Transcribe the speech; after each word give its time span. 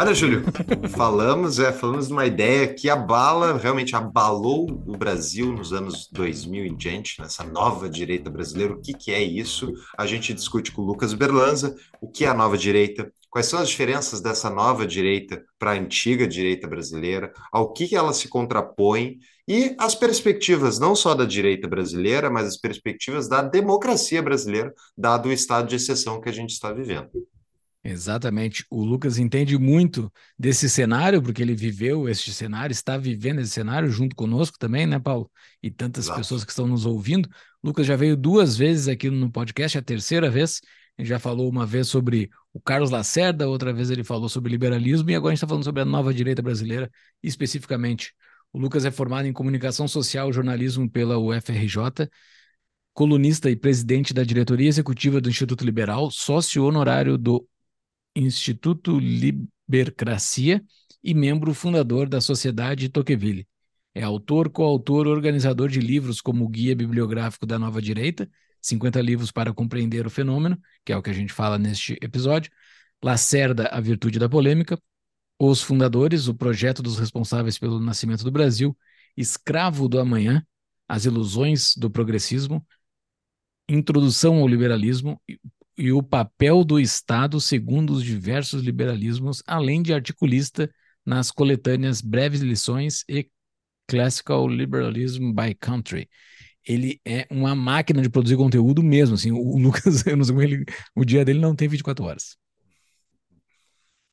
Olha, 0.00 0.14
Júlio, 0.14 0.42
falamos, 0.96 1.58
é, 1.58 1.70
falamos 1.70 2.06
de 2.06 2.14
uma 2.14 2.24
ideia 2.24 2.72
que 2.72 2.88
abala, 2.88 3.58
realmente 3.58 3.94
abalou 3.94 4.66
o 4.86 4.96
Brasil 4.96 5.52
nos 5.52 5.74
anos 5.74 6.08
2000 6.10 6.64
em 6.64 6.74
diante, 6.74 7.20
nessa 7.20 7.44
nova 7.44 7.86
direita 7.86 8.30
brasileira. 8.30 8.72
O 8.72 8.80
que, 8.80 8.94
que 8.94 9.12
é 9.12 9.22
isso? 9.22 9.70
A 9.98 10.06
gente 10.06 10.32
discute 10.32 10.72
com 10.72 10.80
o 10.80 10.86
Lucas 10.86 11.12
Berlanza 11.12 11.76
o 12.00 12.10
que 12.10 12.24
é 12.24 12.28
a 12.28 12.34
nova 12.34 12.56
direita, 12.56 13.12
quais 13.28 13.44
são 13.44 13.58
as 13.58 13.68
diferenças 13.68 14.22
dessa 14.22 14.48
nova 14.48 14.86
direita 14.86 15.44
para 15.58 15.72
a 15.72 15.78
antiga 15.78 16.26
direita 16.26 16.66
brasileira, 16.66 17.30
ao 17.52 17.70
que, 17.70 17.94
ela 17.94 18.14
se 18.14 18.26
contrapõe 18.26 19.18
e 19.46 19.76
as 19.78 19.94
perspectivas 19.94 20.78
não 20.78 20.96
só 20.96 21.14
da 21.14 21.26
direita 21.26 21.68
brasileira, 21.68 22.30
mas 22.30 22.46
as 22.46 22.56
perspectivas 22.56 23.28
da 23.28 23.42
democracia 23.42 24.22
brasileira, 24.22 24.72
dado 24.96 25.28
o 25.28 25.32
estado 25.32 25.68
de 25.68 25.76
exceção 25.76 26.22
que 26.22 26.30
a 26.30 26.32
gente 26.32 26.52
está 26.52 26.72
vivendo. 26.72 27.10
Exatamente. 27.82 28.64
O 28.70 28.84
Lucas 28.84 29.18
entende 29.18 29.56
muito 29.56 30.12
desse 30.38 30.68
cenário, 30.68 31.22
porque 31.22 31.40
ele 31.40 31.54
viveu 31.54 32.08
este 32.08 32.32
cenário, 32.32 32.72
está 32.72 32.98
vivendo 32.98 33.40
esse 33.40 33.52
cenário 33.52 33.90
junto 33.90 34.14
conosco 34.14 34.58
também, 34.58 34.86
né, 34.86 34.98
Paulo? 34.98 35.30
E 35.62 35.70
tantas 35.70 36.04
Exato. 36.04 36.18
pessoas 36.18 36.44
que 36.44 36.50
estão 36.50 36.66
nos 36.66 36.84
ouvindo. 36.84 37.28
O 37.62 37.68
Lucas 37.68 37.86
já 37.86 37.96
veio 37.96 38.16
duas 38.16 38.56
vezes 38.56 38.86
aqui 38.86 39.08
no 39.08 39.30
podcast, 39.30 39.78
a 39.78 39.82
terceira 39.82 40.30
vez. 40.30 40.60
Ele 40.98 41.08
já 41.08 41.18
falou 41.18 41.48
uma 41.48 41.64
vez 41.64 41.88
sobre 41.88 42.28
o 42.52 42.60
Carlos 42.60 42.90
Lacerda, 42.90 43.48
outra 43.48 43.72
vez 43.72 43.90
ele 43.90 44.04
falou 44.04 44.28
sobre 44.28 44.50
liberalismo, 44.50 45.08
e 45.10 45.14
agora 45.14 45.30
a 45.30 45.34
gente 45.34 45.38
está 45.38 45.48
falando 45.48 45.64
sobre 45.64 45.80
a 45.80 45.84
nova 45.84 46.12
direita 46.12 46.42
brasileira, 46.42 46.90
especificamente. 47.22 48.12
O 48.52 48.58
Lucas 48.58 48.84
é 48.84 48.90
formado 48.90 49.26
em 49.26 49.32
comunicação 49.32 49.88
social 49.88 50.28
e 50.28 50.32
jornalismo 50.32 50.90
pela 50.90 51.16
UFRJ, 51.16 52.10
colunista 52.92 53.48
e 53.50 53.56
presidente 53.56 54.12
da 54.12 54.24
diretoria 54.24 54.68
executiva 54.68 55.20
do 55.20 55.30
Instituto 55.30 55.64
Liberal, 55.64 56.10
sócio 56.10 56.64
honorário 56.64 57.16
do 57.16 57.46
Instituto 58.20 58.98
Libercracia 58.98 60.62
e 61.02 61.14
membro 61.14 61.54
fundador 61.54 62.08
da 62.08 62.20
Sociedade 62.20 62.88
Tocqueville. 62.88 63.46
É 63.94 64.02
autor, 64.02 64.50
coautor, 64.50 65.06
organizador 65.06 65.68
de 65.68 65.80
livros 65.80 66.20
como 66.20 66.44
o 66.44 66.48
Guia 66.48 66.76
Bibliográfico 66.76 67.46
da 67.46 67.58
Nova 67.58 67.80
Direita, 67.80 68.30
50 68.60 69.00
livros 69.00 69.32
para 69.32 69.52
compreender 69.54 70.06
o 70.06 70.10
fenômeno, 70.10 70.60
que 70.84 70.92
é 70.92 70.96
o 70.96 71.02
que 71.02 71.10
a 71.10 71.14
gente 71.14 71.32
fala 71.32 71.58
neste 71.58 71.98
episódio, 72.02 72.52
Lacerda, 73.02 73.66
a 73.68 73.80
virtude 73.80 74.18
da 74.18 74.28
polêmica, 74.28 74.78
Os 75.38 75.62
Fundadores, 75.62 76.28
o 76.28 76.34
projeto 76.34 76.82
dos 76.82 76.98
responsáveis 76.98 77.58
pelo 77.58 77.80
nascimento 77.80 78.22
do 78.22 78.30
Brasil, 78.30 78.76
Escravo 79.16 79.88
do 79.88 79.98
Amanhã, 79.98 80.44
As 80.86 81.06
Ilusões 81.06 81.74
do 81.74 81.90
Progressismo, 81.90 82.64
Introdução 83.66 84.36
ao 84.36 84.46
Liberalismo, 84.46 85.20
e 85.80 85.92
o 85.92 86.02
papel 86.02 86.62
do 86.62 86.78
Estado 86.78 87.40
segundo 87.40 87.94
os 87.94 88.04
diversos 88.04 88.62
liberalismos, 88.62 89.42
além 89.46 89.80
de 89.80 89.94
articulista 89.94 90.70
nas 91.06 91.30
coletâneas 91.30 92.02
Breves 92.02 92.42
Lições 92.42 93.02
e 93.08 93.26
Classical 93.88 94.46
Liberalism 94.46 95.32
by 95.32 95.54
Country. 95.58 96.06
Ele 96.68 97.00
é 97.02 97.26
uma 97.30 97.54
máquina 97.54 98.02
de 98.02 98.10
produzir 98.10 98.36
conteúdo 98.36 98.82
mesmo, 98.82 99.14
assim, 99.14 99.32
o 99.32 99.56
Lucas, 99.58 100.06
eu 100.06 100.18
não 100.18 100.24
sei 100.24 100.34
como 100.34 100.42
ele, 100.42 100.64
o 100.94 101.02
dia 101.02 101.24
dele 101.24 101.40
não 101.40 101.56
tem 101.56 101.66
24 101.66 102.04
horas. 102.04 102.36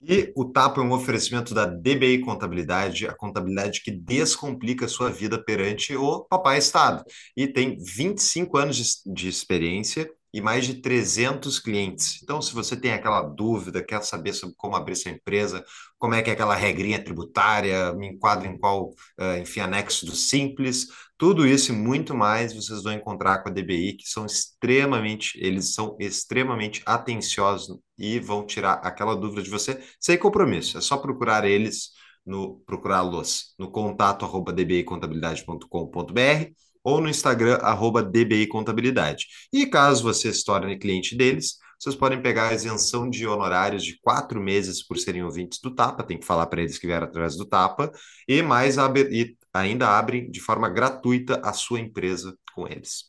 E 0.01 0.31
o 0.35 0.45
Tapo 0.45 0.79
é 0.79 0.83
um 0.83 0.93
oferecimento 0.93 1.53
da 1.53 1.65
DBI 1.65 2.19
Contabilidade, 2.19 3.07
a 3.07 3.13
contabilidade 3.13 3.81
que 3.81 3.91
descomplica 3.91 4.85
a 4.85 4.89
sua 4.89 5.09
vida 5.09 5.43
perante 5.43 5.95
o 5.95 6.23
Papai 6.23 6.59
Estado. 6.59 7.03
E 7.35 7.45
tem 7.45 7.77
25 7.77 8.57
anos 8.57 8.77
de, 8.77 9.13
de 9.13 9.27
experiência 9.27 10.09
e 10.33 10.41
mais 10.41 10.65
de 10.65 10.75
300 10.75 11.59
clientes. 11.59 12.21
Então, 12.21 12.41
se 12.41 12.53
você 12.53 12.75
tem 12.75 12.91
aquela 12.91 13.21
dúvida, 13.21 13.83
quer 13.83 14.03
saber 14.03 14.33
sobre 14.33 14.55
como 14.57 14.75
abrir 14.75 14.95
sua 14.95 15.11
empresa, 15.11 15.63
como 15.97 16.13
é 16.13 16.21
que 16.21 16.29
é 16.29 16.33
aquela 16.33 16.55
regrinha 16.55 17.03
tributária, 17.03 17.93
me 17.93 18.07
enquadra 18.07 18.47
em 18.47 18.57
qual, 18.57 18.89
uh, 19.19 19.37
enfim, 19.41 19.61
anexo 19.61 20.05
do 20.05 20.15
Simples, 20.15 20.87
tudo 21.17 21.47
isso 21.47 21.71
e 21.71 21.75
muito 21.75 22.13
mais 22.13 22.53
vocês 22.53 22.83
vão 22.83 22.93
encontrar 22.93 23.41
com 23.41 23.49
a 23.49 23.51
DBI, 23.51 23.93
que 23.93 24.07
são 24.07 24.25
extremamente, 24.25 25.37
eles 25.41 25.73
são 25.73 25.95
extremamente 25.99 26.83
atenciosos 26.85 27.79
e 27.97 28.19
vão 28.19 28.45
tirar 28.45 28.73
aquela 28.83 29.15
dúvida 29.15 29.41
de 29.41 29.49
você 29.49 29.81
sem 29.99 30.17
compromisso. 30.17 30.77
É 30.77 30.81
só 30.81 30.97
procurar 30.97 31.45
eles 31.45 31.91
no 32.25 32.59
procurá-los 32.65 33.55
no 33.57 33.71
contato 33.71 34.25
arroba 34.25 34.51
dbicontabilidade.com.br 34.53 36.66
ou 36.87 37.01
no 37.01 37.09
Instagram, 37.09 37.55
arroba 37.55 38.01
DBI 38.01 38.47
Contabilidade. 38.47 39.25
E 39.51 39.65
caso 39.65 40.03
você 40.03 40.33
se 40.33 40.45
torne 40.45 40.79
cliente 40.79 41.17
deles, 41.17 41.57
vocês 41.77 41.93
podem 41.93 42.21
pegar 42.21 42.47
a 42.47 42.53
isenção 42.53 43.09
de 43.09 43.27
honorários 43.27 43.83
de 43.83 43.99
quatro 43.99 44.41
meses 44.41 44.81
por 44.81 44.97
serem 44.97 45.21
ouvintes 45.21 45.59
do 45.61 45.75
Tapa, 45.75 46.01
tem 46.01 46.17
que 46.17 46.25
falar 46.25 46.47
para 46.47 46.61
eles 46.61 46.77
que 46.77 46.87
vieram 46.87 47.05
através 47.05 47.35
do 47.35 47.45
Tapa, 47.45 47.91
e 48.25 48.41
mais 48.41 48.77
e 49.11 49.35
ainda 49.53 49.99
abrem 49.99 50.31
de 50.31 50.39
forma 50.39 50.69
gratuita 50.69 51.41
a 51.43 51.51
sua 51.51 51.81
empresa 51.81 52.33
com 52.55 52.65
eles. 52.65 53.07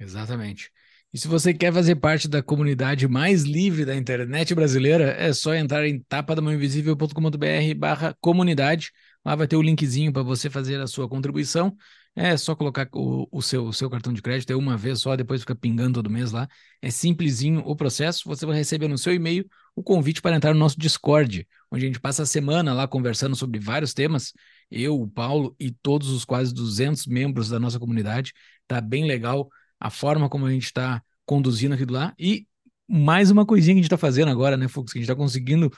Exatamente. 0.00 0.70
E 1.12 1.18
se 1.18 1.28
você 1.28 1.52
quer 1.52 1.70
fazer 1.70 1.96
parte 1.96 2.26
da 2.26 2.42
comunidade 2.42 3.06
mais 3.06 3.42
livre 3.42 3.84
da 3.84 3.94
internet 3.94 4.54
brasileira, 4.54 5.10
é 5.18 5.34
só 5.34 5.54
entrar 5.54 5.86
em 5.86 6.00
tapadamãoinvisível.com.br 6.08 7.74
barra 7.76 8.16
comunidade. 8.22 8.90
Lá 9.22 9.36
vai 9.36 9.46
ter 9.46 9.56
o 9.56 9.62
linkzinho 9.62 10.10
para 10.10 10.22
você 10.22 10.48
fazer 10.48 10.80
a 10.80 10.86
sua 10.86 11.06
contribuição. 11.06 11.76
É 12.14 12.36
só 12.36 12.54
colocar 12.54 12.86
o, 12.92 13.26
o, 13.30 13.40
seu, 13.40 13.64
o 13.64 13.72
seu 13.72 13.88
cartão 13.88 14.12
de 14.12 14.20
crédito, 14.20 14.52
é 14.52 14.56
uma 14.56 14.76
vez 14.76 15.00
só, 15.00 15.16
depois 15.16 15.40
fica 15.40 15.54
pingando 15.54 15.94
todo 15.94 16.10
mês 16.10 16.30
lá. 16.30 16.46
É 16.82 16.90
simplesinho 16.90 17.62
o 17.64 17.74
processo. 17.74 18.22
Você 18.26 18.44
vai 18.44 18.56
receber 18.56 18.86
no 18.86 18.98
seu 18.98 19.14
e-mail 19.14 19.46
o 19.74 19.82
convite 19.82 20.20
para 20.20 20.36
entrar 20.36 20.52
no 20.52 20.60
nosso 20.60 20.78
Discord, 20.78 21.46
onde 21.70 21.84
a 21.84 21.86
gente 21.86 22.00
passa 22.00 22.24
a 22.24 22.26
semana 22.26 22.74
lá 22.74 22.86
conversando 22.86 23.34
sobre 23.34 23.58
vários 23.58 23.94
temas. 23.94 24.34
Eu, 24.70 25.00
o 25.00 25.08
Paulo 25.08 25.56
e 25.58 25.70
todos 25.70 26.10
os 26.10 26.24
quase 26.24 26.52
200 26.52 27.06
membros 27.06 27.48
da 27.48 27.58
nossa 27.58 27.78
comunidade. 27.78 28.34
Tá 28.68 28.78
bem 28.80 29.06
legal 29.06 29.48
a 29.80 29.88
forma 29.88 30.28
como 30.28 30.44
a 30.44 30.50
gente 30.50 30.66
está 30.66 31.02
conduzindo 31.24 31.74
aquilo 31.74 31.94
lá. 31.94 32.14
E 32.18 32.46
mais 32.86 33.30
uma 33.30 33.46
coisinha 33.46 33.74
que 33.74 33.78
a 33.78 33.82
gente 33.82 33.86
está 33.86 33.96
fazendo 33.96 34.30
agora, 34.30 34.54
né, 34.54 34.68
Fux? 34.68 34.92
Que 34.92 34.98
a 34.98 35.00
gente 35.00 35.10
está 35.10 35.16
conseguindo 35.16 35.72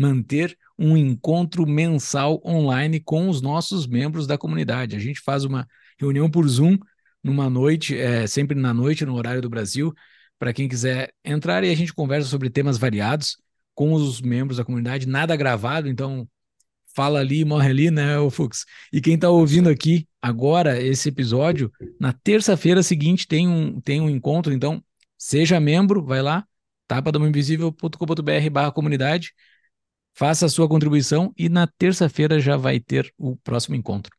manter 0.00 0.56
um 0.78 0.96
encontro 0.96 1.66
mensal 1.66 2.40
online 2.44 3.00
com 3.00 3.28
os 3.28 3.42
nossos 3.42 3.86
membros 3.86 4.26
da 4.26 4.38
comunidade. 4.38 4.96
A 4.96 4.98
gente 4.98 5.20
faz 5.20 5.44
uma 5.44 5.68
reunião 5.98 6.30
por 6.30 6.48
Zoom 6.48 6.78
numa 7.22 7.50
noite, 7.50 7.98
é, 7.98 8.26
sempre 8.26 8.58
na 8.58 8.72
noite, 8.72 9.04
no 9.04 9.14
horário 9.14 9.42
do 9.42 9.50
Brasil, 9.50 9.92
para 10.38 10.54
quem 10.54 10.66
quiser 10.66 11.12
entrar 11.22 11.62
e 11.64 11.70
a 11.70 11.74
gente 11.74 11.92
conversa 11.92 12.28
sobre 12.28 12.48
temas 12.48 12.78
variados 12.78 13.36
com 13.74 13.92
os 13.92 14.22
membros 14.22 14.56
da 14.56 14.64
comunidade, 14.64 15.06
nada 15.06 15.36
gravado, 15.36 15.86
então 15.86 16.26
fala 16.94 17.20
ali, 17.20 17.44
morre 17.44 17.68
ali, 17.68 17.90
né, 17.90 18.18
o 18.18 18.30
Fux? 18.30 18.64
E 18.90 19.02
quem 19.02 19.14
está 19.14 19.28
ouvindo 19.28 19.68
aqui 19.68 20.08
agora 20.20 20.80
esse 20.80 21.10
episódio, 21.10 21.70
na 22.00 22.12
terça-feira 22.12 22.82
seguinte 22.82 23.28
tem 23.28 23.46
um, 23.46 23.80
tem 23.82 24.00
um 24.00 24.08
encontro, 24.08 24.52
então 24.52 24.82
seja 25.18 25.60
membro, 25.60 26.02
vai 26.02 26.22
lá, 26.22 26.44
tapadamainvisível.com.br 26.88 28.50
barra 28.50 28.72
comunidade, 28.72 29.32
Faça 30.14 30.46
a 30.46 30.48
sua 30.48 30.68
contribuição 30.68 31.32
e 31.36 31.48
na 31.48 31.66
terça-feira 31.66 32.40
já 32.40 32.56
vai 32.56 32.78
ter 32.80 33.12
o 33.16 33.36
próximo 33.36 33.74
encontro. 33.76 34.12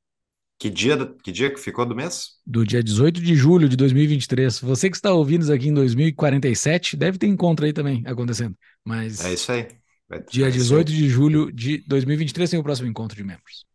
Que 0.61 0.69
dia, 0.69 0.95
que 1.23 1.31
dia 1.31 1.51
que 1.51 1.59
ficou 1.59 1.87
do 1.87 1.95
mês? 1.95 2.39
Do 2.45 2.63
dia 2.63 2.83
18 2.83 3.19
de 3.19 3.35
julho 3.35 3.67
de 3.67 3.75
2023. 3.75 4.59
Você 4.59 4.91
que 4.91 4.95
está 4.95 5.11
ouvindo 5.11 5.41
isso 5.41 5.51
aqui 5.51 5.69
em 5.69 5.73
2047, 5.73 6.95
deve 6.95 7.17
ter 7.17 7.25
encontro 7.25 7.65
aí 7.65 7.73
também 7.73 8.03
acontecendo. 8.05 8.55
Mas 8.85 9.25
é 9.25 9.33
isso 9.33 9.51
aí. 9.51 9.67
Dia 10.29 10.51
18 10.51 10.91
de 10.91 11.09
julho 11.09 11.51
de 11.51 11.83
2023 11.87 12.49
tem 12.49 12.59
o 12.59 12.63
próximo 12.63 12.87
encontro 12.87 13.17
de 13.17 13.23
membros. 13.23 13.65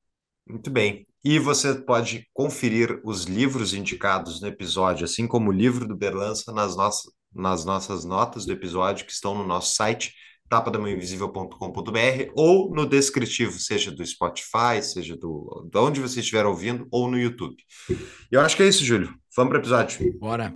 Muito 0.49 0.71
bem. 0.71 1.07
E 1.25 1.41
você 1.41 1.75
pode 1.75 2.29
conferir 2.33 3.01
os 3.03 3.25
livros 3.25 3.75
indicados 3.75 4.41
no 4.41 4.47
episódio, 4.47 5.05
assim 5.05 5.27
como 5.27 5.51
o 5.51 5.53
livro 5.53 5.89
do 5.89 5.97
Berlança, 5.97 6.53
nas 6.53 6.77
nossas, 6.77 7.13
nas 7.35 7.65
nossas 7.65 8.05
notas 8.05 8.47
do 8.47 8.53
episódio 8.53 9.05
que 9.05 9.13
estão 9.13 9.35
no 9.35 9.45
nosso 9.45 9.75
site 9.75 10.15
tapadamainvisível.com.br 10.49 12.33
ou 12.35 12.71
no 12.75 12.87
descritivo, 12.87 13.59
seja 13.59 13.91
do 13.91 14.05
Spotify, 14.05 14.83
seja 14.83 15.17
do 15.17 15.69
de 15.71 15.79
onde 15.79 16.01
você 16.01 16.21
estiver 16.21 16.47
ouvindo, 16.47 16.87
ou 16.91 17.11
no 17.11 17.19
YouTube. 17.19 17.57
E 17.91 18.35
eu 18.35 18.41
acho 18.41 18.57
que 18.57 18.63
é 18.63 18.69
isso, 18.69 18.85
Júlio. 18.85 19.15
Vamos 19.37 19.51
para 19.51 19.59
o 19.59 19.61
episódio. 19.61 20.19
Bora. 20.19 20.53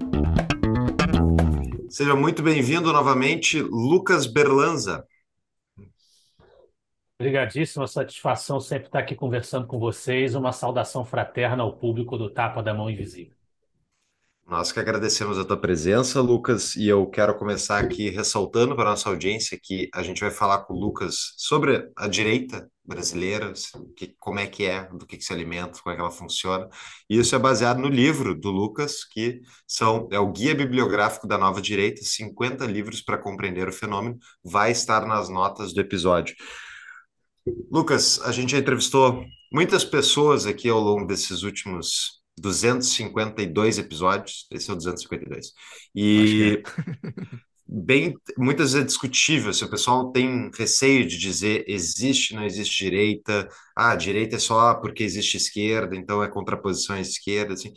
Seja 1.89 2.15
muito 2.15 2.43
bem-vindo 2.43 2.93
novamente, 2.93 3.61
Lucas 3.61 4.27
Berlanza. 4.27 5.05
Obrigadíssima 7.19 7.87
satisfação 7.87 8.61
sempre 8.61 8.87
estar 8.87 9.01
aqui 9.01 9.15
conversando 9.15 9.67
com 9.67 9.79
vocês. 9.79 10.35
Uma 10.35 10.53
saudação 10.53 11.05
fraterna 11.05 11.63
ao 11.63 11.77
público 11.77 12.17
do 12.17 12.31
Tapa 12.31 12.63
da 12.63 12.73
Mão 12.73 12.89
Invisível. 12.89 13.40
Nós 14.51 14.73
que 14.73 14.81
agradecemos 14.81 15.39
a 15.39 15.45
tua 15.45 15.57
presença, 15.57 16.21
Lucas, 16.21 16.75
e 16.75 16.89
eu 16.89 17.07
quero 17.07 17.39
começar 17.39 17.79
aqui 17.79 18.11
ressaltando 18.11 18.75
para 18.75 18.87
a 18.87 18.91
nossa 18.91 19.09
audiência 19.09 19.57
que 19.63 19.89
a 19.95 20.03
gente 20.03 20.21
vai 20.21 20.33
falar 20.33 20.65
com 20.65 20.75
o 20.75 20.77
Lucas 20.77 21.35
sobre 21.37 21.89
a 21.97 22.09
direita 22.09 22.69
brasileira, 22.85 23.53
que, 23.97 24.13
como 24.19 24.41
é 24.41 24.49
que 24.49 24.67
é, 24.67 24.87
do 24.87 25.07
que, 25.07 25.17
que 25.17 25.25
se 25.25 25.33
alimenta, 25.33 25.79
como 25.81 25.93
é 25.93 25.95
que 25.95 26.01
ela 26.03 26.11
funciona. 26.11 26.69
E 27.09 27.17
isso 27.17 27.37
é 27.37 27.39
baseado 27.39 27.79
no 27.79 27.87
livro 27.87 28.35
do 28.35 28.51
Lucas, 28.51 29.05
que 29.05 29.41
são 29.69 30.09
é 30.11 30.19
o 30.19 30.33
Guia 30.33 30.53
Bibliográfico 30.53 31.29
da 31.29 31.39
Nova 31.39 31.63
Direita, 31.63 32.03
50 32.03 32.67
livros 32.67 33.01
para 33.01 33.19
compreender 33.19 33.69
o 33.69 33.73
fenômeno, 33.73 34.19
vai 34.43 34.73
estar 34.73 35.07
nas 35.07 35.29
notas 35.29 35.73
do 35.73 35.81
episódio. 35.81 36.35
Lucas, 37.71 38.21
a 38.25 38.33
gente 38.33 38.51
já 38.51 38.59
entrevistou 38.59 39.25
muitas 39.53 39.85
pessoas 39.85 40.45
aqui 40.45 40.69
ao 40.69 40.81
longo 40.81 41.07
desses 41.07 41.45
últimos 41.45 42.20
252 42.41 43.79
episódios, 43.79 44.47
esse 44.51 44.71
é 44.71 44.73
o 44.73 44.77
252. 44.77 45.53
E 45.95 46.63
é. 46.67 46.71
bem, 47.67 48.17
muitas 48.37 48.73
vezes 48.73 48.85
é 48.85 48.87
discutível, 48.87 49.53
se 49.53 49.65
o 49.65 49.71
pessoal 49.71 50.11
tem 50.13 50.51
receio 50.57 51.07
de 51.07 51.17
dizer 51.19 51.65
existe, 51.69 52.35
não 52.35 52.45
existe 52.45 52.85
direita, 52.85 53.49
ah, 53.77 53.95
direita 53.95 54.37
é 54.37 54.39
só 54.39 54.75
porque 54.75 55.03
existe 55.05 55.37
esquerda, 55.37 55.95
então 55.97 56.23
é 56.23 56.29
contraposição 56.29 56.97
à 56.97 57.01
esquerda, 57.01 57.55
assim. 57.55 57.73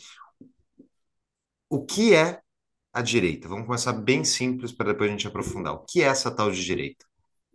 O 1.69 1.85
que 1.85 2.13
é 2.13 2.39
a 2.93 3.01
direita? 3.01 3.47
Vamos 3.47 3.65
começar 3.65 3.93
bem 3.93 4.23
simples 4.23 4.71
para 4.71 4.91
depois 4.91 5.09
a 5.09 5.11
gente 5.11 5.27
aprofundar. 5.27 5.73
O 5.73 5.85
que 5.85 6.01
é 6.01 6.05
essa 6.05 6.31
tal 6.31 6.51
de 6.51 6.63
direita? 6.63 7.05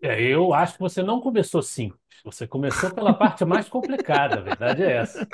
É, 0.03 0.21
eu 0.23 0.55
acho 0.55 0.75
que 0.75 0.81
você 0.81 1.03
não 1.03 1.21
começou 1.21 1.63
simples. 1.63 2.01
Você 2.25 2.47
começou 2.47 2.91
pela 2.95 3.15
parte 3.15 3.45
mais 3.45 3.69
complicada, 3.69 4.39
a 4.39 4.41
verdade 4.41 4.83
é 4.83 4.97
essa. 4.99 5.27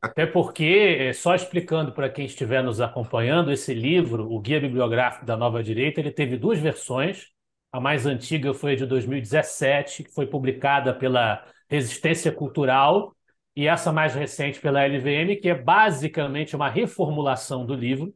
Até 0.00 0.26
porque, 0.26 0.96
é, 0.98 1.12
só 1.12 1.34
explicando 1.34 1.92
para 1.92 2.08
quem 2.08 2.24
estiver 2.24 2.62
nos 2.62 2.80
acompanhando, 2.80 3.52
esse 3.52 3.74
livro, 3.74 4.30
o 4.32 4.40
Guia 4.40 4.60
Bibliográfico 4.60 5.24
da 5.26 5.36
Nova 5.36 5.62
Direita, 5.62 6.00
ele 6.00 6.12
teve 6.12 6.36
duas 6.36 6.58
versões. 6.58 7.26
A 7.72 7.80
mais 7.80 8.06
antiga 8.06 8.52
foi 8.54 8.72
a 8.72 8.76
de 8.76 8.86
2017, 8.86 10.04
que 10.04 10.10
foi 10.10 10.26
publicada 10.26 10.94
pela 10.94 11.44
Resistência 11.68 12.32
Cultural, 12.32 13.14
e 13.54 13.66
essa 13.66 13.92
mais 13.92 14.14
recente 14.14 14.60
pela 14.60 14.84
LVM, 14.84 15.36
que 15.40 15.48
é 15.48 15.54
basicamente 15.54 16.56
uma 16.56 16.68
reformulação 16.68 17.66
do 17.66 17.74
livro 17.74 18.14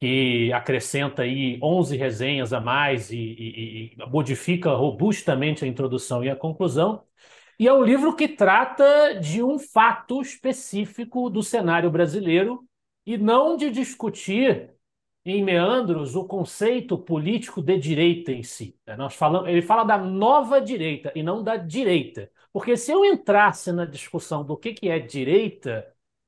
que 0.00 0.52
acrescenta 0.52 1.22
aí 1.22 1.58
11 1.62 1.96
resenhas 1.96 2.52
a 2.52 2.60
mais 2.60 3.10
e, 3.10 3.16
e, 3.16 3.94
e, 3.98 4.08
modifica 4.08 4.70
robustamente 4.70 5.64
a 5.64 5.68
introdução 5.68 6.22
e 6.22 6.30
a 6.30 6.36
conclusão. 6.36 7.04
E 7.58 7.66
é 7.66 7.72
um 7.72 7.82
livro 7.82 8.14
que 8.14 8.28
trata 8.28 9.14
de 9.20 9.42
um 9.42 9.58
fato 9.58 10.20
específico 10.20 11.30
do 11.30 11.42
cenário 11.42 11.90
brasileiro 11.90 12.64
e 13.06 13.16
não 13.16 13.56
de 13.56 13.70
discutir 13.70 14.70
em 15.24 15.42
meandros 15.42 16.14
o 16.14 16.24
conceito 16.24 16.96
político 16.98 17.60
de 17.62 17.76
direita 17.78 18.30
em 18.30 18.42
si. 18.42 18.78
Né? 18.86 18.96
Nós 18.96 19.14
falamos, 19.14 19.48
ele 19.48 19.62
fala 19.62 19.82
da 19.84 19.98
nova 19.98 20.60
direita 20.60 21.10
e 21.16 21.22
não 21.22 21.42
da 21.42 21.56
direita. 21.56 22.30
Porque 22.52 22.76
se 22.76 22.92
eu 22.92 23.04
entrasse 23.04 23.72
na 23.72 23.84
discussão 23.84 24.44
do 24.44 24.56
que, 24.56 24.72
que 24.72 24.88
é 24.88 24.98
direita, 24.98 25.86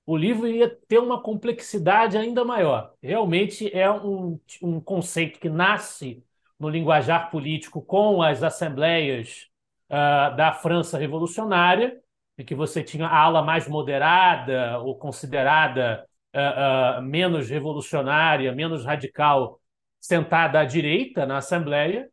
o 0.08 0.16
livro 0.16 0.48
ia 0.48 0.74
ter 0.88 0.98
uma 1.00 1.20
complexidade 1.20 2.16
ainda 2.16 2.42
maior. 2.42 2.94
Realmente 3.02 3.70
é 3.76 3.90
um, 3.90 4.40
um 4.62 4.80
conceito 4.80 5.38
que 5.38 5.50
nasce 5.50 6.24
no 6.58 6.70
linguajar 6.70 7.30
político 7.30 7.82
com 7.82 8.22
as 8.22 8.42
assembleias 8.42 9.48
uh, 9.90 10.34
da 10.34 10.50
França 10.50 10.96
revolucionária, 10.96 12.00
em 12.38 12.42
que 12.44 12.54
você 12.54 12.82
tinha 12.82 13.06
a 13.06 13.18
ala 13.18 13.42
mais 13.42 13.68
moderada 13.68 14.78
ou 14.78 14.96
considerada 14.96 16.06
uh, 16.34 17.00
uh, 17.00 17.02
menos 17.02 17.50
revolucionária, 17.50 18.50
menos 18.50 18.86
radical, 18.86 19.60
sentada 20.00 20.60
à 20.60 20.64
direita 20.64 21.26
na 21.26 21.36
Assembleia, 21.36 22.08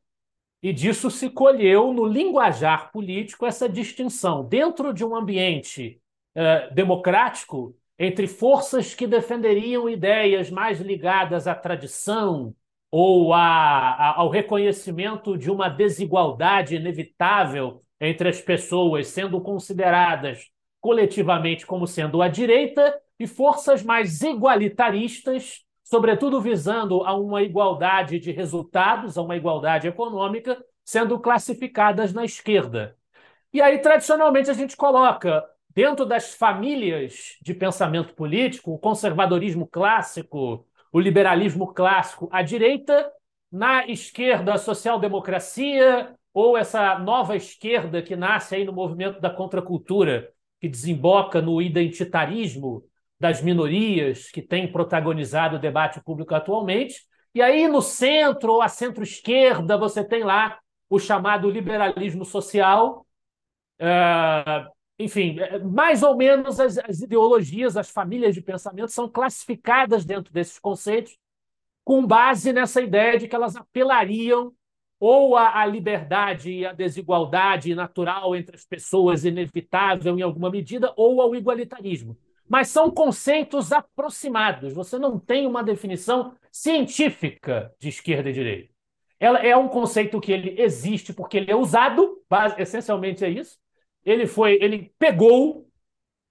e 0.61 0.73
disso 0.73 1.09
se 1.09 1.29
colheu 1.29 1.93
no 1.93 2.05
linguajar 2.05 2.91
político 2.91 3.45
essa 3.45 3.69
distinção. 3.69 4.43
Dentro 4.43 4.93
de 4.93 5.05
um 5.05 5.15
ambiente 5.15 6.01
democrático, 6.73 7.73
entre 7.97 8.27
forças 8.27 8.93
que 8.93 9.07
defenderiam 9.07 9.89
ideias 9.89 10.49
mais 10.49 10.79
ligadas 10.79 11.47
à 11.47 11.55
tradição 11.55 12.53
ou 12.91 13.33
a, 13.33 13.39
a, 13.41 14.19
ao 14.19 14.29
reconhecimento 14.29 15.37
de 15.37 15.49
uma 15.49 15.69
desigualdade 15.69 16.75
inevitável 16.75 17.81
entre 17.99 18.29
as 18.29 18.41
pessoas, 18.41 19.07
sendo 19.07 19.39
consideradas 19.41 20.49
coletivamente 20.81 21.65
como 21.65 21.87
sendo 21.87 22.21
a 22.21 22.27
direita, 22.27 23.01
e 23.19 23.25
forças 23.25 23.81
mais 23.81 24.21
igualitaristas, 24.21 25.63
sobretudo 25.83 26.41
visando 26.41 27.03
a 27.03 27.15
uma 27.15 27.41
igualdade 27.41 28.19
de 28.19 28.31
resultados, 28.31 29.17
a 29.17 29.21
uma 29.21 29.37
igualdade 29.37 29.87
econômica, 29.87 30.63
sendo 30.83 31.19
classificadas 31.19 32.13
na 32.13 32.25
esquerda. 32.25 32.95
E 33.53 33.61
aí, 33.61 33.79
tradicionalmente, 33.79 34.51
a 34.51 34.53
gente 34.53 34.75
coloca 34.75 35.43
dentro 35.75 36.05
das 36.05 36.33
famílias 36.33 37.37
de 37.41 37.53
pensamento 37.53 38.13
político, 38.13 38.71
o 38.71 38.79
conservadorismo 38.79 39.67
clássico, 39.67 40.65
o 40.91 40.99
liberalismo 40.99 41.73
clássico, 41.73 42.29
a 42.31 42.41
direita, 42.41 43.11
na 43.51 43.85
esquerda, 43.85 44.53
a 44.53 44.57
social-democracia, 44.57 46.15
ou 46.33 46.57
essa 46.57 46.97
nova 46.99 47.35
esquerda 47.35 48.01
que 48.01 48.15
nasce 48.15 48.55
aí 48.55 48.65
no 48.65 48.73
movimento 48.73 49.19
da 49.19 49.29
contracultura, 49.29 50.31
que 50.59 50.69
desemboca 50.69 51.41
no 51.41 51.61
identitarismo 51.61 52.83
das 53.19 53.41
minorias, 53.41 54.29
que 54.29 54.41
tem 54.41 54.71
protagonizado 54.71 55.55
o 55.57 55.59
debate 55.59 56.01
público 56.03 56.33
atualmente. 56.35 57.05
E 57.33 57.41
aí, 57.41 57.67
no 57.67 57.81
centro 57.81 58.53
ou 58.53 58.61
a 58.61 58.67
centro-esquerda, 58.67 59.77
você 59.77 60.03
tem 60.03 60.23
lá 60.23 60.57
o 60.89 60.99
chamado 60.99 61.49
liberalismo 61.49 62.23
social, 62.25 63.05
uh, 63.81 64.74
enfim, 64.97 65.39
é, 65.39 65.59
mais 65.59 66.03
ou 66.03 66.15
menos 66.15 66.59
as, 66.59 66.77
as, 66.77 67.01
ideologias, 67.01 67.75
as 67.75 67.89
famílias 67.89 68.33
de 68.33 68.41
pensamento 68.41 68.91
são 68.91 69.09
classificadas 69.09 70.05
dentro 70.05 70.33
desses 70.33 70.57
conceitos 70.57 71.17
com 71.83 72.05
base 72.05 72.51
nessa 72.51 72.81
ideia 72.81 73.19
de 73.19 73.27
que 73.27 73.35
elas 73.35 73.55
apelariam 73.55 74.53
ou 74.99 75.35
à, 75.35 75.61
à 75.61 75.65
liberdade 75.65 76.51
e 76.51 76.65
à 76.65 76.73
desigualdade 76.73 77.75
natural 77.75 78.35
entre 78.35 78.55
as 78.55 78.65
pessoas, 78.65 79.25
inevitável 79.25 80.17
em 80.17 80.21
alguma 80.21 80.49
medida, 80.49 80.93
ou 80.95 81.21
ao 81.21 81.35
igualitarismo. 81.35 82.17
Mas 82.47 82.69
são 82.69 82.89
conceitos 82.89 83.71
aproximados. 83.71 84.73
Você 84.73 84.97
não 84.97 85.19
tem 85.19 85.45
uma 85.45 85.63
definição 85.63 86.33
científica 86.51 87.73
de 87.77 87.89
esquerda 87.89 88.29
e 88.29 88.33
direita. 88.33 88.73
Ela 89.19 89.39
é 89.39 89.55
um 89.55 89.67
conceito 89.67 90.19
que 90.19 90.31
ele 90.31 90.59
existe 90.59 91.13
porque 91.13 91.37
ele 91.37 91.51
é 91.51 91.55
usado, 91.55 92.21
essencialmente 92.57 93.23
é 93.23 93.29
isso, 93.29 93.57
ele 94.05 94.27
foi, 94.27 94.57
ele 94.61 94.93
pegou 94.99 95.67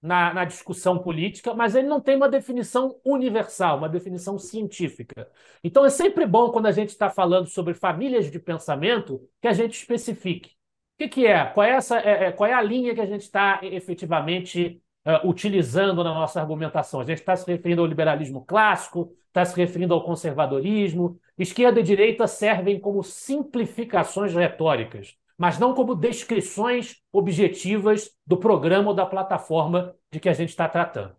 na, 0.01 0.33
na, 0.33 0.45
discussão 0.45 0.99
política, 0.99 1.53
mas 1.53 1.75
ele 1.75 1.87
não 1.87 1.99
tem 1.99 2.15
uma 2.15 2.29
definição 2.29 2.99
universal, 3.03 3.77
uma 3.77 3.89
definição 3.89 4.37
científica. 4.37 5.27
Então 5.63 5.83
é 5.83 5.89
sempre 5.89 6.25
bom 6.27 6.51
quando 6.51 6.67
a 6.67 6.71
gente 6.71 6.89
está 6.89 7.09
falando 7.09 7.47
sobre 7.47 7.73
famílias 7.73 8.29
de 8.31 8.39
pensamento 8.39 9.27
que 9.41 9.47
a 9.47 9.53
gente 9.53 9.73
especifique. 9.73 10.51
O 10.95 10.97
que, 10.99 11.07
que 11.09 11.27
é? 11.27 11.45
Qual 11.45 11.65
é, 11.65 11.71
essa, 11.71 11.99
é, 11.99 12.25
é 12.25 12.31
qual 12.31 12.49
é 12.49 12.53
a 12.53 12.61
linha 12.61 12.93
que 12.95 13.01
a 13.01 13.05
gente 13.05 13.21
está 13.21 13.59
efetivamente 13.63 14.81
uh, 15.05 15.27
utilizando 15.27 16.03
na 16.03 16.13
nossa 16.13 16.39
argumentação? 16.39 17.01
A 17.01 17.03
gente 17.03 17.19
está 17.19 17.35
se 17.35 17.45
referindo 17.51 17.81
ao 17.81 17.87
liberalismo 17.87 18.45
clássico, 18.45 19.11
está 19.27 19.43
se 19.43 19.55
referindo 19.57 19.93
ao 19.93 20.05
conservadorismo. 20.05 21.19
Esquerda 21.37 21.79
e 21.79 21.83
direita 21.83 22.27
servem 22.27 22.79
como 22.79 23.03
simplificações 23.03 24.33
retóricas 24.33 25.17
mas 25.37 25.59
não 25.59 25.73
como 25.73 25.95
descrições 25.95 26.97
objetivas 27.11 28.09
do 28.25 28.37
programa 28.37 28.89
ou 28.89 28.95
da 28.95 29.05
plataforma 29.05 29.95
de 30.11 30.19
que 30.19 30.29
a 30.29 30.33
gente 30.33 30.49
está 30.49 30.67
tratando. 30.67 31.15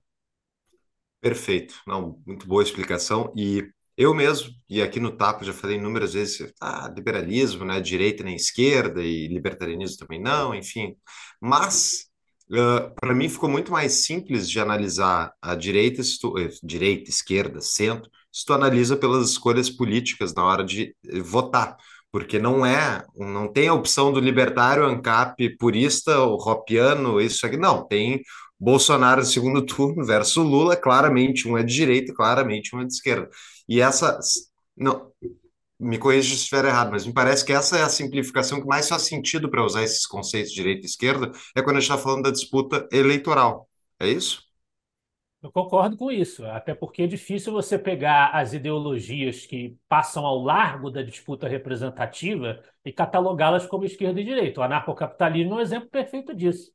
Perfeito, 1.20 1.74
não, 1.86 2.20
muito 2.26 2.46
boa 2.46 2.62
explicação. 2.62 3.32
E 3.36 3.68
eu 3.96 4.14
mesmo, 4.14 4.52
e 4.68 4.82
aqui 4.82 5.00
no 5.00 5.10
TAP 5.10 5.42
já 5.42 5.52
falei 5.52 5.76
inúmeras 5.76 6.12
vezes, 6.12 6.52
ah, 6.60 6.92
liberalismo, 6.94 7.64
né, 7.64 7.80
direita 7.80 8.22
nem 8.22 8.36
esquerda, 8.36 9.02
e 9.02 9.26
libertarianismo 9.26 9.98
também 9.98 10.20
não, 10.20 10.54
enfim. 10.54 10.94
Mas, 11.40 12.06
uh, 12.50 12.94
para 13.00 13.14
mim 13.14 13.28
ficou 13.28 13.48
muito 13.48 13.72
mais 13.72 14.04
simples 14.04 14.48
de 14.50 14.60
analisar 14.60 15.32
a 15.40 15.54
direita, 15.54 16.02
tu, 16.20 16.38
eh, 16.38 16.50
direita, 16.62 17.10
esquerda, 17.10 17.60
centro, 17.60 18.10
se 18.30 18.44
tu 18.44 18.52
analisa 18.52 18.96
pelas 18.96 19.30
escolhas 19.30 19.70
políticas 19.70 20.34
na 20.34 20.44
hora 20.44 20.62
de 20.62 20.94
votar 21.22 21.76
porque 22.16 22.38
não 22.38 22.64
é, 22.64 23.04
não 23.14 23.46
tem 23.46 23.68
a 23.68 23.74
opção 23.74 24.10
do 24.10 24.18
libertário, 24.18 24.86
ANCAP, 24.86 25.50
purista, 25.58 26.18
o 26.20 26.36
Ropiano, 26.36 27.20
isso 27.20 27.44
aqui, 27.44 27.58
não, 27.58 27.86
tem 27.86 28.22
Bolsonaro 28.58 29.20
no 29.20 29.26
segundo 29.26 29.60
turno 29.66 30.02
versus 30.02 30.42
Lula, 30.42 30.74
claramente 30.78 31.46
um 31.46 31.58
é 31.58 31.62
de 31.62 31.74
direita, 31.74 32.14
claramente 32.14 32.74
um 32.74 32.80
é 32.80 32.86
de 32.86 32.94
esquerda. 32.94 33.28
E 33.68 33.82
essa, 33.82 34.18
não, 34.74 35.12
me 35.78 35.98
corrija 35.98 36.30
se 36.30 36.36
estiver 36.36 36.64
errado, 36.64 36.90
mas 36.90 37.04
me 37.04 37.12
parece 37.12 37.44
que 37.44 37.52
essa 37.52 37.76
é 37.76 37.82
a 37.82 37.88
simplificação 37.90 38.62
que 38.62 38.66
mais 38.66 38.88
faz 38.88 39.02
sentido 39.02 39.50
para 39.50 39.62
usar 39.62 39.82
esses 39.82 40.06
conceitos 40.06 40.52
de 40.52 40.56
direita 40.56 40.86
e 40.86 40.88
esquerda, 40.88 41.30
é 41.54 41.60
quando 41.60 41.76
a 41.76 41.80
gente 41.80 41.90
está 41.90 42.02
falando 42.02 42.22
da 42.22 42.30
disputa 42.30 42.88
eleitoral. 42.90 43.68
É 44.00 44.08
isso? 44.08 44.45
Eu 45.46 45.52
concordo 45.52 45.96
com 45.96 46.10
isso, 46.10 46.44
até 46.46 46.74
porque 46.74 47.02
é 47.02 47.06
difícil 47.06 47.52
você 47.52 47.78
pegar 47.78 48.30
as 48.30 48.52
ideologias 48.52 49.46
que 49.46 49.78
passam 49.88 50.26
ao 50.26 50.42
largo 50.42 50.90
da 50.90 51.02
disputa 51.02 51.46
representativa 51.46 52.60
e 52.84 52.92
catalogá-las 52.92 53.64
como 53.64 53.84
esquerda 53.84 54.20
e 54.20 54.24
direita. 54.24 54.60
O 54.60 54.64
anarcocapitalismo 54.64 55.54
é 55.54 55.56
um 55.58 55.60
exemplo 55.60 55.88
perfeito 55.88 56.34
disso. 56.34 56.72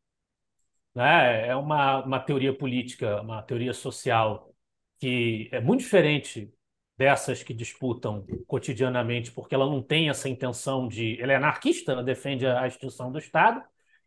Né? 0.95 1.47
É 1.49 1.55
uma, 1.55 2.05
uma 2.05 2.19
teoria 2.21 2.57
política, 2.57 3.21
uma 3.21 3.41
teoria 3.43 3.73
social 3.73 4.53
que 4.99 5.49
é 5.51 5.59
muito 5.59 5.81
diferente 5.81 6.49
dessas 6.97 7.43
que 7.43 7.53
disputam 7.53 8.25
cotidianamente, 8.47 9.33
porque 9.33 9.53
ela 9.53 9.65
não 9.65 9.81
tem 9.83 10.09
essa 10.09 10.29
intenção 10.29 10.87
de. 10.87 11.21
Ela 11.21 11.33
é 11.33 11.35
anarquista, 11.35 11.91
ela 11.91 12.03
defende 12.03 12.47
a 12.47 12.65
extinção 12.65 13.11
do 13.11 13.19
Estado, 13.19 13.61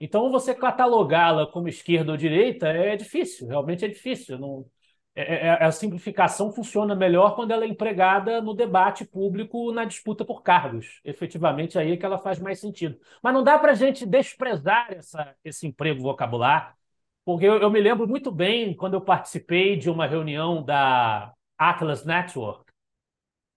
então, 0.04 0.30
você 0.30 0.54
catalogá-la 0.54 1.46
como 1.46 1.66
esquerda 1.66 2.12
ou 2.12 2.18
direita 2.18 2.68
é 2.68 2.94
difícil, 2.94 3.48
realmente 3.48 3.86
é 3.86 3.88
difícil. 3.88 4.38
Não, 4.38 4.66
é, 5.14 5.22
é, 5.22 5.46
é, 5.46 5.64
a 5.64 5.72
simplificação 5.72 6.52
funciona 6.52 6.94
melhor 6.94 7.34
quando 7.34 7.52
ela 7.52 7.64
é 7.64 7.68
empregada 7.68 8.42
no 8.42 8.52
debate 8.52 9.06
público, 9.06 9.72
na 9.72 9.86
disputa 9.86 10.22
por 10.22 10.42
cargos. 10.42 11.00
Efetivamente, 11.04 11.78
aí 11.78 11.92
é 11.92 11.96
que 11.96 12.04
ela 12.04 12.18
faz 12.18 12.38
mais 12.38 12.60
sentido. 12.60 12.98
Mas 13.22 13.32
não 13.32 13.42
dá 13.42 13.58
para 13.58 13.72
a 13.72 13.74
gente 13.74 14.04
desprezar 14.04 14.92
essa, 14.92 15.34
esse 15.42 15.66
emprego 15.66 16.02
vocabular, 16.02 16.76
porque 17.24 17.46
eu, 17.46 17.58
eu 17.62 17.70
me 17.70 17.80
lembro 17.80 18.06
muito 18.06 18.30
bem 18.30 18.76
quando 18.76 18.94
eu 18.94 19.00
participei 19.00 19.74
de 19.78 19.88
uma 19.88 20.06
reunião 20.06 20.62
da 20.62 21.32
Atlas 21.56 22.04
Network, 22.04 22.70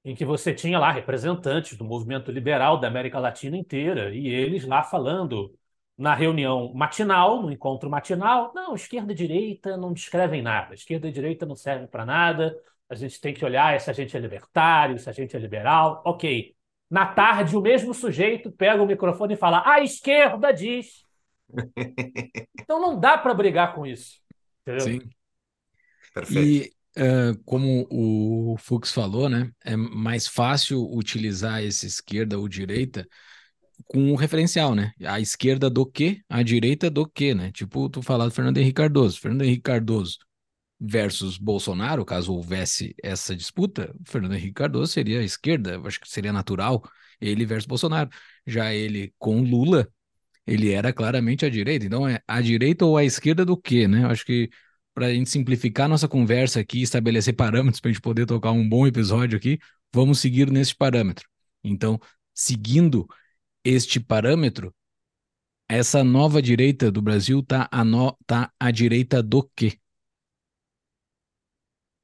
em 0.06 0.16
que 0.16 0.24
você 0.24 0.54
tinha 0.54 0.80
lá 0.80 0.92
representantes 0.92 1.78
do 1.78 1.84
movimento 1.84 2.32
liberal 2.32 2.80
da 2.80 2.88
América 2.88 3.20
Latina 3.20 3.58
inteira, 3.58 4.16
e 4.16 4.28
eles 4.30 4.66
lá 4.66 4.82
falando 4.82 5.54
na 5.98 6.14
reunião 6.14 6.72
matinal, 6.74 7.42
no 7.42 7.52
encontro 7.52 7.90
matinal, 7.90 8.52
não, 8.54 8.76
esquerda 8.76 9.12
e 9.12 9.16
direita 9.16 9.76
não 9.76 9.92
descrevem 9.92 10.42
nada, 10.42 10.76
esquerda 10.76 11.08
e 11.08 11.12
direita 11.12 11.46
não 11.46 11.56
servem 11.56 11.88
para 11.88 12.06
nada, 12.06 12.56
a 12.90 12.96
gente 12.96 13.20
tem 13.20 13.34
que 13.34 13.44
olhar 13.44 13.80
se 13.82 13.90
a 13.90 13.94
gente 13.94 14.16
é 14.16 14.20
libertário, 14.20 15.00
se 15.00 15.10
a 15.10 15.14
gente 15.14 15.36
é 15.36 15.40
liberal, 15.40 16.02
ok. 16.06 16.56
Na 16.90 17.06
tarde, 17.06 17.58
o 17.58 17.62
mesmo 17.62 17.94
sujeito 17.94 18.50
pega 18.50 18.82
o 18.82 18.86
microfone 18.86 19.34
e 19.34 19.38
fala: 19.38 19.62
a 19.66 19.82
esquerda 19.82 20.54
diz. 20.54 21.04
então 22.58 22.80
não 22.80 22.98
dá 22.98 23.18
para 23.18 23.34
brigar 23.34 23.76
com 23.76 23.86
isso. 23.86 24.22
Entendeu? 24.62 25.02
Sim. 25.02 25.10
Perfeito. 26.14 26.74
E 26.98 27.02
uh, 27.02 27.44
como 27.44 27.86
o 27.92 28.56
Fux 28.58 28.94
falou, 28.94 29.28
né, 29.28 29.52
é 29.66 29.76
mais 29.76 30.28
fácil 30.28 30.82
utilizar 30.94 31.62
essa 31.62 31.86
esquerda 31.86 32.40
ou 32.40 32.48
direita 32.48 33.06
com 33.86 34.12
um 34.12 34.16
referencial, 34.16 34.76
né? 34.76 34.92
A 35.06 35.20
esquerda 35.20 35.70
do 35.70 35.86
quê? 35.86 36.22
A 36.30 36.44
direita 36.44 36.90
do 36.90 37.08
quê, 37.08 37.34
né? 37.34 37.52
Tipo, 37.52 37.90
tu 37.90 38.02
falar 38.02 38.26
do 38.26 38.32
Fernando 38.32 38.58
Henrique 38.58 38.76
Cardoso. 38.76 39.20
Fernando 39.20 39.44
Henrique 39.44 39.64
Cardoso 39.64 40.18
versus 40.80 41.38
Bolsonaro, 41.38 42.06
caso 42.06 42.34
houvesse 42.34 42.96
essa 43.04 43.36
disputa, 43.36 43.94
o 44.00 44.10
Fernando 44.10 44.36
Henrique 44.36 44.54
Cardoso 44.54 44.92
seria 44.92 45.20
a 45.22 45.24
esquerda, 45.24 45.82
acho 45.86 46.00
que 46.00 46.10
seria 46.10 46.32
natural 46.32 46.84
ele 47.20 47.46
versus 47.46 47.66
Bolsonaro. 47.66 48.10
Já 48.46 48.74
ele 48.74 49.14
com 49.18 49.42
Lula, 49.42 49.88
ele 50.46 50.72
era 50.72 50.94
claramente 50.94 51.46
a 51.46 51.50
direita. 51.50 51.86
Então 51.86 52.08
é 52.08 52.22
a 52.28 52.42
direita 52.42 52.86
ou 52.86 52.98
a 52.98 53.04
esquerda 53.04 53.46
do 53.46 53.58
quê, 53.58 53.88
né? 53.88 54.04
Eu 54.04 54.08
acho 54.08 54.26
que 54.26 54.50
para 54.94 55.08
a 55.08 55.14
gente 55.14 55.30
simplificar 55.30 55.88
nossa 55.90 56.08
conversa 56.08 56.60
aqui, 56.60 56.82
estabelecer 56.82 57.36
parâmetros 57.36 57.80
para 57.80 57.90
a 57.90 57.94
gente 57.94 58.02
poder 58.02 58.26
tocar 58.26 58.52
um 58.52 58.68
bom 58.68 58.88
episódio 58.88 59.38
aqui, 59.38 59.60
vamos 59.94 60.20
seguir 60.20 60.52
nesse 60.52 60.76
parâmetro. 60.76 61.28
Então, 61.64 62.00
seguindo 62.34 63.08
este 63.68 64.00
parâmetro, 64.00 64.74
essa 65.70 66.02
nova 66.04 66.42
direita 66.42 66.90
do 66.90 67.02
Brasil 67.02 67.40
está 67.40 67.70
tá 68.26 68.52
à 68.58 68.72
direita 68.72 69.22
do 69.22 69.44
quê? 69.56 69.78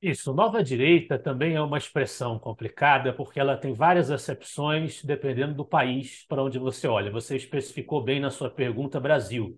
Isso, 0.02 0.34
nova 0.34 0.62
direita 0.62 1.18
também 1.18 1.56
é 1.56 1.62
uma 1.62 1.78
expressão 1.78 2.38
complicada, 2.38 3.14
porque 3.14 3.40
ela 3.40 3.56
tem 3.56 3.74
várias 3.74 4.12
acepções 4.12 5.02
dependendo 5.02 5.54
do 5.54 5.64
país 5.64 6.26
para 6.28 6.44
onde 6.44 6.60
você 6.60 6.88
olha. 6.88 7.10
Você 7.10 7.38
especificou 7.38 8.04
bem 8.04 8.20
na 8.20 8.30
sua 8.30 8.50
pergunta 8.50 9.00
Brasil, 9.00 9.58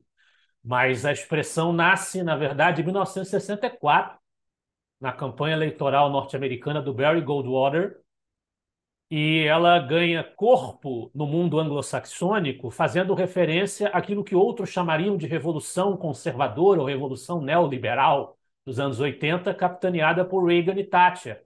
mas 0.63 1.03
a 1.03 1.11
expressão 1.11 1.73
nasce, 1.73 2.21
na 2.21 2.35
verdade, 2.35 2.81
em 2.81 2.85
1964, 2.85 4.19
na 5.01 5.11
campanha 5.11 5.55
eleitoral 5.55 6.11
norte-americana 6.11 6.79
do 6.79 6.93
Barry 6.93 7.21
Goldwater, 7.21 7.97
e 9.09 9.43
ela 9.47 9.77
ganha 9.79 10.23
corpo 10.23 11.11
no 11.13 11.27
mundo 11.27 11.59
anglo-saxônico, 11.59 12.71
fazendo 12.71 13.13
referência 13.13 13.87
àquilo 13.89 14.23
que 14.23 14.35
outros 14.35 14.69
chamariam 14.69 15.15
de 15.15 15.27
revolução 15.27 15.95
conservadora 15.95 16.81
ou 16.81 16.87
revolução 16.87 17.41
neoliberal 17.41 18.37
dos 18.65 18.79
anos 18.79 18.99
80, 18.99 19.53
capitaneada 19.53 20.25
por 20.25 20.43
Reagan 20.45 20.79
e 20.79 20.83
Thatcher, 20.83 21.43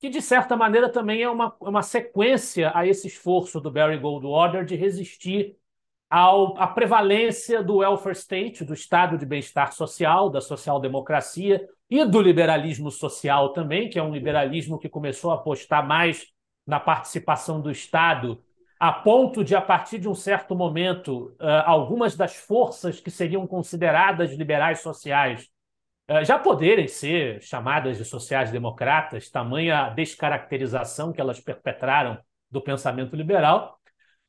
que 0.00 0.08
de 0.08 0.22
certa 0.22 0.56
maneira 0.56 0.88
também 0.90 1.22
é 1.22 1.28
uma, 1.28 1.54
uma 1.60 1.82
sequência 1.82 2.72
a 2.74 2.86
esse 2.86 3.06
esforço 3.08 3.60
do 3.60 3.70
Barry 3.70 3.98
Goldwater 3.98 4.64
de 4.64 4.74
resistir 4.74 5.56
ao, 6.08 6.56
à 6.58 6.66
prevalência 6.66 7.62
do 7.62 7.76
welfare 7.76 8.16
state, 8.16 8.64
do 8.64 8.72
estado 8.72 9.18
de 9.18 9.26
bem-estar 9.26 9.72
social, 9.72 10.30
da 10.30 10.40
social-democracia 10.40 11.68
e 11.90 12.04
do 12.04 12.22
liberalismo 12.22 12.90
social 12.90 13.52
também, 13.52 13.90
que 13.90 13.98
é 13.98 14.02
um 14.02 14.12
liberalismo 14.12 14.78
que 14.78 14.88
começou 14.88 15.30
a 15.30 15.34
apostar 15.34 15.86
mais 15.86 16.34
na 16.66 16.80
participação 16.80 17.60
do 17.60 17.70
Estado, 17.70 18.42
a 18.78 18.92
ponto 18.92 19.42
de, 19.42 19.54
a 19.54 19.60
partir 19.60 19.98
de 19.98 20.08
um 20.08 20.14
certo 20.14 20.54
momento, 20.54 21.34
uh, 21.40 21.62
algumas 21.64 22.16
das 22.16 22.36
forças 22.36 23.00
que 23.00 23.10
seriam 23.10 23.46
consideradas 23.46 24.32
liberais 24.32 24.80
sociais 24.80 25.48
uh, 26.10 26.24
já 26.24 26.38
poderem 26.38 26.86
ser 26.86 27.40
chamadas 27.40 27.96
de 27.96 28.04
sociais-democratas, 28.04 29.30
tamanha 29.30 29.88
descaracterização 29.90 31.12
que 31.12 31.20
elas 31.20 31.40
perpetraram 31.40 32.18
do 32.50 32.60
pensamento 32.60 33.16
liberal. 33.16 33.78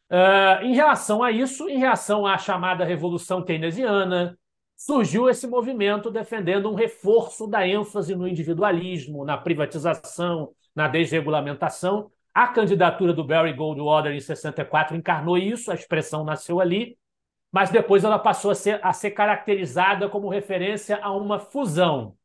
Uh, 0.10 0.64
em 0.64 0.74
relação 0.74 1.22
a 1.22 1.32
isso, 1.32 1.68
em 1.68 1.78
reação 1.78 2.26
à 2.26 2.38
chamada 2.38 2.86
Revolução 2.86 3.44
Keynesiana, 3.44 4.38
surgiu 4.78 5.28
esse 5.28 5.48
movimento 5.48 6.10
defendendo 6.10 6.70
um 6.72 6.76
reforço 6.76 7.48
da 7.48 7.68
ênfase 7.68 8.16
no 8.16 8.28
individualismo, 8.28 9.26
na 9.26 9.38
privatização, 9.38 10.54
na 10.74 10.88
desregulamentação, 10.88 12.12
a 12.38 12.48
candidatura 12.48 13.14
do 13.14 13.24
Barry 13.24 13.52
Goldwater 13.52 14.12
em 14.12 14.20
64 14.20 14.96
encarnou 14.96 15.40
isso, 15.40 15.72
a 15.72 15.74
expressão 15.74 16.24
nasceu 16.24 16.62
ali, 16.62 16.96
mas 17.52 17.72
depois 17.72 18.04
ela 18.04 18.20
passou 18.20 18.52
a 18.52 18.56
ser, 18.56 18.80
a 18.84 18.94
ser 18.94 19.10
caracterizada 19.10 20.08
como 20.08 20.30
referência 20.30 21.00
a 21.02 21.12
uma 21.12 21.40
fusão 21.40 22.16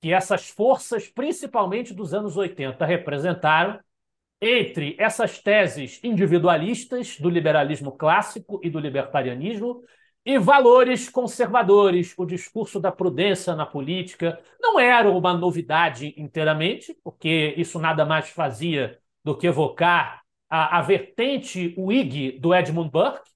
que 0.00 0.12
essas 0.12 0.48
forças, 0.48 1.08
principalmente 1.08 1.92
dos 1.92 2.14
anos 2.14 2.36
80, 2.36 2.86
representaram 2.86 3.80
entre 4.40 4.94
essas 5.00 5.40
teses 5.40 5.98
individualistas 6.04 7.18
do 7.18 7.28
liberalismo 7.28 7.90
clássico 7.90 8.60
e 8.62 8.70
do 8.70 8.78
libertarianismo 8.78 9.82
e 10.24 10.38
valores 10.38 11.08
conservadores. 11.08 12.14
O 12.16 12.24
discurso 12.24 12.78
da 12.78 12.92
prudência 12.92 13.56
na 13.56 13.66
política 13.66 14.40
não 14.60 14.78
era 14.78 15.10
uma 15.10 15.34
novidade 15.34 16.14
inteiramente, 16.16 16.96
porque 17.02 17.52
isso 17.56 17.80
nada 17.80 18.06
mais 18.06 18.28
fazia 18.28 18.99
do 19.24 19.36
que 19.36 19.46
evocar 19.46 20.22
a, 20.48 20.78
a 20.78 20.82
vertente 20.82 21.74
Whig 21.78 22.38
do 22.40 22.54
Edmund 22.54 22.90
Burke. 22.90 23.30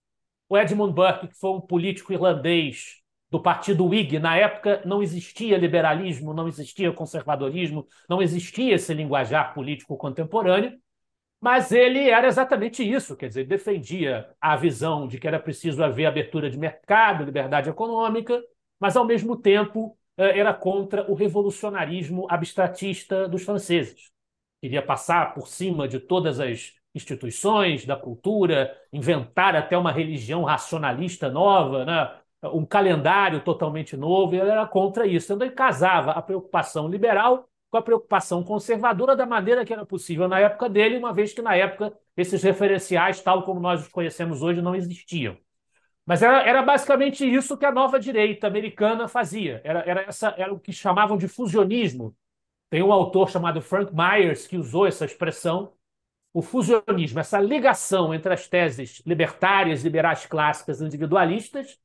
O 0.49 0.59
Edmund 0.59 0.93
Burke, 0.93 1.29
que 1.29 1.39
foi 1.39 1.51
um 1.51 1.61
político 1.61 2.13
irlandês 2.13 3.03
do 3.31 3.41
partido 3.41 3.87
Whig, 3.87 4.19
na 4.19 4.37
época 4.37 4.83
não 4.85 5.03
existia 5.03 5.57
liberalismo, 5.57 6.35
não 6.35 6.47
existia 6.47 6.93
conservadorismo, 6.93 7.87
não 8.09 8.23
existia 8.23 8.75
esse 8.75 8.93
linguajar 8.95 9.55
político 9.55 9.97
contemporâneo, 9.97 10.79
mas 11.41 11.73
ele 11.73 12.09
era 12.09 12.27
exatamente 12.27 12.89
isso, 12.89 13.17
quer 13.17 13.29
dizer, 13.29 13.45
defendia 13.47 14.29
a 14.41 14.57
visão 14.57 15.07
de 15.07 15.19
que 15.19 15.27
era 15.27 15.39
preciso 15.39 15.83
haver 15.83 16.07
abertura 16.07 16.49
de 16.49 16.59
mercado, 16.59 17.25
liberdade 17.25 17.69
econômica, 17.69 18.41
mas 18.79 18.97
ao 18.97 19.05
mesmo 19.05 19.37
tempo 19.37 19.97
eh, 20.17 20.39
era 20.39 20.55
contra 20.55 21.11
o 21.11 21.15
revolucionarismo 21.15 22.27
abstratista 22.31 23.29
dos 23.29 23.43
franceses 23.43 24.14
queria 24.65 24.81
passar 24.81 25.35
por 25.35 25.47
cima 25.47 25.87
de 25.87 26.01
todas 26.01 26.41
as 26.41 26.73
instituições 26.95 27.85
da 27.85 27.97
cultura, 27.97 28.75
inventar 28.91 29.55
até 29.55 29.77
uma 29.77 29.93
religião 29.93 30.43
racionalista 30.43 31.29
nova, 31.29 31.85
né? 31.85 32.11
um 32.45 32.65
calendário 32.65 33.41
totalmente 33.41 33.95
novo, 33.95 34.35
e 34.35 34.41
ele 34.41 34.49
era 34.49 34.67
contra 34.67 35.07
isso. 35.07 35.31
Então, 35.31 35.47
ele 35.47 35.55
casava 35.55 36.13
a 36.13 36.23
preocupação 36.23 36.89
liberal 36.89 37.47
com 37.71 37.77
a 37.77 37.83
preocupação 37.83 38.43
conservadora 38.43 39.15
da 39.15 39.27
maneira 39.27 39.67
que 39.67 39.73
era 39.73 39.85
possível 39.85 40.29
na 40.29 40.39
época 40.39 40.67
dele, 40.67 40.97
uma 40.97 41.13
vez 41.13 41.35
que 41.35 41.43
na 41.43 41.55
época 41.55 41.93
esses 42.17 42.43
referenciais, 42.43 43.21
tal 43.21 43.43
como 43.43 43.61
nós 43.61 43.83
os 43.83 43.89
conhecemos 43.89 44.41
hoje, 44.41 44.63
não 44.63 44.75
existiam. 44.75 45.37
Mas 46.07 46.23
era, 46.23 46.41
era 46.43 46.63
basicamente 46.63 47.23
isso 47.23 47.59
que 47.59 47.67
a 47.67 47.73
nova 47.73 48.01
direita 48.01 48.47
americana 48.47 49.09
fazia. 49.09 49.61
Era, 49.63 49.81
era, 49.81 50.01
essa, 50.05 50.35
era 50.39 50.55
o 50.55 50.59
que 50.59 50.73
chamavam 50.73 51.19
de 51.19 51.29
fusionismo 51.29 52.17
tem 52.71 52.83
um 52.83 52.93
autor 52.93 53.31
chamado 53.31 53.61
Frank 53.63 53.93
Myers 53.95 54.47
que 54.47 54.57
usou 54.57 54.87
essa 54.87 55.05
expressão 55.05 55.73
o 56.35 56.43
fusionismo, 56.43 57.21
essa 57.21 57.41
ligação 57.41 58.13
entre 58.13 58.35
as 58.35 58.49
teses 58.49 59.01
libertárias, 59.07 59.85
liberais 59.85 60.27
clássicas, 60.27 60.81
individualistas, 60.81 61.79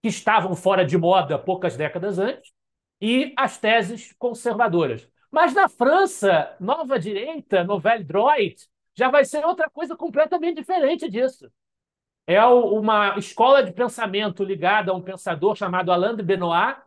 que 0.00 0.08
estavam 0.08 0.54
fora 0.54 0.84
de 0.86 0.96
moda 0.96 1.36
poucas 1.36 1.76
décadas 1.76 2.16
antes, 2.16 2.52
e 3.00 3.34
as 3.36 3.58
teses 3.58 4.14
conservadoras. 4.16 5.10
Mas 5.32 5.52
na 5.52 5.68
França, 5.68 6.54
nova 6.60 6.96
direita, 6.96 7.64
Nouvelle 7.64 8.04
Droite, 8.04 8.68
já 8.94 9.10
vai 9.10 9.24
ser 9.24 9.44
outra 9.44 9.68
coisa 9.68 9.96
completamente 9.96 10.58
diferente 10.58 11.10
disso. 11.10 11.50
É 12.24 12.44
uma 12.44 13.18
escola 13.18 13.64
de 13.64 13.72
pensamento 13.72 14.44
ligada 14.44 14.92
a 14.92 14.94
um 14.94 15.02
pensador 15.02 15.56
chamado 15.56 15.90
Alain 15.90 16.14
de 16.14 16.22
Benoit, 16.22 16.78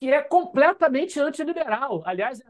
que 0.00 0.10
é 0.10 0.22
completamente 0.22 1.20
antiliberal. 1.20 2.02
Aliás, 2.06 2.40
é 2.40 2.44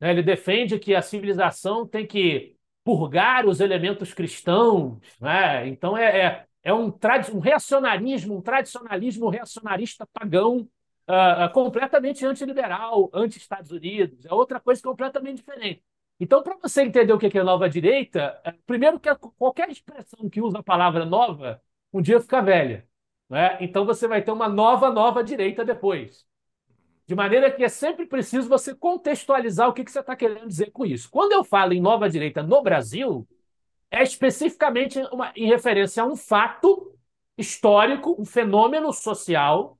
ele 0.00 0.22
defende 0.22 0.78
que 0.78 0.94
a 0.94 1.02
civilização 1.02 1.86
tem 1.86 2.06
que 2.06 2.56
purgar 2.84 3.46
os 3.46 3.60
elementos 3.60 4.12
cristãos. 4.12 4.98
Né? 5.20 5.68
Então, 5.68 5.96
é, 5.96 6.20
é, 6.26 6.46
é 6.64 6.74
um, 6.74 6.92
um 7.34 7.38
reacionarismo, 7.38 8.36
um 8.36 8.42
tradicionalismo 8.42 9.28
reacionarista 9.28 10.06
pagão 10.12 10.68
uh, 11.08 11.52
completamente 11.52 12.24
antiliberal, 12.26 13.10
anti-Estados 13.12 13.70
Unidos. 13.70 14.24
É 14.24 14.34
outra 14.34 14.60
coisa 14.60 14.82
completamente 14.82 15.38
diferente. 15.38 15.82
Então, 16.18 16.42
para 16.42 16.56
você 16.56 16.82
entender 16.82 17.12
o 17.12 17.18
que 17.18 17.36
é 17.36 17.42
nova 17.42 17.68
direita, 17.68 18.40
é, 18.44 18.52
primeiro 18.66 19.00
que 19.00 19.12
qualquer 19.36 19.68
expressão 19.70 20.28
que 20.30 20.40
usa 20.40 20.58
a 20.58 20.62
palavra 20.62 21.04
nova, 21.04 21.60
um 21.92 22.00
dia 22.00 22.20
fica 22.20 22.40
velha. 22.40 22.86
Né? 23.28 23.58
Então, 23.60 23.84
você 23.84 24.06
vai 24.06 24.22
ter 24.22 24.30
uma 24.30 24.48
nova, 24.48 24.90
nova 24.90 25.24
direita 25.24 25.64
depois. 25.64 26.24
De 27.12 27.16
maneira 27.16 27.50
que 27.50 27.62
é 27.62 27.68
sempre 27.68 28.06
preciso 28.06 28.48
você 28.48 28.74
contextualizar 28.74 29.68
o 29.68 29.74
que, 29.74 29.84
que 29.84 29.92
você 29.92 30.00
está 30.00 30.16
querendo 30.16 30.48
dizer 30.48 30.70
com 30.70 30.86
isso. 30.86 31.10
Quando 31.10 31.32
eu 31.32 31.44
falo 31.44 31.74
em 31.74 31.80
nova 31.80 32.08
direita 32.08 32.42
no 32.42 32.62
Brasil, 32.62 33.28
é 33.90 34.02
especificamente 34.02 34.98
uma, 35.12 35.30
em 35.36 35.46
referência 35.46 36.02
a 36.02 36.06
um 36.06 36.16
fato 36.16 36.96
histórico, 37.36 38.16
um 38.18 38.24
fenômeno 38.24 38.94
social 38.94 39.78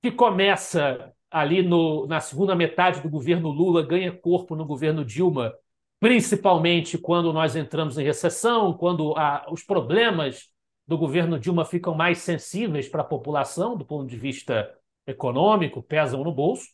que 0.00 0.10
começa 0.10 1.12
ali 1.30 1.62
no, 1.62 2.06
na 2.06 2.18
segunda 2.18 2.56
metade 2.56 3.02
do 3.02 3.10
governo 3.10 3.50
Lula, 3.50 3.84
ganha 3.84 4.10
corpo 4.10 4.56
no 4.56 4.64
governo 4.64 5.04
Dilma, 5.04 5.52
principalmente 6.00 6.96
quando 6.96 7.30
nós 7.30 7.54
entramos 7.54 7.98
em 7.98 8.04
recessão, 8.04 8.72
quando 8.72 9.14
a, 9.18 9.44
os 9.50 9.62
problemas 9.62 10.48
do 10.86 10.96
governo 10.96 11.38
Dilma 11.38 11.66
ficam 11.66 11.94
mais 11.94 12.20
sensíveis 12.20 12.88
para 12.88 13.02
a 13.02 13.04
população, 13.04 13.76
do 13.76 13.84
ponto 13.84 14.06
de 14.06 14.16
vista 14.16 14.74
econômico, 15.06 15.82
pesam 15.82 16.22
no 16.22 16.32
bolso. 16.32 16.66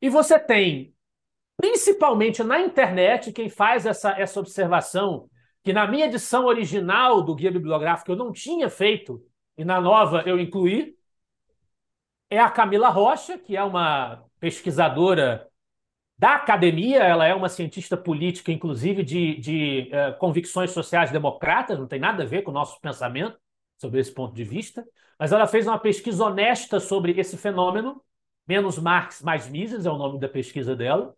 E 0.00 0.08
você 0.08 0.38
tem, 0.38 0.94
principalmente 1.56 2.42
na 2.42 2.60
internet, 2.60 3.32
quem 3.32 3.48
faz 3.48 3.86
essa, 3.86 4.10
essa 4.18 4.40
observação, 4.40 5.28
que 5.62 5.72
na 5.72 5.86
minha 5.86 6.06
edição 6.06 6.46
original 6.46 7.22
do 7.22 7.34
Guia 7.34 7.50
Bibliográfico 7.50 8.12
eu 8.12 8.16
não 8.16 8.32
tinha 8.32 8.70
feito, 8.70 9.22
e 9.56 9.64
na 9.64 9.80
nova 9.80 10.22
eu 10.26 10.38
incluí, 10.40 10.96
é 12.30 12.38
a 12.38 12.48
Camila 12.48 12.88
Rocha, 12.88 13.36
que 13.36 13.56
é 13.56 13.62
uma 13.62 14.24
pesquisadora 14.38 15.46
da 16.16 16.34
academia, 16.34 16.98
ela 16.98 17.26
é 17.26 17.34
uma 17.34 17.48
cientista 17.48 17.96
política, 17.96 18.52
inclusive 18.52 19.02
de, 19.02 19.36
de 19.36 19.90
uh, 19.90 20.18
convicções 20.18 20.70
sociais 20.70 21.10
democratas, 21.10 21.78
não 21.78 21.86
tem 21.86 21.98
nada 21.98 22.22
a 22.22 22.26
ver 22.26 22.42
com 22.42 22.50
o 22.50 22.54
nosso 22.54 22.78
pensamento 22.80 23.38
sobre 23.78 24.00
esse 24.00 24.12
ponto 24.12 24.34
de 24.34 24.44
vista, 24.44 24.84
mas 25.20 25.32
ela 25.32 25.46
fez 25.46 25.66
uma 25.66 25.78
pesquisa 25.78 26.24
honesta 26.24 26.80
sobre 26.80 27.12
esse 27.20 27.36
fenômeno, 27.36 28.02
Menos 28.48 28.78
Marx, 28.78 29.20
Mais 29.20 29.46
Mises 29.46 29.84
é 29.84 29.90
o 29.90 29.98
nome 29.98 30.18
da 30.18 30.26
pesquisa 30.26 30.74
dela, 30.74 31.14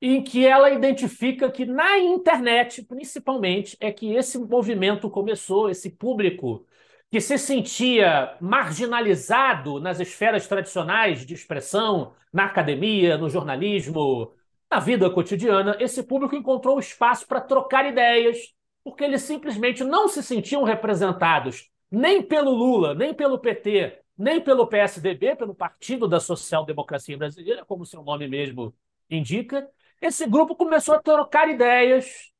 em 0.00 0.24
que 0.24 0.44
ela 0.44 0.70
identifica 0.70 1.48
que 1.48 1.64
na 1.64 2.00
internet, 2.00 2.82
principalmente, 2.82 3.76
é 3.80 3.92
que 3.92 4.12
esse 4.12 4.36
movimento 4.36 5.08
começou, 5.08 5.70
esse 5.70 5.88
público 5.90 6.66
que 7.12 7.20
se 7.20 7.38
sentia 7.38 8.36
marginalizado 8.40 9.78
nas 9.78 10.00
esferas 10.00 10.48
tradicionais 10.48 11.24
de 11.24 11.32
expressão, 11.32 12.14
na 12.32 12.46
academia, 12.46 13.16
no 13.16 13.28
jornalismo, 13.28 14.34
na 14.68 14.80
vida 14.80 15.08
cotidiana, 15.08 15.76
esse 15.78 16.02
público 16.02 16.34
encontrou 16.34 16.76
espaço 16.80 17.28
para 17.28 17.40
trocar 17.40 17.86
ideias, 17.86 18.36
porque 18.82 19.04
eles 19.04 19.22
simplesmente 19.22 19.84
não 19.84 20.08
se 20.08 20.24
sentiam 20.24 20.64
representados 20.64 21.71
nem 21.92 22.22
pelo 22.22 22.50
Lula, 22.50 22.94
nem 22.94 23.12
pelo 23.12 23.38
PT, 23.38 24.00
nem 24.16 24.40
pelo 24.40 24.66
PSDB, 24.66 25.36
pelo 25.36 25.54
Partido 25.54 26.08
da 26.08 26.18
Social 26.18 26.64
Democracia 26.64 27.18
Brasileira, 27.18 27.66
como 27.66 27.84
seu 27.84 28.02
nome 28.02 28.26
mesmo 28.26 28.74
indica. 29.10 29.68
Esse 30.00 30.26
grupo 30.26 30.56
começou 30.56 30.94
a 30.94 31.02
trocar 31.02 31.50
ideias 31.50 32.32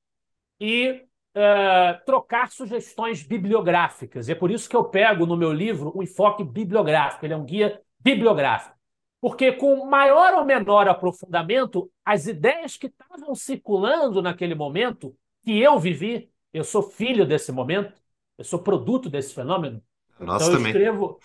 e 0.58 1.02
uh, 1.36 2.04
trocar 2.06 2.50
sugestões 2.50 3.22
bibliográficas. 3.22 4.30
É 4.30 4.34
por 4.34 4.50
isso 4.50 4.68
que 4.68 4.76
eu 4.76 4.84
pego 4.84 5.26
no 5.26 5.36
meu 5.36 5.52
livro 5.52 5.92
um 5.94 6.02
enfoque 6.02 6.42
bibliográfico, 6.42 7.26
ele 7.26 7.34
é 7.34 7.36
um 7.36 7.44
guia 7.44 7.78
bibliográfico. 8.00 8.74
Porque, 9.20 9.52
com 9.52 9.84
maior 9.86 10.34
ou 10.34 10.44
menor 10.44 10.88
aprofundamento, 10.88 11.88
as 12.04 12.26
ideias 12.26 12.76
que 12.76 12.88
estavam 12.88 13.34
circulando 13.34 14.20
naquele 14.20 14.54
momento, 14.54 15.14
que 15.44 15.60
eu 15.60 15.78
vivi, 15.78 16.28
eu 16.52 16.64
sou 16.64 16.82
filho 16.82 17.24
desse 17.24 17.52
momento, 17.52 18.01
eu 18.38 18.44
sou 18.44 18.58
produto 18.58 19.08
desse 19.08 19.34
fenômeno. 19.34 19.82
Nós 20.18 20.42
então, 20.42 20.54
também. 20.54 20.72
eu 20.72 20.78
escrevo. 20.78 21.18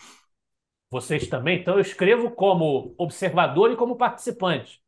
Vocês 0.89 1.27
também? 1.27 1.59
Então, 1.59 1.75
eu 1.75 1.81
escrevo 1.81 2.31
como 2.31 2.95
observador 2.97 3.71
e 3.71 3.75
como 3.75 3.97
participante, 3.97 4.81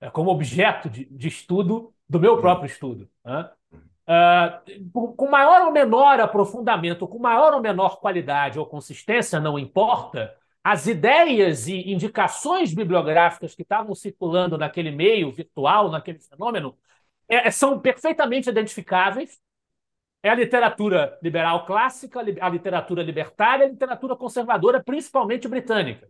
é, 0.00 0.10
como 0.10 0.30
objeto 0.30 0.90
de, 0.90 1.06
de 1.06 1.28
estudo 1.28 1.92
do 2.08 2.20
meu 2.20 2.38
próprio 2.38 2.66
estudo. 2.66 3.08
Né? 3.24 3.50
Uh, 4.08 5.14
com 5.16 5.28
maior 5.28 5.66
ou 5.66 5.72
menor 5.72 6.20
aprofundamento, 6.20 7.06
com 7.06 7.18
maior 7.18 7.52
ou 7.52 7.60
menor 7.60 8.00
qualidade 8.00 8.58
ou 8.58 8.66
consistência, 8.66 9.38
não 9.38 9.58
importa, 9.58 10.34
as 10.64 10.86
ideias 10.86 11.66
e 11.66 11.90
indicações 11.90 12.74
bibliográficas 12.74 13.54
que 13.54 13.62
estavam 13.62 13.94
circulando 13.94 14.58
naquele 14.58 14.90
meio 14.90 15.32
virtual, 15.32 15.90
naquele 15.90 16.18
fenômeno, 16.18 16.76
é, 17.28 17.50
são 17.50 17.78
perfeitamente 17.78 18.48
identificáveis. 18.48 19.38
É 20.22 20.30
a 20.30 20.34
literatura 20.34 21.18
liberal 21.22 21.64
clássica, 21.64 22.20
a 22.20 22.48
literatura 22.48 23.02
libertária, 23.02 23.66
a 23.66 23.70
literatura 23.70 24.16
conservadora, 24.16 24.82
principalmente 24.82 25.46
britânica. 25.46 26.08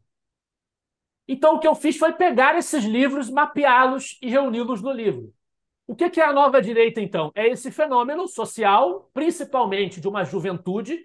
Então, 1.27 1.57
o 1.57 1.61
que 1.61 1.69
eu 1.69 1.75
fiz 1.75 1.99
foi 1.99 2.13
pegar 2.15 2.57
esses 2.57 2.85
livros, 2.85 3.29
mapeá-los 3.29 4.19
e 4.23 4.31
reuni-los 4.31 4.81
no 4.81 4.91
livro. 4.91 5.35
O 5.87 5.95
que 5.95 6.21
é 6.21 6.25
a 6.25 6.33
nova 6.33 6.61
direita, 6.61 7.01
então? 7.01 7.31
É 7.35 7.47
esse 7.49 7.71
fenômeno 7.71 8.27
social, 8.27 9.11
principalmente 9.13 10.01
de 10.01 10.09
uma 10.09 10.25
juventude, 10.25 11.05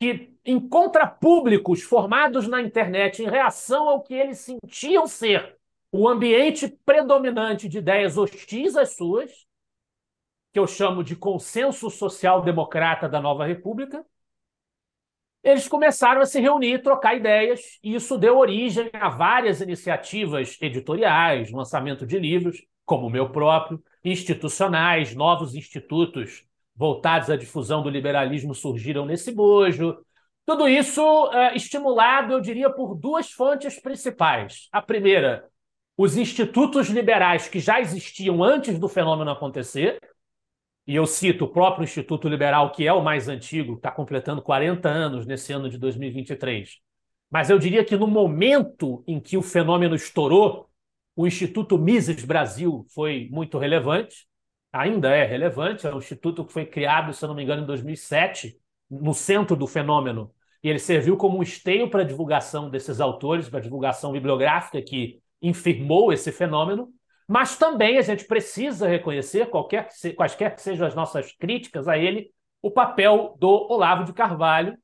que 0.00 0.34
encontra 0.44 1.06
públicos 1.06 1.82
formados 1.82 2.48
na 2.48 2.60
internet 2.60 3.22
em 3.22 3.28
reação 3.28 3.88
ao 3.88 4.02
que 4.02 4.14
eles 4.14 4.38
sentiam 4.38 5.06
ser 5.06 5.56
o 5.90 6.08
ambiente 6.08 6.68
predominante 6.84 7.68
de 7.68 7.78
ideias 7.78 8.18
hostis 8.18 8.76
às 8.76 8.96
suas, 8.96 9.43
que 10.54 10.58
eu 10.60 10.68
chamo 10.68 11.02
de 11.02 11.16
consenso 11.16 11.90
social-democrata 11.90 13.08
da 13.08 13.20
nova 13.20 13.44
república, 13.44 14.06
eles 15.42 15.66
começaram 15.66 16.20
a 16.20 16.26
se 16.26 16.40
reunir, 16.40 16.80
trocar 16.80 17.16
ideias, 17.16 17.80
e 17.82 17.96
isso 17.96 18.16
deu 18.16 18.38
origem 18.38 18.88
a 18.92 19.08
várias 19.08 19.60
iniciativas 19.60 20.56
editoriais, 20.60 21.50
lançamento 21.50 22.06
de 22.06 22.20
livros, 22.20 22.64
como 22.86 23.08
o 23.08 23.10
meu 23.10 23.30
próprio, 23.30 23.82
institucionais, 24.04 25.12
novos 25.12 25.56
institutos 25.56 26.46
voltados 26.76 27.30
à 27.30 27.36
difusão 27.36 27.82
do 27.82 27.90
liberalismo 27.90 28.54
surgiram 28.54 29.04
nesse 29.04 29.32
bojo. 29.32 29.98
Tudo 30.46 30.68
isso 30.68 31.02
é, 31.32 31.56
estimulado, 31.56 32.32
eu 32.32 32.40
diria, 32.40 32.70
por 32.70 32.94
duas 32.94 33.28
fontes 33.32 33.80
principais. 33.80 34.68
A 34.70 34.80
primeira, 34.80 35.48
os 35.96 36.16
institutos 36.16 36.88
liberais 36.90 37.48
que 37.48 37.58
já 37.58 37.80
existiam 37.80 38.42
antes 38.42 38.78
do 38.78 38.88
fenômeno 38.88 39.32
acontecer, 39.32 39.98
e 40.86 40.94
eu 40.94 41.06
cito 41.06 41.44
o 41.44 41.48
próprio 41.48 41.84
Instituto 41.84 42.28
Liberal, 42.28 42.70
que 42.72 42.86
é 42.86 42.92
o 42.92 43.02
mais 43.02 43.28
antigo, 43.28 43.74
está 43.74 43.90
completando 43.90 44.42
40 44.42 44.88
anos 44.88 45.26
nesse 45.26 45.52
ano 45.52 45.68
de 45.68 45.78
2023. 45.78 46.78
Mas 47.30 47.50
eu 47.50 47.58
diria 47.58 47.84
que 47.84 47.96
no 47.96 48.06
momento 48.06 49.02
em 49.06 49.18
que 49.18 49.36
o 49.36 49.42
fenômeno 49.42 49.94
estourou, 49.94 50.68
o 51.16 51.26
Instituto 51.26 51.78
Mises 51.78 52.24
Brasil 52.24 52.86
foi 52.94 53.28
muito 53.30 53.58
relevante, 53.58 54.26
ainda 54.72 55.10
é 55.10 55.24
relevante, 55.24 55.86
é 55.86 55.94
um 55.94 55.98
instituto 55.98 56.44
que 56.44 56.52
foi 56.52 56.66
criado, 56.66 57.12
se 57.12 57.24
eu 57.24 57.28
não 57.28 57.36
me 57.36 57.44
engano, 57.44 57.62
em 57.62 57.66
2007, 57.66 58.58
no 58.90 59.14
centro 59.14 59.56
do 59.56 59.66
fenômeno, 59.66 60.32
e 60.62 60.68
ele 60.68 60.78
serviu 60.78 61.16
como 61.16 61.38
um 61.38 61.42
esteio 61.42 61.88
para 61.88 62.02
a 62.02 62.04
divulgação 62.04 62.68
desses 62.70 63.00
autores, 63.00 63.48
para 63.48 63.58
a 63.60 63.62
divulgação 63.62 64.12
bibliográfica 64.12 64.82
que 64.82 65.20
infirmou 65.40 66.12
esse 66.12 66.32
fenômeno, 66.32 66.92
mas 67.26 67.56
também 67.56 67.98
a 67.98 68.02
gente 68.02 68.24
precisa 68.24 68.86
reconhecer, 68.86 69.48
qualquer 69.48 69.88
que 69.88 69.94
se, 69.94 70.12
quaisquer 70.12 70.54
que 70.54 70.60
sejam 70.62 70.86
as 70.86 70.94
nossas 70.94 71.32
críticas 71.32 71.88
a 71.88 71.96
ele, 71.96 72.30
o 72.62 72.70
papel 72.70 73.36
do 73.38 73.48
Olavo 73.70 74.04
de 74.04 74.12
Carvalho 74.12 74.76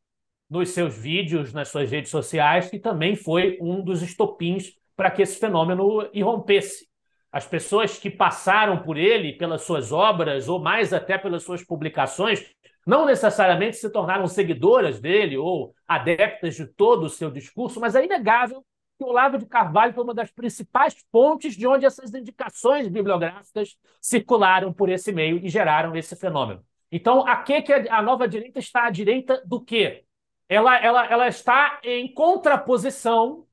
nos 0.48 0.70
seus 0.70 0.96
vídeos, 0.96 1.52
nas 1.52 1.68
suas 1.68 1.90
redes 1.90 2.10
sociais, 2.10 2.68
que 2.68 2.78
também 2.78 3.14
foi 3.14 3.58
um 3.60 3.82
dos 3.82 4.02
estopins 4.02 4.72
para 4.96 5.10
que 5.10 5.22
esse 5.22 5.38
fenômeno 5.38 6.08
irrompesse. 6.12 6.88
as 7.32 7.46
pessoas 7.46 7.96
que 7.96 8.10
passaram 8.10 8.82
por 8.82 8.96
ele, 8.96 9.34
pelas 9.34 9.62
suas 9.62 9.92
obras, 9.92 10.48
ou 10.48 10.58
mais 10.58 10.92
até 10.92 11.16
pelas 11.16 11.44
suas 11.44 11.64
publicações, 11.64 12.44
não 12.84 13.06
necessariamente 13.06 13.76
se 13.76 13.88
tornaram 13.90 14.26
seguidoras 14.26 15.00
dele 15.00 15.38
ou 15.38 15.72
adeptas 15.86 16.56
de 16.56 16.66
todo 16.66 17.04
o 17.04 17.10
seu 17.10 17.30
discurso, 17.30 17.78
mas 17.78 17.94
é 17.94 18.04
inegável 18.04 18.64
que 19.00 19.04
o 19.04 19.08
Olavo 19.08 19.38
de 19.38 19.46
Carvalho 19.46 19.94
foi 19.94 20.04
uma 20.04 20.12
das 20.12 20.30
principais 20.30 20.94
fontes 21.10 21.56
de 21.56 21.66
onde 21.66 21.86
essas 21.86 22.12
indicações 22.12 22.86
bibliográficas 22.86 23.74
circularam 23.98 24.74
por 24.74 24.90
esse 24.90 25.10
meio 25.10 25.38
e 25.42 25.48
geraram 25.48 25.96
esse 25.96 26.14
fenômeno. 26.14 26.62
Então, 26.92 27.26
a 27.26 27.36
que, 27.36 27.62
que 27.62 27.72
a 27.72 28.02
nova 28.02 28.28
direita 28.28 28.58
está 28.58 28.84
à 28.84 28.90
direita 28.90 29.42
do 29.46 29.58
quê? 29.58 30.04
Ela, 30.46 30.76
ela, 30.84 31.06
ela 31.06 31.28
está 31.28 31.80
em 31.82 32.12
contraposição 32.12 33.46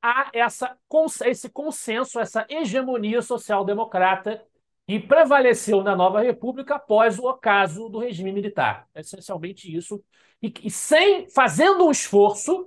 a 0.00 0.30
essa, 0.32 0.78
esse 1.26 1.50
consenso, 1.50 2.18
essa 2.18 2.46
hegemonia 2.48 3.20
social-democrata 3.20 4.42
que 4.86 4.98
prevaleceu 4.98 5.82
na 5.82 5.94
nova 5.94 6.22
república 6.22 6.76
após 6.76 7.18
o 7.18 7.28
ocaso 7.28 7.90
do 7.90 7.98
regime 7.98 8.32
militar. 8.32 8.88
É 8.94 9.00
essencialmente 9.00 9.70
isso. 9.76 10.02
E, 10.40 10.50
e 10.62 10.70
sem 10.70 11.28
fazendo 11.28 11.84
um 11.84 11.90
esforço 11.90 12.66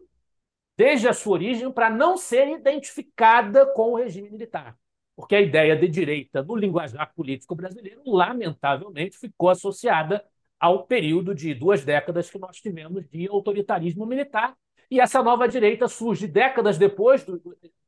desde 0.79 1.09
a 1.09 1.13
sua 1.13 1.33
origem 1.33 1.69
para 1.69 1.89
não 1.89 2.15
ser 2.15 2.47
identificada 2.47 3.65
com 3.73 3.91
o 3.91 3.95
regime 3.97 4.29
militar. 4.29 4.77
Porque 5.13 5.35
a 5.35 5.41
ideia 5.41 5.75
de 5.75 5.89
direita 5.89 6.41
no 6.41 6.55
linguajar 6.55 7.13
político 7.13 7.53
brasileiro, 7.53 8.01
lamentavelmente, 8.05 9.17
ficou 9.17 9.49
associada 9.49 10.23
ao 10.57 10.85
período 10.85 11.35
de 11.35 11.53
duas 11.53 11.83
décadas 11.83 12.29
que 12.29 12.39
nós 12.39 12.55
tivemos 12.55 13.05
de 13.09 13.27
autoritarismo 13.27 14.05
militar. 14.05 14.55
E 14.89 15.01
essa 15.01 15.21
nova 15.21 15.49
direita 15.49 15.85
surge 15.89 16.25
décadas 16.27 16.77
depois 16.77 17.25
da 17.25 17.37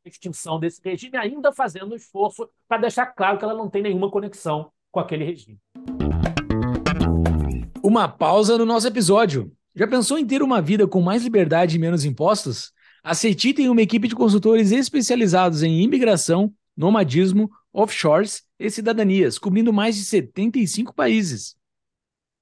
extinção 0.04 0.60
desse 0.60 0.82
regime, 0.84 1.16
ainda 1.16 1.54
fazendo 1.54 1.96
esforço 1.96 2.50
para 2.68 2.82
deixar 2.82 3.06
claro 3.06 3.38
que 3.38 3.46
ela 3.46 3.56
não 3.56 3.70
tem 3.70 3.84
nenhuma 3.84 4.12
conexão 4.12 4.70
com 4.92 5.00
aquele 5.00 5.24
regime. 5.24 5.58
Uma 7.82 8.10
pausa 8.10 8.58
no 8.58 8.66
nosso 8.66 8.86
episódio. 8.86 9.50
Já 9.74 9.88
pensou 9.88 10.18
em 10.18 10.28
ter 10.28 10.44
uma 10.44 10.62
vida 10.62 10.86
com 10.86 11.00
mais 11.00 11.24
liberdade 11.24 11.78
e 11.78 11.80
menos 11.80 12.04
impostos? 12.04 12.74
A 13.04 13.16
CETI 13.16 13.54
tem 13.54 13.68
uma 13.68 13.82
equipe 13.82 14.08
de 14.08 14.16
consultores 14.16 14.72
especializados 14.72 15.64
em 15.64 15.82
imigração, 15.82 16.54
nomadismo, 16.78 17.50
offshores 17.74 18.44
e 18.60 18.70
cidadanias, 18.70 19.40
cobrindo 19.40 19.74
mais 19.74 19.96
de 19.96 20.06
75 20.06 20.94
países. 20.94 21.56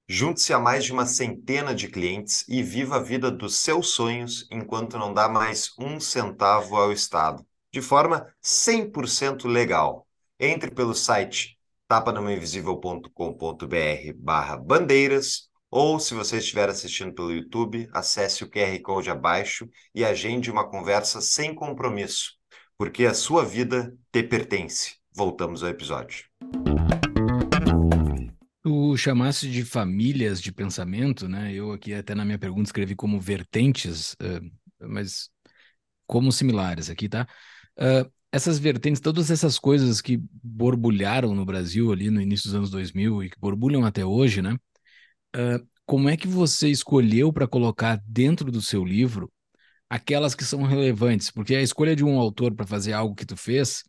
Junte-se 0.05 0.51
a 0.51 0.59
mais 0.59 0.83
de 0.83 0.91
uma 0.91 1.05
centena 1.05 1.73
de 1.73 1.87
clientes 1.87 2.43
e 2.49 2.61
viva 2.61 2.97
a 2.97 3.01
vida 3.01 3.31
dos 3.31 3.55
seus 3.57 3.91
sonhos 3.91 4.45
enquanto 4.51 4.97
não 4.97 5.13
dá 5.13 5.29
mais 5.29 5.71
um 5.79 5.97
centavo 5.99 6.75
ao 6.75 6.91
Estado, 6.91 7.45
de 7.71 7.81
forma 7.81 8.27
100% 8.43 9.47
legal. 9.47 10.05
Entre 10.37 10.71
pelo 10.71 10.93
site 10.93 11.57
tapanamainvisível.com.br 11.87 14.13
barra 14.15 14.57
bandeiras 14.57 15.48
ou, 15.71 15.99
se 15.99 16.15
você 16.15 16.39
estiver 16.39 16.67
assistindo 16.67 17.13
pelo 17.13 17.31
YouTube, 17.31 17.87
acesse 17.93 18.43
o 18.43 18.49
QR 18.49 18.79
Code 18.81 19.11
abaixo 19.11 19.69
e 19.93 20.03
agende 20.03 20.49
uma 20.49 20.67
conversa 20.67 21.21
sem 21.21 21.53
compromisso, 21.53 22.33
porque 22.75 23.05
a 23.05 23.13
sua 23.13 23.45
vida 23.45 23.95
te 24.11 24.23
pertence. 24.23 24.95
Voltamos 25.13 25.63
ao 25.63 25.69
episódio. 25.69 26.25
Tu 28.63 28.97
chamasse 28.97 29.47
de 29.47 29.63
famílias 29.63 30.41
de 30.41 30.51
pensamento, 30.51 31.27
né? 31.27 31.53
Eu 31.53 31.71
aqui 31.71 31.93
até 31.93 32.15
na 32.15 32.25
minha 32.25 32.39
pergunta 32.39 32.69
escrevi 32.69 32.95
como 32.95 33.19
vertentes, 33.19 34.13
uh, 34.13 34.51
mas 34.79 35.29
como 36.07 36.31
similares 36.31 36.89
aqui, 36.89 37.07
tá? 37.07 37.27
Uh, 37.77 38.09
essas 38.31 38.57
vertentes, 38.57 39.01
todas 39.01 39.29
essas 39.29 39.59
coisas 39.59 40.01
que 40.01 40.19
borbulharam 40.43 41.35
no 41.35 41.45
Brasil 41.45 41.91
ali 41.91 42.09
no 42.09 42.21
início 42.21 42.45
dos 42.45 42.55
anos 42.55 42.71
2000 42.71 43.23
e 43.23 43.29
que 43.29 43.39
borbulham 43.39 43.85
até 43.85 44.03
hoje, 44.03 44.41
né? 44.41 44.57
Uh, 45.35 45.65
como 45.85 46.09
é 46.09 46.17
que 46.17 46.27
você 46.27 46.69
escolheu 46.69 47.33
para 47.33 47.47
colocar 47.47 48.01
dentro 48.05 48.51
do 48.51 48.61
seu 48.61 48.83
livro 48.85 49.31
aquelas 49.89 50.35
que 50.35 50.43
são 50.43 50.63
relevantes? 50.63 51.31
Porque 51.31 51.55
a 51.55 51.61
escolha 51.61 51.95
de 51.95 52.03
um 52.03 52.19
autor 52.19 52.53
para 52.53 52.67
fazer 52.67 52.93
algo 52.93 53.15
que 53.15 53.25
tu 53.25 53.35
fez 53.37 53.83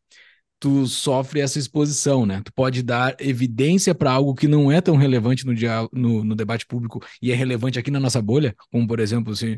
tu 0.60 0.86
sofre 0.86 1.40
essa 1.40 1.58
exposição, 1.58 2.26
né? 2.26 2.42
Tu 2.44 2.52
pode 2.52 2.82
dar 2.82 3.16
evidência 3.18 3.94
para 3.94 4.12
algo 4.12 4.34
que 4.34 4.46
não 4.46 4.70
é 4.70 4.80
tão 4.80 4.94
relevante 4.94 5.46
no, 5.46 5.54
dia, 5.54 5.88
no, 5.90 6.22
no, 6.22 6.36
debate 6.36 6.66
público 6.66 7.00
e 7.20 7.32
é 7.32 7.34
relevante 7.34 7.78
aqui 7.78 7.90
na 7.90 7.98
nossa 7.98 8.20
bolha, 8.20 8.54
como 8.70 8.86
por 8.86 9.00
exemplo, 9.00 9.32
assim, 9.32 9.56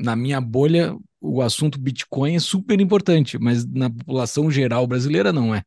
na 0.00 0.16
minha 0.16 0.40
bolha 0.40 0.96
o 1.20 1.42
assunto 1.42 1.78
Bitcoin 1.78 2.36
é 2.36 2.38
super 2.40 2.80
importante, 2.80 3.38
mas 3.38 3.66
na 3.66 3.90
população 3.90 4.50
geral 4.50 4.86
brasileira 4.86 5.32
não 5.32 5.54
é, 5.54 5.62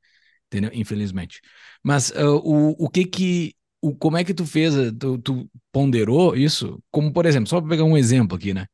entendeu? 0.47 0.71
Infelizmente. 0.74 1.41
Mas 1.84 2.10
uh, 2.12 2.41
o, 2.43 2.86
o 2.86 2.89
que 2.89 3.06
que 3.06 3.54
o, 3.82 3.96
como 3.96 4.17
é 4.17 4.24
que 4.24 4.34
tu 4.34 4.46
fez? 4.46 4.74
Tu, 5.00 5.17
tu 5.20 5.50
ponderou 5.72 6.36
isso? 6.36 6.82
Como, 6.91 7.12
por 7.13 7.26
exemplo, 7.26 7.48
só 7.50 7.60
para 7.60 7.70
pegar 7.70 7.84
um 7.84 7.98
exemplo 7.98 8.38
aqui, 8.38 8.54
né? 8.54 8.67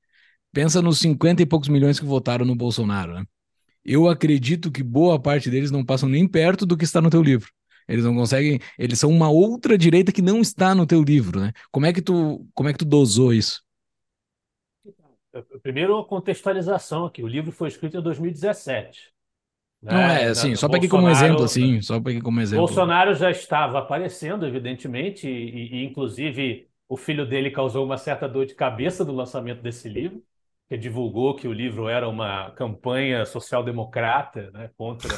Pensa 0.53 0.81
nos 0.81 0.99
50 0.99 1.41
e 1.43 1.45
poucos 1.45 1.69
milhões 1.69 1.99
que 1.99 2.05
votaram 2.05 2.45
no 2.45 2.55
Bolsonaro, 2.55 3.13
né? 3.13 3.25
eu 3.87 4.09
acredito 4.09 4.69
que 4.69 4.83
boa 4.83 5.19
parte 5.19 5.49
deles 5.49 5.71
não 5.71 5.83
passam 5.85 6.09
nem 6.09 6.27
perto 6.27 6.65
do 6.65 6.75
que 6.77 6.83
está 6.83 6.99
no 7.01 7.09
teu 7.09 7.23
livro. 7.23 7.49
Eles 7.87 8.03
não 8.03 8.13
conseguem, 8.13 8.59
eles 8.77 8.99
são 8.99 9.09
uma 9.09 9.29
outra 9.29 9.77
direita 9.77 10.11
que 10.11 10.21
não 10.21 10.41
está 10.41 10.75
no 10.75 10.85
teu 10.85 11.01
livro, 11.01 11.39
né? 11.39 11.53
Como 11.71 11.85
é 11.85 11.93
que 11.93 12.01
tu, 12.01 12.45
como 12.53 12.67
é 12.67 12.73
que 12.73 12.79
tu 12.79 12.85
dosou 12.85 13.33
isso? 13.33 13.63
Primeiro, 15.63 15.97
a 15.97 16.05
contextualização 16.05 17.05
aqui. 17.05 17.23
O 17.23 17.27
livro 17.27 17.51
foi 17.51 17.69
escrito 17.69 17.97
em 17.97 18.01
2017. 18.01 19.13
Não 19.81 19.95
é, 19.95 20.25
assim, 20.25 20.55
só 20.55 20.67
para 20.67 20.77
aqui 20.77 20.87
como 20.87 21.07
exemplo, 21.07 21.43
assim, 21.43 21.81
só 21.81 21.99
para 21.99 22.11
aqui 22.11 22.21
como 22.21 22.41
exemplo. 22.41 22.65
Bolsonaro 22.65 23.13
já 23.13 23.29
estava 23.29 23.79
aparecendo, 23.79 24.45
evidentemente, 24.45 25.27
e, 25.27 25.75
e 25.75 25.85
inclusive 25.85 26.67
o 26.89 26.97
filho 26.97 27.25
dele 27.25 27.51
causou 27.51 27.85
uma 27.85 27.97
certa 27.97 28.27
dor 28.27 28.45
de 28.45 28.55
cabeça 28.55 29.05
do 29.05 29.13
lançamento 29.13 29.61
desse 29.61 29.87
livro 29.87 30.23
que 30.67 30.77
divulgou 30.77 31.35
que 31.35 31.47
o 31.47 31.53
livro 31.53 31.87
era 31.87 32.07
uma 32.07 32.51
campanha 32.51 33.25
social-democrata 33.25 34.51
né, 34.51 34.69
contra 34.77 35.09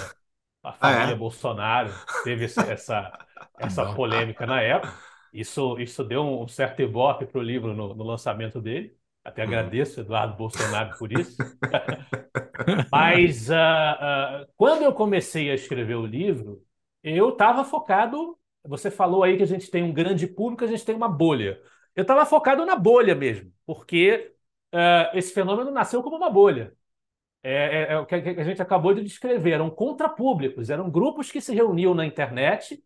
a 0.63 0.71
família 0.71 1.07
ah, 1.07 1.11
é? 1.11 1.15
Bolsonaro. 1.15 1.91
Teve 2.23 2.45
essa, 2.45 3.11
essa 3.57 3.93
polêmica 3.93 4.45
na 4.45 4.61
época. 4.61 4.93
Isso, 5.33 5.79
isso 5.79 6.03
deu 6.03 6.23
um 6.23 6.47
certo 6.47 6.81
ibope 6.81 7.25
para 7.25 7.39
o 7.39 7.43
livro 7.43 7.73
no, 7.73 7.95
no, 7.95 8.03
lançamento 8.03 8.61
dele. 8.61 8.95
Até 9.29 9.43
agradeço, 9.43 10.01
Eduardo 10.01 10.35
Bolsonaro, 10.35 10.97
por 10.97 11.11
isso. 11.11 11.37
Mas 12.91 13.47
uh, 13.49 13.53
uh, 13.53 14.47
quando 14.57 14.81
eu 14.83 14.91
comecei 14.91 15.51
a 15.51 15.53
escrever 15.53 15.95
o 15.95 16.05
livro, 16.05 16.63
eu 17.03 17.29
estava 17.29 17.63
focado. 17.63 18.37
Você 18.65 18.89
falou 18.89 19.23
aí 19.23 19.37
que 19.37 19.43
a 19.43 19.47
gente 19.47 19.69
tem 19.69 19.83
um 19.83 19.93
grande 19.93 20.27
público, 20.27 20.63
a 20.63 20.67
gente 20.67 20.83
tem 20.83 20.95
uma 20.95 21.07
bolha. 21.07 21.61
Eu 21.95 22.01
estava 22.01 22.25
focado 22.25 22.65
na 22.65 22.75
bolha 22.75 23.13
mesmo, 23.15 23.53
porque 23.65 24.33
uh, 24.73 25.15
esse 25.17 25.31
fenômeno 25.31 25.71
nasceu 25.71 26.01
como 26.01 26.17
uma 26.17 26.29
bolha. 26.29 26.73
É, 27.43 27.53
é, 27.53 27.93
é, 27.93 27.99
o 27.99 28.05
que 28.05 28.15
a 28.15 28.43
gente 28.43 28.61
acabou 28.61 28.93
de 28.93 29.03
descrever. 29.03 29.51
Eram 29.51 29.69
contrapúblicos, 29.69 30.69
eram 30.69 30.89
grupos 30.89 31.31
que 31.31 31.39
se 31.39 31.53
reuniam 31.53 31.93
na 31.93 32.05
internet 32.05 32.83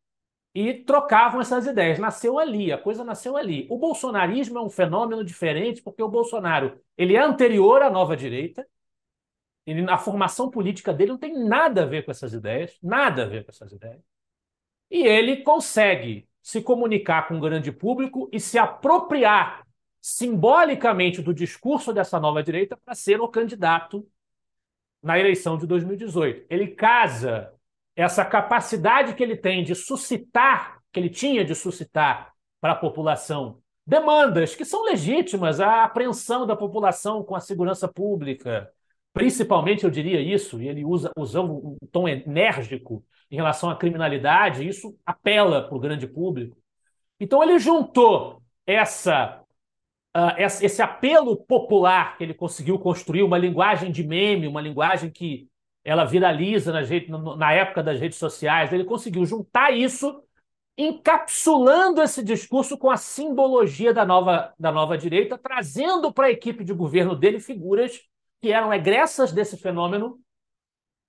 e 0.53 0.73
trocavam 0.73 1.41
essas 1.41 1.65
ideias. 1.65 1.97
Nasceu 1.99 2.37
ali, 2.37 2.71
a 2.71 2.77
coisa 2.77 3.03
nasceu 3.03 3.35
ali. 3.35 3.67
O 3.69 3.77
bolsonarismo 3.77 4.59
é 4.59 4.61
um 4.61 4.69
fenômeno 4.69 5.23
diferente 5.23 5.81
porque 5.81 6.03
o 6.03 6.09
Bolsonaro 6.09 6.79
ele 6.97 7.15
é 7.15 7.21
anterior 7.21 7.81
à 7.81 7.89
nova 7.89 8.15
direita. 8.15 8.67
Ele, 9.65 9.89
a 9.89 9.97
formação 9.97 10.51
política 10.51 10.93
dele 10.93 11.11
não 11.11 11.17
tem 11.17 11.37
nada 11.45 11.83
a 11.83 11.85
ver 11.85 12.03
com 12.05 12.11
essas 12.11 12.33
ideias, 12.33 12.77
nada 12.83 13.23
a 13.23 13.27
ver 13.27 13.45
com 13.45 13.51
essas 13.51 13.71
ideias. 13.71 14.01
E 14.91 15.07
ele 15.07 15.37
consegue 15.37 16.27
se 16.41 16.61
comunicar 16.61 17.27
com 17.27 17.37
o 17.37 17.39
grande 17.39 17.71
público 17.71 18.29
e 18.31 18.39
se 18.39 18.59
apropriar 18.59 19.65
simbolicamente 20.01 21.21
do 21.21 21.33
discurso 21.33 21.93
dessa 21.93 22.19
nova 22.19 22.43
direita 22.43 22.77
para 22.77 22.93
ser 22.93 23.21
o 23.21 23.27
candidato 23.29 24.05
na 25.01 25.17
eleição 25.17 25.57
de 25.57 25.65
2018. 25.65 26.45
Ele 26.49 26.67
casa 26.67 27.52
essa 27.95 28.25
capacidade 28.25 29.13
que 29.13 29.23
ele 29.23 29.36
tem 29.38 29.63
de 29.63 29.75
suscitar, 29.75 30.79
que 30.91 30.99
ele 30.99 31.10
tinha 31.10 31.45
de 31.45 31.53
suscitar 31.53 32.34
para 32.60 32.73
a 32.73 32.75
população 32.75 33.60
demandas 33.86 34.56
que 34.56 34.63
são 34.63 34.86
legítimas, 34.86 35.60
a 35.60 35.84
apreensão 35.84 36.47
da 36.47 36.56
população 36.56 37.23
com 37.23 37.36
a 37.36 37.39
segurança 37.39 37.88
pública, 37.88 38.71
principalmente 39.12 39.84
eu 39.84 39.89
diria 39.89 40.21
isso, 40.21 40.62
e 40.62 40.67
ele 40.67 40.86
usa 40.86 41.12
usando 41.17 41.53
um 41.53 41.77
tom 41.91 42.08
enérgico 42.08 43.03
em 43.29 43.36
relação 43.36 43.69
à 43.69 43.75
criminalidade, 43.75 44.67
isso 44.67 44.97
apela 45.06 45.67
para 45.67 45.75
o 45.75 45.79
grande 45.79 46.08
público. 46.08 46.58
Então 47.19 47.43
ele 47.43 47.60
juntou 47.60 48.41
essa 48.65 49.43
uh, 50.15 50.36
esse 50.38 50.82
apelo 50.82 51.36
popular 51.36 52.17
que 52.17 52.23
ele 52.23 52.34
conseguiu 52.34 52.79
construir, 52.79 53.23
uma 53.23 53.38
linguagem 53.38 53.91
de 53.91 54.03
meme, 54.03 54.47
uma 54.47 54.62
linguagem 54.62 55.10
que 55.12 55.47
ela 55.83 56.05
viraliza 56.05 56.71
na, 56.71 57.35
na 57.35 57.53
época 57.53 57.83
das 57.83 57.99
redes 57.99 58.17
sociais, 58.17 58.71
ele 58.71 58.85
conseguiu 58.85 59.25
juntar 59.25 59.71
isso, 59.71 60.23
encapsulando 60.77 62.01
esse 62.01 62.23
discurso 62.23 62.77
com 62.77 62.89
a 62.89 62.97
simbologia 62.97 63.93
da 63.93 64.05
nova, 64.05 64.53
da 64.57 64.71
nova 64.71 64.97
direita, 64.97 65.37
trazendo 65.37 66.11
para 66.11 66.27
a 66.27 66.31
equipe 66.31 66.63
de 66.63 66.73
governo 66.73 67.15
dele 67.15 67.39
figuras 67.39 68.01
que 68.41 68.51
eram 68.51 68.73
egressas 68.73 69.31
desse 69.31 69.57
fenômeno 69.57 70.19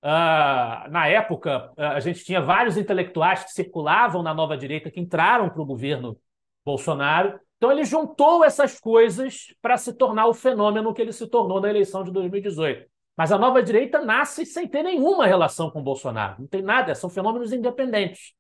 Uh, 0.05 0.85
na 0.91 1.09
época, 1.09 1.73
uh, 1.79 1.83
a 1.95 2.01
gente 2.01 2.23
tinha 2.23 2.39
vários 2.39 2.77
intelectuais 2.77 3.43
que 3.43 3.53
circulavam 3.53 4.23
na 4.23 4.35
nova 4.35 4.55
direita 4.55 4.91
que 4.91 5.01
entraram 5.01 5.49
para 5.49 5.63
o 5.63 5.65
governo 5.65 6.21
Bolsonaro. 6.63 7.41
Então, 7.57 7.73
ele 7.73 7.85
juntou 7.85 8.45
essas 8.45 8.79
coisas 8.79 9.47
para 9.63 9.79
se 9.79 9.95
tornar 9.95 10.27
o 10.27 10.35
fenômeno 10.35 10.93
que 10.93 11.01
ele 11.01 11.11
se 11.11 11.27
tornou 11.27 11.59
na 11.59 11.71
eleição 11.71 12.05
de 12.05 12.13
2018. 12.13 12.87
Mas 13.17 13.31
a 13.31 13.39
nova 13.39 13.63
direita 13.63 14.01
nasce 14.01 14.45
sem 14.45 14.67
ter 14.67 14.83
nenhuma 14.83 15.27
relação 15.27 15.71
com 15.71 15.83
Bolsonaro. 15.83 16.37
Não 16.41 16.47
tem 16.47 16.63
nada, 16.63 16.95
são 16.95 17.09
fenômenos 17.09 17.53
independentes. 17.53 18.33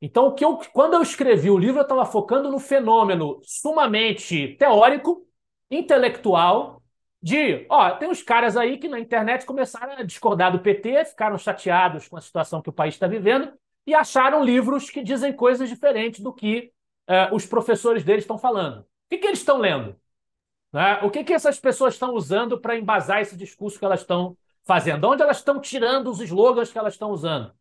Então, 0.00 0.34
que 0.34 0.44
eu, 0.44 0.58
quando 0.72 0.94
eu 0.94 1.02
escrevi 1.02 1.50
o 1.50 1.58
livro, 1.58 1.78
eu 1.78 1.82
estava 1.82 2.04
focando 2.04 2.50
no 2.50 2.58
fenômeno 2.58 3.40
sumamente 3.42 4.54
teórico, 4.58 5.26
intelectual, 5.70 6.82
de, 7.20 7.66
ó, 7.68 7.90
tem 7.92 8.08
uns 8.08 8.22
caras 8.22 8.56
aí 8.56 8.78
que 8.78 8.88
na 8.88 9.00
internet 9.00 9.44
começaram 9.44 9.94
a 9.94 10.02
discordar 10.02 10.52
do 10.52 10.60
PT, 10.60 11.06
ficaram 11.06 11.36
chateados 11.38 12.06
com 12.06 12.16
a 12.16 12.20
situação 12.20 12.62
que 12.62 12.68
o 12.68 12.72
país 12.72 12.94
está 12.94 13.06
vivendo 13.06 13.52
e 13.86 13.94
acharam 13.94 14.44
livros 14.44 14.90
que 14.90 15.02
dizem 15.02 15.32
coisas 15.32 15.68
diferentes 15.68 16.20
do 16.20 16.32
que 16.32 16.70
uh, 17.08 17.34
os 17.34 17.46
professores 17.46 18.04
deles 18.04 18.24
estão 18.24 18.38
falando. 18.38 18.80
O 18.80 18.86
que, 19.10 19.18
que 19.18 19.26
eles 19.26 19.38
estão 19.38 19.58
lendo? 19.58 19.96
Né? 20.72 21.00
O 21.02 21.10
que, 21.10 21.24
que 21.24 21.32
essas 21.32 21.58
pessoas 21.58 21.94
estão 21.94 22.14
usando 22.14 22.60
para 22.60 22.76
embasar 22.76 23.20
esse 23.20 23.36
discurso 23.36 23.78
que 23.78 23.84
elas 23.84 24.00
estão 24.00 24.36
fazendo? 24.64 25.06
Onde 25.08 25.22
elas 25.22 25.38
estão 25.38 25.60
tirando 25.60 26.10
os 26.10 26.20
slogans 26.20 26.72
que 26.72 26.78
elas 26.78 26.94
estão 26.94 27.10
usando? 27.10 27.52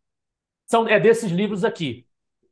São, 0.65 0.87
é 0.87 0.99
desses 0.99 1.31
livros 1.31 1.63
aqui. 1.63 2.05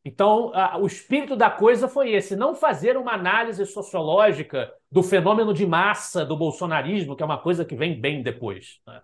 Então, 0.06 0.52
a, 0.54 0.78
o 0.78 0.86
espírito 0.86 1.36
da 1.36 1.50
coisa 1.50 1.88
foi 1.88 2.12
esse: 2.12 2.36
não 2.36 2.54
fazer 2.56 2.98
uma 2.98 3.14
análise 3.14 3.66
sociológica 3.66 4.74
do 4.92 5.02
fenômeno 5.02 5.54
de 5.54 5.66
massa 5.66 6.26
do 6.26 6.36
bolsonarismo, 6.36 7.16
que 7.16 7.24
é 7.24 7.26
uma 7.26 7.40
coisa 7.40 7.64
que 7.66 7.76
vem 7.76 8.00
bem 8.00 8.22
depois. 8.22 8.80
Né? 8.86 9.02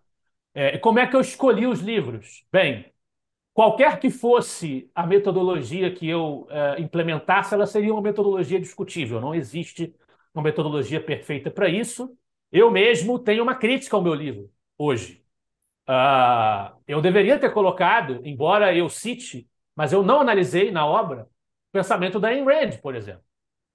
É, 0.53 0.77
como 0.77 0.99
é 0.99 1.07
que 1.07 1.15
eu 1.15 1.21
escolhi 1.21 1.65
os 1.65 1.79
livros? 1.79 2.45
Bem, 2.51 2.91
qualquer 3.53 3.99
que 3.99 4.09
fosse 4.09 4.89
a 4.93 5.05
metodologia 5.07 5.93
que 5.93 6.07
eu 6.07 6.47
é, 6.49 6.81
implementasse, 6.81 7.53
ela 7.53 7.65
seria 7.65 7.93
uma 7.93 8.01
metodologia 8.01 8.59
discutível. 8.59 9.21
Não 9.21 9.33
existe 9.33 9.95
uma 10.33 10.43
metodologia 10.43 11.01
perfeita 11.01 11.51
para 11.51 11.69
isso. 11.69 12.15
Eu 12.51 12.71
mesmo 12.71 13.19
tenho 13.19 13.43
uma 13.43 13.55
crítica 13.55 13.95
ao 13.95 14.01
meu 14.01 14.13
livro 14.13 14.51
hoje. 14.77 15.23
Uh, 15.87 16.75
eu 16.87 17.01
deveria 17.01 17.39
ter 17.39 17.51
colocado, 17.51 18.21
embora 18.23 18.75
eu 18.75 18.89
cite 18.89 19.49
mas 19.79 19.93
eu 19.93 20.03
não 20.03 20.19
analisei 20.19 20.71
na 20.71 20.85
obra 20.85 21.23
o 21.23 21.71
pensamento 21.71 22.19
da 22.19 22.27
Ayn 22.27 22.43
Rand, 22.43 22.81
por 22.81 22.95
exemplo. 22.95 23.23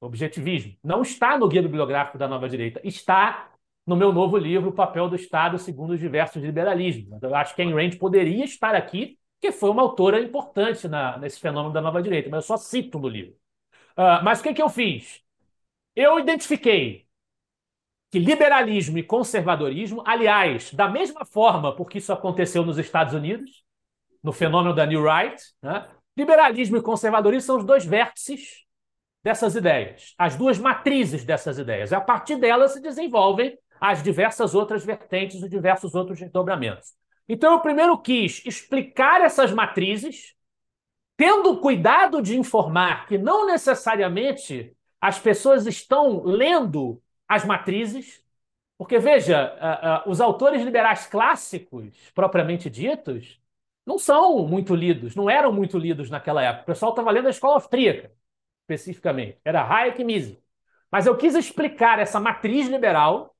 Objetivismo. 0.02 0.76
Não 0.84 1.00
está 1.00 1.38
no 1.38 1.48
guia 1.48 1.62
bibliográfico 1.62 2.18
da 2.18 2.28
Nova 2.28 2.46
Direita. 2.46 2.78
Está 2.84 3.50
no 3.86 3.96
meu 3.96 4.12
novo 4.12 4.36
livro, 4.36 4.68
O 4.68 4.74
Papel 4.74 5.08
do 5.08 5.16
Estado 5.16 5.58
segundo 5.58 5.94
os 5.94 5.98
diversos 5.98 6.42
liberalismos. 6.42 7.22
Eu 7.22 7.34
acho 7.34 7.54
que 7.54 7.62
a 7.62 7.64
Ayn 7.64 7.72
Rand 7.72 7.96
poderia 7.98 8.44
estar 8.44 8.74
aqui, 8.74 9.18
porque 9.40 9.50
foi 9.50 9.70
uma 9.70 9.80
autora 9.80 10.20
importante 10.20 10.86
na, 10.88 11.16
nesse 11.16 11.40
fenômeno 11.40 11.72
da 11.72 11.80
Nova 11.80 12.02
Direita, 12.02 12.28
mas 12.28 12.44
eu 12.44 12.48
só 12.48 12.58
cito 12.58 12.98
no 12.98 13.08
livro. 13.08 13.32
Uh, 13.96 14.20
mas 14.22 14.40
o 14.40 14.42
que, 14.42 14.52
que 14.52 14.62
eu 14.62 14.68
fiz? 14.68 15.23
Eu 15.94 16.18
identifiquei 16.18 17.06
que 18.10 18.18
liberalismo 18.18 18.96
e 18.98 19.02
conservadorismo, 19.02 20.02
aliás, 20.06 20.72
da 20.72 20.88
mesma 20.88 21.24
forma, 21.24 21.74
porque 21.74 21.98
isso 21.98 22.12
aconteceu 22.12 22.64
nos 22.64 22.78
Estados 22.78 23.12
Unidos, 23.12 23.64
no 24.22 24.32
fenômeno 24.32 24.74
da 24.74 24.86
New 24.86 25.02
Right, 25.04 25.42
né? 25.60 25.88
liberalismo 26.16 26.76
e 26.76 26.82
conservadorismo 26.82 27.46
são 27.46 27.56
os 27.58 27.64
dois 27.64 27.84
vértices 27.84 28.64
dessas 29.22 29.56
ideias, 29.56 30.14
as 30.16 30.36
duas 30.36 30.58
matrizes 30.58 31.24
dessas 31.24 31.58
ideias. 31.58 31.92
A 31.92 32.00
partir 32.00 32.36
delas 32.36 32.72
se 32.72 32.80
desenvolvem 32.80 33.58
as 33.80 34.02
diversas 34.02 34.54
outras 34.54 34.84
vertentes 34.84 35.42
e 35.42 35.48
diversos 35.48 35.94
outros 35.94 36.20
desdobramentos. 36.20 36.94
Então 37.28 37.52
eu 37.52 37.60
primeiro 37.60 37.98
quis 37.98 38.44
explicar 38.46 39.22
essas 39.22 39.50
matrizes, 39.50 40.34
tendo 41.16 41.58
cuidado 41.58 42.22
de 42.22 42.38
informar 42.38 43.06
que 43.06 43.18
não 43.18 43.46
necessariamente 43.46 44.74
as 45.04 45.18
pessoas 45.18 45.66
estão 45.66 46.22
lendo 46.24 46.98
as 47.28 47.44
matrizes, 47.44 48.24
porque 48.78 48.98
veja, 48.98 50.02
os 50.06 50.18
autores 50.18 50.62
liberais 50.62 51.06
clássicos, 51.06 51.94
propriamente 52.14 52.70
ditos, 52.70 53.38
não 53.84 53.98
são 53.98 54.48
muito 54.48 54.74
lidos, 54.74 55.14
não 55.14 55.28
eram 55.28 55.52
muito 55.52 55.76
lidos 55.76 56.08
naquela 56.08 56.42
época. 56.42 56.62
O 56.62 56.66
pessoal 56.68 56.92
estava 56.92 57.10
lendo 57.10 57.26
a 57.26 57.30
escola 57.30 57.56
austríaca, 57.56 58.10
especificamente. 58.62 59.38
Era 59.44 59.62
Hayek 59.62 60.00
e 60.00 60.04
Mises. 60.04 60.42
Mas 60.90 61.04
eu 61.04 61.14
quis 61.18 61.34
explicar 61.34 61.98
essa 61.98 62.18
matriz 62.18 62.66
liberal 62.66 63.36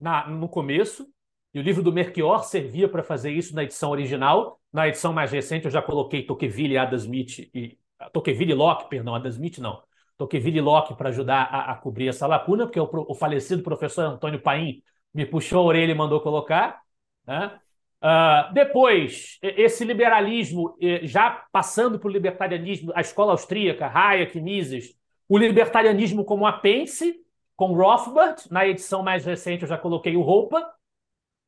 na, 0.00 0.26
no 0.28 0.48
começo, 0.48 1.08
e 1.54 1.60
o 1.60 1.62
livro 1.62 1.84
do 1.84 1.92
Merchior 1.92 2.42
servia 2.42 2.88
para 2.88 3.04
fazer 3.04 3.30
isso 3.30 3.54
na 3.54 3.62
edição 3.62 3.90
original. 3.90 4.60
Na 4.72 4.88
edição 4.88 5.12
mais 5.12 5.30
recente 5.30 5.66
eu 5.66 5.70
já 5.70 5.80
coloquei 5.80 6.26
Tocqueville 6.26 6.74
e 6.74 6.78
Adam 6.78 6.98
Smith, 6.98 7.48
e, 7.54 7.78
Tocqueville 8.12 8.50
e 8.50 8.54
Locke, 8.56 8.88
perdão, 8.88 9.14
Adam 9.14 9.30
Smith 9.30 9.58
não. 9.58 9.86
Tocqueville 10.18 10.58
e 10.58 10.60
Locke 10.60 10.94
para 10.94 11.08
ajudar 11.10 11.44
a, 11.44 11.72
a, 11.72 11.76
cobrir 11.76 12.08
essa 12.08 12.26
lacuna, 12.26 12.66
porque 12.66 12.80
o, 12.80 12.88
o 13.08 13.14
falecido 13.14 13.62
professor 13.62 14.02
Antônio 14.02 14.40
Paim 14.40 14.82
me 15.14 15.24
puxou 15.24 15.60
a 15.60 15.64
orelha 15.64 15.92
e 15.92 15.94
mandou 15.94 16.20
colocar. 16.20 16.80
Né? 17.24 17.58
Uh, 18.02 18.52
depois, 18.52 19.38
esse 19.40 19.84
liberalismo, 19.84 20.76
já 21.02 21.44
passando 21.52 21.98
para 21.98 22.08
o 22.08 22.12
libertarianismo, 22.12 22.92
a 22.94 23.00
escola 23.00 23.32
austríaca, 23.32 23.86
Hayek, 23.86 24.40
Mises, 24.40 24.94
o 25.28 25.38
libertarianismo 25.38 26.24
como 26.24 26.46
apêndice, 26.46 27.14
com 27.56 27.72
Rothbard, 27.72 28.42
na 28.50 28.66
edição 28.66 29.02
mais 29.02 29.24
recente 29.24 29.62
eu 29.62 29.68
já 29.68 29.78
coloquei 29.78 30.16
o 30.16 30.22
Roupa, 30.22 30.64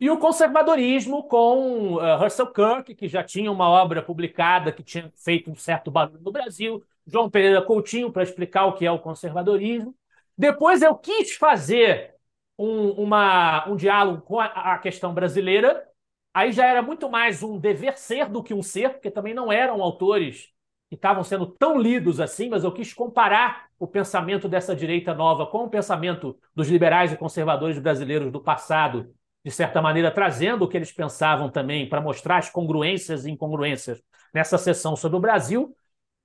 e 0.01 0.09
o 0.09 0.17
conservadorismo 0.17 1.25
com 1.25 1.97
uh, 1.97 2.17
Russell 2.17 2.47
Kirk, 2.47 2.95
que 2.95 3.07
já 3.07 3.23
tinha 3.23 3.53
uma 3.53 3.69
obra 3.69 4.03
publicada 4.03 4.73
que 4.73 4.83
tinha 4.83 5.13
feito 5.15 5.51
um 5.51 5.55
certo 5.55 5.91
barulho 5.91 6.23
no 6.23 6.33
Brasil, 6.33 6.83
João 7.11 7.31
Pereira 7.31 7.63
Coutinho 7.63 8.13
para 8.13 8.23
explicar 8.23 8.67
o 8.67 8.75
que 8.75 8.87
é 8.87 8.91
o 8.91 8.99
conservadorismo. 8.99 9.95
Depois 10.37 10.83
eu 10.83 10.95
quis 10.97 11.35
fazer 11.35 12.15
um, 12.59 12.91
uma, 12.93 13.69
um 13.69 13.77
diálogo 13.77 14.23
com 14.23 14.41
a, 14.41 14.47
a 14.47 14.79
questão 14.79 15.13
brasileira, 15.13 15.87
Aí 16.33 16.53
já 16.53 16.67
era 16.67 16.81
muito 16.81 17.11
mais 17.11 17.43
um 17.43 17.59
dever 17.59 17.99
ser 17.99 18.29
do 18.29 18.43
que 18.43 18.55
um 18.55 18.63
ser, 18.63 18.91
porque 18.91 19.11
também 19.11 19.35
não 19.35 19.51
eram 19.51 19.83
autores 19.83 20.49
que 20.89 20.95
estavam 20.95 21.25
sendo 21.25 21.47
tão 21.47 21.79
lidos 21.79 22.21
assim, 22.21 22.49
mas 22.49 22.63
eu 22.63 22.73
quis 22.73 22.93
comparar 22.95 23.69
o 23.79 23.87
pensamento 23.87 24.49
dessa 24.49 24.75
direita 24.75 25.13
nova 25.15 25.47
com 25.47 25.65
o 25.65 25.71
pensamento 25.71 26.39
dos 26.55 26.69
liberais 26.69 27.13
e 27.13 27.17
conservadores 27.17 27.79
brasileiros 27.79 28.31
do 28.31 28.41
passado, 28.41 29.13
de 29.45 29.51
certa 29.51 29.83
maneira 29.83 30.11
trazendo 30.11 30.65
o 30.65 30.69
que 30.69 30.77
eles 30.77 30.93
pensavam 30.93 31.51
também 31.51 31.89
para 31.89 32.01
mostrar 32.01 32.39
as 32.39 32.51
congruências 32.51 33.25
e 33.25 33.31
incongruências 33.31 34.01
nessa 34.33 34.59
sessão 34.59 34.95
sobre 34.95 35.17
o 35.17 35.21
Brasil. 35.21 35.75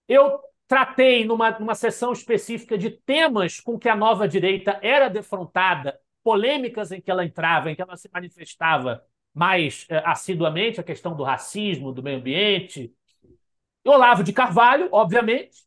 Eu 0.07 0.39
tratei 0.67 1.25
numa, 1.25 1.51
numa 1.59 1.75
sessão 1.75 2.11
específica 2.11 2.77
de 2.77 2.89
temas 2.89 3.59
com 3.59 3.77
que 3.77 3.89
a 3.89 3.95
nova 3.95 4.27
direita 4.27 4.79
era 4.81 5.09
defrontada, 5.09 5.99
polêmicas 6.23 6.91
em 6.91 6.99
que 7.01 7.11
ela 7.11 7.25
entrava, 7.25 7.71
em 7.71 7.75
que 7.75 7.81
ela 7.81 7.95
se 7.95 8.09
manifestava 8.11 9.03
mais 9.33 9.85
é, 9.89 10.01
assiduamente 10.05 10.79
a 10.79 10.83
questão 10.83 11.15
do 11.15 11.23
racismo, 11.23 11.91
do 11.91 12.01
meio 12.01 12.17
ambiente. 12.17 12.93
Olavo 13.85 14.23
de 14.23 14.33
Carvalho, 14.33 14.89
obviamente, 14.91 15.63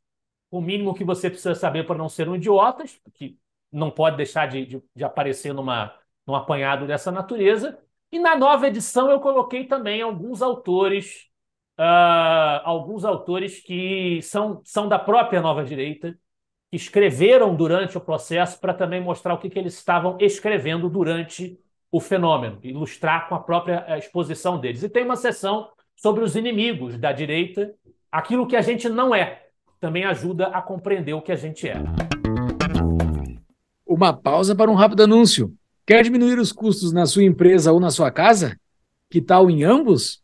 o 0.50 0.60
mínimo 0.60 0.94
que 0.94 1.04
você 1.04 1.28
precisa 1.30 1.54
saber 1.54 1.86
para 1.86 1.98
não 1.98 2.08
ser 2.08 2.28
um 2.28 2.34
idiota, 2.34 2.84
que 3.14 3.38
não 3.70 3.90
pode 3.90 4.16
deixar 4.16 4.46
de, 4.48 4.64
de, 4.64 4.82
de 4.96 5.04
aparecer 5.04 5.52
numa, 5.52 5.94
num 6.26 6.34
apanhado 6.34 6.86
dessa 6.86 7.12
natureza. 7.12 7.78
E 8.10 8.18
na 8.18 8.36
nova 8.36 8.66
edição 8.66 9.10
eu 9.10 9.20
coloquei 9.20 9.64
também 9.66 10.00
alguns 10.00 10.40
autores, 10.40 11.27
uh, 11.78 12.60
alguns 12.64 13.04
autores 13.04 13.60
que 13.60 14.20
são, 14.22 14.60
são 14.64 14.88
da 14.88 14.98
própria 14.98 15.40
nova 15.40 15.64
direita, 15.64 16.18
que 16.70 16.76
escreveram 16.76 17.54
durante 17.54 17.96
o 17.96 18.00
processo 18.00 18.60
para 18.60 18.74
também 18.74 19.00
mostrar 19.00 19.34
o 19.34 19.38
que, 19.38 19.48
que 19.48 19.58
eles 19.58 19.74
estavam 19.74 20.18
escrevendo 20.20 20.90
durante 20.90 21.58
o 21.90 22.00
fenômeno, 22.00 22.58
ilustrar 22.62 23.28
com 23.28 23.34
a 23.34 23.40
própria 23.40 23.84
eh, 23.88 23.98
exposição 23.98 24.60
deles. 24.60 24.82
E 24.82 24.88
tem 24.88 25.04
uma 25.04 25.16
sessão 25.16 25.68
sobre 25.96 26.22
os 26.22 26.36
inimigos 26.36 26.98
da 26.98 27.12
direita, 27.12 27.72
aquilo 28.12 28.46
que 28.46 28.56
a 28.56 28.60
gente 28.60 28.88
não 28.88 29.14
é. 29.14 29.46
Também 29.80 30.04
ajuda 30.04 30.48
a 30.48 30.60
compreender 30.60 31.14
o 31.14 31.22
que 31.22 31.32
a 31.32 31.36
gente 31.36 31.66
é. 31.66 31.76
Uma 33.86 34.12
pausa 34.12 34.54
para 34.54 34.70
um 34.70 34.74
rápido 34.74 35.04
anúncio. 35.04 35.54
Quer 35.86 36.02
diminuir 36.02 36.38
os 36.38 36.52
custos 36.52 36.92
na 36.92 37.06
sua 37.06 37.22
empresa 37.22 37.72
ou 37.72 37.80
na 37.80 37.90
sua 37.90 38.10
casa? 38.10 38.58
Que 39.08 39.22
tal 39.22 39.48
em 39.48 39.64
ambos? 39.64 40.22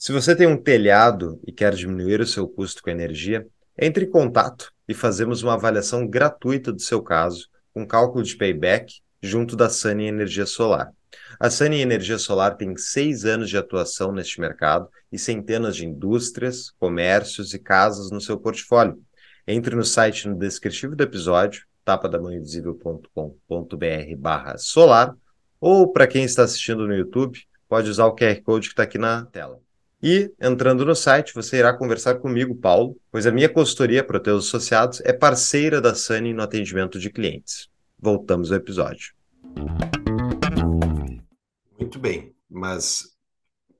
Se 0.00 0.12
você 0.12 0.36
tem 0.36 0.46
um 0.46 0.56
telhado 0.56 1.40
e 1.44 1.50
quer 1.50 1.74
diminuir 1.74 2.20
o 2.20 2.26
seu 2.26 2.46
custo 2.46 2.84
com 2.84 2.88
energia, 2.88 3.44
entre 3.76 4.04
em 4.04 4.08
contato 4.08 4.72
e 4.86 4.94
fazemos 4.94 5.42
uma 5.42 5.54
avaliação 5.54 6.06
gratuita 6.06 6.72
do 6.72 6.80
seu 6.80 7.02
caso, 7.02 7.48
com 7.74 7.84
cálculo 7.84 8.22
de 8.22 8.36
payback 8.36 9.00
junto 9.20 9.56
da 9.56 9.68
Sunny 9.68 10.06
Energia 10.06 10.46
Solar. 10.46 10.92
A 11.40 11.50
Sunny 11.50 11.80
Energia 11.80 12.16
Solar 12.16 12.56
tem 12.56 12.76
seis 12.76 13.24
anos 13.24 13.50
de 13.50 13.58
atuação 13.58 14.12
neste 14.12 14.40
mercado 14.40 14.88
e 15.10 15.18
centenas 15.18 15.74
de 15.74 15.84
indústrias, 15.84 16.70
comércios 16.78 17.52
e 17.52 17.58
casas 17.58 18.12
no 18.12 18.20
seu 18.20 18.38
portfólio. 18.38 19.02
Entre 19.48 19.74
no 19.74 19.84
site 19.84 20.28
no 20.28 20.38
descritivo 20.38 20.94
do 20.94 21.02
episódio, 21.02 21.64
tapadamãoinvisível.com.br 21.84 24.16
barra 24.16 24.56
solar, 24.58 25.16
ou 25.60 25.90
para 25.90 26.06
quem 26.06 26.22
está 26.22 26.44
assistindo 26.44 26.86
no 26.86 26.94
YouTube, 26.94 27.36
pode 27.68 27.90
usar 27.90 28.06
o 28.06 28.14
QR 28.14 28.40
Code 28.42 28.68
que 28.68 28.74
está 28.74 28.84
aqui 28.84 28.96
na 28.96 29.24
tela. 29.24 29.58
E, 30.00 30.32
entrando 30.40 30.84
no 30.84 30.94
site, 30.94 31.34
você 31.34 31.56
irá 31.56 31.76
conversar 31.76 32.20
comigo, 32.20 32.54
Paulo, 32.54 32.96
pois 33.10 33.26
a 33.26 33.32
minha 33.32 33.48
consultoria 33.48 34.04
para 34.04 34.20
teus 34.20 34.46
associados 34.46 35.00
é 35.00 35.12
parceira 35.12 35.80
da 35.80 35.92
Sunny 35.92 36.32
no 36.32 36.42
atendimento 36.42 37.00
de 37.00 37.10
clientes. 37.10 37.68
Voltamos 37.98 38.52
ao 38.52 38.58
episódio. 38.58 39.12
Muito 41.76 41.98
bem, 41.98 42.32
mas 42.48 43.16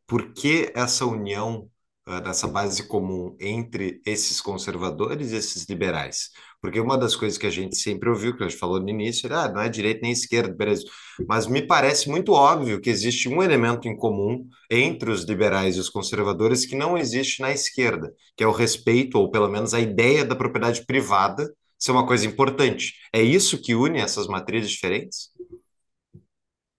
por 0.08 0.32
que 0.32 0.72
essa 0.74 1.06
união 1.06 1.70
uh, 2.08 2.20
nessa 2.24 2.48
base 2.48 2.88
comum 2.88 3.36
entre 3.38 4.02
esses 4.04 4.40
conservadores 4.40 5.30
e 5.30 5.36
esses 5.36 5.68
liberais? 5.68 6.30
Porque 6.60 6.80
uma 6.80 6.98
das 6.98 7.14
coisas 7.14 7.38
que 7.38 7.46
a 7.46 7.50
gente 7.50 7.76
sempre 7.76 8.08
ouviu, 8.08 8.36
que 8.36 8.42
a 8.42 8.48
gente 8.48 8.58
falou 8.58 8.80
no 8.80 8.88
início, 8.88 9.26
era, 9.26 9.44
ah, 9.44 9.48
não 9.48 9.60
é 9.60 9.68
direita 9.68 10.00
nem 10.02 10.10
esquerda, 10.10 10.52
beleza. 10.52 10.84
Mas 11.28 11.46
me 11.46 11.62
parece 11.62 12.08
muito 12.08 12.32
óbvio 12.32 12.80
que 12.80 12.90
existe 12.90 13.28
um 13.28 13.42
elemento 13.42 13.86
em 13.86 13.96
comum 13.96 14.44
entre 14.70 15.10
os 15.10 15.22
liberais 15.22 15.76
e 15.76 15.80
os 15.80 15.88
conservadores 15.88 16.66
que 16.66 16.74
não 16.74 16.98
existe 16.98 17.40
na 17.40 17.52
esquerda, 17.52 18.12
que 18.36 18.42
é 18.42 18.46
o 18.46 18.52
respeito, 18.52 19.18
ou 19.18 19.30
pelo 19.30 19.48
menos 19.48 19.72
a 19.72 19.80
ideia 19.80 20.24
da 20.24 20.34
propriedade 20.34 20.84
privada 20.84 21.48
ser 21.78 21.92
uma 21.92 22.06
coisa 22.06 22.26
importante. 22.26 22.94
É 23.12 23.22
isso 23.22 23.62
que 23.62 23.74
une 23.74 24.00
essas 24.00 24.26
matrizes 24.26 24.70
diferentes? 24.70 25.30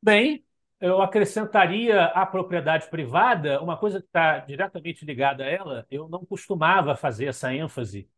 Bem, 0.04 0.44
eu 0.80 1.02
acrescentaria 1.02 2.06
à 2.06 2.26
propriedade 2.26 2.90
privada 2.90 3.62
uma 3.62 3.78
coisa 3.78 4.00
que 4.00 4.08
está 4.08 4.40
diretamente 4.40 5.06
ligada 5.06 5.44
a 5.44 5.48
ela. 5.48 5.86
Eu 5.90 6.08
não 6.10 6.26
costumava 6.26 6.96
fazer 6.96 7.26
essa 7.28 7.54
ênfase, 7.54 8.10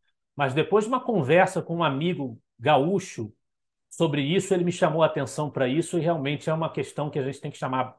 mas 0.41 0.55
depois 0.55 0.85
de 0.85 0.87
uma 0.87 0.99
conversa 0.99 1.61
com 1.61 1.75
um 1.75 1.83
amigo 1.83 2.35
gaúcho 2.59 3.31
sobre 3.91 4.23
isso, 4.23 4.51
ele 4.55 4.63
me 4.63 4.71
chamou 4.71 5.03
a 5.03 5.05
atenção 5.05 5.51
para 5.51 5.67
isso 5.67 5.99
e 5.99 6.01
realmente 6.01 6.49
é 6.49 6.53
uma 6.53 6.71
questão 6.71 7.11
que 7.11 7.19
a 7.19 7.21
gente 7.21 7.39
tem 7.39 7.51
que 7.51 7.59
chamar 7.59 7.95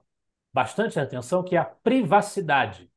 bastante 0.52 0.98
atenção, 0.98 1.44
que 1.44 1.55
é 1.55 1.61
a 1.61 1.64
privacidade. 1.64 2.90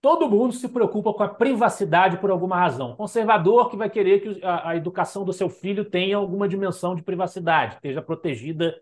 Todo 0.00 0.28
mundo 0.28 0.54
se 0.54 0.68
preocupa 0.68 1.14
com 1.14 1.22
a 1.22 1.28
privacidade 1.28 2.16
por 2.16 2.32
alguma 2.32 2.56
razão. 2.56 2.96
Conservador 2.96 3.70
que 3.70 3.76
vai 3.76 3.88
querer 3.88 4.22
que 4.22 4.44
a, 4.44 4.74
educação 4.74 5.24
do 5.24 5.32
seu 5.32 5.48
filho 5.48 5.84
tenha 5.84 6.16
alguma 6.16 6.48
dimensão 6.48 6.96
de 6.96 7.02
privacidade, 7.04 7.76
esteja 7.76 8.02
protegida 8.02 8.76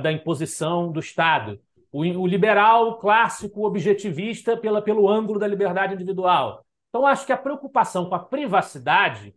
da 0.00 0.12
imposição 0.12 0.92
do 0.92 1.00
Estado 1.00 1.60
o, 1.90 2.02
o 2.02 2.28
liberal 2.28 3.00
clássico 3.00 3.66
objetivista 3.66 4.56
pela, 4.56 4.80
pelo 4.80 5.08
ângulo 5.08 5.40
da 5.40 5.48
liberdade 5.48 5.94
individual. 5.94 6.64
Então, 6.90 7.04
acho 7.04 7.26
que 7.26 7.32
a 7.32 7.36
preocupação 7.36 8.08
com 8.08 8.14
a 8.14 8.20
privacidade, 8.20 9.34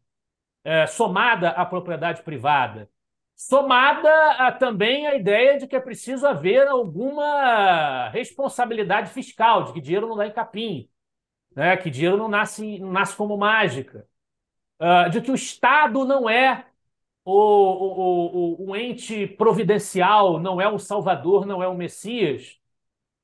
é, 0.63 0.85
somada 0.87 1.49
à 1.49 1.65
propriedade 1.65 2.21
privada, 2.23 2.89
somada 3.35 4.09
a, 4.33 4.51
também 4.51 5.07
a 5.07 5.15
ideia 5.15 5.57
de 5.57 5.67
que 5.67 5.75
é 5.75 5.79
preciso 5.79 6.27
haver 6.27 6.67
alguma 6.67 8.09
responsabilidade 8.09 9.09
fiscal, 9.11 9.63
de 9.63 9.73
que 9.73 9.81
dinheiro 9.81 10.07
não 10.07 10.15
dá 10.15 10.27
em 10.27 10.31
capim, 10.31 10.89
né? 11.55 11.77
que 11.77 11.89
dinheiro 11.89 12.17
não 12.17 12.27
nasce, 12.27 12.79
não 12.79 12.91
nasce 12.91 13.15
como 13.15 13.37
mágica, 13.37 14.07
uh, 14.79 15.09
de 15.09 15.21
que 15.21 15.31
o 15.31 15.35
Estado 15.35 16.05
não 16.05 16.29
é 16.29 16.65
o, 17.25 17.33
o, 17.33 18.65
o, 18.65 18.69
o 18.71 18.75
ente 18.75 19.27
providencial, 19.27 20.39
não 20.39 20.59
é 20.61 20.67
o 20.67 20.79
Salvador, 20.79 21.45
não 21.45 21.61
é 21.61 21.67
o 21.67 21.75
Messias. 21.75 22.59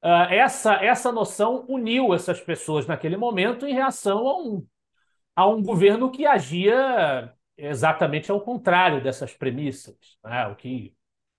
Uh, 0.03 0.31
essa, 0.31 0.75
essa 0.75 1.11
noção 1.11 1.65
uniu 1.67 2.13
essas 2.13 2.39
pessoas 2.39 2.85
naquele 2.87 3.17
momento 3.17 3.65
em 3.67 3.73
reação 3.73 4.27
a 4.27 4.37
um, 4.37 4.67
a 5.37 5.47
um 5.47 5.61
governo 5.61 6.09
que 6.09 6.25
agia 6.25 7.31
exatamente 7.55 8.31
ao 8.31 8.41
contrário 8.41 9.03
dessas 9.03 9.35
premissas, 9.35 9.95
né? 10.23 10.47
o, 10.47 10.55
que, 10.55 10.95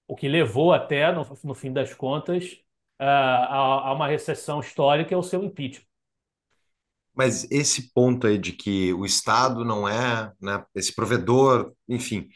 o 0.06 0.14
que 0.14 0.28
levou 0.28 0.72
até, 0.72 1.10
no, 1.10 1.26
no 1.42 1.52
fim 1.52 1.72
das 1.72 1.92
contas, 1.92 2.52
uh, 3.00 3.02
a, 3.02 3.88
a 3.88 3.92
uma 3.92 4.06
recessão 4.06 4.60
histórica 4.60 5.12
e 5.12 5.16
ao 5.16 5.22
seu 5.22 5.42
impeachment. 5.42 5.84
Mas 7.12 7.50
esse 7.50 7.92
ponto 7.92 8.28
aí 8.28 8.38
de 8.38 8.52
que 8.52 8.94
o 8.94 9.04
Estado 9.04 9.64
não 9.64 9.88
é, 9.88 10.32
né, 10.40 10.64
esse 10.76 10.94
provedor, 10.94 11.72
enfim, 11.88 12.28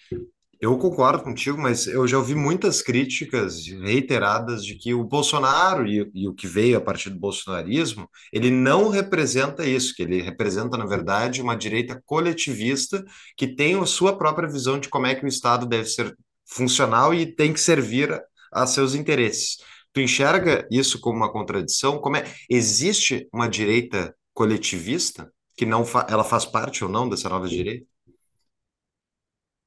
eu 0.63 0.79
concordo 0.79 1.25
contigo, 1.25 1.61
mas 1.61 1.89
eu 1.89 2.07
já 2.07 2.17
ouvi 2.17 2.37
muitas 2.37 2.81
críticas 2.81 3.67
reiteradas 3.67 4.65
de 4.65 4.77
que 4.77 4.95
o 4.95 5.03
Bolsonaro 5.03 5.85
e, 5.89 6.09
e, 6.15 6.29
o 6.29 6.33
que 6.33 6.47
veio 6.47 6.79
a 6.79 6.81
partir 6.81 7.11
do 7.11 7.19
bolsonarismo, 7.19 8.09
ele 8.33 8.49
não 8.49 8.89
representa 8.89 9.67
isso, 9.67 9.93
que 9.93 10.03
ele 10.05 10.23
representa, 10.23 10.77
na 10.77 10.87
verdade, 10.87 11.43
uma 11.43 11.57
direita 11.57 12.01
coletivista 12.07 13.05
que 13.37 13.49
tem 13.49 13.77
a 13.77 13.85
sua 13.85 14.17
própria 14.17 14.49
visão 14.49 14.79
de 14.79 14.89
como 14.89 15.07
é 15.07 15.17
que 15.17 15.25
o 15.25 15.29
Estado 15.29 15.67
deve 15.67 15.87
ser 15.87 16.17
funcional 16.47 17.13
e 17.13 17.27
tem 17.27 17.53
que 17.53 17.61
servir 17.61 18.13
a, 18.13 18.23
a 18.53 18.65
seus 18.65 18.95
interesses. 18.95 19.57
Tu 19.93 20.01
enxerga 20.01 20.65
isso 20.71 21.01
como 21.01 21.17
uma 21.17 21.33
contradição? 21.33 21.99
Como 21.99 22.17
é? 22.17 22.25
Existe 22.49 23.29
uma 23.33 23.49
direita 23.49 24.15
coletivista, 24.33 25.29
que 25.57 25.67
não 25.67 25.85
fa 25.85 26.07
ela 26.09 26.23
faz 26.23 26.45
parte 26.45 26.85
ou 26.85 26.91
não 26.91 27.09
dessa 27.09 27.29
nova 27.29 27.49
direita? 27.49 27.85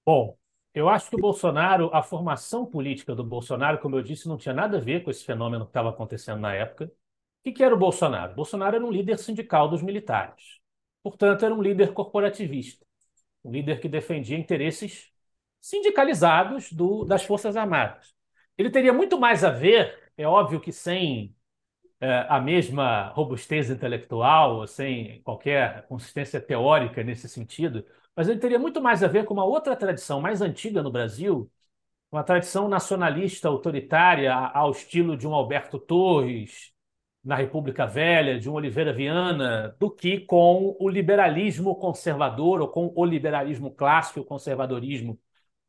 Bom, 0.06 0.38
eu 0.76 0.90
acho 0.90 1.10
que 1.10 1.16
o 1.16 1.20
Bolsonaro, 1.20 1.90
a 1.94 2.04
formação 2.04 2.66
política 2.66 3.16
do 3.16 3.24
Bolsonaro, 3.24 3.80
como 3.80 3.96
eu 3.96 4.04
disse, 4.04 4.28
não 4.28 4.38
tinha 4.38 4.54
nada 4.54 4.78
a 4.78 4.82
ver 4.82 5.04
com 5.04 5.10
esse 5.10 5.24
fenômeno 5.24 5.66
que 5.66 5.70
estava 5.70 5.90
acontecendo 5.90 6.42
na 6.42 6.54
época. 6.54 6.92
O 7.46 7.54
que 7.54 7.64
era 7.64 7.74
o 7.74 7.78
Bolsonaro? 7.78 8.34
O 8.34 8.36
Bolsonaro 8.36 8.76
era 8.76 8.86
um 8.86 8.92
líder 8.92 9.18
sindical 9.20 9.70
dos 9.70 9.82
militares. 9.82 10.60
Portanto, 11.02 11.46
era 11.46 11.54
um 11.54 11.62
líder 11.62 11.94
corporativista, 11.94 12.86
um 13.44 13.52
líder 13.52 13.80
que 13.80 13.88
defendia 13.90 14.38
interesses 14.38 15.12
sindicalizados 15.62 16.72
do, 16.74 17.06
das 17.06 17.24
Forças 17.24 17.56
Armadas. 17.56 18.14
Ele 18.58 18.70
teria 18.70 18.94
muito 18.94 19.20
mais 19.20 19.44
a 19.44 19.52
ver, 19.52 20.12
é 20.18 20.28
óbvio 20.28 20.60
que 20.60 20.72
sem 20.72 21.36
é, 22.00 22.26
a 22.30 22.40
mesma 22.40 23.10
robustez 23.10 23.70
intelectual, 23.70 24.68
sem 24.68 25.22
qualquer 25.24 25.88
consistência 25.88 26.42
teórica 26.42 27.04
nesse 27.04 27.30
sentido, 27.30 27.86
mas 28.16 28.28
ele 28.30 28.40
teria 28.40 28.60
muito 28.60 28.82
mais 28.82 29.04
a 29.04 29.08
ver 29.08 29.26
com 29.26 29.34
uma 29.34 29.46
outra 29.46 29.76
tradição 29.76 30.22
mais 30.22 30.42
antiga 30.42 30.82
no 30.84 30.92
Brasil, 30.92 31.52
uma 32.12 32.24
tradição 32.24 32.68
nacionalista 32.70 33.48
autoritária 33.48 34.34
ao 34.34 34.72
estilo 34.72 35.18
de 35.18 35.28
um 35.28 35.34
Alberto 35.34 35.80
Torres 35.80 36.74
na 37.24 37.36
República 37.36 37.86
Velha, 37.88 38.40
de 38.40 38.50
um 38.50 38.54
Oliveira 38.54 38.94
Viana, 38.94 39.76
do 39.80 39.90
que 39.90 40.20
com 40.22 40.76
o 40.80 40.88
liberalismo 40.88 41.76
conservador 41.76 42.62
ou 42.62 42.68
com 42.70 42.94
o 42.96 43.06
liberalismo 43.06 43.72
clássico, 43.72 44.22
o 44.22 44.26
conservadorismo 44.26 45.20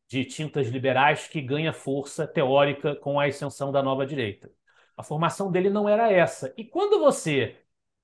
de 0.09 0.25
tintas 0.25 0.69
liberais 0.69 1.27
que 1.29 1.41
ganha 1.41 1.73
força 1.73 2.27
teórica 2.27 2.95
com 2.97 3.19
a 3.19 3.27
ascensão 3.27 3.73
da 3.73 3.83
nova 3.83 4.07
direita. 4.07 4.51
A 4.97 5.03
formação 5.03 5.51
dele 5.51 5.71
não 5.71 5.89
era 5.89 6.13
essa. 6.13 6.53
E 6.57 6.65
quando 6.65 6.99
você 7.01 7.57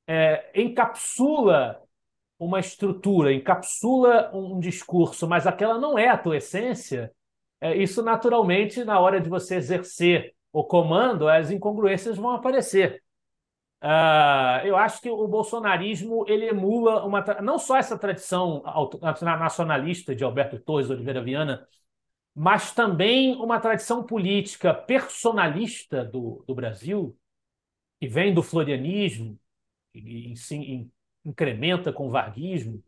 é, 0.07 0.51
encapsula 0.61 1.83
uma 2.39 2.61
estrutura, 2.61 3.33
encapsula 3.33 4.31
um 4.35 4.59
discurso, 4.59 5.29
mas 5.29 5.47
aquela 5.47 5.79
não 5.79 5.99
é 5.99 6.09
a 6.09 6.19
tua 6.19 6.37
essência, 6.39 7.13
é, 7.61 7.77
isso 7.77 8.03
naturalmente, 8.03 8.85
na 8.85 8.99
hora 8.99 9.21
de 9.21 9.29
você 9.29 9.55
exercer 9.55 10.35
o 10.53 10.65
comando, 10.65 11.29
as 11.29 11.51
incongruências 11.51 12.17
vão 12.17 12.33
aparecer. 12.33 13.03
Uh, 13.83 14.65
eu 14.65 14.77
acho 14.77 15.01
que 15.01 15.11
o 15.11 15.27
bolsonarismo 15.27 16.25
ele 16.29 16.47
emula 16.47 17.05
uma 17.05 17.21
não 17.41 17.59
só 17.59 17.77
essa 17.77 17.99
tradição 17.99 18.63
nacionalista 19.21 20.15
de 20.15 20.23
Alberto 20.23 20.59
Torres 20.61 20.89
Oliveira 20.89 21.23
Viana, 21.23 21.67
mas 22.35 22.73
também 22.73 23.35
uma 23.37 23.61
tradição 23.61 24.05
política 24.05 24.73
personalista 24.73 26.05
do, 26.05 26.45
do 26.47 26.55
Brasil, 26.55 27.17
que 28.01 28.09
vem 28.09 28.33
do 28.33 28.43
florianismo, 28.43 29.39
e, 29.95 30.33
e, 30.33 30.91
incrementa 31.25 31.93
com 31.93 32.07
o 32.07 32.11
varguismo, 32.11 32.83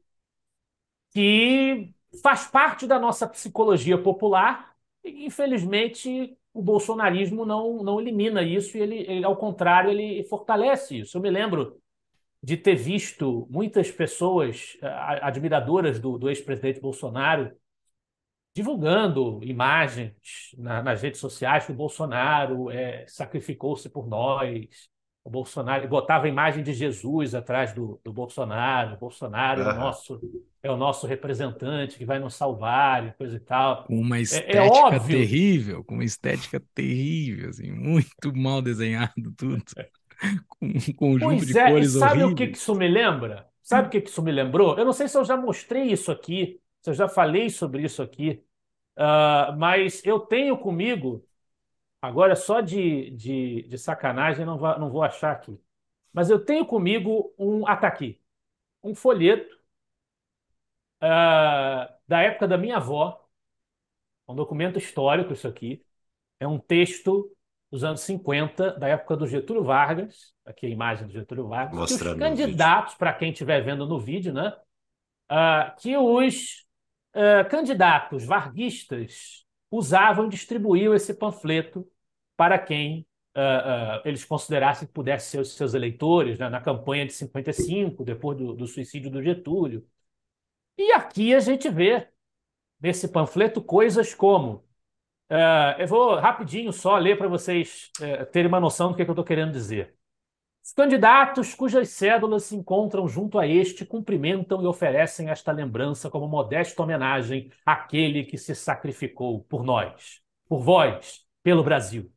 que 1.11 1.93
faz 2.23 2.47
parte 2.47 2.87
da 2.87 2.99
nossa 2.99 3.27
psicologia 3.27 3.97
popular 4.01 4.75
e, 5.05 5.27
infelizmente, 5.27 6.37
o 6.53 6.63
bolsonarismo 6.63 7.45
não, 7.45 7.83
não 7.83 8.01
elimina 8.01 8.43
isso 8.43 8.77
e 8.77 8.81
ele, 8.81 8.99
ele, 9.09 9.25
ao 9.25 9.37
contrário, 9.37 9.91
ele 9.91 10.25
fortalece 10.25 11.01
isso. 11.01 11.17
Eu 11.17 11.23
me 11.23 11.31
lembro 11.31 11.81
de 12.43 12.57
ter 12.57 12.75
visto 12.75 13.47
muitas 13.51 13.91
pessoas 13.91 14.77
admiradoras 15.23 15.99
do, 15.99 16.19
do 16.19 16.29
ex-presidente 16.29 16.81
Bolsonaro 16.81 17.57
divulgando 18.55 19.41
imagens 19.43 20.15
na, 20.57 20.83
nas 20.83 21.03
redes 21.03 21.21
sociais 21.21 21.67
que 21.67 21.73
o 21.73 21.75
Bolsonaro 21.75 22.71
é, 22.71 23.05
sacrificou-se 23.09 23.89
por 23.89 24.07
nós. 24.07 24.89
O 25.25 25.31
Bolsonaro 25.31 25.89
botava 25.89 26.27
a 26.27 26.29
imagem 26.29 26.63
de 26.63 26.75
Jesus 26.75 27.35
atrás 27.35 27.73
do, 27.73 27.99
do 28.05 28.13
Bolsonaro. 28.13 28.95
O 28.95 28.99
Bolsonaro 28.99 29.63
é, 29.63 29.73
o 29.73 29.75
nosso, 29.75 30.21
é 30.63 30.71
o 30.71 30.77
nosso 30.77 31.07
representante 31.07 31.97
que 31.97 32.05
vai 32.05 32.19
nos 32.19 32.35
salvar 32.35 33.07
e 33.07 33.13
coisa 33.13 33.37
e 33.37 33.41
tal. 33.41 33.85
Com 33.85 33.99
uma 33.99 34.21
estética 34.21 34.59
é, 34.59 34.97
é 34.97 35.01
terrível, 35.01 35.83
com 35.83 35.95
uma 35.95 36.05
estética 36.05 36.63
terrível, 36.75 37.49
assim, 37.49 37.73
muito 37.73 38.37
mal 38.37 38.61
desenhado 38.61 39.33
tudo. 39.35 39.65
com 40.61 40.67
um 40.67 40.93
conjunto 40.95 41.37
pois 41.37 41.47
de 41.47 41.59
é, 41.59 41.71
cores 41.71 41.93
sabe 41.93 42.23
horríveis. 42.23 42.33
o 42.33 42.37
que 42.37 42.59
isso 42.59 42.75
me 42.75 42.89
lembra? 42.89 43.49
Sabe 43.63 43.89
o 43.89 43.91
que 43.91 44.07
isso 44.07 44.23
me 44.23 44.31
lembrou? 44.31 44.77
Eu 44.77 44.85
não 44.85 44.93
sei 44.93 45.09
se 45.09 45.17
eu 45.17 45.25
já 45.25 45.39
mostrei 45.39 45.85
isso 45.85 46.13
aqui, 46.13 46.61
eu 46.87 46.93
já 46.93 47.09
falei 47.09 47.49
sobre 47.49 47.83
isso 47.83 48.03
aqui, 48.03 48.43
uh, 48.99 49.57
mas 49.57 50.05
eu 50.05 50.21
tenho 50.21 50.59
comigo 50.59 51.25
agora 52.05 52.37
só 52.37 52.61
de, 52.61 53.11
de, 53.11 53.63
de 53.63 53.79
sacanagem 53.79 54.45
não, 54.45 54.59
vou, 54.59 54.79
não 54.79 54.91
vou 54.91 55.03
achar 55.03 55.33
aqui. 55.33 55.61
Mas 56.13 56.31
eu 56.31 56.45
tenho 56.45 56.65
comigo 56.65 57.35
um 57.39 57.67
ataqui, 57.67 58.21
um 58.83 58.95
folheto 58.95 59.53
uh, 61.03 61.93
da 62.07 62.21
época 62.21 62.47
da 62.47 62.57
minha 62.57 62.77
avó, 62.77 63.27
um 64.29 64.35
documento 64.35 64.79
histórico 64.79 65.33
isso 65.33 65.49
aqui. 65.49 65.85
É 66.39 66.47
um 66.47 66.59
texto 66.59 67.35
dos 67.71 67.83
anos 67.83 68.01
50, 68.03 68.79
da 68.79 68.87
época 68.89 69.17
do 69.17 69.27
Getúlio 69.27 69.65
Vargas, 69.65 70.33
aqui 70.45 70.67
a 70.67 70.69
imagem 70.69 71.07
do 71.07 71.13
Getúlio 71.13 71.49
Vargas, 71.49 71.77
Mostrando 71.77 72.19
que 72.19 72.23
os 72.23 72.29
candidatos, 72.29 72.95
para 72.95 73.13
quem 73.13 73.33
estiver 73.33 73.61
vendo 73.63 73.87
no 73.87 73.99
vídeo, 73.99 74.33
né, 74.33 74.57
uh, 75.31 75.75
que 75.81 75.97
os 75.97 76.65
uh, 77.17 77.49
candidatos 77.51 78.25
varguistas 78.25 79.45
usavam 79.71 80.27
e 80.27 80.29
distribuíam 80.29 80.95
esse 80.95 81.15
panfleto 81.15 81.85
para 82.37 82.59
quem 82.59 83.07
uh, 83.37 84.01
eles 84.05 84.25
considerassem 84.25 84.87
que 84.87 84.95
pudesse 84.95 85.31
ser 85.31 85.41
os 85.41 85.55
seus 85.55 85.75
eleitores, 85.75 86.39
né, 86.39 86.49
na 86.49 86.61
campanha 86.61 87.07
de 87.07 87.13
55, 87.13 88.05
depois 88.05 88.39
do, 88.39 88.55
do 88.55 88.67
suicídio 88.67 89.11
do 89.11 89.23
Getúlio. 89.23 89.87
E 90.79 90.93
aqui 90.93 91.35
a 91.35 91.41
gente 91.41 91.69
vê, 91.69 92.09
nesse 92.81 93.09
panfleto, 93.09 93.63
coisas 93.63 94.15
como 94.15 94.65
Uh, 95.31 95.81
eu 95.81 95.87
vou 95.89 96.17
rapidinho 96.17 96.73
só 96.73 96.99
ler 96.99 97.17
para 97.17 97.27
vocês 97.29 97.91
uh, 97.99 98.27
terem 98.27 98.47
uma 98.47 98.61
noção 98.61 98.91
do 98.91 98.97
que, 98.97 99.03
é 99.03 99.05
que 99.05 99.11
eu 99.11 99.15
estou 99.15 99.25
querendo 99.25 99.53
dizer. 99.53 99.97
Os 100.63 100.73
candidatos 100.73 101.55
cujas 101.55 101.89
cédulas 101.91 102.45
se 102.45 102.57
encontram 102.57 103.09
junto 103.09 103.39
a 103.39 103.47
este 103.47 103.85
cumprimentam 103.85 104.63
e 104.63 104.67
oferecem 104.67 105.29
esta 105.31 105.51
lembrança 105.51 106.11
como 106.11 106.29
modesta 106.29 106.83
homenagem 106.83 107.51
àquele 107.67 108.25
que 108.25 108.39
se 108.39 108.55
sacrificou 108.55 109.43
por 109.45 109.65
nós, 109.65 110.23
por 110.49 110.61
vós, 110.61 111.27
pelo 111.43 111.65
Brasil. 111.65 112.14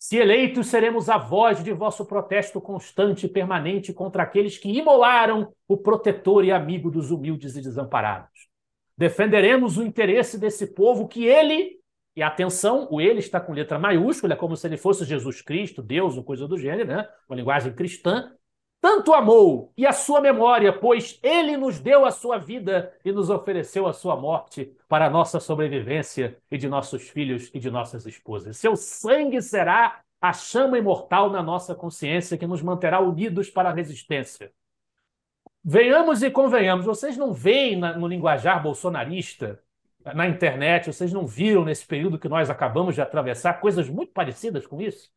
Se 0.00 0.16
eleitos, 0.16 0.68
seremos 0.68 1.10
a 1.10 1.18
voz 1.18 1.62
de 1.62 1.74
vosso 1.74 2.06
protesto 2.06 2.58
constante 2.58 3.26
e 3.26 3.28
permanente 3.28 3.92
contra 3.92 4.22
aqueles 4.22 4.56
que 4.56 4.70
imolaram 4.70 5.52
o 5.68 5.76
protetor 5.76 6.42
e 6.42 6.50
amigo 6.50 6.90
dos 6.90 7.10
humildes 7.10 7.54
e 7.54 7.60
desamparados. 7.60 8.48
Defenderemos 8.96 9.76
o 9.76 9.82
interesse 9.82 10.38
desse 10.38 10.68
povo 10.68 11.06
que 11.06 11.26
ele 11.26 11.78
e 12.16 12.22
atenção, 12.22 12.88
o 12.90 12.98
ele 12.98 13.18
está 13.18 13.38
com 13.38 13.52
letra 13.52 13.78
maiúscula, 13.78 14.32
é 14.32 14.36
como 14.36 14.56
se 14.56 14.66
ele 14.66 14.78
fosse 14.78 15.04
Jesus 15.04 15.42
Cristo, 15.42 15.82
Deus 15.82 16.16
ou 16.16 16.24
coisa 16.24 16.48
do 16.48 16.58
gênero, 16.58 16.88
né? 16.88 17.06
Uma 17.28 17.36
linguagem 17.36 17.74
cristã. 17.74 18.32
Tanto 18.80 19.12
amou 19.12 19.72
e 19.76 19.86
a 19.86 19.92
sua 19.92 20.22
memória, 20.22 20.72
pois 20.72 21.18
ele 21.22 21.56
nos 21.56 21.78
deu 21.78 22.06
a 22.06 22.10
sua 22.10 22.38
vida 22.38 22.92
e 23.04 23.12
nos 23.12 23.28
ofereceu 23.28 23.86
a 23.86 23.92
sua 23.92 24.16
morte 24.16 24.74
para 24.88 25.06
a 25.06 25.10
nossa 25.10 25.38
sobrevivência 25.38 26.38
e 26.50 26.56
de 26.56 26.66
nossos 26.66 27.08
filhos 27.08 27.50
e 27.52 27.58
de 27.60 27.70
nossas 27.70 28.06
esposas. 28.06 28.56
Seu 28.56 28.74
sangue 28.76 29.42
será 29.42 30.00
a 30.20 30.32
chama 30.32 30.78
imortal 30.78 31.28
na 31.30 31.42
nossa 31.42 31.74
consciência 31.74 32.38
que 32.38 32.46
nos 32.46 32.62
manterá 32.62 33.00
unidos 33.00 33.50
para 33.50 33.68
a 33.68 33.72
resistência. 33.72 34.50
Venhamos 35.62 36.22
e 36.22 36.30
convenhamos, 36.30 36.86
vocês 36.86 37.18
não 37.18 37.34
veem 37.34 37.76
no 37.76 38.06
linguajar 38.06 38.62
bolsonarista 38.62 39.62
na 40.14 40.26
internet, 40.26 40.86
vocês 40.86 41.12
não 41.12 41.26
viram 41.26 41.66
nesse 41.66 41.86
período 41.86 42.18
que 42.18 42.30
nós 42.30 42.48
acabamos 42.48 42.94
de 42.94 43.02
atravessar 43.02 43.60
coisas 43.60 43.88
muito 43.90 44.12
parecidas 44.12 44.66
com 44.66 44.80
isso? 44.80 45.10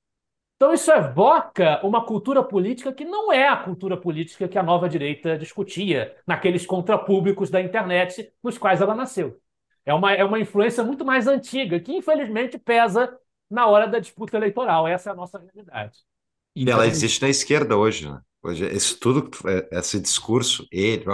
Então, 0.55 0.73
isso 0.73 0.91
evoca 0.91 1.85
uma 1.85 2.05
cultura 2.05 2.43
política 2.43 2.93
que 2.93 3.03
não 3.03 3.31
é 3.33 3.47
a 3.47 3.57
cultura 3.57 3.97
política 3.97 4.47
que 4.47 4.57
a 4.57 4.63
nova 4.63 4.87
direita 4.87 5.37
discutia 5.37 6.15
naqueles 6.25 6.65
contrapúblicos 6.65 7.49
da 7.49 7.61
internet 7.61 8.31
nos 8.41 8.57
quais 8.57 8.79
ela 8.79 8.95
nasceu. 8.95 9.37
É 9.85 9.93
uma, 9.93 10.13
é 10.13 10.23
uma 10.23 10.39
influência 10.39 10.83
muito 10.83 11.03
mais 11.03 11.27
antiga, 11.27 11.79
que 11.79 11.91
infelizmente 11.91 12.57
pesa 12.57 13.13
na 13.49 13.67
hora 13.67 13.87
da 13.87 13.99
disputa 13.99 14.37
eleitoral. 14.37 14.87
Essa 14.87 15.09
é 15.09 15.13
a 15.13 15.15
nossa 15.15 15.37
realidade. 15.37 15.97
E 16.55 16.69
ela 16.69 16.87
existe 16.87 17.21
na 17.21 17.29
esquerda 17.29 17.75
hoje, 17.75 18.09
né? 18.09 18.19
Hoje, 18.41 18.65
esse 18.65 18.99
tudo, 18.99 19.29
é, 19.47 19.79
esse 19.79 19.99
discurso, 19.99 20.67
ele, 20.69 21.05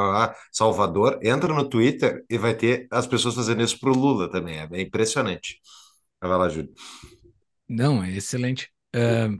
Salvador, 0.51 1.19
entra 1.21 1.53
no 1.53 1.67
Twitter 1.67 2.25
e 2.27 2.37
vai 2.39 2.55
ter 2.55 2.87
as 2.91 3.05
pessoas 3.05 3.35
fazendo 3.35 3.61
isso 3.61 3.79
para 3.79 3.91
o 3.91 3.93
Lula 3.95 4.29
também. 4.31 4.59
É, 4.59 4.67
é 4.71 4.81
impressionante. 4.81 5.59
Vai 6.19 6.37
lá, 6.37 6.49
Júlio. 6.49 6.73
Não, 7.67 8.03
é 8.03 8.11
excelente. 8.11 8.69
Uh, 8.95 9.39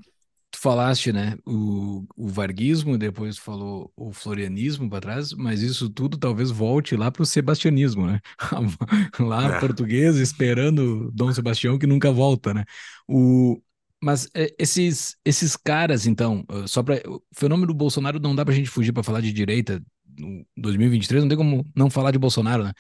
tu 0.52 0.60
falaste, 0.60 1.12
né, 1.12 1.36
o, 1.46 2.06
o 2.16 2.28
varguismo, 2.28 2.98
depois 2.98 3.38
falou 3.38 3.92
o 3.96 4.12
florianismo 4.12 4.90
para 4.90 5.02
trás, 5.02 5.34
mas 5.34 5.62
isso 5.62 5.90
tudo 5.90 6.18
talvez 6.18 6.52
volte 6.52 6.96
lá 6.96 7.12
para 7.12 7.24
o 7.24 7.26
sebastianismo, 7.26 8.08
né? 8.08 8.20
lá 9.20 9.58
é. 9.58 9.60
português 9.60 10.18
esperando 10.18 11.12
Dom 11.12 11.32
Sebastião 11.32 11.78
que 11.78 11.88
nunca 11.88 12.12
volta, 12.12 12.54
né? 12.54 12.66
O, 13.08 13.62
mas 14.02 14.30
é, 14.34 14.54
esses, 14.58 15.18
esses 15.26 15.56
caras, 15.56 16.08
então, 16.08 16.46
ah, 16.50 16.66
só 16.68 16.82
para. 16.82 17.02
O 17.08 17.22
fenômeno 17.36 17.68
do 17.68 17.74
Bolsonaro 17.74 18.20
não 18.20 18.36
dá 18.36 18.46
pra 18.46 18.54
gente 18.54 18.70
fugir 18.70 18.94
para 18.94 19.04
falar 19.04 19.22
de 19.22 19.34
direita 19.34 19.82
no 20.18 20.46
2023, 20.58 21.24
não 21.24 21.30
tem 21.30 21.38
como 21.38 21.66
não 21.76 21.90
falar 21.90 22.12
de 22.12 22.18
Bolsonaro, 22.18 22.64
né? 22.64 22.72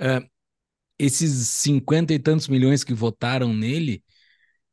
Uh, 0.00 0.28
esses 0.98 1.48
cinquenta 1.48 2.12
e 2.12 2.18
tantos 2.18 2.48
milhões 2.48 2.84
que 2.84 2.92
votaram 2.94 3.54
nele 3.54 4.02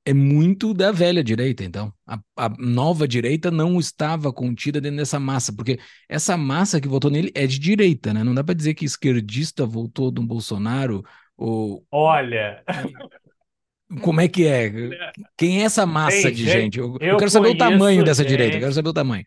é 0.05 0.13
muito 0.13 0.71
da 0.71 0.91
velha 0.91 1.23
direita, 1.23 1.63
então. 1.63 1.91
A, 2.05 2.19
a, 2.37 2.49
nova 2.59 3.07
direita 3.07 3.49
não 3.49 3.79
estava 3.79 4.31
contida 4.31 4.79
dentro 4.79 4.97
dessa 4.97 5.19
massa, 5.19 5.51
porque 5.51 5.79
essa 6.07 6.37
massa 6.37 6.79
que 6.79 6.87
votou 6.87 7.09
nele 7.09 7.31
é 7.33 7.47
de 7.47 7.57
direita, 7.57 8.13
né? 8.13 8.23
Não 8.23 8.35
dá 8.35 8.43
para 8.43 8.53
dizer 8.53 8.75
que 8.75 8.85
esquerdista 8.85 9.65
votou 9.65 10.11
do 10.11 10.21
Bolsonaro 10.21 11.03
ou. 11.35 11.83
Olha. 11.91 12.63
Como 14.01 14.19
é 14.19 14.27
que 14.27 14.47
é? 14.47 14.71
Quem 15.37 15.61
é 15.61 15.65
essa 15.65 15.85
massa 15.85 16.31
de 16.31 16.43
gente? 16.43 16.79
Eu, 16.79 16.97
eu, 16.99 17.09
eu 17.09 17.17
quero 17.17 17.29
saber 17.29 17.49
o 17.49 17.57
tamanho 17.57 18.03
dessa 18.03 18.23
gente, 18.23 18.31
direita, 18.31 18.57
eu 18.57 18.61
quero 18.61 18.73
saber 18.73 18.89
o 18.89 18.93
tamanho. 18.93 19.25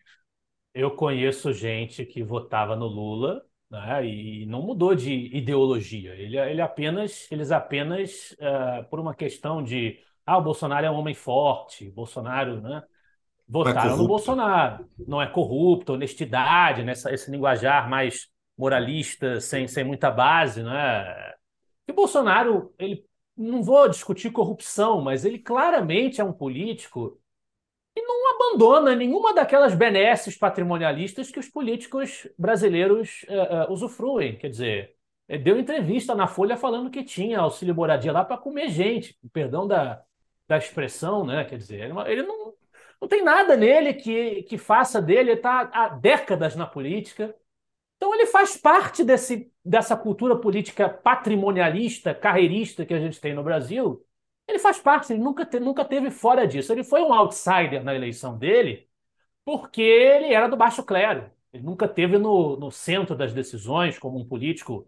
Eu 0.73 0.91
conheço 0.91 1.53
gente 1.53 2.05
que 2.05 2.21
votava 2.21 2.75
no 2.75 2.85
Lula 2.85 3.41
né, 3.71 4.05
e 4.05 4.45
não 4.45 4.61
mudou 4.61 4.93
de 4.95 5.13
ideologia. 5.35 6.13
Ele, 6.15 6.37
ele 6.37 6.61
apenas, 6.61 7.25
eles 7.31 7.51
apenas, 7.51 8.35
uh, 8.39 8.83
por 8.89 8.99
uma 8.99 9.15
questão 9.15 9.63
de 9.63 9.97
ah, 10.29 10.37
o 10.37 10.43
Bolsonaro 10.43 10.85
é 10.85 10.91
um 10.91 10.95
homem 10.95 11.15
forte, 11.15 11.89
Bolsonaro, 11.89 12.61
né? 12.61 12.83
Votaram 13.47 13.95
é 13.95 13.97
no 13.97 14.07
Bolsonaro. 14.07 14.87
Não 15.07 15.19
é 15.19 15.25
corrupto, 15.25 15.93
honestidade, 15.93 16.83
nessa, 16.83 17.11
esse 17.11 17.31
linguajar 17.31 17.89
mais 17.89 18.27
moralista, 18.55 19.39
sem, 19.39 19.67
sem 19.67 19.83
muita 19.83 20.11
base, 20.11 20.61
né? 20.61 21.33
E 21.87 21.91
o 21.91 21.95
Bolsonaro, 21.95 22.71
ele 22.77 23.03
não 23.35 23.63
vou 23.63 23.89
discutir 23.89 24.31
corrupção, 24.31 25.01
mas 25.01 25.25
ele 25.25 25.39
claramente 25.39 26.21
é 26.21 26.23
um 26.23 26.33
político 26.33 27.19
que 27.95 28.03
não 28.03 28.35
abandona 28.35 28.95
nenhuma 28.95 29.33
daquelas 29.33 29.73
benesses 29.73 30.37
patrimonialistas 30.37 31.31
que 31.31 31.39
os 31.39 31.47
políticos 31.47 32.27
brasileiros 32.37 33.25
uh, 33.29 33.69
uh, 33.69 33.73
usufruem. 33.73 34.37
Quer 34.37 34.49
dizer, 34.49 34.95
deu 35.41 35.57
entrevista 35.57 36.13
na 36.13 36.27
Folha 36.27 36.55
falando 36.55 36.91
que 36.91 37.03
tinha 37.03 37.39
auxílio 37.39 37.73
moradia 37.73 38.11
lá 38.11 38.23
para 38.23 38.37
comer 38.37 38.69
gente, 38.69 39.17
perdão 39.33 39.67
da, 39.67 40.03
da 40.49 40.57
expressão, 40.57 41.23
né? 41.25 41.45
Quer 41.45 41.57
dizer, 41.57 41.81
ele 41.81 42.23
não, 42.23 42.53
não 42.99 43.07
tem 43.07 43.23
nada 43.23 43.55
nele 43.55 43.93
que, 43.93 44.43
que 44.43 44.57
faça 44.57 45.01
dele, 45.01 45.31
ele 45.31 45.33
está 45.39 45.61
há 45.71 45.89
décadas 45.89 46.55
na 46.55 46.65
política. 46.65 47.35
Então 47.97 48.13
ele 48.15 48.25
faz 48.27 48.57
parte 48.57 49.03
desse, 49.03 49.51
dessa 49.63 49.95
cultura 49.95 50.35
política 50.37 50.89
patrimonialista, 50.89 52.15
carreirista 52.15 52.85
que 52.85 52.93
a 52.93 52.99
gente 52.99 53.21
tem 53.21 53.33
no 53.33 53.43
Brasil. 53.43 54.03
Ele 54.47 54.59
faz 54.59 54.79
parte, 54.79 55.13
ele 55.13 55.21
nunca, 55.21 55.45
te, 55.45 55.59
nunca 55.59 55.85
teve 55.85 56.09
fora 56.09 56.47
disso. 56.47 56.73
Ele 56.73 56.83
foi 56.83 57.01
um 57.03 57.13
outsider 57.13 57.83
na 57.83 57.93
eleição 57.95 58.37
dele 58.37 58.89
porque 59.45 59.81
ele 59.81 60.33
era 60.33 60.47
do 60.49 60.57
baixo 60.57 60.83
clero. 60.83 61.31
Ele 61.53 61.63
nunca 61.63 61.87
teve 61.87 62.17
no, 62.17 62.57
no 62.57 62.71
centro 62.71 63.15
das 63.15 63.33
decisões 63.33 63.99
como 63.99 64.19
um 64.19 64.25
político 64.27 64.87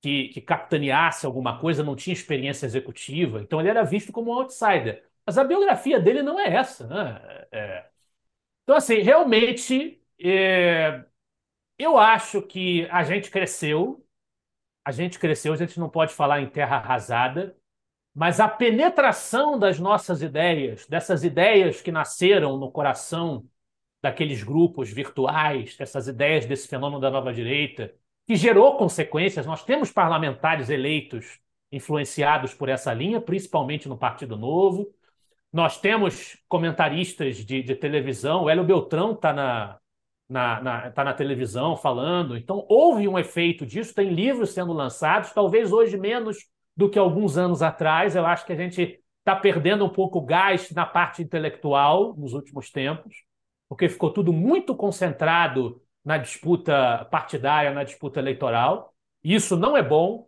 que, 0.00 0.28
que 0.28 0.40
capitaneasse 0.40 1.26
alguma 1.26 1.58
coisa, 1.58 1.82
não 1.82 1.96
tinha 1.96 2.14
experiência 2.14 2.66
executiva. 2.66 3.40
Então 3.40 3.60
ele 3.60 3.68
era 3.68 3.84
visto 3.84 4.12
como 4.12 4.30
um 4.30 4.34
outsider. 4.34 5.04
Mas 5.26 5.38
a 5.38 5.44
biografia 5.44 6.00
dele 6.00 6.22
não 6.22 6.38
é 6.40 6.54
essa. 6.54 6.86
Né? 6.86 7.46
É... 7.52 7.86
Então, 8.64 8.76
assim, 8.76 8.98
realmente, 9.00 10.02
é... 10.20 11.04
Eu 11.78 11.98
acho 11.98 12.42
que 12.42 12.86
a 12.90 13.04
gente 13.04 13.30
cresceu, 13.30 14.04
a 14.84 14.90
gente 14.92 15.18
cresceu, 15.18 15.52
a 15.52 15.56
gente 15.56 15.78
não 15.78 15.88
pode 15.88 16.12
falar 16.14 16.40
em 16.40 16.48
terra 16.48 16.76
arrasada, 16.76 17.56
mas 18.14 18.40
a 18.40 18.48
penetração 18.48 19.58
das 19.58 19.78
nossas 19.78 20.22
ideias, 20.22 20.86
dessas 20.88 21.24
ideias 21.24 21.80
que 21.80 21.92
nasceram 21.92 22.56
no 22.58 22.70
coração 22.72 23.48
daqueles 24.02 24.42
grupos 24.42 24.90
virtuais, 24.90 25.76
dessas 25.76 26.08
ideias 26.08 26.46
desse 26.46 26.68
fenômeno 26.68 27.00
da 27.00 27.10
nova 27.10 27.32
direita, 27.32 27.94
que 28.28 28.36
gerou 28.36 28.76
consequências. 28.76 29.46
Nós 29.46 29.64
temos 29.64 29.90
parlamentares 29.90 30.68
eleitos 30.68 31.40
influenciados 31.72 32.52
por 32.52 32.68
essa 32.68 32.92
linha, 32.92 33.22
principalmente 33.22 33.88
no 33.88 33.96
Partido 33.96 34.36
Novo. 34.36 34.94
Nós 35.50 35.80
temos 35.80 36.36
comentaristas 36.46 37.36
de, 37.36 37.62
de 37.62 37.74
televisão. 37.74 38.44
O 38.44 38.50
Hélio 38.50 38.64
Beltrão 38.64 39.12
está 39.12 39.32
na, 39.32 39.78
na, 40.28 40.60
na, 40.60 40.90
tá 40.90 41.04
na 41.04 41.14
televisão 41.14 41.74
falando. 41.74 42.36
Então, 42.36 42.66
houve 42.68 43.08
um 43.08 43.18
efeito 43.18 43.64
disso, 43.64 43.94
tem 43.94 44.10
livros 44.10 44.50
sendo 44.50 44.74
lançados, 44.74 45.32
talvez 45.32 45.72
hoje 45.72 45.96
menos 45.96 46.36
do 46.76 46.90
que 46.90 46.98
alguns 46.98 47.38
anos 47.38 47.62
atrás. 47.62 48.14
Eu 48.14 48.26
acho 48.26 48.44
que 48.44 48.52
a 48.52 48.56
gente 48.56 49.02
está 49.20 49.34
perdendo 49.34 49.86
um 49.86 49.90
pouco 49.90 50.18
o 50.18 50.26
gás 50.26 50.70
na 50.72 50.84
parte 50.84 51.22
intelectual 51.22 52.14
nos 52.14 52.34
últimos 52.34 52.70
tempos, 52.70 53.24
porque 53.70 53.88
ficou 53.88 54.12
tudo 54.12 54.34
muito 54.34 54.76
concentrado 54.76 55.80
na 56.08 56.16
disputa 56.16 57.06
partidária, 57.10 57.70
na 57.70 57.84
disputa 57.84 58.18
eleitoral. 58.18 58.94
Isso 59.22 59.58
não 59.58 59.76
é 59.76 59.82
bom, 59.82 60.26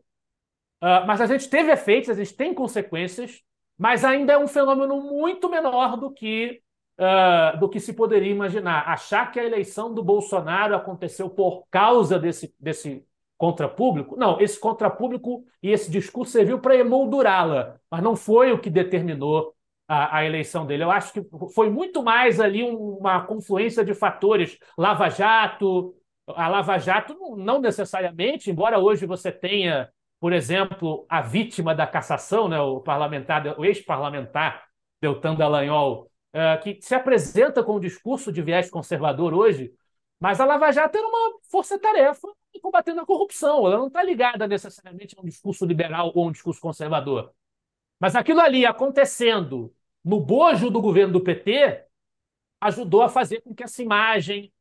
uh, 0.83 1.07
mas 1.07 1.23
a 1.23 1.27
gente 1.27 1.49
teve 1.49 1.73
efeitos, 1.73 2.11
a 2.11 2.15
gente 2.15 2.35
tem 2.35 2.53
consequências, 2.53 3.41
mas 3.79 4.05
ainda 4.05 4.35
é 4.35 4.39
um 4.39 4.47
fenômeno 4.47 5.01
muito 5.01 5.49
menor 5.49 5.97
do 5.97 6.11
que 6.11 6.61
uh, 6.99 7.59
do 7.59 7.67
que 7.67 7.81
se 7.81 7.95
poderia 7.95 8.31
imaginar. 8.31 8.91
Achar 8.91 9.33
que 9.33 9.41
a 9.41 9.45
eleição 9.45 9.95
do 9.95 10.05
Bolsonaro 10.05 10.77
aconteceu 10.77 11.31
por 11.31 11.65
causa 11.71 12.19
desse, 12.19 12.55
desse 12.61 13.03
contrapúblico, 13.39 14.19
não, 14.19 14.39
esse 14.39 14.61
contrapúblico 14.61 15.47
e 15.63 15.71
esse 15.71 15.91
discurso 15.91 16.33
serviu 16.33 16.59
para 16.59 16.77
emoldurá-la, 16.77 17.81
mas 17.91 18.03
não 18.03 18.15
foi 18.15 18.53
o 18.53 18.61
que 18.61 18.69
determinou 18.69 19.55
a, 19.91 20.19
a, 20.19 20.25
eleição 20.25 20.65
dele. 20.65 20.85
Eu 20.85 20.91
acho 20.93 21.13
que 21.13 21.21
foi 21.53 21.69
muito 21.69 22.01
mais 22.01 22.39
ali 22.39 22.63
uma 22.63 23.27
confluência 23.27 23.85
de 23.85 23.93
fatores. 23.93 24.57
Lava 24.79 25.09
Jato, 25.09 25.97
a 26.29 26.47
Lava 26.47 26.79
Jato 26.79 27.37
não 27.37 27.61
necessariamente, 27.61 28.53
embora 28.53 28.79
hoje 28.79 29.05
você 29.05 29.33
tenha, 29.33 29.91
por 30.21 30.33
exemplo, 30.33 31.05
a 31.09 31.21
vítima 31.21 31.75
da 31.75 31.89
cassação, 31.89 32.49
né, 32.49 32.61
o 32.61 32.79
parlamentar, 32.79 33.59
o 33.59 33.65
ex-parlamentar 33.65 34.65
Deltan 35.03 35.35
Dallagnol, 35.35 36.09
é, 36.33 36.57
que 36.59 36.79
se 36.81 36.95
apresenta 36.95 37.61
com 37.65 37.75
um 37.75 37.81
discurso 37.81 38.31
de 38.31 38.43
viés 38.43 38.71
conservador 38.71 39.35
hoje, 39.35 39.73
mas 40.21 40.39
a 40.39 40.45
Lava 40.45 40.71
Jato 40.71 40.97
era 40.97 41.07
uma 41.09 41.41
força-tarefa 41.51 42.29
combatendo 42.63 43.01
a 43.01 43.07
corrupção. 43.07 43.67
Ela 43.67 43.79
não 43.79 43.89
está 43.89 44.05
ligada 44.05 44.47
necessariamente 44.47 45.17
a 45.19 45.21
um 45.21 45.25
discurso 45.25 45.65
liberal 45.67 46.13
ou 46.15 46.29
um 46.29 46.33
discurso 46.33 46.61
conservador. 46.61 47.33
Mas 47.99 48.15
aquilo 48.15 48.41
ali 48.41 48.65
acontecendo 48.65 49.75
no 50.05 50.21
bojo 50.21 50.71
do 50.71 50.81
governo 50.81 51.13
do 51.13 51.21
PT 51.21 51.85
ajudou 52.61 53.03
a 53.03 53.09
fazer 53.09 53.41
com 53.43 53.55
que 53.55 53.63
essa 53.63 53.83
imagem 53.83 54.53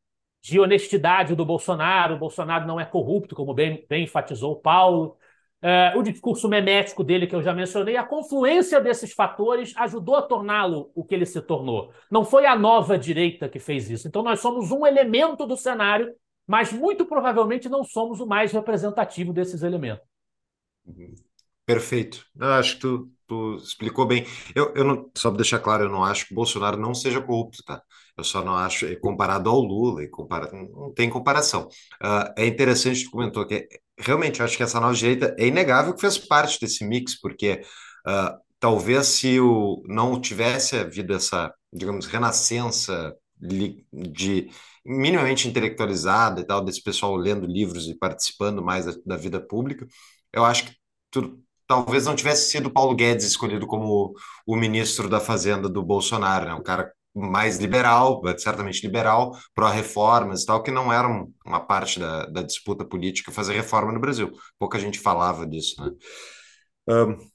de 0.42 0.60
honestidade 0.60 1.36
do 1.36 1.46
Bolsonaro, 1.46 2.16
o 2.16 2.20
Bolsonaro 2.20 2.66
não 2.66 2.80
é 2.80 2.86
corrupto, 2.86 3.36
como 3.36 3.54
bem, 3.54 3.86
bem 3.90 4.04
enfatizou 4.04 4.54
o 4.54 4.60
Paulo, 4.60 5.18
é, 5.62 5.94
o 5.98 6.02
discurso 6.02 6.48
memético 6.48 7.04
dele, 7.04 7.28
que 7.28 7.36
eu 7.36 7.44
já 7.44 7.54
mencionei, 7.54 7.98
a 7.98 8.04
confluência 8.04 8.80
desses 8.80 9.12
fatores 9.12 9.74
ajudou 9.76 10.16
a 10.16 10.22
torná-lo 10.22 10.90
o 10.96 11.04
que 11.04 11.14
ele 11.14 11.26
se 11.26 11.42
tornou. 11.42 11.92
Não 12.10 12.24
foi 12.24 12.46
a 12.46 12.58
nova 12.58 12.98
direita 12.98 13.50
que 13.50 13.60
fez 13.60 13.90
isso. 13.90 14.08
Então, 14.08 14.24
nós 14.24 14.40
somos 14.40 14.72
um 14.72 14.88
elemento 14.88 15.46
do 15.46 15.58
cenário, 15.58 16.16
mas 16.48 16.72
muito 16.72 17.06
provavelmente 17.06 17.68
não 17.68 17.84
somos 17.84 18.22
o 18.22 18.26
mais 18.26 18.54
representativo 18.54 19.34
desses 19.34 19.62
elementos. 19.62 20.08
Uhum. 20.86 21.14
Perfeito. 21.70 22.26
Eu 22.40 22.48
acho 22.54 22.76
que 22.76 22.82
tu, 22.82 23.12
tu 23.28 23.56
explicou 23.58 24.08
bem. 24.08 24.26
Eu, 24.56 24.74
eu 24.76 24.84
não, 24.84 25.12
só 25.16 25.30
para 25.30 25.38
deixar 25.38 25.60
claro, 25.60 25.84
eu 25.84 25.90
não 25.90 26.04
acho 26.04 26.28
que 26.28 26.34
Bolsonaro 26.34 26.78
não 26.78 26.96
seja 26.96 27.22
corrupto, 27.22 27.64
tá? 27.64 27.80
Eu 28.18 28.24
só 28.24 28.44
não 28.44 28.56
acho, 28.56 28.88
comparado 29.00 29.50
ao 29.52 29.60
Lula, 29.60 30.04
e 30.04 30.10
compara, 30.10 30.50
não 30.52 30.92
tem 30.94 31.10
comparação. 31.12 31.68
Uh, 32.04 32.34
é 32.36 32.48
interessante 32.48 33.04
tu 33.06 33.12
comentou 33.12 33.46
que 33.46 33.68
realmente 34.00 34.40
eu 34.40 34.46
acho 34.46 34.58
que 34.58 34.64
essa 34.64 34.80
nova 34.80 34.96
direita 34.96 35.36
é 35.38 35.46
inegável 35.46 35.94
que 35.94 36.02
fez 36.02 36.18
parte 36.18 36.60
desse 36.60 36.84
mix, 36.84 37.20
porque 37.22 37.62
uh, 38.08 38.36
talvez 38.60 39.06
se 39.08 39.40
o, 39.40 39.84
não 39.88 40.20
tivesse 40.20 40.76
havido 40.76 41.14
essa, 41.14 41.54
digamos, 41.72 42.08
renascença 42.08 43.16
de 43.40 44.50
minimamente 44.86 45.48
intelectualizada 45.48 46.42
e 46.42 46.44
tal, 46.46 46.64
desse 46.66 46.82
pessoal 46.82 47.16
lendo 47.16 47.46
livros 47.46 47.88
e 47.88 47.96
participando 47.96 48.62
mais 48.64 48.86
da, 48.86 48.94
da 49.06 49.16
vida 49.18 49.40
pública, 49.40 49.88
eu 50.34 50.44
acho 50.44 50.66
que 50.66 50.76
tudo, 51.12 51.42
talvez 51.70 52.06
não 52.06 52.16
tivesse 52.16 52.50
sido 52.50 52.72
Paulo 52.72 52.96
Guedes 52.96 53.28
escolhido 53.28 53.68
como 53.68 54.16
o 54.46 54.56
ministro 54.56 55.08
da 55.08 55.20
Fazenda 55.20 55.70
do 55.70 55.84
Bolsonaro, 55.84 56.46
né? 56.46 56.54
Um 56.56 56.64
cara 56.64 56.92
mais 57.14 57.60
liberal, 57.60 58.22
certamente 58.40 58.82
liberal, 58.82 59.38
pró-reformas 59.54 60.42
e 60.42 60.46
tal, 60.48 60.64
que 60.64 60.72
não 60.72 60.92
era 60.92 61.08
uma 61.46 61.60
parte 61.60 62.00
da, 62.00 62.26
da, 62.26 62.42
disputa 62.42 62.84
política 62.84 63.32
fazer 63.32 63.54
reforma 63.54 63.92
no 63.92 64.00
Brasil. 64.00 64.32
Pouca 64.58 64.80
gente 64.80 65.00
falava 65.00 65.46
disso, 65.46 65.76
né? 65.84 65.92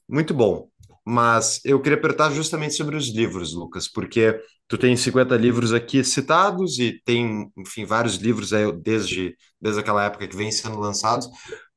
muito 0.07 0.33
bom. 0.33 0.67
Mas 1.07 1.61
eu 1.63 1.79
queria 1.81 2.01
perguntar 2.01 2.31
justamente 2.31 2.73
sobre 2.75 2.95
os 2.97 3.07
livros, 3.09 3.53
Lucas, 3.53 3.87
porque 3.87 4.41
tu 4.67 4.77
tem 4.77 4.97
50 4.97 5.37
livros 5.37 5.71
aqui 5.71 6.03
citados 6.03 6.79
e 6.79 6.99
tem, 7.05 7.49
enfim, 7.57 7.85
vários 7.85 8.15
livros 8.15 8.51
aí 8.51 8.69
desde, 8.81 9.35
desde 9.61 9.79
aquela 9.79 10.03
época 10.03 10.27
que 10.27 10.35
vem 10.35 10.51
sendo 10.51 10.79
lançados. 10.79 11.29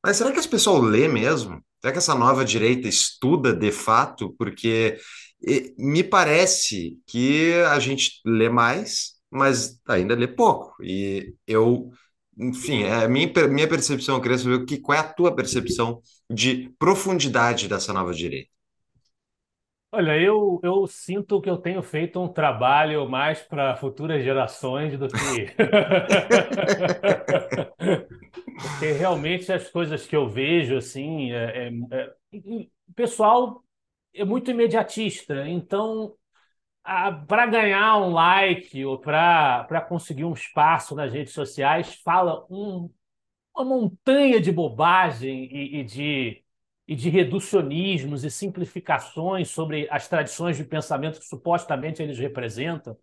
Mas 0.04 0.16
será 0.16 0.32
que 0.32 0.38
as 0.38 0.46
pessoas 0.46 0.82
lê 0.82 1.06
mesmo? 1.08 1.62
Será 1.80 1.92
que 1.92 1.98
essa 1.98 2.14
nova 2.14 2.44
direita 2.44 2.88
estuda 2.88 3.52
de 3.52 3.70
fato? 3.70 4.34
Porque 4.38 4.98
me 5.78 6.02
parece 6.02 6.98
que 7.06 7.54
a 7.70 7.78
gente 7.78 8.20
lê 8.24 8.48
mais, 8.48 9.14
mas 9.30 9.80
ainda 9.88 10.14
lê 10.14 10.26
pouco. 10.26 10.74
E 10.82 11.34
eu, 11.46 11.90
enfim, 12.36 12.82
é 12.82 13.04
a 13.04 13.08
minha, 13.08 13.30
minha 13.48 13.68
percepção, 13.68 14.16
eu 14.16 14.22
queria 14.22 14.38
saber 14.38 14.64
que, 14.64 14.78
qual 14.78 14.98
é 14.98 15.00
a 15.00 15.12
tua 15.12 15.34
percepção 15.34 16.02
de 16.30 16.70
profundidade 16.78 17.68
dessa 17.68 17.92
nova 17.92 18.12
direita. 18.12 18.50
Olha, 19.90 20.20
eu, 20.20 20.60
eu 20.62 20.86
sinto 20.86 21.40
que 21.40 21.48
eu 21.48 21.56
tenho 21.56 21.82
feito 21.82 22.20
um 22.20 22.28
trabalho 22.28 23.08
mais 23.08 23.40
para 23.40 23.74
futuras 23.74 24.22
gerações 24.22 24.98
do 24.98 25.08
que. 25.08 25.56
Porque 28.56 28.92
realmente 28.92 29.52
as 29.52 29.68
coisas 29.70 30.06
que 30.06 30.16
eu 30.16 30.28
vejo, 30.28 30.76
assim, 30.76 31.32
é, 31.32 31.68
é, 31.68 31.70
é, 31.92 32.14
o 32.88 32.94
pessoal 32.94 33.64
é 34.14 34.24
muito 34.24 34.50
imediatista. 34.50 35.48
Então, 35.48 36.16
para 37.26 37.46
ganhar 37.46 37.98
um 37.98 38.10
like 38.10 38.84
ou 38.84 38.98
para 38.98 39.80
conseguir 39.88 40.24
um 40.24 40.32
espaço 40.32 40.94
nas 40.94 41.12
redes 41.12 41.32
sociais, 41.34 41.94
fala 42.02 42.46
um, 42.50 42.90
uma 43.54 43.64
montanha 43.64 44.40
de 44.40 44.52
bobagem 44.52 45.44
e, 45.52 45.80
e, 45.80 45.84
de, 45.84 46.44
e 46.86 46.96
de 46.96 47.10
reducionismos 47.10 48.24
e 48.24 48.30
simplificações 48.30 49.50
sobre 49.50 49.88
as 49.90 50.08
tradições 50.08 50.56
de 50.56 50.64
pensamento 50.64 51.20
que 51.20 51.26
supostamente 51.26 52.02
eles 52.02 52.18
representam. 52.18 52.96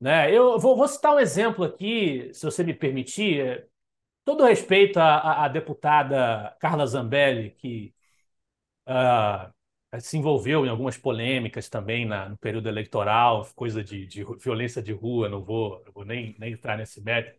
Né? 0.00 0.32
Eu 0.34 0.58
vou, 0.58 0.76
vou 0.76 0.88
citar 0.88 1.14
um 1.14 1.18
exemplo 1.18 1.64
aqui, 1.64 2.30
se 2.32 2.44
você 2.44 2.62
me 2.62 2.74
permitir. 2.74 3.66
Todo 4.26 4.44
respeito 4.44 4.98
à, 4.98 5.44
à 5.44 5.48
deputada 5.48 6.56
Carla 6.58 6.84
Zambelli, 6.84 7.52
que 7.52 7.94
uh, 8.88 10.00
se 10.00 10.18
envolveu 10.18 10.66
em 10.66 10.68
algumas 10.68 10.98
polêmicas 10.98 11.68
também 11.68 12.04
na, 12.04 12.28
no 12.28 12.36
período 12.36 12.68
eleitoral, 12.68 13.46
coisa 13.54 13.84
de, 13.84 14.04
de 14.04 14.24
violência 14.40 14.82
de 14.82 14.92
rua, 14.92 15.28
não 15.28 15.44
vou, 15.44 15.80
vou 15.94 16.04
nem, 16.04 16.34
nem 16.40 16.54
entrar 16.54 16.76
nesse 16.76 17.00
mérito. 17.00 17.38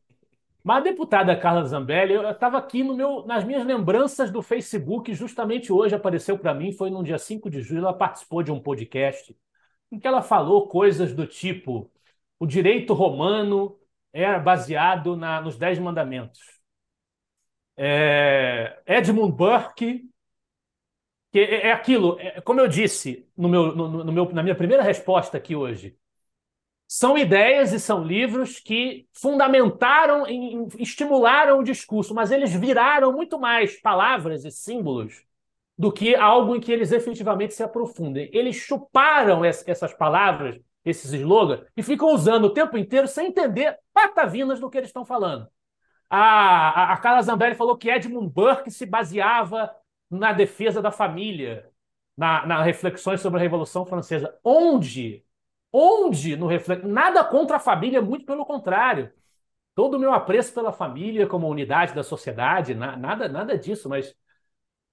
Mas 0.64 0.78
a 0.78 0.80
deputada 0.80 1.36
Carla 1.36 1.66
Zambelli, 1.66 2.14
eu 2.14 2.30
estava 2.32 2.58
aqui 2.58 2.82
no 2.84 2.96
meu, 2.96 3.26
nas 3.26 3.44
minhas 3.44 3.66
lembranças 3.66 4.32
do 4.32 4.42
Facebook, 4.42 5.14
justamente 5.14 5.74
hoje 5.74 5.94
apareceu 5.94 6.40
para 6.40 6.54
mim, 6.54 6.72
foi 6.72 6.90
no 6.90 7.04
dia 7.04 7.18
5 7.18 7.50
de 7.50 7.62
julho, 7.62 7.80
ela 7.80 7.94
participou 7.94 8.42
de 8.42 8.52
um 8.52 8.62
podcast 8.62 9.36
em 9.92 10.00
que 10.00 10.08
ela 10.08 10.22
falou 10.22 10.70
coisas 10.70 11.14
do 11.14 11.28
tipo: 11.28 11.92
o 12.40 12.48
direito 12.48 12.94
romano 12.94 13.78
era 14.14 14.40
baseado 14.40 15.18
na, 15.18 15.42
nos 15.42 15.58
Dez 15.58 15.78
Mandamentos. 15.80 16.57
É, 17.78 18.82
Edmund 18.88 19.36
Burke 19.36 20.10
que 21.32 21.40
é, 21.40 21.68
é 21.68 21.72
aquilo, 21.72 22.18
é, 22.20 22.42
como 22.42 22.60
eu 22.60 22.68
disse 22.68 23.28
no 23.38 23.48
meu, 23.50 23.76
no, 23.76 24.04
no 24.04 24.12
meu, 24.12 24.34
na 24.34 24.44
minha 24.44 24.56
primeira 24.56 24.84
resposta 24.84 25.38
aqui 25.38 25.56
hoje, 25.56 25.96
são 26.88 27.18
ideias 27.18 27.74
e 27.74 27.80
são 27.80 28.04
livros 28.04 28.60
que 28.60 29.08
fundamentaram 29.14 30.26
e 30.28 30.68
estimularam 30.80 31.60
o 31.60 31.64
discurso, 31.64 32.16
mas 32.16 32.32
eles 32.32 32.54
viraram 32.54 33.12
muito 33.12 33.38
mais 33.38 33.80
palavras 33.82 34.46
e 34.46 34.52
símbolos 34.52 35.22
do 35.78 35.92
que 35.92 36.16
algo 36.16 36.56
em 36.56 36.62
que 36.62 36.72
eles 36.72 36.92
efetivamente 36.92 37.54
se 37.54 37.62
aprofundem. 37.62 38.30
Eles 38.34 38.56
chuparam 38.56 39.44
essas 39.44 39.94
palavras, 39.94 40.60
esses 40.84 41.12
slogans, 41.12 41.62
e 41.76 41.84
ficam 41.84 42.14
usando 42.14 42.46
o 42.46 42.54
tempo 42.54 42.78
inteiro 42.78 43.08
sem 43.08 43.28
entender 43.28 43.78
patavinas 43.94 44.60
do 44.60 44.70
que 44.70 44.78
eles 44.78 44.90
estão 44.90 45.06
falando. 45.06 45.48
A, 46.10 46.92
a, 46.92 46.94
a 46.94 46.98
Carla 46.98 47.22
Zambelli 47.22 47.56
falou 47.56 47.78
que 47.78 47.90
Edmund 47.90 48.30
Burke 48.30 48.72
se 48.72 48.86
baseava 48.86 49.74
na 50.10 50.32
defesa 50.32 50.82
da 50.82 50.92
família, 50.92 51.70
na, 52.16 52.46
na 52.46 52.64
reflexões 52.64 53.22
sobre 53.22 53.40
a 53.40 53.44
Revolução 53.44 53.86
Francesa. 53.86 54.38
Onde? 54.44 55.26
Onde 55.72 56.36
no 56.38 56.48
reflexo? 56.48 56.88
Nada 56.88 57.24
contra 57.24 57.58
a 57.58 57.60
família, 57.60 58.02
muito 58.02 58.26
pelo 58.26 58.46
contrário. 58.46 59.12
Todo 59.76 59.98
o 59.98 60.00
meu 60.00 60.14
apreço 60.14 60.54
pela 60.54 60.74
família 60.74 61.28
como 61.28 61.48
unidade 61.50 61.94
da 61.94 62.04
sociedade, 62.04 62.74
na, 62.74 62.96
nada, 62.98 63.30
nada 63.30 63.58
disso, 63.58 63.90
mas 63.90 64.12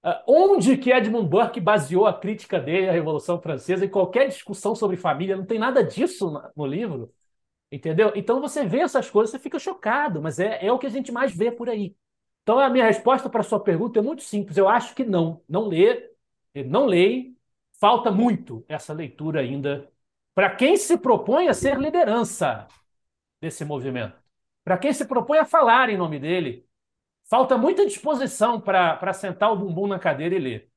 uh, 0.05 0.21
onde 0.27 0.77
que 0.77 0.91
Edmund 0.91 1.29
Burke 1.29 1.61
baseou 1.61 2.05
a 2.05 2.13
crítica 2.13 2.59
dele 2.59 2.89
à 2.89 2.91
Revolução 2.91 3.41
Francesa 3.41 3.85
em 3.85 3.89
qualquer 3.89 4.27
discussão 4.27 4.75
sobre 4.75 4.97
família? 4.97 5.37
Não 5.37 5.45
tem 5.45 5.57
nada 5.57 5.83
disso 5.83 6.31
no 6.55 6.65
livro. 6.67 7.14
Entendeu? 7.75 8.13
Então 8.15 8.39
você 8.39 8.65
vê 8.65 8.79
essas 8.79 9.09
coisas, 9.09 9.31
você 9.31 9.37
fica 9.37 9.59
chocado, 9.59 10.21
mas 10.21 10.39
é, 10.39 10.65
é 10.65 10.71
o 10.71 10.79
que 10.79 10.87
a 10.87 10.89
gente 10.89 11.11
mais 11.11 11.35
vê 11.35 11.51
por 11.51 11.67
aí. 11.67 11.93
Então, 12.41 12.57
a 12.57 12.69
minha 12.69 12.85
resposta 12.85 13.29
para 13.29 13.41
a 13.41 13.43
sua 13.43 13.59
pergunta 13.59 13.99
é 13.99 14.01
muito 14.01 14.23
simples. 14.23 14.55
Eu 14.55 14.69
acho 14.69 14.95
que 14.95 15.03
não. 15.03 15.41
Não 15.49 15.67
lê, 15.67 16.09
não 16.67 16.85
leio. 16.85 17.35
falta 17.77 18.11
muito 18.11 18.63
essa 18.69 18.93
leitura 18.93 19.41
ainda 19.41 19.91
para 20.33 20.55
quem 20.55 20.77
se 20.77 20.97
propõe 20.97 21.49
a 21.49 21.53
ser 21.53 21.77
liderança 21.77 22.65
desse 23.41 23.65
movimento, 23.65 24.15
para 24.63 24.77
quem 24.77 24.93
se 24.93 25.03
propõe 25.03 25.39
a 25.39 25.45
falar 25.45 25.89
em 25.89 25.97
nome 25.97 26.17
dele. 26.17 26.65
Falta 27.29 27.57
muita 27.57 27.85
disposição 27.85 28.61
para 28.61 29.11
sentar 29.11 29.51
o 29.51 29.57
bumbum 29.57 29.87
na 29.87 29.99
cadeira 29.99 30.33
e 30.35 30.39
ler. 30.39 30.69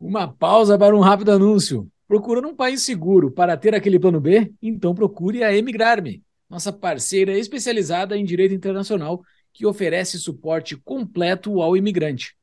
Uma 0.00 0.26
pausa 0.26 0.76
para 0.76 0.96
um 0.96 1.00
rápido 1.00 1.30
anúncio. 1.30 1.88
Procurando 2.10 2.48
um 2.48 2.56
país 2.56 2.82
seguro 2.82 3.30
para 3.30 3.56
ter 3.56 3.72
aquele 3.72 3.96
plano 3.96 4.20
B? 4.20 4.52
Então 4.60 4.92
procure 4.92 5.44
a 5.44 5.54
Emigrar-me, 5.54 6.24
nossa 6.48 6.72
parceira 6.72 7.38
especializada 7.38 8.16
em 8.16 8.24
direito 8.24 8.52
internacional 8.52 9.22
que 9.52 9.64
oferece 9.64 10.18
suporte 10.18 10.76
completo 10.76 11.62
ao 11.62 11.76
imigrante. 11.76 12.36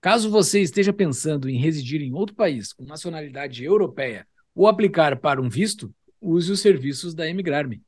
Caso 0.00 0.30
você 0.30 0.60
esteja 0.60 0.92
pensando 0.92 1.50
em 1.50 1.58
residir 1.58 2.00
em 2.00 2.14
outro 2.14 2.36
país 2.36 2.72
com 2.72 2.84
nacionalidade 2.84 3.64
europeia 3.64 4.24
ou 4.54 4.68
aplicar 4.68 5.18
para 5.18 5.42
um 5.42 5.48
visto, 5.48 5.92
use 6.20 6.52
os 6.52 6.60
serviços 6.60 7.12
da 7.12 7.28
Emigrar-me. 7.28 7.82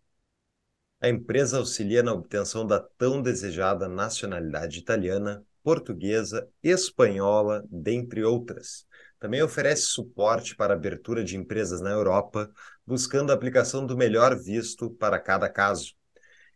A 1.01 1.09
empresa 1.09 1.59
auxilia 1.59 2.03
na 2.03 2.13
obtenção 2.13 2.67
da 2.67 2.81
tão 2.81 3.23
desejada 3.23 3.87
nacionalidade 3.87 4.81
italiana, 4.81 5.45
portuguesa, 5.63 6.49
espanhola, 6.61 7.65
dentre 7.71 8.25
outras. 8.25 8.85
Também 9.25 9.43
oferece 9.43 9.85
suporte 9.87 10.55
para 10.55 10.75
abertura 10.75 11.25
de 11.25 11.35
empresas 11.35 11.81
na 11.81 11.89
Europa, 11.89 12.53
buscando 12.87 13.33
a 13.33 13.35
aplicação 13.35 13.87
do 13.87 13.97
melhor 13.97 14.39
visto 14.39 14.91
para 14.91 15.19
cada 15.19 15.49
caso. 15.49 15.95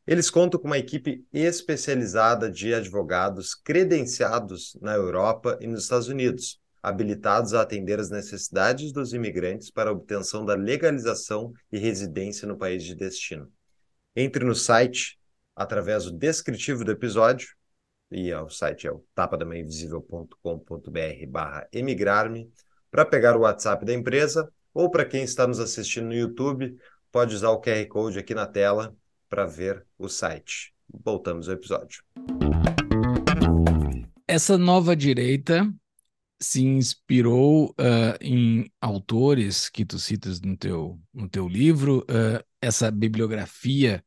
Eles 0.07 0.29
contam 0.29 0.61
com 0.61 0.67
uma 0.67 0.77
equipe 0.77 1.25
especializada 1.33 2.51
de 2.51 2.75
advogados 2.75 3.55
credenciados 3.55 4.77
na 4.83 4.93
Europa 4.93 5.57
e 5.63 5.67
nos 5.67 5.85
Estados 5.85 6.09
Unidos, 6.09 6.61
habilitados 6.83 7.55
a 7.55 7.63
atender 7.63 7.99
as 7.99 8.11
necessidades 8.11 8.93
dos 8.93 9.15
imigrantes 9.15 9.71
para 9.71 9.89
a 9.89 9.95
obtenção 9.95 10.45
da 10.45 10.55
legalização 10.55 11.55
e 11.73 11.79
residência 11.79 12.47
no 12.47 12.59
país 12.59 12.85
de 12.85 12.95
destino. 12.95 13.51
Entre 14.15 14.45
no 14.45 14.55
site 14.55 15.19
através 15.57 16.05
do 16.05 16.13
descritivo 16.13 16.85
do 16.85 16.93
episódio 16.93 17.49
e 18.11 18.33
o 18.33 18.49
site 18.49 18.87
é 18.87 18.93
o 18.93 19.05
tapadamainvisível.com.br 19.15 21.27
barra 21.29 21.69
emigrar-me, 21.73 22.51
para 22.91 23.05
pegar 23.05 23.37
o 23.37 23.41
WhatsApp 23.41 23.85
da 23.85 23.93
empresa, 23.93 24.51
ou 24.73 24.91
para 24.91 25.05
quem 25.05 25.23
está 25.23 25.47
nos 25.47 25.61
assistindo 25.61 26.07
no 26.07 26.15
YouTube, 26.15 26.75
pode 27.13 27.35
usar 27.35 27.51
o 27.51 27.61
QR 27.61 27.87
Code 27.87 28.19
aqui 28.19 28.35
na 28.35 28.47
tela 28.47 28.97
para 29.29 29.45
ver 29.45 29.85
o 29.99 30.09
site. 30.09 30.73
Voltamos 30.89 31.49
ao 31.49 31.55
episódio. 31.55 32.03
Essa 34.27 34.57
nova 34.57 34.97
direita 34.97 35.71
se 36.41 36.63
inspirou 36.63 37.71
uh, 37.71 38.17
em 38.21 38.71
autores 38.81 39.69
que 39.69 39.85
tu 39.85 39.99
citas 39.99 40.41
no 40.41 40.57
teu, 40.57 40.99
no 41.13 41.29
teu 41.29 41.49
livro, 41.49 41.99
uh, 42.03 42.43
essa 42.61 42.91
bibliografia 42.91 44.05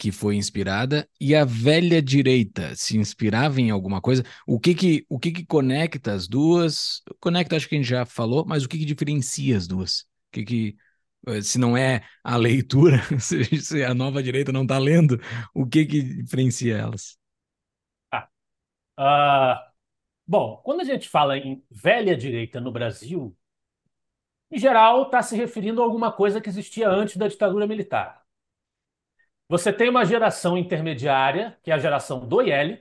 que 0.00 0.10
foi 0.10 0.36
inspirada 0.36 1.06
e 1.20 1.34
a 1.34 1.44
velha 1.44 2.00
direita 2.00 2.74
se 2.74 2.96
inspirava 2.96 3.60
em 3.60 3.70
alguma 3.70 4.00
coisa? 4.00 4.24
O 4.46 4.58
que 4.58 4.74
que, 4.74 5.04
o 5.10 5.18
que, 5.18 5.30
que 5.30 5.44
conecta 5.44 6.14
as 6.14 6.26
duas? 6.26 7.02
Conecta, 7.20 7.54
acho 7.54 7.68
que 7.68 7.74
a 7.74 7.78
gente 7.78 7.88
já 7.88 8.06
falou, 8.06 8.46
mas 8.46 8.64
o 8.64 8.68
que, 8.68 8.78
que 8.78 8.86
diferencia 8.86 9.54
as 9.58 9.66
duas? 9.66 10.00
O 10.00 10.32
que 10.32 10.44
que, 10.44 10.76
eh, 11.28 11.42
se 11.42 11.58
não 11.58 11.76
é 11.76 12.02
a 12.24 12.34
leitura, 12.38 12.96
se 13.20 13.84
a 13.84 13.92
nova 13.92 14.22
direita 14.22 14.50
não 14.50 14.62
está 14.62 14.78
lendo, 14.78 15.20
o 15.54 15.66
que 15.66 15.84
que 15.84 16.02
diferencia 16.02 16.78
elas? 16.78 17.18
Ah, 18.96 19.66
uh, 19.68 19.72
bom, 20.26 20.62
quando 20.64 20.80
a 20.80 20.84
gente 20.84 21.10
fala 21.10 21.36
em 21.36 21.62
velha 21.70 22.16
direita 22.16 22.58
no 22.58 22.72
Brasil, 22.72 23.36
em 24.50 24.58
geral 24.58 25.02
está 25.04 25.22
se 25.22 25.36
referindo 25.36 25.82
a 25.82 25.84
alguma 25.84 26.10
coisa 26.10 26.40
que 26.40 26.48
existia 26.48 26.88
antes 26.88 27.18
da 27.18 27.28
ditadura 27.28 27.66
militar. 27.66 28.19
Você 29.50 29.72
tem 29.72 29.88
uma 29.88 30.04
geração 30.04 30.56
intermediária, 30.56 31.58
que 31.64 31.72
é 31.72 31.74
a 31.74 31.78
geração 31.78 32.20
do 32.26 32.40
IEL, 32.40 32.78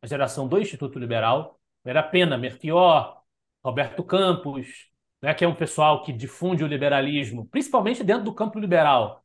a 0.00 0.06
geração 0.06 0.46
do 0.46 0.60
Instituto 0.60 0.96
Liberal, 0.96 1.60
Vera 1.84 2.04
Pena, 2.04 2.38
Merquior, 2.38 3.20
Roberto 3.64 4.04
Campos, 4.04 4.92
né, 5.20 5.34
que 5.34 5.44
é 5.44 5.48
um 5.48 5.54
pessoal 5.56 6.02
que 6.04 6.12
difunde 6.12 6.62
o 6.62 6.68
liberalismo, 6.68 7.46
principalmente 7.48 8.04
dentro 8.04 8.24
do 8.24 8.32
campo 8.34 8.60
liberal. 8.60 9.24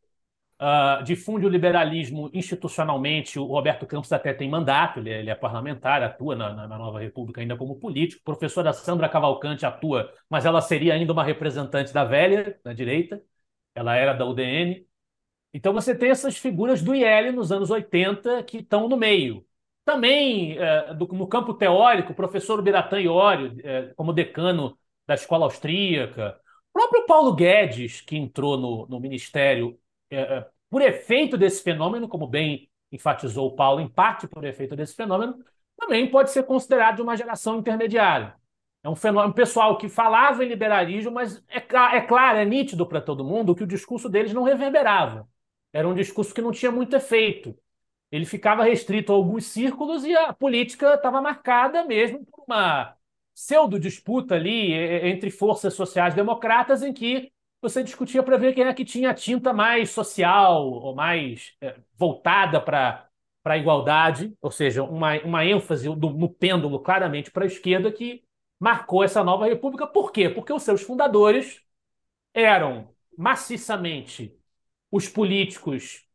Uh, 0.59 1.03
difunde 1.03 1.45
o 1.45 1.49
liberalismo 1.49 2.29
institucionalmente. 2.33 3.37
O 3.37 3.45
Roberto 3.45 3.85
Campos 3.85 4.11
até 4.11 4.33
tem 4.33 4.49
mandato, 4.49 4.99
ele 4.99 5.11
é, 5.11 5.19
ele 5.19 5.29
é 5.29 5.35
parlamentar, 5.35 6.01
atua 6.01 6.35
na, 6.35 6.67
na, 6.67 6.77
Nova 6.77 6.99
República 6.99 7.39
ainda 7.41 7.55
como 7.55 7.79
político. 7.79 8.21
A 8.23 8.25
professora 8.25 8.73
Sandra 8.73 9.07
Cavalcante 9.07 9.65
atua, 9.65 10.11
mas 10.29 10.43
ela 10.45 10.59
seria 10.61 10.95
ainda 10.95 11.13
uma 11.13 11.23
representante 11.23 11.93
da 11.93 12.03
velha, 12.03 12.59
da 12.63 12.73
direita. 12.73 13.21
Ela 13.75 13.95
era 13.95 14.13
da 14.13 14.25
UDN. 14.25 14.88
Então 15.53 15.73
você 15.73 15.95
tem 15.95 16.09
essas 16.11 16.37
figuras 16.37 16.81
do 16.81 16.93
IEL 16.93 17.33
nos 17.33 17.51
anos 17.51 17.69
80 17.71 18.43
que 18.43 18.57
estão 18.57 18.87
no 18.87 18.97
meio. 18.97 19.45
Também, 19.83 20.57
é, 20.57 20.93
do, 20.93 21.07
no 21.07 21.27
campo 21.27 21.53
teórico, 21.53 22.11
o 22.11 22.15
professor 22.15 22.61
Biratan 22.61 23.01
Iório, 23.01 23.57
é, 23.63 23.93
como 23.95 24.13
decano 24.13 24.77
da 25.07 25.15
escola 25.15 25.45
austríaca, 25.45 26.39
o 26.69 26.73
próprio 26.73 27.05
Paulo 27.07 27.33
Guedes, 27.33 28.01
que 28.01 28.15
entrou 28.15 28.57
no, 28.57 28.87
no 28.87 28.99
ministério 28.99 29.79
é, 30.11 30.45
por 30.69 30.81
efeito 30.81 31.37
desse 31.37 31.63
fenômeno, 31.63 32.07
como 32.07 32.27
bem 32.27 32.69
enfatizou 32.91 33.47
o 33.47 33.55
Paulo, 33.55 33.81
em 33.81 33.87
parte 33.87 34.27
por 34.27 34.43
efeito 34.43 34.75
desse 34.75 34.95
fenômeno, 34.95 35.43
também 35.77 36.09
pode 36.09 36.31
ser 36.31 36.43
considerado 36.43 36.99
uma 36.99 37.15
geração 37.15 37.57
intermediária. 37.57 38.35
É 38.83 38.89
um 38.89 38.95
fenômeno 38.95 39.33
pessoal 39.33 39.77
que 39.77 39.89
falava 39.89 40.43
em 40.43 40.47
liberalismo, 40.47 41.11
mas 41.11 41.43
é, 41.49 41.57
é 41.57 42.01
claro, 42.01 42.37
é 42.37 42.45
nítido 42.45 42.85
para 42.85 43.01
todo 43.01 43.25
mundo 43.25 43.55
que 43.55 43.63
o 43.63 43.67
discurso 43.67 44.07
deles 44.09 44.33
não 44.33 44.43
reverberava. 44.43 45.27
Era 45.73 45.87
um 45.87 45.93
discurso 45.93 46.33
que 46.33 46.41
não 46.41 46.51
tinha 46.51 46.71
muito 46.71 46.95
efeito. 46.95 47.57
Ele 48.11 48.25
ficava 48.25 48.63
restrito 48.63 49.11
a 49.11 49.15
alguns 49.15 49.45
círculos 49.45 50.03
e 50.03 50.15
a 50.15 50.33
política 50.33 50.95
estava 50.95 51.21
marcada 51.21 51.85
mesmo 51.85 52.25
por 52.25 52.43
uma 52.47 52.95
pseudo-disputa 53.35 54.35
ali 54.35 54.73
entre 54.73 55.29
forças 55.31 55.73
sociais-democratas 55.73 56.83
em 56.83 56.91
que 56.91 57.31
você 57.61 57.83
discutia 57.83 58.23
para 58.23 58.37
ver 58.37 58.53
quem 58.53 58.63
é 58.65 58.73
que 58.73 58.85
tinha 58.85 59.11
a 59.11 59.13
tinta 59.13 59.53
mais 59.53 59.91
social 59.91 60.65
ou 60.67 60.95
mais 60.95 61.53
é, 61.61 61.75
voltada 61.95 62.59
para 62.61 63.09
a 63.43 63.57
igualdade, 63.57 64.33
ou 64.41 64.51
seja, 64.51 64.83
uma, 64.83 65.19
uma 65.21 65.45
ênfase 65.45 65.87
no 65.89 66.29
pêndulo 66.29 66.79
claramente 66.79 67.31
para 67.31 67.43
a 67.43 67.47
esquerda 67.47 67.91
que 67.91 68.23
marcou 68.59 69.03
essa 69.03 69.23
nova 69.23 69.45
república. 69.45 69.87
Por 69.87 70.11
quê? 70.11 70.29
Porque 70.29 70.53
os 70.53 70.63
seus 70.63 70.81
fundadores 70.81 71.61
eram 72.33 72.93
maciçamente 73.17 74.38
os 74.91 75.07
políticos 75.07 76.05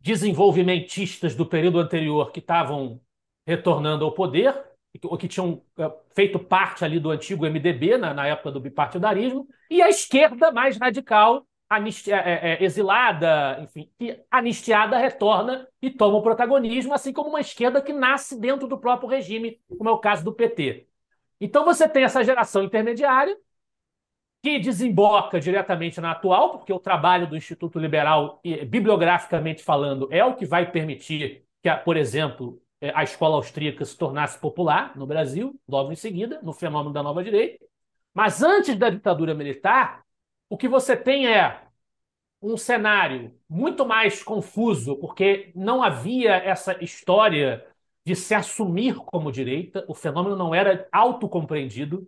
desenvolvimentistas 0.00 1.34
do 1.34 1.46
período 1.46 1.78
anterior 1.78 2.30
que 2.30 2.40
estavam 2.40 3.00
retornando 3.46 4.04
ao 4.04 4.12
poder, 4.12 4.54
ou 5.02 5.18
que 5.18 5.28
tinham 5.28 5.62
eh, 5.78 5.92
feito 6.14 6.38
parte 6.38 6.84
ali 6.84 7.00
do 7.00 7.10
antigo 7.10 7.44
MDB, 7.44 7.98
na, 7.98 8.14
na 8.14 8.26
época 8.26 8.52
do 8.52 8.60
bipartidarismo, 8.60 9.48
e 9.68 9.82
a 9.82 9.88
esquerda 9.88 10.52
mais 10.52 10.76
radical, 10.76 11.46
anistia, 11.68 12.16
é, 12.16 12.52
é, 12.52 12.64
exilada, 12.64 13.58
enfim, 13.60 13.90
que 13.98 14.20
anistiada 14.30 14.96
retorna 14.96 15.66
e 15.82 15.90
toma 15.90 16.18
o 16.18 16.22
protagonismo, 16.22 16.94
assim 16.94 17.12
como 17.12 17.30
uma 17.30 17.40
esquerda 17.40 17.82
que 17.82 17.92
nasce 17.92 18.38
dentro 18.38 18.68
do 18.68 18.78
próprio 18.78 19.08
regime, 19.08 19.60
como 19.76 19.88
é 19.88 19.92
o 19.92 19.98
caso 19.98 20.24
do 20.24 20.32
PT. 20.32 20.86
Então 21.40 21.64
você 21.64 21.88
tem 21.88 22.04
essa 22.04 22.22
geração 22.22 22.62
intermediária, 22.62 23.36
que 24.44 24.58
desemboca 24.58 25.40
diretamente 25.40 26.02
na 26.02 26.10
atual, 26.10 26.50
porque 26.50 26.70
o 26.70 26.78
trabalho 26.78 27.26
do 27.26 27.34
Instituto 27.34 27.78
Liberal, 27.78 28.42
bibliograficamente 28.68 29.64
falando, 29.64 30.06
é 30.12 30.22
o 30.22 30.34
que 30.34 30.44
vai 30.44 30.70
permitir 30.70 31.46
que, 31.62 31.74
por 31.76 31.96
exemplo, 31.96 32.60
é, 32.78 32.92
a 32.94 33.02
escola 33.02 33.36
austríaca 33.36 33.82
se 33.86 33.96
tornasse 33.96 34.38
popular 34.38 34.94
no 34.96 35.06
Brasil, 35.06 35.58
logo 35.66 35.90
em 35.90 35.96
seguida, 35.96 36.40
no 36.42 36.52
fenômeno 36.52 36.92
da 36.92 37.02
nova 37.02 37.24
direita. 37.24 37.64
Mas 38.12 38.42
antes 38.42 38.76
da 38.76 38.90
ditadura 38.90 39.34
militar, 39.34 40.04
o 40.50 40.58
que 40.58 40.68
você 40.68 40.94
tem 40.94 41.26
é 41.26 41.62
um 42.42 42.58
cenário 42.58 43.32
muito 43.48 43.86
mais 43.86 44.22
confuso, 44.22 44.96
porque 44.96 45.52
não 45.54 45.82
havia 45.82 46.34
essa 46.34 46.84
história 46.84 47.66
de 48.04 48.14
se 48.14 48.34
assumir 48.34 48.96
como 48.96 49.32
direita, 49.32 49.86
o 49.88 49.94
fenômeno 49.94 50.36
não 50.36 50.54
era 50.54 50.86
autocompreendido. 50.92 52.06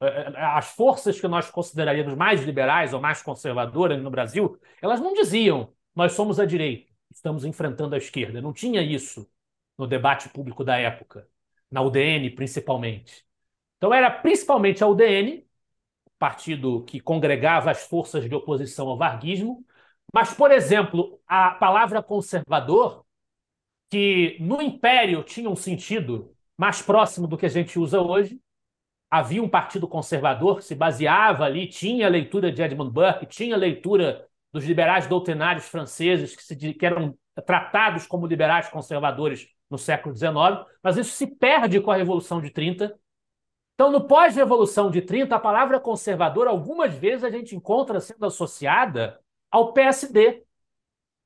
É, 0.00 0.06
é, 0.06 0.44
as 0.56 0.68
forças 0.68 1.20
que 1.20 1.26
nós 1.28 1.50
consideraríamos 1.50 2.14
mais 2.14 2.42
liberais 2.42 2.94
ou 2.94 3.00
mais 3.00 3.22
conservadoras 3.22 4.00
no 4.02 4.10
Brasil, 4.10 4.58
elas 4.80 5.00
não 5.00 5.12
diziam 5.12 5.72
nós 5.94 6.12
somos 6.12 6.38
a 6.38 6.46
direita, 6.46 6.92
estamos 7.12 7.44
enfrentando 7.44 7.96
a 7.96 7.98
esquerda. 7.98 8.40
Não 8.40 8.52
tinha 8.52 8.80
isso 8.80 9.28
no 9.76 9.84
debate 9.84 10.28
público 10.28 10.62
da 10.62 10.76
época, 10.76 11.28
na 11.68 11.82
UDN 11.82 12.30
principalmente. 12.30 13.26
Então 13.76 13.92
era 13.92 14.08
principalmente 14.08 14.84
a 14.84 14.86
UDN, 14.86 15.44
partido 16.18 16.84
que 16.84 17.00
congregava 17.00 17.70
as 17.72 17.82
forças 17.82 18.28
de 18.28 18.34
oposição 18.34 18.88
ao 18.88 18.96
varguismo, 18.96 19.66
mas, 20.14 20.32
por 20.32 20.50
exemplo, 20.52 21.20
a 21.26 21.50
palavra 21.50 22.02
conservador, 22.02 23.04
que 23.90 24.36
no 24.40 24.62
Império 24.62 25.22
tinha 25.24 25.50
um 25.50 25.56
sentido 25.56 26.34
mais 26.56 26.80
próximo 26.82 27.26
do 27.26 27.36
que 27.36 27.46
a 27.46 27.48
gente 27.48 27.78
usa 27.78 28.00
hoje, 28.00 28.40
havia 29.10 29.42
um 29.42 29.48
partido 29.48 29.88
conservador 29.88 30.56
que 30.56 30.64
se 30.64 30.74
baseava 30.74 31.44
ali, 31.44 31.66
tinha 31.66 32.06
a 32.06 32.10
leitura 32.10 32.52
de 32.52 32.62
Edmund 32.62 32.92
Burke, 32.92 33.26
tinha 33.26 33.54
a 33.54 33.58
leitura 33.58 34.26
dos 34.52 34.64
liberais 34.64 35.06
doutrinários 35.06 35.66
franceses 35.66 36.34
que, 36.34 36.42
se, 36.42 36.56
que 36.56 36.86
eram 36.86 37.16
tratados 37.46 38.06
como 38.06 38.26
liberais 38.26 38.68
conservadores 38.68 39.48
no 39.70 39.78
século 39.78 40.14
XIX, 40.14 40.66
mas 40.82 40.96
isso 40.96 41.12
se 41.12 41.26
perde 41.26 41.80
com 41.80 41.90
a 41.90 41.96
Revolução 41.96 42.40
de 42.40 42.50
30. 42.50 42.98
Então, 43.74 43.92
no 43.92 44.06
pós-Revolução 44.06 44.90
de 44.90 45.02
30, 45.02 45.36
a 45.36 45.38
palavra 45.38 45.78
conservador, 45.78 46.48
algumas 46.48 46.94
vezes 46.94 47.24
a 47.24 47.30
gente 47.30 47.54
encontra 47.54 48.00
sendo 48.00 48.26
associada 48.26 49.20
ao 49.50 49.72
PSD, 49.72 50.42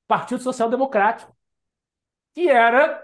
Partido 0.07 0.43
Social 0.43 0.68
Democrático, 0.68 1.35
que 2.35 2.49
era 2.49 3.03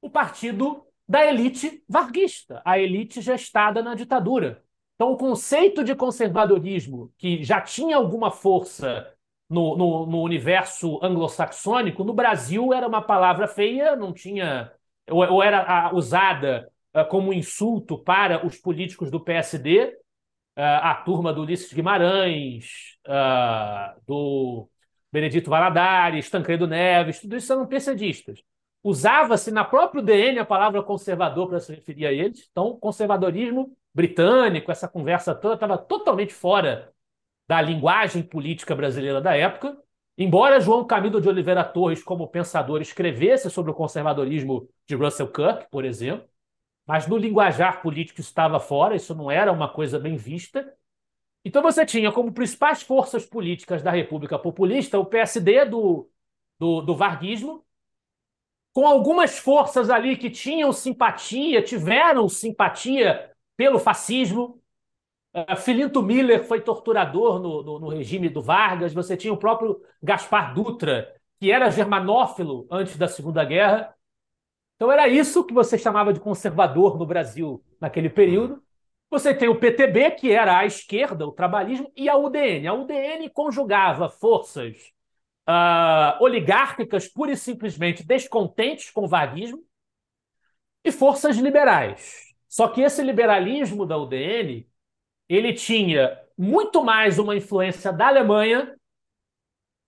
o 0.00 0.10
partido 0.10 0.83
da 1.06 1.24
elite 1.26 1.82
varguista, 1.88 2.62
a 2.64 2.78
elite 2.78 3.20
gestada 3.20 3.82
na 3.82 3.94
ditadura. 3.94 4.62
Então, 4.94 5.12
o 5.12 5.16
conceito 5.16 5.82
de 5.84 5.94
conservadorismo, 5.94 7.12
que 7.18 7.42
já 7.42 7.60
tinha 7.60 7.96
alguma 7.96 8.30
força 8.30 9.12
no, 9.48 9.76
no, 9.76 10.06
no 10.06 10.22
universo 10.22 10.98
anglo-saxônico, 11.02 12.04
no 12.04 12.14
Brasil 12.14 12.72
era 12.72 12.86
uma 12.86 13.02
palavra 13.02 13.46
feia, 13.48 13.96
não 13.96 14.12
tinha. 14.12 14.72
ou, 15.10 15.18
ou 15.34 15.42
era 15.42 15.92
usada 15.94 16.70
uh, 16.94 17.04
como 17.08 17.32
insulto 17.32 17.98
para 17.98 18.46
os 18.46 18.56
políticos 18.56 19.10
do 19.10 19.20
PSD, 19.20 19.98
ah, 20.56 20.92
a 20.92 20.94
turma 20.94 21.32
do 21.32 21.42
Ulisses 21.42 21.72
Guimarães, 21.72 22.96
uh, 23.08 24.00
do 24.06 24.68
Benedito 25.10 25.50
Valadares, 25.50 26.30
Tancredo 26.30 26.66
Neves, 26.66 27.20
tudo 27.20 27.36
isso 27.36 27.52
eram 27.52 27.66
PCDistas. 27.66 28.40
Usava-se 28.84 29.50
na 29.50 29.64
própria 29.64 30.02
DN 30.02 30.38
a 30.38 30.44
palavra 30.44 30.82
conservador 30.82 31.48
para 31.48 31.58
se 31.58 31.74
referir 31.74 32.04
a 32.06 32.12
eles. 32.12 32.46
Então, 32.50 32.78
conservadorismo 32.78 33.74
britânico, 33.94 34.70
essa 34.70 34.86
conversa 34.86 35.34
toda 35.34 35.54
estava 35.54 35.78
totalmente 35.78 36.34
fora 36.34 36.92
da 37.48 37.62
linguagem 37.62 38.22
política 38.22 38.74
brasileira 38.76 39.22
da 39.22 39.34
época. 39.34 39.74
Embora 40.18 40.60
João 40.60 40.86
Camilo 40.86 41.18
de 41.18 41.28
Oliveira 41.28 41.64
Torres, 41.64 42.02
como 42.02 42.28
pensador, 42.28 42.82
escrevesse 42.82 43.50
sobre 43.50 43.70
o 43.70 43.74
conservadorismo 43.74 44.68
de 44.86 44.94
Russell 44.94 45.32
Kirk, 45.32 45.66
por 45.70 45.86
exemplo, 45.86 46.28
mas 46.86 47.06
no 47.06 47.16
linguajar 47.16 47.80
político 47.80 48.20
estava 48.20 48.60
fora, 48.60 48.94
isso 48.94 49.14
não 49.14 49.30
era 49.30 49.50
uma 49.50 49.68
coisa 49.68 49.98
bem 49.98 50.16
vista. 50.16 50.70
Então 51.42 51.62
você 51.62 51.86
tinha 51.86 52.12
como 52.12 52.32
principais 52.32 52.82
forças 52.82 53.24
políticas 53.24 53.82
da 53.82 53.90
República 53.90 54.38
Populista 54.38 54.98
o 54.98 55.06
PSD 55.06 55.64
do, 55.64 56.10
do, 56.58 56.82
do 56.82 56.94
varguismo, 56.94 57.63
com 58.74 58.86
algumas 58.86 59.38
forças 59.38 59.88
ali 59.88 60.16
que 60.16 60.28
tinham 60.28 60.72
simpatia, 60.72 61.62
tiveram 61.62 62.28
simpatia 62.28 63.30
pelo 63.56 63.78
fascismo, 63.78 64.60
Uh, 65.36 65.56
Filinto 65.56 66.00
Miller 66.00 66.44
foi 66.44 66.60
torturador 66.60 67.40
no, 67.40 67.60
no, 67.60 67.80
no, 67.80 67.88
regime 67.88 68.28
do 68.28 68.40
Vargas. 68.40 68.94
Você 68.94 69.16
tinha 69.16 69.32
o 69.32 69.36
próprio 69.36 69.82
Gaspar 70.00 70.54
Dutra, 70.54 71.12
que 71.40 71.50
era 71.50 71.70
germanófilo 71.70 72.68
antes 72.70 72.96
da 72.96 73.08
Segunda 73.08 73.44
Guerra. 73.44 73.92
Então 74.76 74.92
era 74.92 75.08
isso 75.08 75.44
que 75.44 75.52
você 75.52 75.76
chamava 75.76 76.12
de 76.12 76.20
conservador 76.20 76.96
no 76.96 77.04
Brasil 77.04 77.60
naquele 77.80 78.08
período. 78.08 78.62
Você 79.10 79.34
tem 79.34 79.48
o 79.48 79.58
PTB, 79.58 80.12
que 80.12 80.30
era 80.30 80.56
a 80.56 80.66
esquerda, 80.66 81.26
o 81.26 81.32
trabalhismo, 81.32 81.90
e 81.96 82.08
a 82.08 82.16
UDN. 82.16 82.68
A 82.68 82.74
UDN 82.74 83.28
conjugava 83.30 84.08
forças 84.08 84.93
uh, 85.48 86.22
oligárquicas, 86.22 87.08
pura 87.08 87.32
e 87.32 87.36
simplesmente 87.36 88.04
descontentes 88.04 88.90
com 88.90 89.04
o 89.04 89.08
vaguismo, 89.08 89.62
e 90.84 90.92
forças 90.92 91.36
liberais. 91.36 92.34
Só 92.48 92.68
que 92.68 92.82
esse 92.82 93.02
liberalismo 93.02 93.86
da 93.86 93.96
UDN 93.96 94.66
ele 95.28 95.54
tinha 95.54 96.18
muito 96.36 96.84
mais 96.84 97.18
uma 97.18 97.34
influência 97.34 97.92
da 97.92 98.08
Alemanha, 98.08 98.74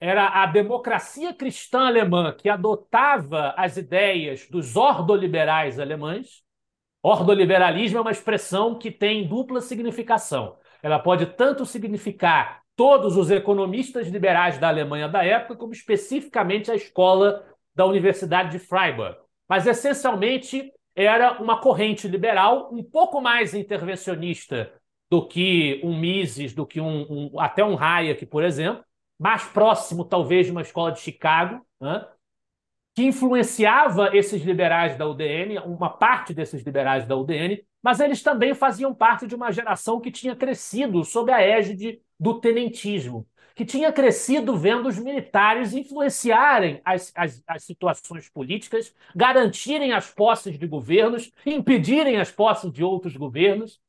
era 0.00 0.42
a 0.42 0.46
democracia 0.46 1.32
cristã 1.32 1.86
alemã 1.86 2.32
que 2.32 2.48
adotava 2.48 3.54
as 3.56 3.76
ideias 3.76 4.48
dos 4.48 4.76
ordoliberais 4.76 5.78
alemães. 5.78 6.42
Ordoliberalismo 7.02 7.98
é 7.98 8.00
uma 8.00 8.10
expressão 8.10 8.78
que 8.78 8.90
tem 8.90 9.26
dupla 9.26 9.60
significação. 9.60 10.58
Ela 10.82 10.98
pode 10.98 11.26
tanto 11.26 11.64
significar 11.64 12.62
todos 12.76 13.16
os 13.16 13.30
economistas 13.30 14.06
liberais 14.08 14.58
da 14.58 14.68
Alemanha 14.68 15.08
da 15.08 15.24
época, 15.24 15.56
como 15.56 15.72
especificamente 15.72 16.70
a 16.70 16.74
escola 16.74 17.44
da 17.74 17.86
Universidade 17.86 18.50
de 18.50 18.58
Freiburg. 18.58 19.16
Mas, 19.48 19.66
essencialmente, 19.66 20.70
era 20.94 21.42
uma 21.42 21.60
corrente 21.60 22.06
liberal 22.06 22.68
um 22.72 22.84
pouco 22.84 23.20
mais 23.20 23.54
intervencionista 23.54 24.72
do 25.10 25.26
que 25.26 25.80
um 25.82 25.98
Mises, 25.98 26.52
do 26.52 26.66
que 26.66 26.80
um, 26.80 27.06
um 27.08 27.40
até 27.40 27.64
um 27.64 27.78
Hayek, 27.78 28.26
por 28.26 28.44
exemplo, 28.44 28.84
mais 29.18 29.44
próximo 29.44 30.04
talvez 30.04 30.46
de 30.46 30.52
uma 30.52 30.62
escola 30.62 30.92
de 30.92 31.00
Chicago, 31.00 31.64
né? 31.80 32.06
que 32.94 33.04
influenciava 33.04 34.16
esses 34.16 34.42
liberais 34.42 34.96
da 34.96 35.06
UDN, 35.06 35.58
uma 35.58 35.90
parte 35.90 36.32
desses 36.32 36.62
liberais 36.64 37.06
da 37.06 37.14
UDN, 37.14 37.62
mas 37.82 38.00
eles 38.00 38.22
também 38.22 38.54
faziam 38.54 38.94
parte 38.94 39.26
de 39.26 39.34
uma 39.34 39.52
geração 39.52 40.00
que 40.00 40.10
tinha 40.10 40.34
crescido 40.34 41.04
sob 41.04 41.30
a 41.30 41.40
égide 41.42 42.00
do 42.18 42.40
tenentismo, 42.40 43.26
que 43.54 43.64
tinha 43.64 43.90
crescido 43.90 44.56
vendo 44.56 44.86
os 44.86 44.98
militares 44.98 45.72
influenciarem 45.72 46.80
as, 46.84 47.10
as, 47.14 47.42
as 47.46 47.64
situações 47.64 48.28
políticas, 48.28 48.94
garantirem 49.14 49.92
as 49.92 50.10
posses 50.10 50.58
de 50.58 50.66
governos, 50.66 51.32
impedirem 51.44 52.18
as 52.18 52.30
posses 52.30 52.70
de 52.70 52.84
outros 52.84 53.16
governos. 53.16 53.80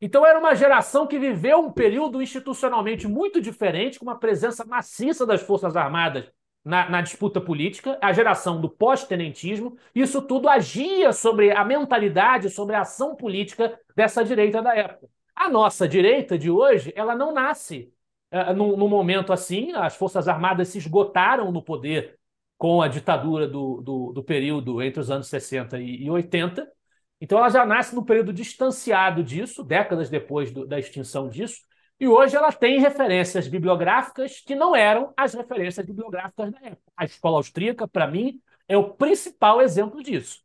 Então 0.00 0.24
era 0.24 0.38
uma 0.38 0.54
geração 0.54 1.06
que 1.06 1.18
viveu 1.18 1.58
um 1.58 1.72
período 1.72 2.22
institucionalmente 2.22 3.08
muito 3.08 3.40
diferente, 3.40 3.98
com 3.98 4.04
uma 4.04 4.18
presença 4.18 4.64
maciça 4.64 5.26
das 5.26 5.42
Forças 5.42 5.76
Armadas 5.76 6.30
na, 6.64 6.88
na 6.88 7.02
disputa 7.02 7.40
política, 7.40 7.98
a 8.00 8.12
geração 8.12 8.60
do 8.60 8.68
pós-tenentismo. 8.68 9.76
Isso 9.94 10.22
tudo 10.22 10.48
agia 10.48 11.12
sobre 11.12 11.50
a 11.50 11.64
mentalidade, 11.64 12.48
sobre 12.48 12.76
a 12.76 12.82
ação 12.82 13.16
política 13.16 13.78
dessa 13.96 14.24
direita 14.24 14.62
da 14.62 14.74
época. 14.74 15.19
A 15.34 15.48
nossa 15.48 15.88
direita 15.88 16.38
de 16.38 16.50
hoje, 16.50 16.92
ela 16.96 17.14
não 17.14 17.32
nasce 17.32 17.92
uh, 18.32 18.52
num, 18.54 18.76
num 18.76 18.88
momento 18.88 19.32
assim. 19.32 19.72
As 19.72 19.96
Forças 19.96 20.28
Armadas 20.28 20.68
se 20.68 20.78
esgotaram 20.78 21.50
no 21.50 21.62
poder 21.62 22.18
com 22.58 22.82
a 22.82 22.88
ditadura 22.88 23.48
do, 23.48 23.80
do, 23.80 24.12
do 24.12 24.22
período 24.22 24.82
entre 24.82 25.00
os 25.00 25.10
anos 25.10 25.28
60 25.28 25.80
e, 25.80 26.04
e 26.04 26.10
80. 26.10 26.70
Então 27.20 27.38
ela 27.38 27.48
já 27.48 27.64
nasce 27.64 27.94
num 27.94 28.04
período 28.04 28.32
distanciado 28.32 29.22
disso, 29.22 29.62
décadas 29.62 30.10
depois 30.10 30.50
do, 30.50 30.66
da 30.66 30.78
extinção 30.78 31.28
disso, 31.28 31.60
e 31.98 32.08
hoje 32.08 32.34
ela 32.34 32.50
tem 32.50 32.80
referências 32.80 33.46
bibliográficas 33.46 34.40
que 34.40 34.54
não 34.54 34.74
eram 34.74 35.12
as 35.16 35.34
referências 35.34 35.84
bibliográficas 35.84 36.50
da 36.50 36.58
época. 36.60 36.92
A 36.96 37.04
escola 37.04 37.36
austríaca, 37.36 37.86
para 37.86 38.06
mim, 38.06 38.40
é 38.66 38.76
o 38.76 38.94
principal 38.94 39.60
exemplo 39.60 40.02
disso. 40.02 40.40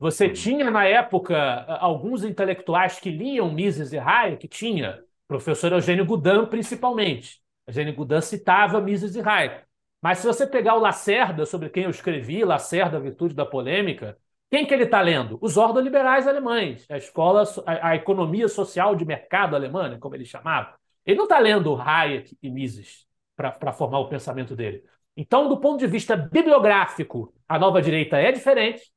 Você 0.00 0.30
tinha, 0.30 0.70
na 0.70 0.86
época, 0.86 1.36
alguns 1.78 2.24
intelectuais 2.24 2.98
que 2.98 3.10
liam 3.10 3.52
Mises 3.52 3.92
e 3.92 3.98
Hayek, 3.98 4.48
tinha, 4.48 4.98
professor 5.28 5.70
Eugênio 5.72 6.06
Goudin, 6.06 6.46
principalmente. 6.46 7.42
Eugênio 7.66 7.94
Goudin 7.94 8.22
citava 8.22 8.80
Mises 8.80 9.14
e 9.14 9.20
Hayek. 9.20 9.62
Mas 10.00 10.18
se 10.18 10.26
você 10.26 10.46
pegar 10.46 10.74
o 10.74 10.80
Lacerda, 10.80 11.44
sobre 11.44 11.68
quem 11.68 11.84
eu 11.84 11.90
escrevi, 11.90 12.42
Lacerda, 12.46 12.96
a 12.96 13.00
Virtude 13.00 13.34
da 13.34 13.44
Polêmica, 13.44 14.16
quem 14.50 14.66
que 14.66 14.72
ele 14.72 14.84
está 14.84 15.02
lendo? 15.02 15.38
Os 15.42 15.58
ordoliberais 15.58 16.26
alemães, 16.26 16.86
a 16.90 16.96
escola, 16.96 17.44
a, 17.66 17.90
a, 17.90 17.94
economia 17.94 18.48
social 18.48 18.96
de 18.96 19.04
mercado 19.04 19.54
alemã, 19.54 19.90
né, 19.90 19.98
como 20.00 20.14
ele 20.14 20.24
chamava. 20.24 20.74
Ele 21.04 21.18
não 21.18 21.24
está 21.24 21.38
lendo 21.38 21.76
Hayek 21.76 22.38
e 22.42 22.48
Mises 22.50 23.06
para 23.36 23.72
formar 23.74 23.98
o 23.98 24.08
pensamento 24.08 24.56
dele. 24.56 24.82
Então, 25.14 25.46
do 25.46 25.60
ponto 25.60 25.78
de 25.78 25.86
vista 25.86 26.16
bibliográfico, 26.16 27.34
a 27.46 27.58
nova 27.58 27.82
direita 27.82 28.16
é 28.16 28.32
diferente. 28.32 28.90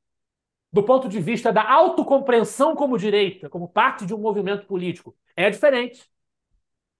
Do 0.74 0.82
ponto 0.82 1.08
de 1.08 1.20
vista 1.20 1.52
da 1.52 1.62
autocompreensão 1.70 2.74
como 2.74 2.98
direita, 2.98 3.48
como 3.48 3.68
parte 3.68 4.04
de 4.04 4.12
um 4.12 4.18
movimento 4.18 4.66
político, 4.66 5.14
é 5.36 5.48
diferente. 5.48 6.10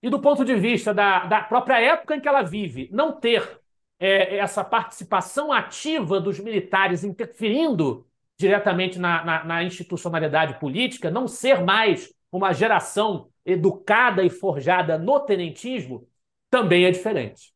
E 0.01 0.09
do 0.09 0.21
ponto 0.21 0.45
de 0.45 0.55
vista 0.55 0.95
da, 0.95 1.27
da 1.27 1.43
própria 1.43 1.81
época 1.81 2.15
em 2.15 2.21
que 2.21 2.29
ela 2.29 2.43
vive, 2.43 2.89
não 2.93 3.19
ter 3.19 3.61
é, 3.99 4.37
essa 4.37 4.63
participação 4.63 5.53
ativa 5.53 6.21
dos 6.21 6.39
militares 6.39 7.03
interferindo 7.03 8.07
diretamente 8.39 8.97
na, 8.97 9.25
na, 9.25 9.45
na 9.45 9.65
institucionalidade 9.65 10.61
política, 10.61 11.11
não 11.11 11.27
ser 11.27 11.65
mais 11.65 12.15
uma 12.31 12.53
geração 12.53 13.29
educada 13.45 14.23
e 14.23 14.31
forjada 14.31 14.97
no 14.97 15.19
tenentismo, 15.19 16.07
também 16.49 16.85
é 16.85 16.93
diferente. 16.93 17.53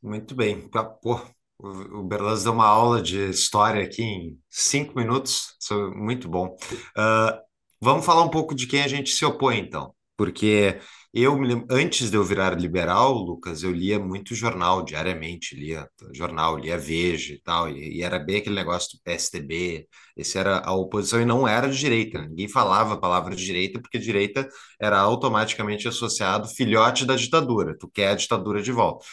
Muito 0.00 0.32
bem. 0.32 0.68
Pô, 1.02 1.20
o 1.62 2.02
Berlas 2.02 2.44
deu 2.44 2.52
uma 2.52 2.66
aula 2.66 3.02
de 3.02 3.30
história 3.30 3.82
aqui 3.84 4.02
em 4.02 4.38
cinco 4.48 4.98
minutos, 4.98 5.56
isso 5.60 5.74
é 5.74 5.90
muito 5.94 6.28
bom. 6.28 6.56
Uh, 6.96 7.38
vamos 7.80 8.04
falar 8.04 8.22
um 8.22 8.30
pouco 8.30 8.54
de 8.54 8.66
quem 8.66 8.82
a 8.82 8.88
gente 8.88 9.10
se 9.10 9.24
opõe, 9.24 9.58
então, 9.58 9.94
porque 10.16 10.78
Eu 11.12 11.36
antes 11.70 12.10
de 12.10 12.16
eu 12.16 12.24
virar 12.24 12.58
liberal, 12.58 13.12
Lucas, 13.14 13.62
eu 13.64 13.72
lia 13.72 13.98
muito 13.98 14.34
jornal 14.34 14.82
diariamente, 14.84 15.56
lia 15.56 15.88
jornal, 16.14 16.56
lia 16.56 16.78
Veja 16.78 17.34
e 17.34 17.40
tal, 17.42 17.68
e, 17.68 17.98
e 17.98 18.02
era 18.02 18.18
bem 18.18 18.36
aquele 18.36 18.54
negócio 18.54 18.96
do 18.96 19.02
PSDB, 19.02 19.88
esse 20.16 20.38
era 20.38 20.60
a 20.60 20.72
oposição 20.72 21.20
e 21.20 21.24
não 21.24 21.48
era 21.48 21.68
de 21.68 21.78
direita, 21.78 22.20
né? 22.20 22.28
ninguém 22.28 22.48
falava 22.48 22.94
a 22.94 23.00
palavra 23.00 23.34
de 23.34 23.44
direita 23.44 23.80
porque 23.80 23.98
direita 23.98 24.48
era 24.80 25.00
automaticamente 25.00 25.88
associado 25.88 26.48
filhote 26.48 27.04
da 27.04 27.16
ditadura, 27.16 27.76
tu 27.78 27.88
quer 27.88 28.10
a 28.10 28.14
ditadura 28.14 28.62
de 28.62 28.72
volta. 28.72 29.04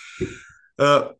Uh, 0.79 1.15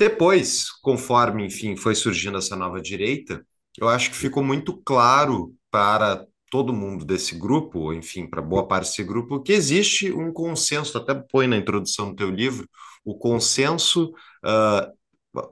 depois, 0.00 0.70
conforme, 0.80 1.44
enfim, 1.44 1.76
foi 1.76 1.94
surgindo 1.94 2.38
essa 2.38 2.56
nova 2.56 2.80
direita, 2.80 3.46
eu 3.78 3.86
acho 3.86 4.10
que 4.10 4.16
ficou 4.16 4.42
muito 4.42 4.80
claro 4.82 5.54
para 5.70 6.26
todo 6.50 6.72
mundo 6.72 7.04
desse 7.04 7.34
grupo, 7.38 7.92
enfim, 7.92 8.26
para 8.26 8.40
boa 8.40 8.66
parte 8.66 8.88
desse 8.88 9.04
grupo, 9.04 9.42
que 9.42 9.52
existe 9.52 10.10
um 10.10 10.32
consenso, 10.32 10.96
até 10.96 11.14
põe 11.14 11.46
na 11.46 11.58
introdução 11.58 12.08
do 12.08 12.16
teu 12.16 12.30
livro, 12.30 12.66
o 13.04 13.14
consenso 13.14 14.14
uh, 14.42 15.50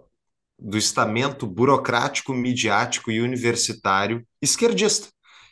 do 0.58 0.78
estamento 0.78 1.46
burocrático, 1.46 2.32
midiático 2.32 3.10
e 3.10 3.20
universitário 3.20 4.26
esquerdista. 4.40 5.08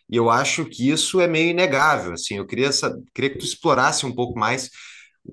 E 0.09 0.17
eu 0.17 0.31
acho 0.31 0.65
que 0.65 0.89
isso 0.89 1.21
é 1.21 1.27
meio 1.27 1.51
inegável, 1.51 2.15
assim, 2.15 2.39
eu 2.39 2.47
queria, 2.47 2.71
queria 3.15 3.31
que 3.31 3.39
tu 3.39 3.45
explorasse 3.45 4.07
um 4.07 4.15
pouco 4.15 4.39
mais 4.39 4.71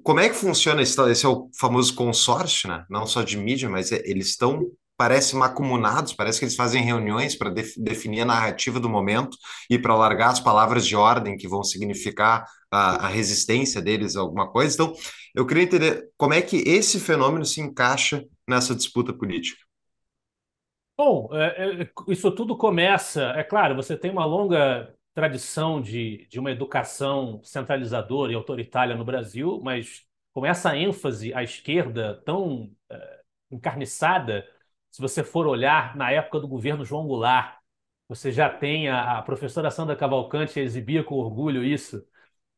como 0.01 0.19
é 0.19 0.29
que 0.29 0.35
funciona 0.35 0.81
esse, 0.81 0.99
esse 1.09 1.25
é 1.25 1.29
o 1.29 1.49
famoso 1.59 1.93
consórcio, 1.93 2.69
né? 2.69 2.85
Não 2.89 3.05
só 3.05 3.21
de 3.21 3.37
mídia, 3.37 3.69
mas 3.69 3.91
é, 3.91 4.01
eles 4.05 4.29
estão 4.29 4.71
parece 4.97 5.35
macuminados, 5.35 6.13
parece 6.13 6.39
que 6.39 6.45
eles 6.45 6.55
fazem 6.55 6.83
reuniões 6.83 7.35
para 7.35 7.49
def 7.49 7.75
definir 7.77 8.21
a 8.21 8.25
narrativa 8.25 8.79
do 8.79 8.89
momento 8.89 9.37
e 9.69 9.77
para 9.77 9.95
largar 9.95 10.29
as 10.29 10.39
palavras 10.39 10.85
de 10.85 10.95
ordem 10.95 11.35
que 11.35 11.47
vão 11.47 11.63
significar 11.63 12.45
a, 12.71 13.05
a, 13.05 13.07
resistência 13.07 13.81
deles 13.81 14.15
a 14.15 14.21
alguma 14.21 14.49
coisa. 14.51 14.73
Então, 14.73 14.93
eu 15.35 15.45
queria 15.45 15.63
entender 15.63 16.09
como 16.17 16.33
é 16.33 16.41
que 16.41 16.57
esse 16.57 16.99
fenômeno 16.99 17.45
se 17.45 17.59
encaixa 17.59 18.23
nessa 18.47 18.75
disputa 18.75 19.11
política. 19.13 19.61
Bom, 20.95 21.29
é, 21.33 21.81
é, 21.81 21.89
isso 22.07 22.31
tudo 22.31 22.55
começa, 22.55 23.33
é 23.35 23.43
claro, 23.43 23.75
você 23.75 23.97
tem 23.97 24.11
uma 24.11 24.25
longa 24.25 24.93
tradição 25.13 25.81
de, 25.81 26.27
de 26.27 26.39
uma 26.39 26.51
educação 26.51 27.41
centralizadora 27.43 28.31
e 28.31 28.35
autoritária 28.35 28.95
no 28.95 29.05
Brasil, 29.05 29.59
mas 29.63 30.05
com 30.33 30.45
essa 30.45 30.75
ênfase 30.75 31.33
à 31.33 31.43
esquerda 31.43 32.21
tão 32.25 32.71
é, 32.89 33.21
encarniçada, 33.51 34.47
se 34.91 35.01
você 35.01 35.23
for 35.23 35.47
olhar 35.47 35.95
na 35.95 36.11
época 36.11 36.39
do 36.39 36.47
governo 36.47 36.85
João 36.85 37.07
Goulart, 37.07 37.57
você 38.07 38.31
já 38.31 38.49
tem 38.49 38.89
a, 38.89 39.19
a 39.19 39.21
professora 39.21 39.71
Sandra 39.71 39.95
Cavalcante 39.95 40.59
exibia 40.59 41.03
com 41.03 41.15
orgulho 41.15 41.63
isso, 41.63 42.03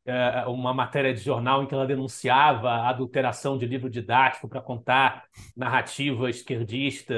é, 0.06 0.46
uma 0.46 0.72
matéria 0.72 1.12
de 1.12 1.20
jornal 1.20 1.62
em 1.62 1.66
que 1.66 1.74
ela 1.74 1.86
denunciava 1.86 2.70
a 2.70 2.90
adulteração 2.90 3.58
de 3.58 3.66
livro 3.66 3.90
didático 3.90 4.48
para 4.48 4.60
contar 4.60 5.24
narrativa 5.56 6.30
esquerdista, 6.30 7.14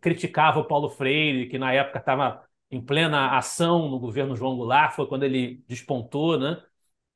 criticava 0.00 0.60
o 0.60 0.64
Paulo 0.64 0.90
Freire, 0.90 1.48
que 1.48 1.58
na 1.58 1.72
época 1.72 1.98
estava 1.98 2.44
em 2.70 2.80
plena 2.80 3.36
ação 3.36 3.88
no 3.88 3.98
governo 3.98 4.36
João 4.36 4.56
Goulart, 4.56 4.94
foi 4.94 5.06
quando 5.06 5.24
ele 5.24 5.64
despontou, 5.68 6.38
né? 6.38 6.62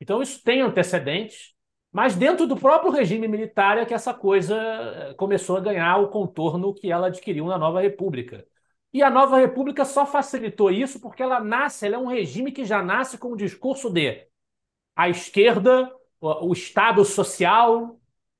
Então 0.00 0.22
isso 0.22 0.42
tem 0.42 0.62
antecedentes, 0.62 1.54
mas 1.92 2.16
dentro 2.16 2.46
do 2.46 2.56
próprio 2.56 2.92
regime 2.92 3.28
militar 3.28 3.78
é 3.78 3.84
que 3.84 3.94
essa 3.94 4.14
coisa 4.14 4.56
eh, 4.56 5.14
começou 5.14 5.56
a 5.56 5.60
ganhar 5.60 5.98
o 5.98 6.08
contorno 6.08 6.74
que 6.74 6.90
ela 6.90 7.08
adquiriu 7.08 7.46
na 7.46 7.58
Nova 7.58 7.80
República. 7.80 8.46
E 8.92 9.02
a 9.02 9.10
Nova 9.10 9.38
República 9.38 9.84
só 9.84 10.06
facilitou 10.06 10.70
isso 10.70 11.00
porque 11.00 11.22
ela 11.22 11.40
nasce, 11.40 11.86
ela 11.86 11.96
é 11.96 11.98
um 11.98 12.06
regime 12.06 12.52
que 12.52 12.64
já 12.64 12.82
nasce 12.82 13.18
com 13.18 13.32
o 13.32 13.36
discurso 13.36 13.90
de 13.90 14.26
a 14.96 15.08
esquerda, 15.08 15.90
o, 16.20 16.52
Estado 16.52 17.04
social, 17.04 17.98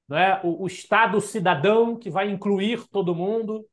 né, 0.08 0.40
o, 0.44 0.64
o 0.64 0.66
Estado 0.66 1.20
cidadão 1.20 1.96
que 1.96 2.10
vai 2.10 2.30
incluir 2.30 2.86
todo 2.88 3.14
mundo, 3.14 3.66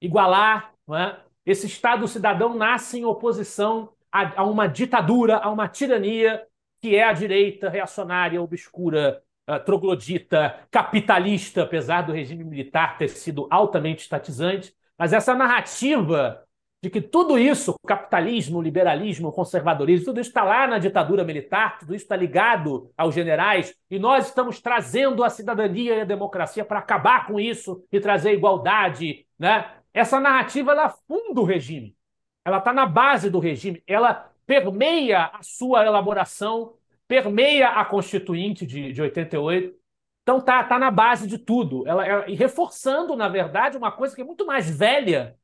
igualar. 0.00 0.74
Né? 0.88 1.20
Esse 1.44 1.66
Estado 1.66 2.06
cidadão 2.06 2.54
nasce 2.54 2.98
em 2.98 3.04
oposição 3.04 3.90
a, 4.10 4.42
a 4.42 4.44
uma 4.44 4.66
ditadura, 4.66 5.38
a 5.38 5.50
uma 5.50 5.68
tirania 5.68 6.42
que 6.80 6.96
é 6.96 7.04
a 7.04 7.12
direita 7.12 7.68
reacionária, 7.68 8.42
obscura, 8.42 9.22
uh, 9.48 9.58
troglodita, 9.64 10.58
capitalista, 10.70 11.62
apesar 11.62 12.02
do 12.02 12.12
regime 12.12 12.44
militar 12.44 12.98
ter 12.98 13.08
sido 13.08 13.46
altamente 13.50 14.02
estatizante. 14.02 14.74
Mas 14.98 15.12
essa 15.12 15.34
narrativa 15.34 16.42
de 16.82 16.90
que 16.90 17.00
tudo 17.00 17.38
isso, 17.38 17.76
capitalismo, 17.86 18.60
liberalismo, 18.60 19.30
conservadorismo, 19.30 20.06
tudo 20.06 20.20
isso 20.20 20.30
está 20.30 20.42
lá 20.42 20.66
na 20.66 20.78
ditadura 20.78 21.22
militar, 21.22 21.78
tudo 21.78 21.94
isso 21.94 22.04
está 22.04 22.16
ligado 22.16 22.90
aos 22.96 23.14
generais, 23.14 23.72
e 23.88 24.00
nós 24.00 24.26
estamos 24.26 24.60
trazendo 24.60 25.22
a 25.22 25.30
cidadania 25.30 25.94
e 25.94 26.00
a 26.00 26.04
democracia 26.04 26.64
para 26.64 26.80
acabar 26.80 27.28
com 27.28 27.38
isso 27.38 27.84
e 27.92 28.00
trazer 28.00 28.32
igualdade. 28.32 29.24
Né? 29.38 29.64
Essa 29.94 30.18
narrativa 30.20 30.72
ela 30.72 30.88
funda 30.88 31.40
o 31.40 31.44
regime, 31.44 31.96
ela 32.44 32.58
está 32.58 32.72
na 32.72 32.86
base 32.86 33.30
do 33.30 33.38
regime, 33.38 33.82
ela 33.86 34.32
permeia 34.46 35.26
a 35.26 35.42
sua 35.42 35.84
elaboração, 35.86 36.74
permeia 37.06 37.68
a 37.68 37.84
Constituinte 37.84 38.66
de, 38.66 38.92
de 38.92 39.02
88. 39.02 39.74
Então 40.22 40.40
tá, 40.40 40.62
tá 40.64 40.78
na 40.78 40.90
base 40.90 41.26
de 41.26 41.38
tudo. 41.38 41.86
Ela, 41.86 42.06
ela, 42.06 42.30
e 42.30 42.34
reforçando, 42.34 43.16
na 43.16 43.28
verdade, 43.28 43.76
uma 43.76 43.92
coisa 43.92 44.14
que 44.14 44.22
é 44.22 44.24
muito 44.24 44.46
mais 44.46 44.70
velha 44.70 45.36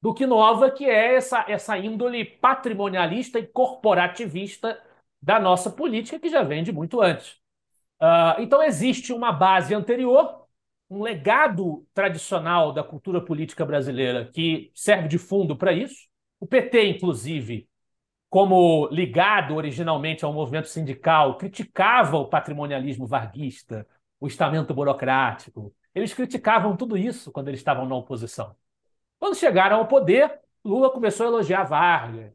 do 0.00 0.12
que 0.12 0.26
nova, 0.26 0.70
que 0.70 0.84
é 0.84 1.14
essa, 1.14 1.44
essa 1.48 1.78
índole 1.78 2.24
patrimonialista 2.24 3.38
e 3.38 3.46
corporativista 3.46 4.80
da 5.20 5.38
nossa 5.38 5.70
política, 5.70 6.18
que 6.18 6.28
já 6.28 6.42
vem 6.42 6.64
de 6.64 6.72
muito 6.72 7.00
antes. 7.00 7.40
Uh, 8.00 8.40
então 8.40 8.60
existe 8.62 9.12
uma 9.12 9.30
base 9.30 9.72
anterior, 9.74 10.41
um 10.92 11.02
legado 11.02 11.86
tradicional 11.94 12.72
da 12.72 12.84
cultura 12.84 13.18
política 13.24 13.64
brasileira 13.64 14.26
que 14.26 14.70
serve 14.74 15.08
de 15.08 15.16
fundo 15.16 15.56
para 15.56 15.72
isso. 15.72 16.06
O 16.38 16.46
PT, 16.46 16.84
inclusive, 16.86 17.66
como 18.28 18.88
ligado 18.88 19.54
originalmente 19.54 20.24
ao 20.24 20.32
movimento 20.34 20.68
sindical, 20.68 21.38
criticava 21.38 22.18
o 22.18 22.28
patrimonialismo 22.28 23.06
varguista, 23.06 23.86
o 24.20 24.26
estamento 24.26 24.74
burocrático. 24.74 25.74
Eles 25.94 26.12
criticavam 26.12 26.76
tudo 26.76 26.96
isso 26.96 27.32
quando 27.32 27.48
eles 27.48 27.60
estavam 27.60 27.86
na 27.88 27.94
oposição. 27.96 28.54
Quando 29.18 29.36
chegaram 29.36 29.78
ao 29.78 29.88
poder, 29.88 30.40
Lula 30.62 30.90
começou 30.90 31.24
a 31.26 31.28
elogiar 31.30 31.64
Vargas, 31.64 32.32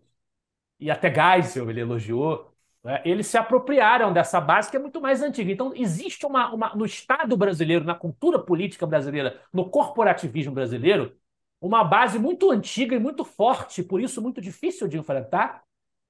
e 0.79 0.89
até 0.89 1.13
Geisel 1.13 1.69
ele 1.69 1.81
elogiou. 1.81 2.51
Né? 2.87 3.01
Eles 3.03 3.27
se 3.27 3.37
apropriaram 3.37 4.13
dessa 4.13 4.39
base 4.39 4.71
que 4.71 4.77
é 4.77 4.79
muito 4.79 5.01
mais 5.01 5.21
antiga. 5.21 5.51
Então, 5.51 5.73
existe 5.75 6.25
uma, 6.25 6.53
uma, 6.53 6.73
no 6.73 6.85
Estado 6.85 7.35
brasileiro, 7.35 7.83
na 7.83 7.93
cultura 7.93 8.39
política 8.39 8.87
brasileira, 8.87 9.41
no 9.51 9.69
corporativismo 9.69 10.53
brasileiro, 10.53 11.13
uma 11.59 11.83
base 11.83 12.17
muito 12.17 12.49
antiga 12.49 12.95
e 12.95 12.99
muito 12.99 13.25
forte, 13.25 13.83
por 13.83 13.99
isso 13.99 14.21
muito 14.21 14.39
difícil 14.39 14.87
de 14.87 14.97
enfrentar, 14.97 15.63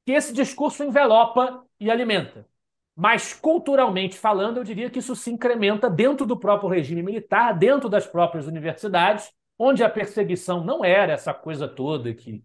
que 0.05 0.11
esse 0.11 0.31
discurso 0.31 0.83
envelopa 0.83 1.65
e 1.79 1.89
alimenta. 1.89 2.45
Mas, 2.95 3.33
culturalmente 3.33 4.15
falando, 4.15 4.57
eu 4.57 4.63
diria 4.63 4.87
que 4.87 4.99
isso 4.99 5.15
se 5.15 5.31
incrementa 5.31 5.89
dentro 5.89 6.27
do 6.27 6.37
próprio 6.37 6.69
regime 6.69 7.01
militar, 7.01 7.57
dentro 7.57 7.89
das 7.89 8.05
próprias 8.05 8.45
universidades, 8.45 9.31
onde 9.57 9.83
a 9.83 9.89
perseguição 9.89 10.63
não 10.63 10.85
era 10.85 11.13
essa 11.13 11.33
coisa 11.33 11.67
toda 11.67 12.13
que, 12.13 12.43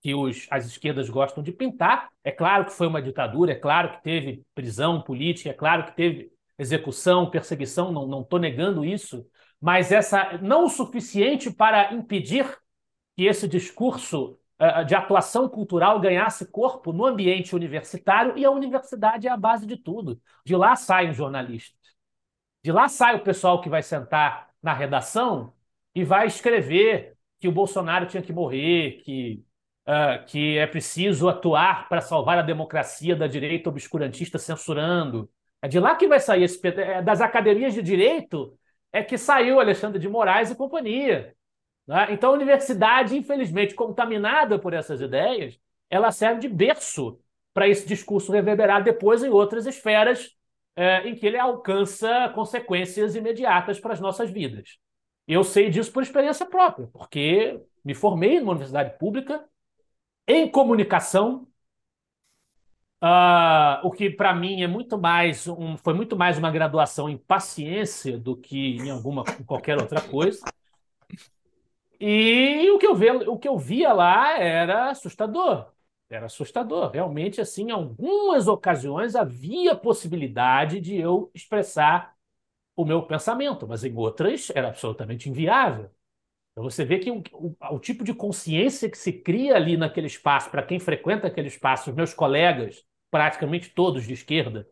que 0.00 0.14
os, 0.14 0.46
as 0.50 0.66
esquerdas 0.66 1.08
gostam 1.10 1.42
de 1.42 1.52
pintar. 1.52 2.08
É 2.22 2.30
claro 2.30 2.64
que 2.64 2.72
foi 2.72 2.86
uma 2.86 3.02
ditadura, 3.02 3.52
é 3.52 3.54
claro 3.54 3.92
que 3.92 4.02
teve 4.02 4.44
prisão 4.54 5.02
política, 5.02 5.50
é 5.50 5.54
claro 5.54 5.84
que 5.86 5.96
teve 5.96 6.32
execução, 6.58 7.30
perseguição, 7.30 7.92
não 7.92 8.22
estou 8.22 8.38
negando 8.38 8.84
isso, 8.84 9.26
mas 9.60 9.92
essa 9.92 10.38
não 10.38 10.64
o 10.64 10.68
suficiente 10.68 11.50
para 11.52 11.92
impedir 11.94 12.46
que 13.16 13.24
esse 13.24 13.48
discurso 13.48 14.38
eh, 14.58 14.84
de 14.84 14.94
atuação 14.94 15.48
cultural 15.48 16.00
ganhasse 16.00 16.50
corpo 16.50 16.92
no 16.92 17.06
ambiente 17.06 17.54
universitário 17.54 18.36
e 18.36 18.44
a 18.44 18.50
universidade 18.50 19.26
é 19.28 19.30
a 19.30 19.36
base 19.36 19.66
de 19.66 19.76
tudo. 19.76 20.20
De 20.44 20.56
lá 20.56 20.74
saem 20.76 21.10
os 21.10 21.16
jornalistas. 21.16 21.78
De 22.62 22.72
lá 22.72 22.88
sai 22.88 23.16
o 23.16 23.22
pessoal 23.24 23.60
que 23.60 23.68
vai 23.68 23.82
sentar 23.82 24.50
na 24.62 24.72
redação 24.74 25.54
e 25.94 26.04
vai 26.04 26.26
escrever 26.26 27.16
que 27.40 27.48
o 27.48 27.52
Bolsonaro 27.52 28.06
tinha 28.06 28.22
que 28.22 28.32
morrer, 28.32 29.02
que, 29.04 29.44
uh, 29.88 30.24
que 30.26 30.58
é 30.58 30.66
preciso 30.66 31.28
atuar 31.28 31.88
para 31.88 32.02
salvar 32.02 32.38
a 32.38 32.42
democracia 32.42 33.16
da 33.16 33.26
direita 33.26 33.70
obscurantista 33.70 34.38
censurando. 34.38 35.30
É 35.62 35.66
de 35.66 35.80
lá 35.80 35.96
que 35.96 36.06
vai 36.06 36.20
sair 36.20 36.44
esse. 36.44 36.60
É 36.68 37.00
das 37.02 37.20
academias 37.20 37.72
de 37.72 37.82
direito 37.82 38.56
é 38.92 39.02
que 39.02 39.16
saiu 39.18 39.58
Alexandre 39.58 39.98
de 39.98 40.08
Moraes 40.08 40.50
e 40.50 40.54
companhia. 40.54 41.34
Né? 41.86 42.08
Então, 42.10 42.30
a 42.30 42.34
universidade, 42.34 43.16
infelizmente, 43.16 43.74
contaminada 43.74 44.58
por 44.58 44.72
essas 44.72 45.00
ideias, 45.00 45.58
ela 45.90 46.10
serve 46.10 46.40
de 46.42 46.48
berço 46.48 47.18
para 47.52 47.66
esse 47.66 47.86
discurso 47.86 48.30
reverberar 48.30 48.84
depois 48.84 49.22
em 49.22 49.30
outras 49.30 49.66
esferas 49.66 50.30
é, 50.76 51.08
em 51.08 51.14
que 51.14 51.26
ele 51.26 51.38
alcança 51.38 52.28
consequências 52.34 53.16
imediatas 53.16 53.80
para 53.80 53.92
as 53.92 54.00
nossas 54.00 54.30
vidas. 54.30 54.78
Eu 55.26 55.42
sei 55.42 55.68
disso 55.68 55.92
por 55.92 56.02
experiência 56.02 56.46
própria, 56.46 56.86
porque 56.92 57.60
me 57.84 57.94
formei 57.94 58.38
numa 58.38 58.52
universidade 58.52 58.96
pública 58.96 59.44
em 60.28 60.48
comunicação 60.50 61.48
Uh, 63.00 63.78
o 63.86 63.92
que 63.92 64.10
para 64.10 64.34
mim 64.34 64.60
é 64.60 64.66
muito 64.66 64.98
mais 64.98 65.46
um, 65.46 65.76
foi 65.76 65.94
muito 65.94 66.16
mais 66.16 66.36
uma 66.36 66.50
graduação 66.50 67.08
em 67.08 67.16
paciência 67.16 68.18
do 68.18 68.36
que 68.36 68.74
em 68.76 68.90
alguma 68.90 69.22
em 69.38 69.44
qualquer 69.44 69.78
outra 69.80 70.00
coisa. 70.00 70.44
E 72.00 72.68
o 72.70 72.78
que 72.78 72.86
eu 72.86 72.94
via, 72.96 73.14
o 73.30 73.38
que 73.38 73.48
eu 73.48 73.56
via 73.56 73.92
lá 73.92 74.36
era 74.36 74.90
assustador. 74.90 75.72
Era 76.10 76.26
assustador. 76.26 76.90
Realmente, 76.90 77.40
assim, 77.40 77.68
em 77.68 77.70
algumas 77.70 78.48
ocasiões 78.48 79.14
havia 79.14 79.76
possibilidade 79.76 80.80
de 80.80 80.96
eu 80.96 81.30
expressar 81.32 82.16
o 82.74 82.84
meu 82.84 83.02
pensamento, 83.02 83.66
mas 83.68 83.84
em 83.84 83.94
outras 83.96 84.50
era 84.50 84.68
absolutamente 84.68 85.28
inviável. 85.28 85.90
Então 86.58 86.68
você 86.68 86.84
vê 86.84 86.98
que 86.98 87.08
o, 87.08 87.22
o, 87.32 87.54
o 87.76 87.78
tipo 87.78 88.02
de 88.02 88.12
consciência 88.12 88.90
que 88.90 88.98
se 88.98 89.12
cria 89.12 89.54
ali 89.54 89.76
naquele 89.76 90.08
espaço, 90.08 90.50
para 90.50 90.60
quem 90.60 90.80
frequenta 90.80 91.28
aquele 91.28 91.46
espaço, 91.46 91.88
os 91.88 91.94
meus 91.94 92.12
colegas, 92.12 92.84
praticamente 93.12 93.70
todos 93.70 94.04
de 94.04 94.12
esquerda, 94.12 94.68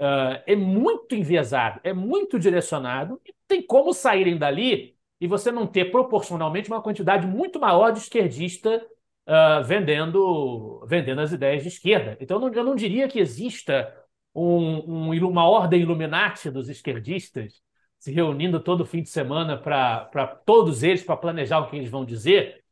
uh, 0.00 0.40
é 0.46 0.54
muito 0.54 1.16
enviesado, 1.16 1.80
é 1.82 1.92
muito 1.92 2.38
direcionado, 2.38 3.20
e 3.26 3.34
tem 3.48 3.60
como 3.60 3.92
saírem 3.92 4.38
dali 4.38 4.96
e 5.20 5.26
você 5.26 5.50
não 5.50 5.66
ter 5.66 5.90
proporcionalmente 5.90 6.70
uma 6.70 6.80
quantidade 6.80 7.26
muito 7.26 7.58
maior 7.58 7.90
de 7.90 7.98
esquerdista 7.98 8.80
uh, 9.26 9.64
vendendo, 9.64 10.86
vendendo 10.86 11.20
as 11.20 11.32
ideias 11.32 11.62
de 11.62 11.68
esquerda. 11.68 12.16
Então 12.20 12.36
eu 12.36 12.48
não, 12.48 12.54
eu 12.54 12.64
não 12.64 12.76
diria 12.76 13.08
que 13.08 13.18
exista 13.18 13.92
um, 14.32 15.10
um, 15.10 15.28
uma 15.28 15.48
ordem 15.48 15.80
Illuminati 15.82 16.48
dos 16.48 16.68
esquerdistas 16.68 17.60
se 18.04 18.12
reunindo 18.12 18.60
todo 18.60 18.84
fim 18.84 19.00
de 19.00 19.08
semana 19.08 19.56
para 19.56 20.26
todos 20.44 20.82
eles, 20.82 21.02
para 21.02 21.16
planejar 21.16 21.60
o 21.60 21.70
que 21.70 21.76
eles 21.76 21.88
vão 21.88 22.04
dizer, 22.04 22.62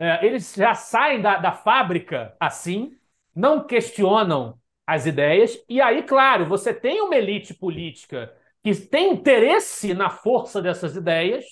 é, 0.00 0.26
eles 0.26 0.52
já 0.52 0.74
saem 0.74 1.22
da, 1.22 1.36
da 1.36 1.52
fábrica 1.52 2.34
assim, 2.40 2.98
não 3.32 3.64
questionam 3.64 4.58
as 4.84 5.06
ideias, 5.06 5.56
e 5.68 5.80
aí, 5.80 6.02
claro, 6.02 6.44
você 6.44 6.74
tem 6.74 7.00
uma 7.02 7.14
elite 7.14 7.54
política 7.54 8.34
que 8.64 8.74
tem 8.74 9.12
interesse 9.12 9.94
na 9.94 10.10
força 10.10 10.60
dessas 10.60 10.96
ideias, 10.96 11.44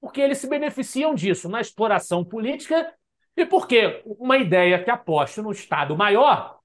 porque 0.00 0.20
eles 0.20 0.38
se 0.38 0.48
beneficiam 0.48 1.16
disso 1.16 1.48
na 1.48 1.60
exploração 1.60 2.24
política 2.24 2.94
e 3.36 3.44
porque 3.44 4.04
uma 4.06 4.38
ideia 4.38 4.80
que 4.84 4.90
aposta 4.90 5.42
no 5.42 5.50
Estado 5.50 5.96
maior 5.96 6.60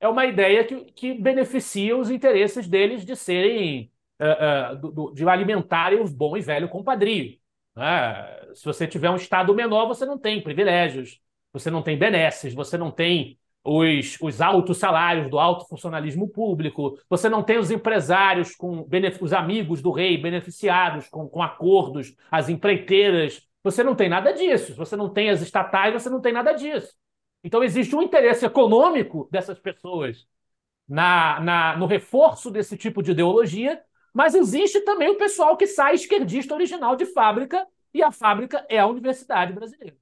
é 0.00 0.08
uma 0.08 0.26
ideia 0.26 0.64
que, 0.64 0.86
que 0.86 1.14
beneficia 1.14 1.96
os 1.96 2.10
interesses 2.10 2.66
deles 2.66 3.04
de 3.04 3.14
serem 3.14 3.92
uh, 4.20 4.74
uh, 4.74 4.92
do, 4.92 5.12
de 5.12 5.28
alimentarem 5.28 6.00
o 6.00 6.08
bom 6.08 6.36
e 6.36 6.40
velho 6.40 6.68
compadrio. 6.68 7.36
Né? 7.76 8.52
Se 8.54 8.64
você 8.64 8.86
tiver 8.86 9.10
um 9.10 9.16
Estado 9.16 9.54
menor, 9.54 9.86
você 9.86 10.04
não 10.04 10.18
tem 10.18 10.42
privilégios, 10.42 11.20
você 11.52 11.70
não 11.70 11.82
tem 11.82 11.98
benesses, 11.98 12.54
você 12.54 12.76
não 12.76 12.90
tem 12.90 13.38
os, 13.64 14.16
os 14.20 14.40
altos 14.40 14.78
salários 14.78 15.28
do 15.28 15.38
alto 15.38 15.66
funcionalismo 15.68 16.28
público, 16.28 16.98
você 17.08 17.28
não 17.28 17.42
tem 17.42 17.58
os 17.58 17.70
empresários 17.70 18.54
com 18.54 18.86
os 19.20 19.32
amigos 19.32 19.82
do 19.82 19.90
rei 19.90 20.16
beneficiados 20.16 21.08
com, 21.08 21.28
com 21.28 21.42
acordos, 21.42 22.14
as 22.30 22.48
empreiteiras, 22.48 23.48
você 23.62 23.82
não 23.82 23.94
tem 23.94 24.08
nada 24.08 24.32
disso. 24.32 24.74
Você 24.76 24.96
não 24.96 25.08
tem 25.10 25.30
as 25.30 25.42
estatais, 25.42 25.92
você 25.92 26.08
não 26.08 26.20
tem 26.20 26.32
nada 26.32 26.52
disso. 26.52 26.94
Então 27.44 27.62
existe 27.62 27.94
um 27.94 28.02
interesse 28.02 28.44
econômico 28.44 29.28
dessas 29.30 29.58
pessoas 29.58 30.26
na, 30.88 31.40
na, 31.40 31.76
no 31.76 31.86
reforço 31.86 32.50
desse 32.50 32.76
tipo 32.76 33.02
de 33.02 33.12
ideologia 33.12 33.80
mas 34.18 34.34
existe 34.34 34.80
também 34.80 35.08
o 35.08 35.16
pessoal 35.16 35.56
que 35.56 35.64
sai 35.64 35.94
esquerdista 35.94 36.52
original 36.52 36.96
de 36.96 37.06
fábrica, 37.06 37.64
e 37.94 38.02
a 38.02 38.10
fábrica 38.10 38.66
é 38.68 38.76
a 38.76 38.84
Universidade 38.84 39.52
Brasileira. 39.52 39.96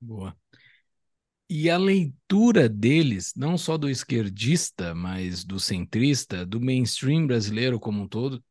Boa. 0.00 0.36
E 1.48 1.70
a 1.70 1.78
leitura 1.78 2.68
deles, 2.68 3.32
não 3.36 3.56
só 3.56 3.78
do 3.78 3.88
esquerdista, 3.88 4.96
mas 4.96 5.44
do 5.44 5.60
centrista, 5.60 6.44
do 6.44 6.60
mainstream 6.60 7.24
brasileiro 7.24 7.78
como 7.78 8.02
um 8.02 8.08
todo, 8.08 8.42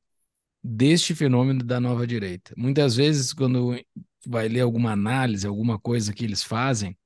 deste 0.63 1.13
fenômeno 1.13 1.61
da 1.61 1.81
nova 1.81 2.07
direita. 2.07 2.53
Muitas 2.55 2.95
vezes, 2.95 3.33
quando 3.33 3.77
vai 4.25 4.47
ler 4.47 4.61
alguma 4.61 4.93
análise, 4.93 5.45
alguma 5.45 5.77
coisa 5.77 6.13
que 6.13 6.23
eles 6.23 6.41
fazem, 6.41 6.97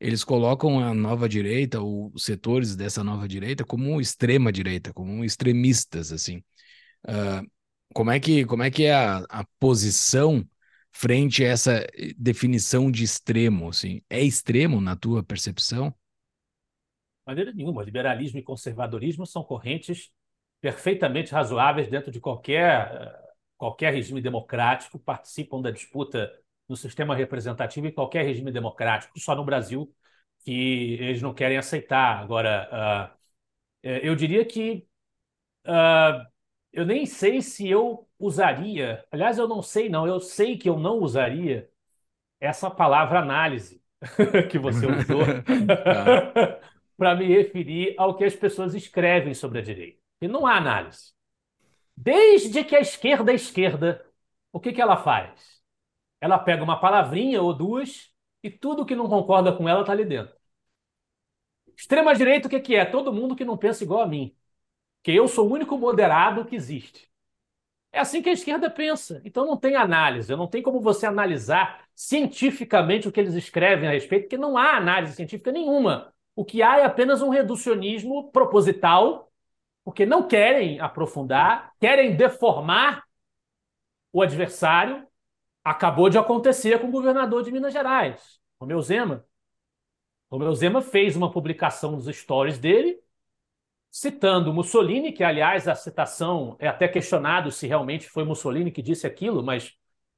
eles 0.00 0.24
colocam 0.24 0.80
a 0.80 0.94
nova 0.94 1.28
direita, 1.28 1.80
ou 1.80 2.12
os 2.14 2.24
setores 2.24 2.76
dessa 2.76 3.02
nova 3.02 3.26
direita, 3.26 3.64
como 3.64 4.00
extrema 4.00 4.52
direita, 4.52 4.92
como 4.92 5.24
extremistas, 5.24 6.12
assim. 6.12 6.38
Uh, 7.06 7.48
como 7.94 8.10
é 8.10 8.20
que 8.20 8.44
como 8.44 8.62
é 8.62 8.70
que 8.70 8.84
é 8.84 8.94
a, 8.94 9.18
a 9.28 9.44
posição 9.58 10.46
frente 10.92 11.44
a 11.44 11.48
essa 11.48 11.86
definição 12.16 12.90
de 12.90 13.04
extremo, 13.04 13.68
assim? 13.68 14.02
É 14.10 14.22
extremo 14.22 14.80
na 14.80 14.96
tua 14.96 15.22
percepção? 15.22 15.94
maneira 17.28 17.52
nenhuma. 17.52 17.84
Liberalismo 17.84 18.38
e 18.38 18.42
conservadorismo 18.42 19.26
são 19.26 19.44
correntes 19.44 20.10
perfeitamente 20.60 21.32
razoáveis 21.32 21.88
dentro 21.88 22.10
de 22.10 22.20
qualquer 22.20 23.16
qualquer 23.56 23.92
regime 23.92 24.20
democrático, 24.20 25.00
participam 25.00 25.60
da 25.60 25.72
disputa 25.72 26.30
no 26.68 26.76
sistema 26.76 27.14
representativo 27.14 27.86
em 27.86 27.92
qualquer 27.92 28.24
regime 28.24 28.52
democrático, 28.52 29.18
só 29.18 29.34
no 29.34 29.44
Brasil 29.44 29.92
que 30.44 30.94
eles 31.00 31.22
não 31.22 31.34
querem 31.34 31.58
aceitar. 31.58 32.20
Agora, 32.22 33.12
uh, 33.12 33.18
eu 33.82 34.14
diria 34.14 34.44
que 34.44 34.86
uh, 35.66 36.26
eu 36.72 36.84
nem 36.86 37.06
sei 37.06 37.40
se 37.42 37.68
eu 37.68 38.08
usaria, 38.18 39.04
aliás, 39.10 39.38
eu 39.38 39.48
não 39.48 39.62
sei, 39.62 39.88
não, 39.88 40.06
eu 40.06 40.20
sei 40.20 40.56
que 40.56 40.68
eu 40.68 40.78
não 40.78 40.98
usaria 40.98 41.68
essa 42.40 42.70
palavra 42.70 43.20
análise 43.20 43.82
que 44.50 44.58
você 44.58 44.86
usou 44.86 45.24
tá. 45.84 46.60
para 46.96 47.14
me 47.14 47.26
referir 47.26 47.94
ao 47.96 48.16
que 48.16 48.24
as 48.24 48.34
pessoas 48.34 48.74
escrevem 48.74 49.34
sobre 49.34 49.60
a 49.60 49.62
direita. 49.62 49.98
E 50.20 50.28
não 50.28 50.46
há 50.46 50.56
análise. 50.56 51.12
Desde 51.96 52.64
que 52.64 52.76
a 52.76 52.80
esquerda 52.80 53.32
é 53.32 53.34
esquerda, 53.34 54.04
o 54.52 54.60
que, 54.60 54.72
que 54.72 54.80
ela 54.80 54.96
faz? 54.96 55.57
Ela 56.20 56.38
pega 56.38 56.62
uma 56.64 56.80
palavrinha 56.80 57.42
ou 57.42 57.54
duas 57.54 58.12
e 58.42 58.50
tudo 58.50 58.86
que 58.86 58.94
não 58.96 59.08
concorda 59.08 59.52
com 59.52 59.68
ela 59.68 59.80
está 59.82 59.92
ali 59.92 60.04
dentro. 60.04 60.36
Extrema-direita, 61.76 62.48
o 62.48 62.50
que, 62.50 62.60
que 62.60 62.74
é? 62.74 62.84
Todo 62.84 63.12
mundo 63.12 63.36
que 63.36 63.44
não 63.44 63.56
pensa 63.56 63.84
igual 63.84 64.02
a 64.02 64.06
mim. 64.06 64.34
Que 65.02 65.12
eu 65.12 65.28
sou 65.28 65.48
o 65.48 65.52
único 65.52 65.78
moderado 65.78 66.44
que 66.44 66.56
existe. 66.56 67.08
É 67.92 68.00
assim 68.00 68.20
que 68.20 68.28
a 68.28 68.32
esquerda 68.32 68.70
pensa. 68.70 69.20
Então 69.24 69.46
não 69.46 69.56
tem 69.56 69.76
análise, 69.76 70.34
não 70.36 70.48
tem 70.48 70.62
como 70.62 70.80
você 70.80 71.06
analisar 71.06 71.84
cientificamente 71.94 73.08
o 73.08 73.12
que 73.12 73.20
eles 73.20 73.34
escrevem 73.34 73.88
a 73.88 73.92
respeito, 73.92 74.24
porque 74.24 74.36
não 74.36 74.56
há 74.56 74.76
análise 74.76 75.14
científica 75.14 75.52
nenhuma. 75.52 76.12
O 76.34 76.44
que 76.44 76.62
há 76.62 76.78
é 76.78 76.84
apenas 76.84 77.22
um 77.22 77.30
reducionismo 77.30 78.30
proposital, 78.30 79.32
porque 79.84 80.04
não 80.04 80.28
querem 80.28 80.80
aprofundar, 80.80 81.72
querem 81.80 82.14
deformar 82.16 83.04
o 84.12 84.22
adversário 84.22 85.06
acabou 85.70 86.08
de 86.08 86.16
acontecer 86.16 86.78
com 86.80 86.88
o 86.88 86.90
governador 86.90 87.42
de 87.42 87.52
Minas 87.52 87.72
Gerais, 87.72 88.40
Romeu 88.60 88.80
Zema. 88.80 89.24
Romeu 90.30 90.54
Zema 90.54 90.80
fez 90.80 91.14
uma 91.14 91.30
publicação 91.30 91.92
nos 91.92 92.06
stories 92.06 92.58
dele, 92.58 92.98
citando 93.90 94.52
Mussolini, 94.52 95.12
que, 95.12 95.22
aliás, 95.22 95.68
a 95.68 95.74
citação 95.74 96.56
é 96.58 96.68
até 96.68 96.88
questionado 96.88 97.50
se 97.50 97.66
realmente 97.66 98.08
foi 98.08 98.24
Mussolini 98.24 98.70
que 98.70 98.82
disse 98.82 99.06
aquilo, 99.06 99.42
mas 99.42 99.74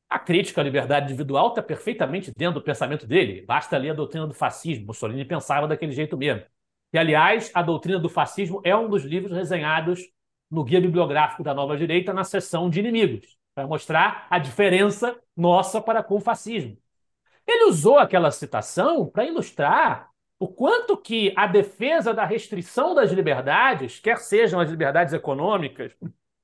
a 0.08 0.18
crítica 0.18 0.60
à 0.60 0.64
liberdade 0.64 1.06
individual 1.06 1.48
está 1.48 1.62
perfeitamente 1.62 2.32
dentro 2.36 2.60
do 2.60 2.64
pensamento 2.64 3.06
dele. 3.06 3.42
Basta 3.42 3.76
ler 3.76 3.90
a 3.90 3.94
doutrina 3.94 4.26
do 4.26 4.34
fascismo. 4.34 4.86
Mussolini 4.86 5.24
pensava 5.24 5.68
daquele 5.68 5.92
jeito 5.92 6.16
mesmo. 6.16 6.44
E, 6.92 6.98
aliás, 6.98 7.50
a 7.54 7.62
doutrina 7.62 7.98
do 7.98 8.08
fascismo 8.08 8.60
é 8.64 8.74
um 8.74 8.88
dos 8.88 9.04
livros 9.04 9.32
resenhados 9.32 10.00
no 10.50 10.64
Guia 10.64 10.80
Bibliográfico 10.80 11.44
da 11.44 11.54
Nova 11.54 11.76
Direita, 11.76 12.12
na 12.12 12.24
seção 12.24 12.68
de 12.68 12.80
inimigos 12.80 13.39
para 13.60 13.66
mostrar 13.66 14.26
a 14.30 14.38
diferença 14.38 15.18
nossa 15.36 15.80
para 15.80 16.02
com 16.02 16.16
o 16.16 16.20
fascismo. 16.20 16.78
Ele 17.46 17.64
usou 17.64 17.98
aquela 17.98 18.30
citação 18.30 19.06
para 19.06 19.24
ilustrar 19.24 20.08
o 20.38 20.48
quanto 20.48 20.96
que 20.96 21.34
a 21.36 21.46
defesa 21.46 22.14
da 22.14 22.24
restrição 22.24 22.94
das 22.94 23.10
liberdades, 23.10 23.98
quer 23.98 24.18
sejam 24.18 24.58
as 24.58 24.70
liberdades 24.70 25.12
econômicas, 25.12 25.94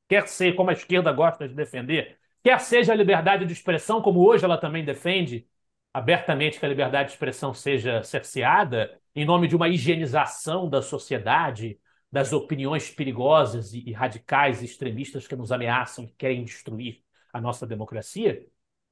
quer 0.07 0.29
ser 0.29 0.55
como 0.55 0.69
a 0.69 0.75
esquerda 0.75 1.11
gosta 1.13 1.49
de 1.49 1.55
defender, 1.55 2.19
quer 2.43 2.61
seja 2.61 2.93
a 2.93 2.97
liberdade 2.97 3.47
de 3.47 3.53
expressão, 3.53 4.03
como 4.03 4.21
hoje 4.21 4.45
ela 4.45 4.59
também 4.59 4.85
defende 4.85 5.47
abertamente 5.95 6.61
que 6.61 6.67
a 6.67 6.69
liberdade 6.69 7.09
de 7.09 7.15
expressão 7.15 7.55
seja 7.55 8.03
cerceada 8.03 8.99
em 9.15 9.25
nome 9.25 9.49
de 9.49 9.57
uma 9.57 9.69
higienização 9.69 10.69
da 10.69 10.83
sociedade, 10.83 11.81
das 12.13 12.35
opiniões 12.35 12.91
perigosas 12.91 13.73
e, 13.73 13.93
radicais 13.93 14.61
e 14.61 14.67
extremistas 14.67 15.27
que 15.27 15.35
nos 15.35 15.51
ameaçam 15.51 16.05
e 16.05 16.09
querem 16.09 16.45
destruir 16.45 17.06
a 17.37 17.41
nossa 17.41 17.67
democracia, 17.67 18.47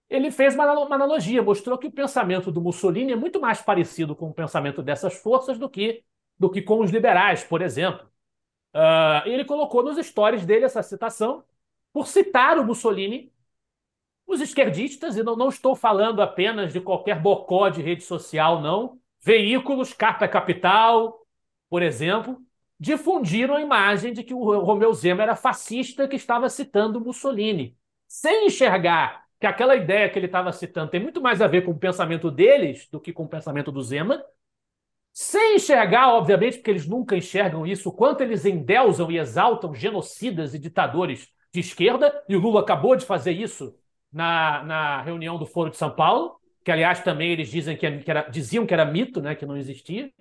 ele 0.08 0.30
fez 0.30 0.54
uma, 0.54 0.64
analogia, 0.94 1.42
mostrou 1.42 1.78
que 1.78 1.86
o 1.86 1.92
pensamento 1.92 2.52
do 2.52 2.60
Mussolini 2.60 3.12
é 3.12 3.16
muito 3.16 3.40
mais 3.40 3.62
parecido 3.62 4.14
com 4.14 4.28
o 4.28 4.34
pensamento 4.34 4.82
dessas 4.82 5.14
forças 5.14 5.58
do 5.58 5.68
que, 5.68 6.04
do 6.38 6.50
que 6.50 6.60
com 6.62 6.80
os 6.80 6.90
liberais, 6.90 7.42
por 7.42 7.62
exemplo. 7.62 8.06
Uh, 8.74 9.26
ele 9.26 9.44
colocou 9.44 9.82
nos 9.82 10.04
stories 10.04 10.44
dele 10.44 10.66
essa 10.66 10.82
citação, 10.82 11.44
por 11.92 12.06
citar 12.06 12.58
o 12.58 12.64
Mussolini, 12.64 13.32
os 14.26 14.40
esquerdistas, 14.40 15.16
e 15.16 15.22
não, 15.22 15.36
não 15.36 15.48
estou 15.48 15.74
falando 15.74 16.20
apenas 16.20 16.72
de 16.72 16.80
qualquer 16.80 17.20
bocó 17.20 17.68
de 17.68 17.82
rede 17.82 18.02
social, 18.02 18.60
não, 18.60 19.00
veículos, 19.22 19.92
Carta 19.94 20.28
Capital, 20.28 21.26
por 21.70 21.82
exemplo, 21.82 22.42
difundiram 22.78 23.56
a 23.56 23.62
imagem 23.62 24.12
de 24.12 24.22
que 24.22 24.34
o 24.34 24.60
Romeu 24.60 24.92
Zema 24.92 25.22
era 25.22 25.36
fascista 25.36 26.06
que 26.08 26.16
estava 26.16 26.48
citando 26.48 27.00
Mussolini, 27.00 27.76
sem 28.14 28.46
enxergar 28.46 29.24
que 29.40 29.46
aquela 29.46 29.74
ideia 29.74 30.08
que 30.08 30.16
ele 30.16 30.26
estava 30.26 30.52
citando 30.52 30.88
tem 30.88 31.00
muito 31.00 31.20
mais 31.20 31.42
a 31.42 31.48
ver 31.48 31.64
com 31.64 31.72
o 31.72 31.78
pensamento 31.78 32.30
deles 32.30 32.88
do 32.88 33.00
que 33.00 33.12
com 33.12 33.24
o 33.24 33.28
pensamento 33.28 33.72
do 33.72 33.82
Zema, 33.82 34.24
sem 35.12 35.56
enxergar, 35.56 36.14
obviamente, 36.14 36.58
porque 36.58 36.70
eles 36.70 36.86
nunca 36.86 37.16
enxergam 37.16 37.66
isso, 37.66 37.90
quanto 37.90 38.20
eles 38.22 38.44
endeusam 38.44 39.10
e 39.10 39.18
exaltam 39.18 39.74
genocidas 39.74 40.54
e 40.54 40.60
ditadores 40.60 41.28
de 41.52 41.58
esquerda, 41.58 42.22
e 42.28 42.36
o 42.36 42.40
Lula 42.40 42.60
acabou 42.60 42.94
de 42.94 43.04
fazer 43.04 43.32
isso 43.32 43.76
na, 44.12 44.62
na 44.62 45.02
reunião 45.02 45.36
do 45.36 45.44
Foro 45.44 45.70
de 45.70 45.76
São 45.76 45.90
Paulo, 45.90 46.40
que, 46.64 46.70
aliás, 46.70 47.00
também 47.00 47.32
eles 47.32 47.48
dizem 47.48 47.76
que 47.76 47.84
era, 47.84 48.22
diziam 48.30 48.64
que 48.64 48.72
era 48.72 48.84
mito, 48.84 49.20
né, 49.20 49.34
que 49.34 49.44
não 49.44 49.56
existia. 49.56 50.12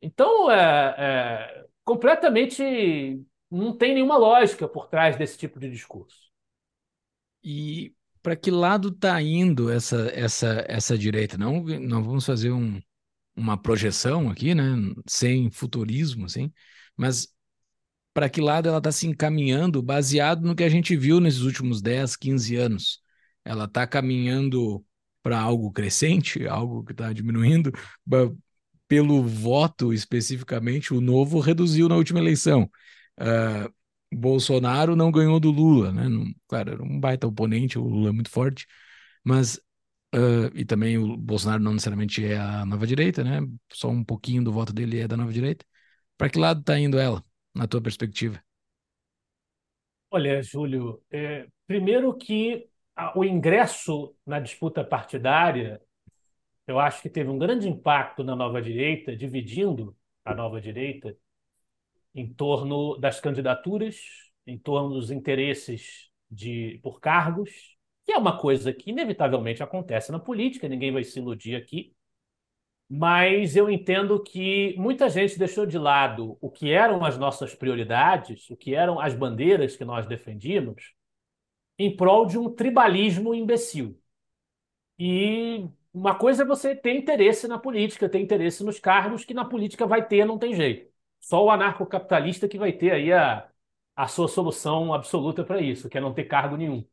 Então, 0.00 0.50
é, 0.50 0.94
é, 0.96 1.66
completamente 1.84 3.22
não 3.50 3.76
tem 3.76 3.92
nenhuma 3.94 4.16
lógica 4.16 4.66
por 4.66 4.88
trás 4.88 5.14
desse 5.16 5.36
tipo 5.36 5.60
de 5.60 5.70
discurso. 5.70 6.21
E 7.44 7.94
para 8.22 8.36
que 8.36 8.50
lado 8.50 8.88
está 8.88 9.20
indo 9.20 9.70
essa, 9.70 10.10
essa, 10.14 10.64
essa 10.68 10.96
direita? 10.96 11.36
Não, 11.36 11.62
não 11.64 12.02
vamos 12.04 12.24
fazer 12.24 12.52
um, 12.52 12.80
uma 13.36 13.56
projeção 13.60 14.30
aqui, 14.30 14.54
né? 14.54 14.64
Sem 15.08 15.50
futurismo, 15.50 16.26
assim, 16.26 16.52
mas 16.96 17.28
para 18.14 18.28
que 18.28 18.40
lado 18.40 18.68
ela 18.68 18.78
está 18.78 18.92
se 18.92 19.06
encaminhando 19.06 19.82
baseado 19.82 20.42
no 20.46 20.54
que 20.54 20.64
a 20.64 20.68
gente 20.68 20.96
viu 20.96 21.20
nesses 21.20 21.40
últimos 21.40 21.80
10, 21.82 22.16
15 22.16 22.56
anos? 22.56 23.00
Ela 23.44 23.64
está 23.64 23.86
caminhando 23.86 24.84
para 25.22 25.40
algo 25.40 25.72
crescente, 25.72 26.46
algo 26.46 26.84
que 26.84 26.92
está 26.92 27.12
diminuindo? 27.12 27.72
Pelo 28.86 29.22
voto 29.22 29.92
especificamente, 29.92 30.92
o 30.92 31.00
Novo 31.00 31.40
reduziu 31.40 31.88
na 31.88 31.96
última 31.96 32.20
eleição. 32.20 32.70
Uh, 33.18 33.72
Bolsonaro 34.12 34.96
não 34.96 35.10
ganhou 35.10 35.40
do 35.40 35.50
Lula, 35.50 35.92
né? 35.92 36.08
Não, 36.08 36.24
claro, 36.46 36.72
era 36.72 36.82
um 36.82 37.00
baita 37.00 37.26
oponente, 37.26 37.78
o 37.78 37.82
Lula 37.86 38.10
é 38.10 38.12
muito 38.12 38.30
forte, 38.30 38.66
mas 39.24 39.56
uh, 40.14 40.50
e 40.54 40.64
também 40.64 40.98
o 40.98 41.16
Bolsonaro 41.16 41.62
não 41.62 41.72
necessariamente 41.72 42.24
é 42.24 42.36
a 42.38 42.64
nova 42.66 42.86
direita, 42.86 43.24
né? 43.24 43.40
Só 43.72 43.88
um 43.88 44.04
pouquinho 44.04 44.44
do 44.44 44.52
voto 44.52 44.72
dele 44.72 45.00
é 45.00 45.08
da 45.08 45.16
nova 45.16 45.32
direita. 45.32 45.64
Para 46.16 46.30
que 46.30 46.38
lado 46.38 46.60
está 46.60 46.78
indo 46.78 46.98
ela, 46.98 47.24
na 47.54 47.66
tua 47.66 47.80
perspectiva? 47.80 48.42
Olha, 50.10 50.42
Júlio, 50.42 51.02
é, 51.10 51.46
primeiro 51.66 52.14
que 52.14 52.68
a, 52.94 53.18
o 53.18 53.24
ingresso 53.24 54.14
na 54.26 54.38
disputa 54.38 54.84
partidária, 54.84 55.80
eu 56.66 56.78
acho 56.78 57.02
que 57.02 57.08
teve 57.08 57.30
um 57.30 57.38
grande 57.38 57.68
impacto 57.68 58.22
na 58.22 58.36
nova 58.36 58.60
direita, 58.60 59.16
dividindo 59.16 59.96
a 60.24 60.34
nova 60.34 60.60
direita 60.60 61.16
em 62.14 62.32
torno 62.32 62.96
das 62.98 63.20
candidaturas, 63.20 64.00
em 64.46 64.58
torno 64.58 64.90
dos 64.90 65.10
interesses 65.10 66.10
de, 66.30 66.80
por 66.82 67.00
cargos, 67.00 67.50
que 68.04 68.12
é 68.12 68.18
uma 68.18 68.38
coisa 68.38 68.72
que 68.72 68.90
inevitavelmente 68.90 69.62
acontece 69.62 70.10
na 70.10 70.18
política, 70.18 70.68
ninguém 70.68 70.92
vai 70.92 71.04
se 71.04 71.18
iludir 71.18 71.54
aqui. 71.56 71.94
Mas 72.88 73.56
eu 73.56 73.70
entendo 73.70 74.22
que 74.22 74.74
muita 74.76 75.08
gente 75.08 75.38
deixou 75.38 75.64
de 75.64 75.78
lado 75.78 76.36
o 76.40 76.50
que 76.50 76.70
eram 76.70 77.04
as 77.04 77.16
nossas 77.16 77.54
prioridades, 77.54 78.50
o 78.50 78.56
que 78.56 78.74
eram 78.74 79.00
as 79.00 79.14
bandeiras 79.14 79.76
que 79.76 79.84
nós 79.84 80.06
defendíamos, 80.06 80.92
em 81.78 81.96
prol 81.96 82.26
de 82.26 82.38
um 82.38 82.50
tribalismo 82.54 83.34
imbecil. 83.34 83.98
E 84.98 85.66
uma 85.92 86.14
coisa 86.14 86.42
é 86.42 86.46
você 86.46 86.74
ter 86.74 86.94
interesse 86.94 87.48
na 87.48 87.58
política, 87.58 88.08
ter 88.08 88.20
interesse 88.20 88.62
nos 88.62 88.78
cargos, 88.78 89.24
que 89.24 89.34
na 89.34 89.44
política 89.44 89.86
vai 89.86 90.06
ter, 90.06 90.26
não 90.26 90.38
tem 90.38 90.54
jeito. 90.54 90.91
Só 91.22 91.44
o 91.44 91.50
anarcocapitalista 91.50 92.48
que 92.48 92.58
vai 92.58 92.72
ter 92.72 92.92
aí 92.92 93.12
a, 93.12 93.48
a 93.96 94.08
sua 94.08 94.28
solução 94.28 94.92
absoluta 94.92 95.44
para 95.44 95.60
isso, 95.60 95.88
que 95.88 95.96
é 95.98 96.00
não 96.00 96.12
ter 96.14 96.24
cargo 96.24 96.56
nenhum. 96.56 96.84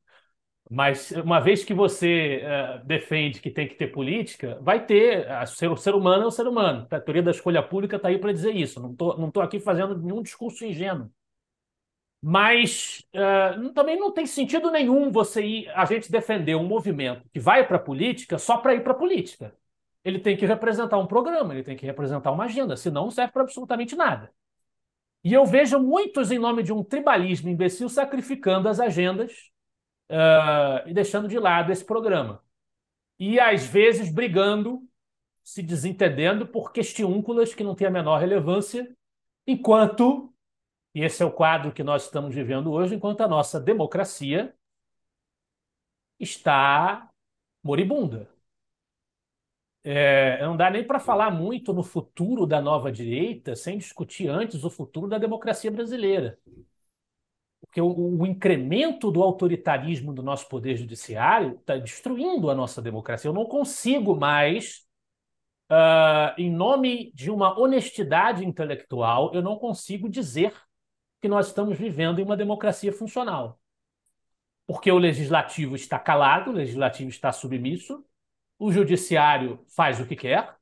Mas 0.71 1.11
uma 1.11 1.39
vez 1.39 1.63
que 1.65 1.73
você 1.73 2.43
uh, 2.43 2.85
defende 2.85 3.41
que 3.41 3.49
tem 3.51 3.67
que 3.67 3.75
ter 3.75 3.87
política, 3.87 4.59
vai 4.61 4.85
ter. 4.85 5.27
Ser, 5.47 5.69
o 5.71 5.77
ser 5.77 5.95
humano 5.95 6.23
é 6.25 6.27
o 6.27 6.31
ser 6.31 6.47
humano. 6.47 6.87
A 6.91 6.99
teoria 7.01 7.23
da 7.23 7.31
escolha 7.31 7.63
pública 7.63 7.95
está 7.97 8.09
aí 8.09 8.19
para 8.19 8.31
dizer 8.33 8.55
isso. 8.55 8.79
Não 8.79 8.91
estou 8.91 9.17
não 9.17 9.31
tô 9.31 9.41
aqui 9.41 9.59
fazendo 9.59 9.97
nenhum 9.97 10.21
discurso 10.21 10.63
ingênuo. 10.65 11.11
Mas 12.21 13.05
uh, 13.15 13.73
também 13.73 13.97
não 13.97 14.11
tem 14.11 14.25
sentido 14.25 14.69
nenhum 14.71 15.09
você 15.11 15.41
ir, 15.45 15.69
a 15.69 15.85
gente 15.85 16.11
defender 16.11 16.55
um 16.55 16.67
movimento 16.67 17.27
que 17.33 17.39
vai 17.39 17.65
para 17.65 17.77
a 17.77 17.79
política 17.79 18.37
só 18.37 18.57
para 18.57 18.75
ir 18.75 18.83
para 18.83 18.91
a 18.91 18.95
política 18.95 19.55
ele 20.03 20.19
tem 20.19 20.37
que 20.37 20.45
representar 20.45 20.97
um 20.97 21.07
programa, 21.07 21.53
ele 21.53 21.63
tem 21.63 21.75
que 21.75 21.85
representar 21.85 22.31
uma 22.31 22.45
agenda, 22.45 22.75
senão 22.77 23.05
não 23.05 23.11
serve 23.11 23.33
para 23.33 23.43
absolutamente 23.43 23.95
nada. 23.95 24.31
E 25.23 25.33
eu 25.33 25.45
vejo 25.45 25.79
muitos, 25.79 26.31
em 26.31 26.39
nome 26.39 26.63
de 26.63 26.71
um 26.71 26.83
tribalismo 26.83 27.49
imbecil, 27.49 27.89
sacrificando 27.89 28.69
as 28.69 28.79
agendas 28.79 29.51
uh, 30.09 30.87
e 30.87 30.93
deixando 30.93 31.27
de 31.27 31.37
lado 31.37 31.71
esse 31.71 31.83
programa. 31.83 32.41
E, 33.19 33.37
às 33.39 33.65
vezes, 33.65 34.09
brigando, 34.09 34.81
se 35.43 35.61
desentendendo 35.61 36.47
por 36.47 36.71
questiúnculas 36.71 37.53
que 37.53 37.63
não 37.63 37.75
têm 37.75 37.87
a 37.87 37.91
menor 37.91 38.19
relevância, 38.19 38.95
enquanto, 39.45 40.33
e 40.95 41.03
esse 41.03 41.21
é 41.21 41.25
o 41.25 41.31
quadro 41.31 41.73
que 41.73 41.83
nós 41.83 42.05
estamos 42.05 42.33
vivendo 42.33 42.71
hoje, 42.71 42.95
enquanto 42.95 43.21
a 43.21 43.27
nossa 43.27 43.59
democracia 43.59 44.55
está 46.17 47.09
moribunda. 47.61 48.29
É, 49.83 50.43
não 50.43 50.57
dá 50.57 50.69
nem 50.69 50.85
para 50.85 50.99
falar 50.99 51.31
muito 51.31 51.73
no 51.73 51.83
futuro 51.83 52.45
da 52.45 52.61
nova 52.61 52.91
direita 52.91 53.55
sem 53.55 53.77
discutir 53.77 54.27
antes 54.27 54.63
o 54.63 54.69
futuro 54.69 55.07
da 55.07 55.17
democracia 55.17 55.71
brasileira. 55.71 56.37
Porque 57.61 57.81
o, 57.81 58.19
o 58.19 58.25
incremento 58.25 59.11
do 59.11 59.21
autoritarismo 59.23 60.13
do 60.13 60.23
nosso 60.23 60.47
poder 60.49 60.75
judiciário 60.75 61.55
está 61.59 61.77
destruindo 61.77 62.49
a 62.49 62.55
nossa 62.55 62.81
democracia. 62.81 63.29
Eu 63.29 63.33
não 63.33 63.45
consigo 63.45 64.15
mais, 64.15 64.85
uh, 65.71 66.33
em 66.37 66.51
nome 66.51 67.11
de 67.13 67.29
uma 67.29 67.57
honestidade 67.59 68.45
intelectual, 68.45 69.31
eu 69.33 69.41
não 69.41 69.57
consigo 69.57 70.09
dizer 70.09 70.53
que 71.21 71.27
nós 71.27 71.47
estamos 71.47 71.77
vivendo 71.77 72.19
em 72.19 72.23
uma 72.23 72.37
democracia 72.37 72.91
funcional. 72.91 73.59
Porque 74.65 74.91
o 74.91 74.97
legislativo 74.97 75.75
está 75.75 75.99
calado, 75.99 76.51
o 76.51 76.53
legislativo 76.53 77.09
está 77.09 77.31
submisso, 77.31 78.05
o 78.59 78.71
judiciário 78.71 79.65
faz 79.69 79.99
o 79.99 80.05
que 80.05 80.17
quer, 80.17 80.53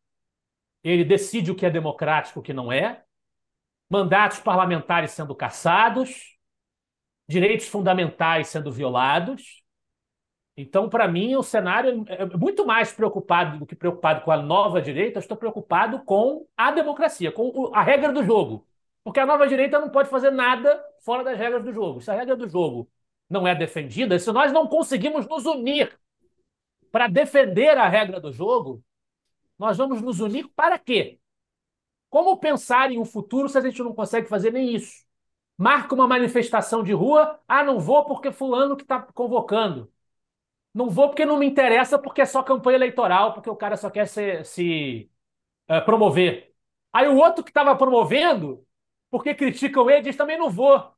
ele 0.83 1.03
decide 1.03 1.51
o 1.51 1.55
que 1.55 1.65
é 1.65 1.69
democrático 1.69 2.37
e 2.37 2.41
o 2.41 2.43
que 2.43 2.53
não 2.53 2.71
é, 2.71 3.03
mandatos 3.89 4.39
parlamentares 4.39 5.11
sendo 5.11 5.33
cassados, 5.35 6.37
direitos 7.27 7.67
fundamentais 7.67 8.47
sendo 8.47 8.71
violados. 8.71 9.63
Então, 10.55 10.89
para 10.89 11.07
mim, 11.07 11.35
o 11.35 11.43
cenário 11.43 12.05
é 12.07 12.25
muito 12.37 12.65
mais 12.65 12.91
preocupado 12.91 13.59
do 13.59 13.65
que 13.65 13.75
preocupado 13.75 14.21
com 14.21 14.31
a 14.31 14.37
nova 14.37 14.81
direita, 14.81 15.19
estou 15.19 15.37
preocupado 15.37 16.03
com 16.03 16.47
a 16.55 16.71
democracia, 16.71 17.31
com 17.31 17.71
a 17.73 17.81
regra 17.81 18.13
do 18.13 18.23
jogo. 18.23 18.65
Porque 19.03 19.19
a 19.19 19.25
nova 19.25 19.47
direita 19.47 19.79
não 19.79 19.89
pode 19.89 20.09
fazer 20.09 20.31
nada 20.31 20.83
fora 21.01 21.23
das 21.23 21.37
regras 21.37 21.63
do 21.63 21.71
jogo. 21.71 22.01
Se 22.01 22.11
a 22.11 22.13
regra 22.15 22.35
do 22.35 22.47
jogo 22.47 22.89
não 23.29 23.47
é 23.47 23.55
defendida, 23.55 24.17
se 24.19 24.31
nós 24.31 24.51
não 24.51 24.67
conseguimos 24.67 25.27
nos 25.27 25.45
unir 25.45 25.97
para 26.97 27.07
defender 27.07 27.77
a 27.77 27.87
regra 27.87 28.19
do 28.19 28.31
jogo, 28.31 28.83
nós 29.55 29.77
vamos 29.77 30.01
nos 30.01 30.19
unir 30.19 30.47
para 30.55 30.79
quê? 30.79 31.19
Como 32.09 32.39
pensar 32.39 32.91
em 32.91 32.97
um 32.97 33.05
futuro 33.05 33.47
se 33.47 33.55
a 33.55 33.61
gente 33.61 33.83
não 33.83 33.93
consegue 33.93 34.27
fazer 34.27 34.51
nem 34.51 34.73
isso? 34.73 35.05
Marca 35.55 35.93
uma 35.93 36.07
manifestação 36.07 36.83
de 36.83 36.93
rua, 36.93 37.39
ah, 37.47 37.63
não 37.63 37.79
vou 37.79 38.03
porque 38.05 38.31
fulano 38.31 38.75
que 38.75 38.81
está 38.81 38.99
convocando. 38.99 39.93
Não 40.73 40.89
vou 40.89 41.09
porque 41.09 41.23
não 41.23 41.37
me 41.37 41.45
interessa, 41.45 41.99
porque 41.99 42.21
é 42.21 42.25
só 42.25 42.41
campanha 42.41 42.77
eleitoral, 42.77 43.35
porque 43.35 43.49
o 43.51 43.55
cara 43.55 43.77
só 43.77 43.91
quer 43.91 44.07
se, 44.07 44.43
se 44.43 45.11
uh, 45.69 45.85
promover. 45.85 46.51
Aí 46.91 47.07
o 47.07 47.17
outro 47.17 47.43
que 47.43 47.51
estava 47.51 47.77
promovendo, 47.77 48.65
porque 49.11 49.35
criticam 49.35 49.87
ele, 49.87 50.01
diz 50.01 50.15
também 50.17 50.39
não 50.39 50.49
vou. 50.49 50.91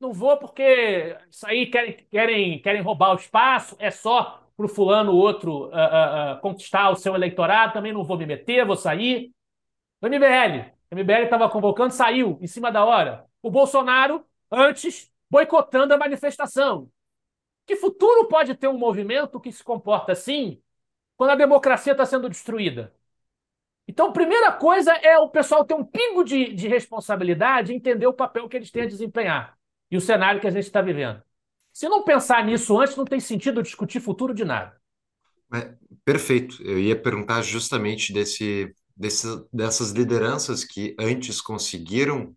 Não 0.00 0.12
vou 0.12 0.36
porque 0.38 1.18
isso 1.30 1.46
aí 1.48 1.66
querem, 1.66 2.06
querem, 2.10 2.62
querem 2.62 2.82
roubar 2.82 3.12
o 3.12 3.16
espaço, 3.16 3.76
é 3.80 3.90
só 3.90 4.41
para 4.56 4.66
o 4.66 4.68
fulano 4.68 5.12
outro 5.12 5.66
uh, 5.66 6.36
uh, 6.36 6.40
conquistar 6.40 6.90
o 6.90 6.96
seu 6.96 7.14
eleitorado, 7.14 7.72
também 7.72 7.92
não 7.92 8.04
vou 8.04 8.16
me 8.18 8.26
meter, 8.26 8.64
vou 8.64 8.76
sair. 8.76 9.32
O 10.00 10.06
MBL, 10.06 10.72
o 10.90 10.94
MBL 10.94 11.24
estava 11.24 11.48
convocando, 11.48 11.92
saiu 11.92 12.38
em 12.40 12.46
cima 12.46 12.70
da 12.70 12.84
hora. 12.84 13.24
O 13.42 13.50
Bolsonaro, 13.50 14.24
antes, 14.50 15.10
boicotando 15.30 15.94
a 15.94 15.98
manifestação. 15.98 16.90
Que 17.66 17.76
futuro 17.76 18.28
pode 18.28 18.54
ter 18.54 18.68
um 18.68 18.78
movimento 18.78 19.40
que 19.40 19.52
se 19.52 19.62
comporta 19.62 20.12
assim 20.12 20.60
quando 21.16 21.30
a 21.30 21.36
democracia 21.36 21.92
está 21.92 22.04
sendo 22.04 22.28
destruída? 22.28 22.94
Então, 23.86 24.12
primeira 24.12 24.52
coisa 24.52 24.92
é 24.94 25.18
o 25.18 25.28
pessoal 25.28 25.64
ter 25.64 25.74
um 25.74 25.84
pingo 25.84 26.24
de, 26.24 26.52
de 26.54 26.68
responsabilidade 26.68 27.72
e 27.72 27.76
entender 27.76 28.06
o 28.06 28.14
papel 28.14 28.48
que 28.48 28.56
eles 28.56 28.70
têm 28.70 28.82
a 28.82 28.86
desempenhar 28.86 29.58
e 29.90 29.96
o 29.96 30.00
cenário 30.00 30.40
que 30.40 30.46
a 30.46 30.50
gente 30.50 30.64
está 30.64 30.80
vivendo. 30.80 31.22
Se 31.72 31.88
não 31.88 32.04
pensar 32.04 32.44
nisso 32.44 32.78
antes, 32.78 32.96
não 32.96 33.04
tem 33.04 33.20
sentido 33.20 33.62
discutir 33.62 34.00
futuro 34.00 34.34
de 34.34 34.44
nada. 34.44 34.76
É, 35.54 35.74
perfeito. 36.04 36.62
Eu 36.62 36.78
ia 36.78 37.00
perguntar 37.00 37.42
justamente 37.42 38.12
desse, 38.12 38.74
desse, 38.96 39.26
dessas 39.52 39.90
lideranças 39.90 40.64
que 40.64 40.94
antes 40.98 41.40
conseguiram 41.40 42.34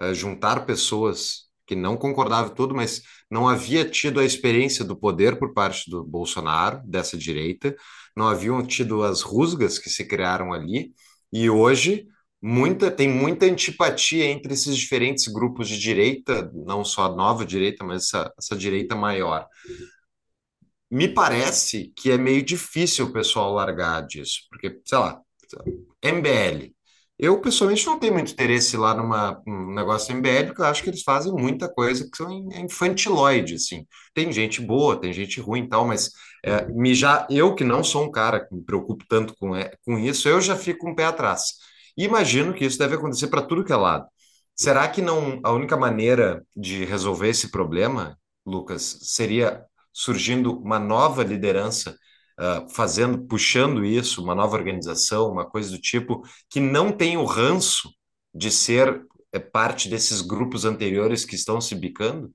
uh, 0.00 0.14
juntar 0.14 0.66
pessoas 0.66 1.50
que 1.66 1.76
não 1.76 1.96
concordavam 1.96 2.54
tudo, 2.54 2.74
mas 2.74 3.02
não 3.30 3.48
havia 3.48 3.88
tido 3.88 4.20
a 4.20 4.24
experiência 4.24 4.84
do 4.84 4.96
poder 4.96 5.38
por 5.38 5.54
parte 5.54 5.88
do 5.90 6.04
Bolsonaro, 6.04 6.82
dessa 6.84 7.16
direita, 7.16 7.74
não 8.16 8.28
haviam 8.28 8.62
tido 8.66 9.02
as 9.02 9.22
rusgas 9.22 9.78
que 9.78 9.88
se 9.88 10.04
criaram 10.06 10.52
ali, 10.52 10.92
e 11.32 11.48
hoje 11.48 12.06
muita, 12.42 12.90
tem 12.90 13.08
muita 13.08 13.46
antipatia 13.46 14.24
entre 14.24 14.52
esses 14.52 14.76
diferentes 14.76 15.28
grupos 15.28 15.68
de 15.68 15.78
direita, 15.78 16.50
não 16.52 16.84
só 16.84 17.04
a 17.04 17.14
nova 17.14 17.46
direita, 17.46 17.84
mas 17.84 18.04
essa, 18.04 18.32
essa 18.36 18.56
direita 18.56 18.96
maior. 18.96 19.46
Me 20.90 21.08
parece 21.08 21.92
que 21.96 22.10
é 22.10 22.18
meio 22.18 22.42
difícil 22.42 23.06
o 23.06 23.12
pessoal 23.12 23.54
largar 23.54 24.06
disso, 24.06 24.40
porque, 24.50 24.78
sei 24.84 24.98
lá, 24.98 25.20
MBL. 26.02 26.74
Eu, 27.18 27.40
pessoalmente, 27.40 27.86
não 27.86 27.98
tenho 27.98 28.14
muito 28.14 28.32
interesse 28.32 28.76
lá 28.76 28.94
numa 28.94 29.40
um 29.46 29.72
negócio 29.72 30.12
MBL, 30.14 30.46
porque 30.48 30.60
eu 30.60 30.66
acho 30.66 30.82
que 30.82 30.90
eles 30.90 31.02
fazem 31.02 31.32
muita 31.32 31.68
coisa 31.72 32.08
que 32.10 32.16
são 32.16 32.30
infantiloide, 32.54 33.54
assim. 33.54 33.86
Tem 34.12 34.32
gente 34.32 34.60
boa, 34.60 35.00
tem 35.00 35.12
gente 35.12 35.40
ruim 35.40 35.64
e 35.64 35.68
tal, 35.68 35.86
mas 35.86 36.10
é, 36.44 36.66
me 36.66 36.94
já, 36.94 37.26
eu 37.30 37.54
que 37.54 37.64
não 37.64 37.84
sou 37.84 38.04
um 38.04 38.10
cara 38.10 38.44
que 38.44 38.54
me 38.54 38.64
preocupo 38.64 39.04
tanto 39.08 39.34
com, 39.36 39.54
é, 39.54 39.72
com 39.84 39.98
isso, 39.98 40.28
eu 40.28 40.40
já 40.40 40.56
fico 40.56 40.88
um 40.88 40.94
pé 40.94 41.04
atrás. 41.04 41.52
E 41.96 42.04
imagino 42.04 42.54
que 42.54 42.64
isso 42.64 42.78
deve 42.78 42.96
acontecer 42.96 43.28
para 43.28 43.42
tudo 43.42 43.64
que 43.64 43.72
é 43.72 43.76
lado. 43.76 44.06
Será 44.54 44.88
que 44.88 45.02
não 45.02 45.40
a 45.42 45.52
única 45.52 45.76
maneira 45.76 46.44
de 46.56 46.84
resolver 46.84 47.28
esse 47.28 47.50
problema, 47.50 48.18
Lucas, 48.44 48.98
seria 49.02 49.64
surgindo 49.92 50.58
uma 50.58 50.78
nova 50.78 51.22
liderança, 51.22 51.96
uh, 52.38 52.68
fazendo, 52.70 53.26
puxando 53.26 53.84
isso, 53.84 54.22
uma 54.22 54.34
nova 54.34 54.56
organização, 54.56 55.30
uma 55.30 55.48
coisa 55.48 55.70
do 55.70 55.78
tipo, 55.80 56.22
que 56.50 56.60
não 56.60 56.92
tem 56.92 57.16
o 57.16 57.24
ranço 57.24 57.90
de 58.34 58.50
ser 58.50 59.04
é, 59.32 59.38
parte 59.38 59.88
desses 59.88 60.20
grupos 60.20 60.64
anteriores 60.64 61.24
que 61.24 61.34
estão 61.34 61.60
se 61.60 61.74
bicando? 61.74 62.32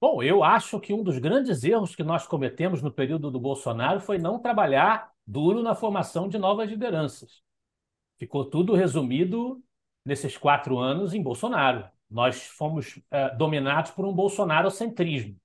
Bom, 0.00 0.22
eu 0.22 0.44
acho 0.44 0.78
que 0.78 0.92
um 0.92 1.02
dos 1.02 1.18
grandes 1.18 1.64
erros 1.64 1.96
que 1.96 2.04
nós 2.04 2.26
cometemos 2.26 2.80
no 2.80 2.92
período 2.92 3.30
do 3.30 3.40
Bolsonaro 3.40 4.00
foi 4.00 4.16
não 4.16 4.38
trabalhar 4.38 5.10
duro 5.26 5.62
na 5.62 5.74
formação 5.74 6.28
de 6.28 6.38
novas 6.38 6.70
lideranças. 6.70 7.42
Ficou 8.18 8.44
tudo 8.44 8.74
resumido 8.74 9.62
nesses 10.04 10.36
quatro 10.36 10.78
anos 10.78 11.14
em 11.14 11.22
Bolsonaro. 11.22 11.84
Nós 12.10 12.46
fomos 12.46 12.98
é, 13.10 13.34
dominados 13.36 13.90
por 13.92 14.04
um 14.04 14.12
bolsonarocentrismo. 14.12 15.36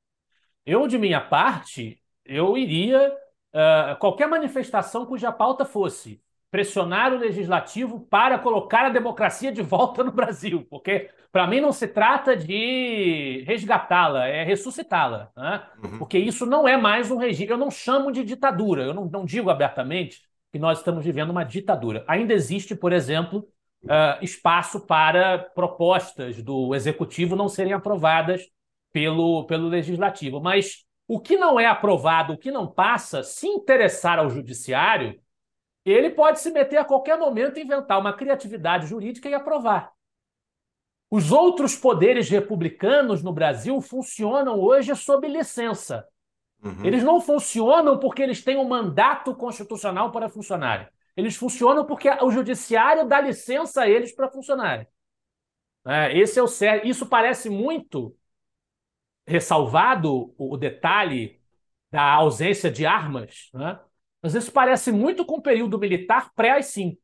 Eu, 0.65 0.87
de 0.87 0.97
minha 0.97 1.21
parte, 1.21 2.01
eu 2.25 2.57
iria 2.57 3.13
uh, 3.53 3.97
qualquer 3.99 4.27
manifestação 4.27 5.05
cuja 5.05 5.31
pauta 5.31 5.65
fosse 5.65 6.21
pressionar 6.49 7.11
o 7.11 7.17
legislativo 7.17 7.99
para 8.01 8.37
colocar 8.37 8.85
a 8.85 8.89
democracia 8.89 9.51
de 9.51 9.61
volta 9.61 10.03
no 10.03 10.11
Brasil, 10.11 10.65
porque 10.69 11.09
para 11.31 11.47
mim 11.47 11.59
não 11.59 11.71
se 11.71 11.87
trata 11.87 12.37
de 12.37 13.43
resgatá-la, 13.47 14.27
é 14.27 14.43
ressuscitá-la, 14.43 15.31
né? 15.35 15.63
uhum. 15.83 15.97
porque 15.97 16.17
isso 16.17 16.45
não 16.45 16.67
é 16.67 16.77
mais 16.77 17.09
um 17.09 17.17
regime. 17.17 17.49
Eu 17.51 17.57
não 17.57 17.71
chamo 17.71 18.11
de 18.11 18.23
ditadura, 18.23 18.83
eu 18.83 18.93
não, 18.93 19.05
não 19.05 19.25
digo 19.25 19.49
abertamente 19.49 20.21
que 20.53 20.59
nós 20.59 20.77
estamos 20.77 21.03
vivendo 21.03 21.31
uma 21.31 21.43
ditadura. 21.43 22.05
Ainda 22.07 22.31
existe, 22.31 22.75
por 22.75 22.93
exemplo, 22.93 23.39
uh, 23.85 24.23
espaço 24.23 24.85
para 24.85 25.39
propostas 25.39 26.43
do 26.43 26.75
executivo 26.75 27.35
não 27.35 27.49
serem 27.49 27.73
aprovadas 27.73 28.47
pelo, 28.91 29.47
pelo 29.47 29.67
legislativo. 29.67 30.39
Mas 30.39 30.85
o 31.07 31.19
que 31.19 31.37
não 31.37 31.59
é 31.59 31.65
aprovado, 31.65 32.33
o 32.33 32.37
que 32.37 32.51
não 32.51 32.67
passa, 32.67 33.23
se 33.23 33.47
interessar 33.47 34.19
ao 34.19 34.29
judiciário, 34.29 35.19
ele 35.83 36.11
pode 36.11 36.39
se 36.39 36.51
meter 36.51 36.77
a 36.77 36.85
qualquer 36.85 37.17
momento 37.17 37.59
inventar 37.59 37.99
uma 37.99 38.13
criatividade 38.13 38.85
jurídica 38.85 39.27
e 39.27 39.33
aprovar. 39.33 39.91
Os 41.09 41.31
outros 41.31 41.75
poderes 41.75 42.29
republicanos 42.29 43.23
no 43.23 43.33
Brasil 43.33 43.81
funcionam 43.81 44.59
hoje 44.59 44.95
sob 44.95 45.27
licença. 45.27 46.07
Uhum. 46.63 46.85
Eles 46.85 47.03
não 47.03 47.19
funcionam 47.19 47.99
porque 47.99 48.21
eles 48.21 48.43
têm 48.43 48.57
um 48.57 48.67
mandato 48.67 49.35
constitucional 49.35 50.11
para 50.11 50.29
funcionarem. 50.29 50.87
Eles 51.15 51.35
funcionam 51.35 51.85
porque 51.85 52.09
o 52.09 52.31
judiciário 52.31 53.07
dá 53.07 53.19
licença 53.19 53.81
a 53.81 53.89
eles 53.89 54.15
para 54.15 54.29
funcionarem. 54.29 54.87
É, 55.85 56.17
esse 56.17 56.39
é 56.39 56.43
o 56.43 56.47
sério. 56.47 56.87
Isso 56.87 57.05
parece 57.05 57.49
muito 57.49 58.15
ressalvado 59.27 60.33
o 60.37 60.57
detalhe 60.57 61.41
da 61.91 62.13
ausência 62.13 62.71
de 62.71 62.85
armas, 62.85 63.49
né? 63.53 63.79
mas 64.21 64.33
isso 64.33 64.51
parece 64.51 64.91
muito 64.91 65.25
com 65.25 65.35
o 65.35 65.41
período 65.41 65.77
militar 65.77 66.31
pré-AI-5, 66.33 66.97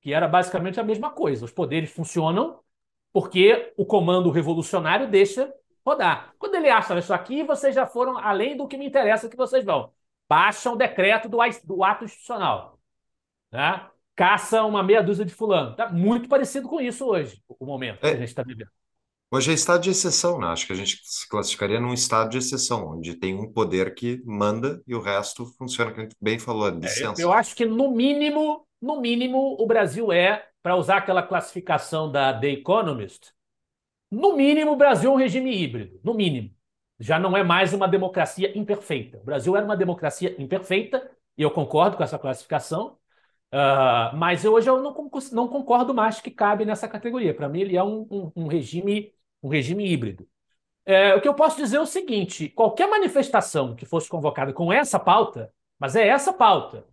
que 0.00 0.12
era 0.12 0.28
basicamente 0.28 0.78
a 0.78 0.84
mesma 0.84 1.10
coisa. 1.10 1.44
Os 1.44 1.52
poderes 1.52 1.90
funcionam 1.90 2.60
porque 3.12 3.72
o 3.76 3.84
comando 3.84 4.30
revolucionário 4.30 5.08
deixa 5.08 5.52
rodar. 5.86 6.34
Quando 6.38 6.56
ele 6.56 6.68
acha 6.68 6.98
isso 6.98 7.14
aqui, 7.14 7.44
vocês 7.44 7.74
já 7.74 7.86
foram 7.86 8.18
além 8.18 8.56
do 8.56 8.66
que 8.66 8.76
me 8.76 8.86
interessa 8.86 9.28
que 9.28 9.36
vocês 9.36 9.64
vão. 9.64 9.92
Baixam 10.28 10.72
o 10.72 10.76
decreto 10.76 11.28
do, 11.28 11.38
do 11.64 11.84
ato 11.84 12.04
institucional. 12.04 12.80
Né? 13.52 13.86
Caça 14.16 14.64
uma 14.64 14.82
meia 14.82 15.02
dúzia 15.02 15.24
de 15.24 15.32
fulano. 15.32 15.76
Tá 15.76 15.88
muito 15.88 16.28
parecido 16.28 16.68
com 16.68 16.80
isso 16.80 17.06
hoje, 17.06 17.40
o 17.48 17.64
momento 17.64 18.04
é, 18.04 18.10
que 18.10 18.16
a 18.16 18.18
gente 18.18 18.28
está 18.28 18.42
vivendo. 18.42 18.70
Hoje 19.30 19.50
é 19.50 19.54
estado 19.54 19.82
de 19.82 19.90
exceção, 19.90 20.38
né? 20.38 20.46
Acho 20.46 20.66
que 20.66 20.72
a 20.72 20.76
gente 20.76 21.00
se 21.02 21.28
classificaria 21.28 21.80
num 21.80 21.92
estado 21.92 22.30
de 22.30 22.38
exceção, 22.38 22.92
onde 22.92 23.14
tem 23.14 23.34
um 23.34 23.52
poder 23.52 23.94
que 23.94 24.22
manda 24.24 24.82
e 24.86 24.94
o 24.94 25.00
resto 25.00 25.46
funciona, 25.58 25.90
como 25.90 26.02
a 26.02 26.04
gente 26.04 26.16
bem 26.20 26.38
falou, 26.38 26.68
licença. 26.68 27.20
É, 27.20 27.24
eu, 27.24 27.28
eu 27.28 27.32
acho 27.32 27.54
que, 27.54 27.66
no 27.66 27.90
mínimo, 27.90 28.66
no 28.80 29.00
mínimo, 29.00 29.56
o 29.60 29.66
Brasil 29.66 30.12
é, 30.12 30.46
para 30.62 30.76
usar 30.76 30.98
aquela 30.98 31.22
classificação 31.22 32.10
da 32.10 32.32
The 32.38 32.50
Economist, 32.50 33.32
no 34.10 34.36
mínimo, 34.36 34.72
o 34.72 34.76
Brasil 34.76 35.10
é 35.10 35.14
um 35.14 35.16
regime 35.16 35.54
híbrido, 35.54 36.00
no 36.02 36.14
mínimo. 36.14 36.50
Já 36.98 37.18
não 37.18 37.36
é 37.36 37.42
mais 37.42 37.72
uma 37.72 37.86
democracia 37.88 38.56
imperfeita. 38.56 39.18
O 39.18 39.24
Brasil 39.24 39.56
era 39.56 39.64
uma 39.64 39.76
democracia 39.76 40.34
imperfeita, 40.40 41.10
e 41.36 41.42
eu 41.42 41.50
concordo 41.50 41.96
com 41.96 42.02
essa 42.02 42.18
classificação, 42.18 42.98
uh, 43.52 44.16
mas 44.16 44.44
hoje 44.44 44.68
eu 44.70 44.80
não, 44.80 44.94
não, 45.32 45.48
concordo 45.48 45.92
mais 45.94 46.20
que 46.20 46.30
cabe 46.30 46.64
nessa 46.64 46.88
categoria. 46.88 47.34
Para 47.34 47.48
mim, 47.48 47.60
ele 47.60 47.76
é 47.76 47.82
um, 47.82 48.06
um, 48.10 48.32
um 48.36 48.46
regime 48.46 49.12
um 49.42 49.48
regime 49.48 49.86
híbrido. 49.86 50.28
É, 50.84 51.14
o 51.14 51.20
que 51.20 51.28
eu 51.28 51.34
posso 51.34 51.56
dizer 51.56 51.76
é 51.78 51.80
o 51.80 51.86
seguinte: 51.86 52.48
qualquer 52.50 52.88
manifestação 52.88 53.74
que 53.76 53.86
fosse 53.86 54.08
convocada 54.08 54.52
com 54.52 54.72
essa 54.72 54.98
pauta, 54.98 55.52
mas 55.78 55.96
é 55.96 56.06
essa 56.06 56.32
pauta, 56.32 56.86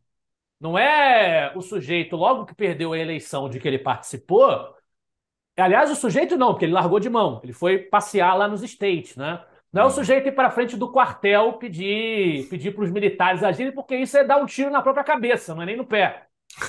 não 0.59 0.77
é 0.77 1.53
o 1.55 1.61
sujeito, 1.61 2.15
logo 2.15 2.45
que 2.45 2.55
perdeu 2.55 2.93
a 2.93 2.99
eleição 2.99 3.49
de 3.49 3.59
que 3.59 3.67
ele 3.67 3.79
participou. 3.79 4.75
Aliás, 5.57 5.91
o 5.91 5.95
sujeito 5.95 6.35
não, 6.37 6.51
porque 6.51 6.65
ele 6.65 6.73
largou 6.73 6.99
de 6.99 7.09
mão, 7.09 7.39
ele 7.43 7.53
foi 7.53 7.77
passear 7.77 8.35
lá 8.35 8.47
nos 8.47 8.63
States, 8.63 9.15
né? 9.15 9.43
Não 9.71 9.83
é 9.83 9.85
o 9.85 9.89
sujeito 9.89 10.27
ir 10.27 10.31
para 10.31 10.51
frente 10.51 10.77
do 10.77 10.91
quartel 10.91 11.53
pedir 11.53 12.47
pedir 12.49 12.75
para 12.75 12.83
os 12.83 12.91
militares 12.91 13.43
agirem, 13.43 13.71
porque 13.73 13.95
isso 13.95 14.17
é 14.17 14.23
dar 14.23 14.37
um 14.37 14.45
tiro 14.45 14.69
na 14.69 14.81
própria 14.81 15.03
cabeça, 15.03 15.55
não 15.55 15.63
é 15.63 15.65
nem 15.65 15.77
no 15.77 15.85
pé. 15.85 16.27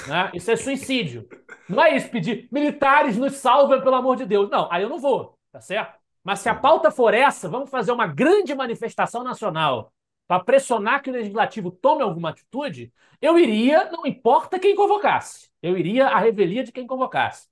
Né? 0.09 0.31
Isso 0.33 0.51
é 0.51 0.57
suicídio. 0.57 1.29
Não 1.69 1.83
é 1.83 1.95
isso, 1.95 2.09
pedir 2.09 2.49
militares 2.51 3.19
nos 3.19 3.35
salvem, 3.35 3.83
pelo 3.83 3.95
amor 3.95 4.17
de 4.17 4.25
Deus. 4.25 4.49
Não, 4.49 4.71
aí 4.73 4.83
eu 4.83 4.89
não 4.89 4.99
vou 4.99 5.35
tá 5.55 5.61
certo? 5.61 5.97
Mas 6.25 6.41
se 6.41 6.49
a 6.49 6.55
pauta 6.55 6.91
for 6.91 7.15
essa, 7.15 7.49
vamos 7.49 7.71
fazer 7.71 7.93
uma 7.93 8.09
grande 8.09 8.53
manifestação 8.57 9.23
nacional 9.23 9.93
para 10.27 10.43
pressionar 10.43 11.01
que 11.01 11.11
o 11.11 11.13
legislativo 11.13 11.71
tome 11.71 12.03
alguma 12.03 12.31
atitude, 12.31 12.93
eu 13.21 13.39
iria, 13.39 13.89
não 13.93 14.05
importa 14.05 14.59
quem 14.59 14.75
convocasse, 14.75 15.49
eu 15.63 15.79
iria 15.79 16.09
à 16.09 16.19
revelia 16.19 16.65
de 16.65 16.73
quem 16.73 16.89
convocasse. 16.89 17.47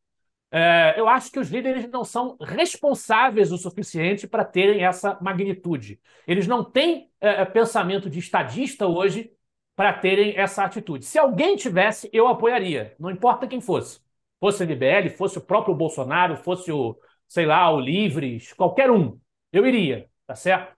É, 0.55 0.95
eu 0.99 1.09
acho 1.09 1.33
que 1.33 1.39
os 1.39 1.49
líderes 1.51 1.89
não 1.89 2.05
são 2.05 2.37
responsáveis 2.39 3.51
o 3.51 3.57
suficiente 3.57 4.29
para 4.29 4.45
terem 4.45 4.85
essa 4.85 5.19
magnitude. 5.23 5.99
Eles 6.27 6.47
não 6.47 6.63
têm 6.63 7.11
é, 7.21 7.41
é 7.41 7.45
pensamento 7.47 8.11
de 8.11 8.19
estadista 8.19 8.87
hoje 8.87 9.33
para 9.75 9.95
terem 9.95 10.37
essa 10.37 10.63
atitude. 10.65 11.07
Se 11.07 11.19
alguém 11.19 11.57
tivesse, 11.57 12.11
eu 12.13 12.29
apoiaria, 12.29 12.95
não 12.99 13.11
importa 13.11 13.47
quem 13.47 13.63
fosse. 13.63 14.01
Fosse 14.39 14.63
o 14.63 14.67
MBL, 14.67 15.09
fosse 15.17 15.39
o 15.39 15.41
próprio 15.41 15.75
Bolsonaro, 15.75 16.37
fosse 16.37 16.71
o, 16.71 16.99
sei 17.27 17.47
lá, 17.47 17.71
o 17.73 17.81
Livres, 17.81 18.53
qualquer 18.53 18.91
um, 18.91 19.19
eu 19.53 19.67
iria, 19.67 20.11
tá 20.27 20.35
certo? 20.35 20.77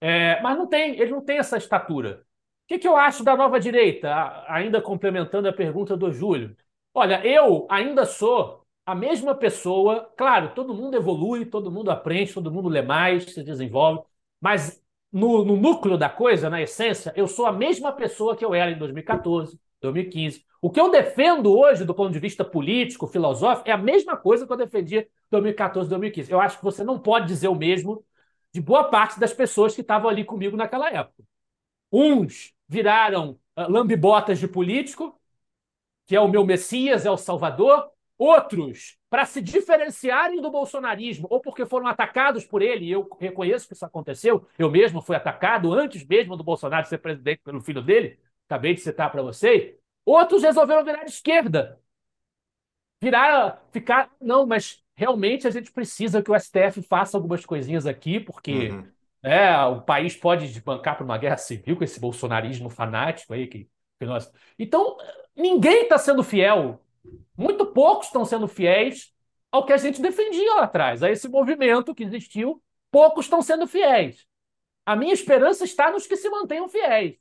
É, 0.00 0.40
mas 0.42 0.58
não 0.58 0.66
tem, 0.68 0.98
ele 1.00 1.10
não 1.10 1.24
tem 1.24 1.38
essa 1.38 1.56
estatura. 1.56 2.24
O 2.64 2.68
que, 2.68 2.78
que 2.78 2.88
eu 2.88 2.96
acho 2.96 3.24
da 3.24 3.36
nova 3.36 3.60
direita? 3.60 4.10
Ainda 4.48 4.80
complementando 4.80 5.48
a 5.48 5.52
pergunta 5.52 5.96
do 5.96 6.12
Júlio. 6.12 6.56
Olha, 6.94 7.24
eu 7.26 7.66
ainda 7.70 8.04
sou 8.06 8.61
a 8.84 8.94
mesma 8.94 9.34
pessoa. 9.34 10.10
Claro, 10.16 10.54
todo 10.54 10.74
mundo 10.74 10.96
evolui, 10.96 11.46
todo 11.46 11.70
mundo 11.70 11.90
aprende, 11.90 12.32
todo 12.34 12.50
mundo 12.50 12.68
lê 12.68 12.82
mais, 12.82 13.24
se 13.32 13.42
desenvolve. 13.42 14.02
Mas 14.40 14.82
no, 15.12 15.44
no 15.44 15.56
núcleo 15.56 15.96
da 15.98 16.08
coisa, 16.08 16.50
na 16.50 16.60
essência, 16.62 17.12
eu 17.16 17.26
sou 17.26 17.46
a 17.46 17.52
mesma 17.52 17.92
pessoa 17.92 18.36
que 18.36 18.44
eu 18.44 18.54
era 18.54 18.70
em 18.70 18.78
2014, 18.78 19.58
2015. 19.80 20.44
O 20.60 20.70
que 20.70 20.80
eu 20.80 20.90
defendo 20.90 21.52
hoje, 21.52 21.84
do 21.84 21.94
ponto 21.94 22.12
de 22.12 22.18
vista 22.18 22.44
político, 22.44 23.06
filosófico, 23.06 23.68
é 23.68 23.72
a 23.72 23.76
mesma 23.78 24.16
coisa 24.16 24.46
que 24.46 24.52
eu 24.52 24.56
defendia 24.56 25.02
em 25.02 25.06
2014, 25.30 25.88
2015. 25.88 26.30
Eu 26.30 26.40
acho 26.40 26.58
que 26.58 26.64
você 26.64 26.84
não 26.84 26.98
pode 26.98 27.26
dizer 27.26 27.48
o 27.48 27.54
mesmo 27.54 28.04
de 28.52 28.60
boa 28.60 28.84
parte 28.84 29.18
das 29.18 29.32
pessoas 29.32 29.74
que 29.74 29.80
estavam 29.80 30.08
ali 30.08 30.24
comigo 30.24 30.56
naquela 30.56 30.90
época. 30.90 31.24
Uns 31.92 32.54
viraram 32.68 33.38
uh, 33.56 33.70
lambibotas 33.70 34.38
de 34.38 34.48
político, 34.48 35.20
que 36.06 36.16
é 36.16 36.20
o 36.20 36.28
meu 36.28 36.44
Messias, 36.44 37.06
é 37.06 37.10
o 37.10 37.16
Salvador, 37.16 37.90
outros 38.22 38.96
para 39.10 39.24
se 39.24 39.42
diferenciarem 39.42 40.40
do 40.40 40.50
bolsonarismo 40.50 41.26
ou 41.28 41.40
porque 41.40 41.66
foram 41.66 41.86
atacados 41.86 42.44
por 42.44 42.62
ele, 42.62 42.86
e 42.86 42.92
eu 42.92 43.08
reconheço 43.18 43.66
que 43.66 43.74
isso 43.74 43.84
aconteceu, 43.84 44.46
eu 44.58 44.70
mesmo 44.70 45.02
fui 45.02 45.16
atacado 45.16 45.72
antes 45.72 46.06
mesmo 46.06 46.36
do 46.36 46.44
Bolsonaro 46.44 46.86
ser 46.86 46.98
presidente 46.98 47.40
pelo 47.42 47.60
filho 47.60 47.82
dele, 47.82 48.18
acabei 48.48 48.74
de 48.74 48.80
citar 48.80 49.10
para 49.10 49.22
você, 49.22 49.76
outros 50.04 50.42
resolveram 50.42 50.84
virar 50.84 51.04
esquerda. 51.04 51.80
Virar, 53.02 53.60
ficar, 53.72 54.10
não, 54.20 54.46
mas 54.46 54.80
realmente 54.94 55.46
a 55.48 55.50
gente 55.50 55.72
precisa 55.72 56.22
que 56.22 56.30
o 56.30 56.38
STF 56.38 56.82
faça 56.82 57.16
algumas 57.16 57.44
coisinhas 57.44 57.86
aqui, 57.86 58.20
porque 58.20 58.68
uhum. 58.68 58.86
é, 59.22 59.56
o 59.64 59.82
país 59.82 60.14
pode 60.14 60.46
desbancar 60.46 60.96
para 60.96 61.04
uma 61.04 61.18
guerra 61.18 61.36
civil 61.36 61.76
com 61.76 61.82
esse 61.82 61.98
bolsonarismo 61.98 62.70
fanático 62.70 63.34
aí 63.34 63.48
que, 63.48 63.68
que 63.98 64.06
nós. 64.06 64.30
Então, 64.56 64.96
ninguém 65.34 65.82
está 65.82 65.98
sendo 65.98 66.22
fiel. 66.22 66.80
Muito 67.36 67.66
poucos 67.66 68.06
estão 68.06 68.24
sendo 68.24 68.46
fiéis 68.46 69.12
ao 69.50 69.66
que 69.66 69.72
a 69.72 69.76
gente 69.76 70.00
defendia 70.00 70.54
lá 70.54 70.64
atrás, 70.64 71.02
a 71.02 71.10
esse 71.10 71.28
movimento 71.28 71.94
que 71.94 72.04
existiu. 72.04 72.62
Poucos 72.90 73.26
estão 73.26 73.42
sendo 73.42 73.66
fiéis. 73.66 74.26
A 74.84 74.96
minha 74.96 75.12
esperança 75.12 75.64
está 75.64 75.90
nos 75.90 76.06
que 76.06 76.16
se 76.16 76.28
mantenham 76.28 76.68
fiéis. 76.68 77.16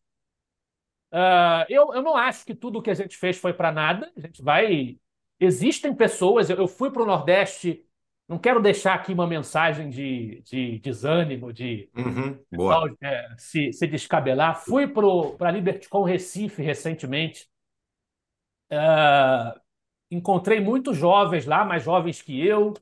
Uh, 1.11 1.67
eu, 1.69 1.93
eu 1.93 2.01
não 2.01 2.15
acho 2.15 2.45
que 2.45 2.55
tudo 2.55 2.79
o 2.79 2.81
que 2.81 2.89
a 2.89 2.93
gente 2.93 3.17
fez 3.17 3.37
foi 3.37 3.53
para 3.53 3.71
nada. 3.71 4.11
A 4.15 4.19
gente 4.19 4.41
vai. 4.41 4.97
Existem 5.39 5.93
pessoas. 5.93 6.49
Eu, 6.49 6.57
eu 6.57 6.67
fui 6.67 6.89
para 6.89 7.03
o 7.03 7.05
Nordeste. 7.05 7.85
Não 8.27 8.39
quero 8.39 8.61
deixar 8.61 8.93
aqui 8.93 9.11
uma 9.11 9.27
mensagem 9.27 9.89
de, 9.89 10.41
de 10.43 10.79
desânimo, 10.79 11.51
de 11.51 11.89
uhum, 11.93 12.39
é, 13.01 13.27
se, 13.37 13.73
se 13.73 13.85
descabelar. 13.85 14.63
Fui 14.63 14.87
para 14.87 15.49
a 15.49 15.51
LibertyCon 15.51 16.03
Recife 16.03 16.61
recentemente. 16.61 17.49
Uh, 18.71 19.60
encontrei 20.11 20.59
muitos 20.59 20.97
jovens 20.97 21.45
lá, 21.45 21.65
mais 21.65 21.83
jovens 21.83 22.21
que 22.21 22.45
eu, 22.45 22.73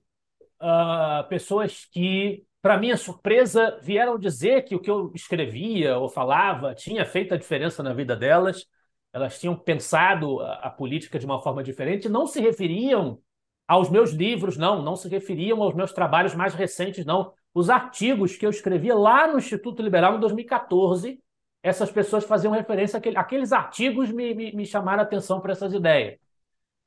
uh, 0.62 1.28
pessoas 1.30 1.86
que 1.86 2.44
para 2.62 2.78
minha 2.78 2.98
surpresa, 2.98 3.80
vieram 3.82 4.20
dizer 4.20 4.64
que 4.64 4.76
o 4.76 4.80
que 4.80 4.92
eu 4.92 5.12
escrevia 5.16 5.98
ou 5.98 6.10
falava 6.10 6.76
tinha 6.76 7.06
feito 7.06 7.34
a 7.34 7.38
diferença 7.38 7.82
na 7.82 7.94
vida 7.94 8.16
delas. 8.16 8.66
Elas 9.14 9.40
tinham 9.40 9.56
pensado 9.56 10.42
a, 10.42 10.54
a 10.56 10.70
política 10.70 11.18
de 11.18 11.26
uma 11.26 11.42
forma 11.42 11.64
diferente, 11.64 12.10
não 12.10 12.28
se 12.28 12.42
referiam 12.42 13.20
aos 13.68 13.90
meus 13.90 14.12
livros, 14.12 14.58
não, 14.58 14.82
não 14.82 14.96
se 14.96 15.08
referiam 15.08 15.64
aos 15.64 15.74
meus 15.74 15.94
trabalhos 15.94 16.36
mais 16.36 16.54
recentes, 16.54 17.06
não. 17.06 17.32
Os 17.54 17.70
artigos 17.70 18.36
que 18.36 18.46
eu 18.46 18.50
escrevia 18.50 18.96
lá 18.96 19.28
no 19.28 19.38
Instituto 19.40 19.82
Liberal 19.82 20.18
em 20.18 20.20
2014, 20.20 21.20
essas 21.64 21.92
pessoas 21.92 22.26
faziam 22.26 22.52
referência 22.54 22.98
àquele, 22.98 23.18
aqueles 23.18 23.52
artigos 23.52 24.12
me, 24.12 24.34
me, 24.34 24.52
me 24.54 24.66
chamaram 24.66 25.02
a 25.02 25.04
atenção 25.04 25.40
para 25.40 25.54
essas 25.54 25.74
ideias. 25.74 26.18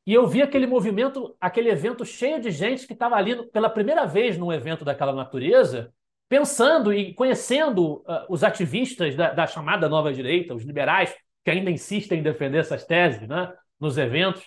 E 0.06 0.12
eu 0.12 0.26
vi 0.26 0.42
aquele 0.42 0.66
movimento, 0.66 1.36
aquele 1.40 1.70
evento 1.70 2.04
cheio 2.04 2.40
de 2.40 2.50
gente 2.50 2.86
que 2.86 2.92
estava 2.92 3.14
ali 3.14 3.46
pela 3.50 3.70
primeira 3.70 4.04
vez 4.04 4.36
num 4.36 4.52
evento 4.52 4.84
daquela 4.84 5.12
natureza, 5.12 5.92
pensando 6.28 6.92
e 6.92 7.14
conhecendo 7.14 7.98
uh, 7.98 8.26
os 8.28 8.42
ativistas 8.42 9.14
da, 9.14 9.32
da, 9.32 9.46
chamada 9.46 9.88
nova 9.88 10.12
direita, 10.12 10.54
os 10.54 10.64
liberais, 10.64 11.14
que 11.44 11.50
ainda 11.50 11.70
insistem 11.70 12.18
em 12.20 12.22
defender 12.22 12.58
essas 12.58 12.84
teses 12.84 13.28
né, 13.28 13.52
nos 13.78 13.96
eventos. 13.96 14.42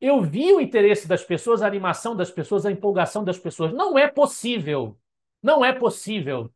Eu 0.00 0.20
vi 0.20 0.52
o 0.52 0.60
interesse 0.60 1.08
das 1.08 1.24
pessoas, 1.24 1.62
a 1.62 1.66
animação 1.66 2.14
das 2.14 2.30
pessoas, 2.30 2.66
a 2.66 2.70
empolgação 2.72 3.24
das 3.24 3.38
pessoas. 3.38 3.72
Não 3.72 3.98
é 3.98 4.06
possível, 4.08 4.98
não 5.42 5.64
é 5.64 5.72
possível 5.72 6.52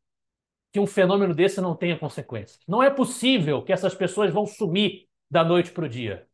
que 0.73 0.81
um 0.81 0.87
fenômeno 0.87 1.35
desse 1.35 1.61
não 1.61 1.75
tenha 1.75 1.99
consequências. 1.99 2.61
Não 2.67 2.83
é 2.83 2.91
possível 2.91 3.63
que 3.63 3.73
essas 3.73 3.95
pessoas 3.95 4.33
vão 4.33 4.47
sumir 4.47 5.07
da 5.31 5.45
noite 5.45 5.71
para 5.71 5.85
o 5.85 5.89
dia. 5.89 6.27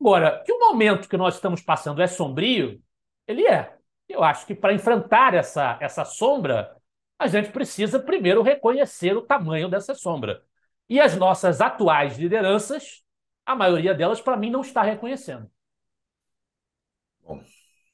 Agora, 0.00 0.42
que 0.44 0.52
o 0.52 0.58
momento 0.58 1.08
que 1.08 1.16
nós 1.16 1.34
estamos 1.34 1.62
passando 1.62 2.02
é 2.02 2.06
sombrio, 2.06 2.82
ele 3.26 3.46
é. 3.46 3.76
Eu 4.08 4.22
acho 4.22 4.46
que 4.46 4.54
para 4.54 4.72
enfrentar 4.72 5.34
essa, 5.34 5.78
essa 5.80 6.04
sombra, 6.04 6.76
a 7.18 7.26
gente 7.26 7.50
precisa 7.50 7.98
primeiro 7.98 8.42
reconhecer 8.42 9.16
o 9.16 9.22
tamanho 9.22 9.68
dessa 9.68 9.94
sombra. 9.94 10.42
E 10.88 11.00
as 11.00 11.16
nossas 11.16 11.60
atuais 11.60 12.18
lideranças, 12.18 13.02
a 13.44 13.56
maioria 13.56 13.94
delas, 13.94 14.20
para 14.20 14.36
mim, 14.36 14.50
não 14.50 14.60
está 14.60 14.82
reconhecendo. 14.82 15.50
Bom. 17.22 17.42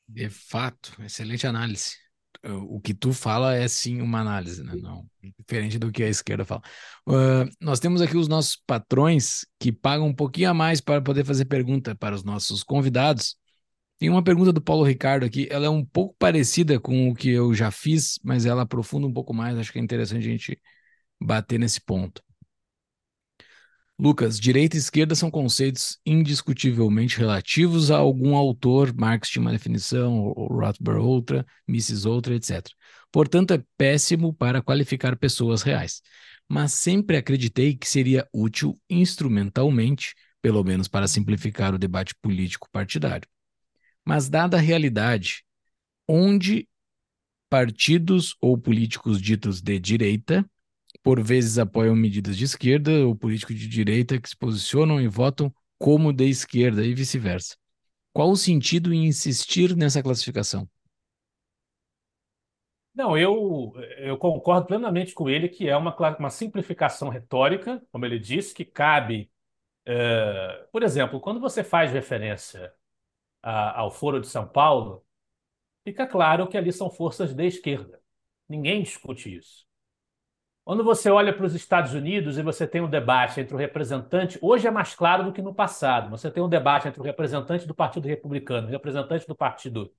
De 0.07 0.29
fato, 0.29 1.01
excelente 1.03 1.47
análise 1.47 2.02
o 2.45 2.81
que 2.81 2.93
tu 2.93 3.13
fala 3.13 3.55
é 3.55 3.69
sim 3.69 4.01
uma 4.01 4.21
análise, 4.21 4.63
né? 4.63 4.75
Não, 4.77 5.07
diferente 5.39 5.79
do 5.79 5.93
que 5.93 6.03
a 6.03 6.09
esquerda 6.09 6.45
fala. 6.45 6.63
Uh, 7.07 7.49
nós 7.61 7.79
temos 7.79 8.01
aqui 8.01 8.17
os 8.17 8.29
nossos 8.29 8.57
patrões 8.67 9.47
que 9.59 9.71
pagam 9.71 10.09
um 10.09 10.15
pouquinho 10.15 10.51
a 10.51 10.55
mais 10.55 10.81
para 10.81 11.01
poder 11.01 11.25
fazer 11.25 11.45
pergunta 11.45 11.95
para 11.95 12.15
os 12.15 12.25
nossos 12.25 12.63
convidados. 12.63 13.37
Tem 13.99 14.09
uma 14.09 14.25
pergunta 14.25 14.53
do 14.53 14.61
Paulo 14.61 14.83
Ricardo 14.83 15.25
aqui, 15.25 15.47
ela 15.51 15.67
é 15.67 15.71
um 15.71 15.85
pouco 15.85 16.15
parecida 16.19 16.81
com 16.81 17.09
o 17.09 17.15
que 17.15 17.31
eu 17.31 17.55
já 17.55 17.71
fiz, 17.71 18.19
mas 18.25 18.47
ela 18.47 18.63
aprofunda 18.63 19.07
um 19.07 19.13
pouco 19.13 19.33
mais, 19.33 19.57
acho 19.57 19.73
que 19.73 19.79
é 19.79 19.83
interessante 19.83 20.27
a 20.27 20.31
gente 20.31 20.61
bater 21.21 21.59
nesse 21.59 21.81
ponto. 21.81 22.21
Lucas, 24.03 24.41
direita 24.41 24.75
e 24.75 24.81
esquerda 24.81 25.15
são 25.15 25.31
conceitos 25.31 25.97
indiscutivelmente 26.05 27.17
relativos 27.17 27.89
a 27.89 27.99
algum 27.99 28.35
autor, 28.35 28.93
Marx 28.93 29.29
tinha 29.29 29.41
uma 29.41 29.53
definição, 29.53 30.33
Rothbard 30.33 31.01
outra, 31.01 31.47
Mises 31.69 32.05
outra, 32.05 32.35
etc. 32.35 32.67
Portanto, 33.13 33.55
é 33.55 33.63
péssimo 33.79 34.35
para 34.35 34.61
qualificar 34.61 35.17
pessoas 35.17 35.63
reais. 35.63 36.03
Mas 36.49 36.73
sempre 36.73 37.17
acreditei 37.17 37.77
que 37.77 37.89
seria 37.89 38.29
útil 38.35 38.77
instrumentalmente, 38.91 40.17
pelo 40.41 40.65
menos 40.65 40.89
para 40.89 41.07
simplificar 41.07 41.73
o 41.73 41.79
debate 41.79 42.13
político 42.21 42.69
partidário. 42.73 43.29
Mas, 44.05 44.29
dada 44.29 44.57
a 44.57 44.61
realidade, 44.61 45.45
onde 46.09 46.69
partidos 47.49 48.35
ou 48.41 48.59
políticos 48.59 49.23
ditos 49.23 49.63
de 49.63 49.79
direita 49.79 50.45
por 51.03 51.23
vezes 51.23 51.59
apoiam 51.59 51.97
medidas 51.97 52.37
de 52.37 52.45
esquerda 52.45 53.07
ou 53.07 53.17
políticos 53.17 53.59
de 53.59 53.69
direita 53.69 54.21
que 54.21 54.29
se 54.29 54.37
posicionam 54.37 55.01
e 55.01 55.09
votam 55.09 55.53
como 55.79 56.13
de 56.13 56.29
esquerda 56.29 56.85
e 56.85 56.95
vice-versa. 56.95 57.57
Qual 58.13 58.31
o 58.31 58.37
sentido 58.37 58.93
em 58.93 59.07
insistir 59.07 59.77
nessa 59.77 60.03
classificação? 60.03 60.69
Não, 62.95 63.17
eu, 63.17 63.73
eu 63.99 64.19
concordo 64.19 64.67
plenamente 64.67 65.15
com 65.15 65.29
ele 65.29 65.49
que 65.49 65.69
é 65.69 65.77
uma, 65.77 65.97
uma 66.19 66.31
simplificação 66.31 67.09
retórica, 67.09 67.83
como 67.91 68.05
ele 68.05 68.19
disse, 68.19 68.55
que 68.55 68.65
cabe. 68.65 69.31
É, 69.87 70.67
por 70.73 70.83
exemplo, 70.83 71.21
quando 71.21 71.41
você 71.41 71.65
faz 71.65 71.93
referência 71.93 72.73
a, 73.43 73.81
ao 73.81 73.91
Foro 73.91 74.21
de 74.21 74.29
São 74.29 74.49
Paulo, 74.49 75.05
fica 75.85 76.07
claro 76.07 76.49
que 76.49 76.59
ali 76.59 76.73
são 76.73 76.91
forças 76.91 77.35
de 77.35 77.47
esquerda. 77.47 78.01
Ninguém 78.49 78.83
discute 78.83 79.35
isso. 79.37 79.67
Quando 80.65 80.85
você 80.85 81.11
olha 81.11 81.35
para 81.35 81.45
os 81.45 81.55
Estados 81.55 81.93
Unidos 81.93 82.39
e 82.39 82.43
você 82.43 82.69
tem 82.69 82.81
um 82.81 82.89
debate 82.89 83.41
entre 83.41 83.55
o 83.55 83.59
representante, 83.59 84.39
hoje 84.41 84.67
é 84.69 84.71
mais 84.71 84.95
claro 84.95 85.25
do 85.25 85.33
que 85.33 85.43
no 85.43 85.53
passado, 85.53 86.09
você 86.09 86.31
tem 86.31 86.43
um 86.43 86.49
debate 86.49 86.87
entre 86.87 87.01
o 87.01 87.05
representante 87.05 87.67
do 87.67 87.75
Partido 87.75 88.07
Republicano 88.07 88.69
e 88.69 88.71
o 88.71 88.73
representante 88.73 89.27
do 89.27 89.35
Partido 89.35 89.93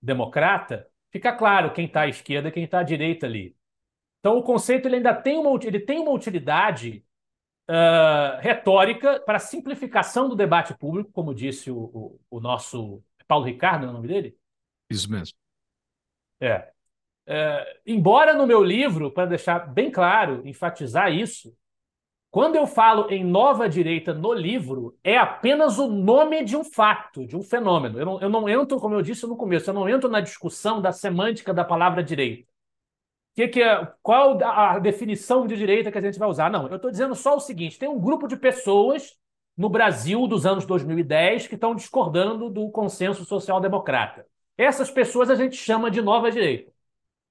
Democrata, 0.00 0.88
fica 1.10 1.32
claro 1.32 1.72
quem 1.72 1.84
está 1.84 2.02
à 2.02 2.08
esquerda 2.08 2.48
e 2.48 2.52
quem 2.52 2.64
está 2.64 2.78
à 2.78 2.82
direita 2.82 3.26
ali. 3.26 3.54
Então 4.20 4.38
o 4.38 4.42
conceito 4.42 4.88
ele 4.88 4.96
ainda 4.96 5.14
tem 5.14 5.38
uma, 5.38 5.58
ele 5.62 5.80
tem 5.80 5.98
uma 5.98 6.12
utilidade 6.12 7.04
uh, 7.68 8.40
retórica 8.40 9.20
para 9.20 9.38
simplificação 9.38 10.30
do 10.30 10.34
debate 10.34 10.72
público, 10.74 11.12
como 11.12 11.34
disse 11.34 11.70
o, 11.70 11.78
o, 11.78 12.20
o 12.30 12.40
nosso 12.40 13.02
Paulo 13.28 13.44
Ricardo, 13.44 13.84
é 13.84 13.88
o 13.88 13.92
nome 13.92 14.08
dele? 14.08 14.36
Isso 14.88 15.10
mesmo. 15.10 15.36
É. 16.40 16.72
É, 17.26 17.78
embora 17.86 18.34
no 18.34 18.46
meu 18.46 18.62
livro, 18.62 19.10
para 19.10 19.26
deixar 19.26 19.72
bem 19.72 19.90
claro, 19.90 20.42
enfatizar 20.44 21.12
isso, 21.12 21.52
quando 22.30 22.56
eu 22.56 22.66
falo 22.66 23.10
em 23.10 23.24
nova 23.24 23.68
direita 23.68 24.12
no 24.12 24.32
livro, 24.32 24.96
é 25.02 25.16
apenas 25.16 25.78
o 25.78 25.88
nome 25.88 26.44
de 26.44 26.56
um 26.56 26.62
fato, 26.62 27.26
de 27.26 27.36
um 27.36 27.42
fenômeno. 27.42 27.98
Eu 27.98 28.06
não, 28.06 28.20
eu 28.20 28.28
não 28.28 28.48
entro, 28.48 28.78
como 28.78 28.94
eu 28.94 29.02
disse 29.02 29.26
no 29.26 29.36
começo, 29.36 29.70
eu 29.70 29.74
não 29.74 29.88
entro 29.88 30.08
na 30.10 30.20
discussão 30.20 30.80
da 30.80 30.92
semântica 30.92 31.54
da 31.54 31.64
palavra 31.64 32.02
direita. 32.04 32.46
Que 33.34 33.48
que 33.48 33.62
é, 33.62 33.86
qual 34.02 34.38
a 34.42 34.78
definição 34.78 35.46
de 35.46 35.56
direita 35.56 35.92
que 35.92 35.98
a 35.98 36.00
gente 36.00 36.18
vai 36.18 36.28
usar? 36.28 36.50
Não, 36.50 36.68
eu 36.68 36.76
estou 36.76 36.90
dizendo 36.90 37.14
só 37.14 37.36
o 37.36 37.40
seguinte: 37.40 37.78
tem 37.78 37.88
um 37.88 38.00
grupo 38.00 38.26
de 38.26 38.36
pessoas 38.36 39.14
no 39.56 39.68
Brasil 39.68 40.26
dos 40.26 40.46
anos 40.46 40.66
2010 40.66 41.46
que 41.46 41.54
estão 41.54 41.74
discordando 41.74 42.50
do 42.50 42.70
consenso 42.70 43.24
social-democrata. 43.24 44.26
Essas 44.56 44.90
pessoas 44.90 45.30
a 45.30 45.34
gente 45.34 45.56
chama 45.56 45.90
de 45.90 46.00
nova 46.02 46.30
direita. 46.30 46.72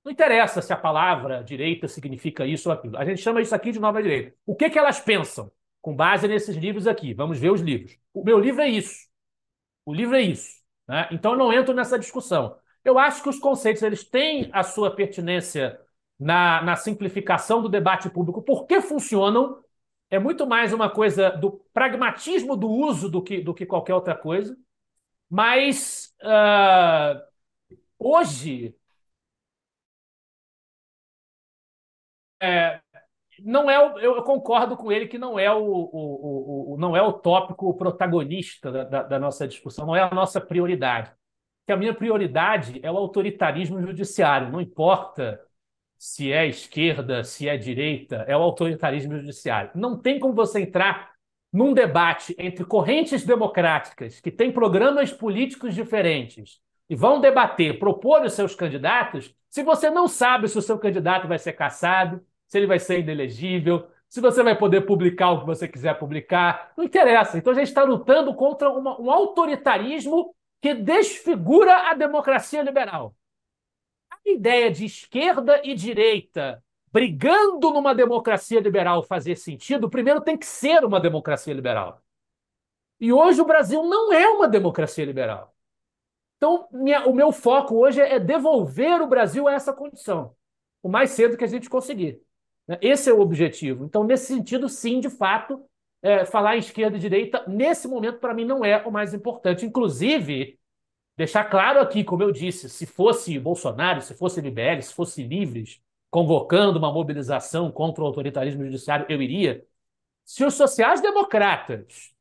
Não 0.05 0.11
interessa 0.11 0.61
se 0.61 0.71
a 0.71 0.77
palavra 0.77 1.43
direita 1.43 1.87
significa 1.87 2.45
isso 2.45 2.69
ou 2.69 2.75
aquilo. 2.75 2.95
A 2.95 3.03
gente 3.03 3.19
chama 3.21 3.41
isso 3.41 3.55
aqui 3.55 3.71
de 3.71 3.79
nova 3.79 4.03
direita. 4.03 4.37
O 4.45 4.55
que, 4.55 4.69
que 4.69 4.77
elas 4.77 4.99
pensam? 4.99 5.51
Com 5.81 5.95
base 5.95 6.27
nesses 6.27 6.55
livros 6.55 6.85
aqui. 6.85 7.11
Vamos 7.15 7.39
ver 7.39 7.51
os 7.51 7.59
livros. 7.59 7.97
O 8.13 8.23
meu 8.23 8.39
livro 8.39 8.61
é 8.61 8.69
isso. 8.69 9.07
O 9.83 9.91
livro 9.91 10.15
é 10.15 10.21
isso. 10.21 10.61
Né? 10.87 11.09
Então 11.11 11.31
eu 11.31 11.37
não 11.39 11.51
entro 11.51 11.73
nessa 11.73 11.97
discussão. 11.97 12.55
Eu 12.83 12.99
acho 12.99 13.23
que 13.23 13.29
os 13.29 13.39
conceitos 13.39 13.81
eles 13.81 14.03
têm 14.03 14.47
a 14.53 14.61
sua 14.61 14.95
pertinência 14.95 15.79
na, 16.19 16.61
na 16.61 16.75
simplificação 16.75 17.59
do 17.59 17.67
debate 17.67 18.07
público. 18.07 18.43
Por 18.43 18.67
que 18.67 18.81
funcionam? 18.81 19.63
É 20.11 20.19
muito 20.19 20.45
mais 20.45 20.71
uma 20.71 20.87
coisa 20.87 21.31
do 21.31 21.65
pragmatismo 21.73 22.55
do 22.55 22.69
uso 22.69 23.09
do 23.09 23.23
que, 23.23 23.41
do 23.41 23.55
que 23.55 23.65
qualquer 23.65 23.95
outra 23.95 24.13
coisa. 24.15 24.55
Mas 25.27 26.13
uh, 26.21 27.19
hoje 27.97 28.75
é, 32.41 32.79
não 33.39 33.69
é 33.69 33.79
o, 33.79 33.99
eu 33.99 34.23
concordo 34.23 34.77
com 34.77 34.91
ele 34.91 35.07
que 35.07 35.17
não 35.17 35.37
é 35.37 35.51
o, 35.53 35.61
o, 35.61 36.73
o, 36.73 36.77
não 36.77 36.95
é 36.95 37.01
o 37.01 37.13
tópico 37.13 37.75
protagonista 37.75 38.71
da, 38.71 38.83
da, 38.83 39.03
da, 39.03 39.19
nossa 39.19 39.47
discussão, 39.47 39.85
não 39.85 39.95
é 39.95 40.01
a 40.01 40.13
nossa 40.13 40.39
prioridade. 40.39 41.11
Que 41.65 41.73
a 41.73 41.77
minha 41.77 41.93
prioridade 41.93 42.79
é 42.83 42.91
o 42.91 42.97
autoritarismo 42.97 43.81
judiciário, 43.81 44.51
não 44.51 44.61
importa 44.61 45.41
se 45.97 46.31
é 46.31 46.45
esquerda, 46.45 47.23
se 47.23 47.49
é 47.49 47.57
direita, 47.57 48.17
é 48.27 48.37
o 48.37 48.41
autoritarismo 48.41 49.17
judiciário. 49.17 49.71
Não 49.73 49.99
tem 49.99 50.19
como 50.19 50.33
você 50.33 50.61
entrar 50.61 51.11
num 51.51 51.73
debate 51.73 52.35
entre 52.37 52.65
correntes 52.65 53.25
democráticas 53.25 54.19
que 54.19 54.29
têm 54.29 54.51
programas 54.51 55.11
políticos 55.11 55.73
diferentes 55.73 56.59
e 56.89 56.95
vão 56.95 57.19
debater, 57.19 57.79
propor 57.79 58.23
os 58.23 58.33
seus 58.33 58.55
candidatos, 58.55 59.33
se 59.49 59.63
você 59.63 59.89
não 59.89 60.07
sabe 60.07 60.47
se 60.47 60.57
o 60.57 60.61
seu 60.61 60.77
candidato 60.77 61.27
vai 61.27 61.39
ser 61.39 61.53
cassado, 61.53 62.23
se 62.47 62.57
ele 62.57 62.67
vai 62.67 62.79
ser 62.79 62.99
inelegível, 62.99 63.87
se 64.07 64.21
você 64.21 64.43
vai 64.43 64.57
poder 64.57 64.81
publicar 64.81 65.31
o 65.31 65.39
que 65.39 65.45
você 65.45 65.67
quiser 65.67 65.97
publicar, 65.97 66.73
não 66.77 66.83
interessa. 66.83 67.37
Então 67.37 67.53
a 67.53 67.55
gente 67.55 67.67
está 67.67 67.83
lutando 67.83 68.33
contra 68.35 68.69
uma, 68.69 68.99
um 68.99 69.09
autoritarismo 69.09 70.35
que 70.61 70.73
desfigura 70.73 71.89
a 71.89 71.93
democracia 71.93 72.61
liberal. 72.61 73.15
A 74.11 74.17
ideia 74.29 74.71
de 74.71 74.85
esquerda 74.85 75.61
e 75.63 75.73
direita 75.73 76.63
brigando 76.91 77.71
numa 77.71 77.93
democracia 77.93 78.59
liberal 78.59 79.03
fazer 79.03 79.35
sentido, 79.35 79.89
primeiro 79.89 80.21
tem 80.21 80.37
que 80.37 80.45
ser 80.45 80.83
uma 80.85 80.99
democracia 80.99 81.53
liberal. 81.53 82.01
E 82.99 83.11
hoje 83.11 83.41
o 83.41 83.45
Brasil 83.45 83.83
não 83.83 84.13
é 84.13 84.29
uma 84.29 84.47
democracia 84.47 85.03
liberal. 85.03 85.54
Então, 86.45 86.67
minha, 86.71 87.07
o 87.07 87.13
meu 87.13 87.31
foco 87.31 87.75
hoje 87.75 87.99
é 87.99 88.19
devolver 88.19 89.01
o 89.01 89.07
Brasil 89.07 89.47
a 89.47 89.53
essa 89.53 89.73
condição, 89.73 90.35
o 90.83 90.87
mais 90.87 91.09
cedo 91.09 91.35
que 91.35 91.43
a 91.43 91.47
gente 91.47 91.67
conseguir. 91.67 92.21
Né? 92.67 92.77
Esse 92.83 93.09
é 93.09 93.13
o 93.13 93.19
objetivo. 93.19 93.83
Então, 93.83 94.03
nesse 94.03 94.27
sentido, 94.27 94.69
sim, 94.69 94.99
de 94.99 95.09
fato, 95.09 95.65
é, 96.03 96.23
falar 96.23 96.55
em 96.55 96.59
esquerda 96.59 96.97
e 96.97 96.99
direita, 96.99 97.43
nesse 97.47 97.87
momento, 97.87 98.19
para 98.19 98.31
mim, 98.31 98.45
não 98.45 98.63
é 98.63 98.85
o 98.85 98.91
mais 98.91 99.11
importante. 99.11 99.65
Inclusive, 99.65 100.59
deixar 101.17 101.45
claro 101.45 101.79
aqui, 101.79 102.03
como 102.03 102.21
eu 102.21 102.31
disse, 102.31 102.69
se 102.69 102.85
fosse 102.85 103.39
Bolsonaro, 103.39 103.99
se 104.03 104.13
fosse 104.13 104.39
MBL, 104.39 104.83
se 104.83 104.93
fosse 104.93 105.23
Livres, 105.23 105.81
convocando 106.11 106.77
uma 106.77 106.93
mobilização 106.93 107.71
contra 107.71 108.03
o 108.03 108.05
autoritarismo 108.05 108.63
judiciário, 108.63 109.07
eu 109.09 109.19
iria. 109.19 109.65
Se 110.23 110.45
os 110.45 110.53
sociais-democratas 110.53 112.13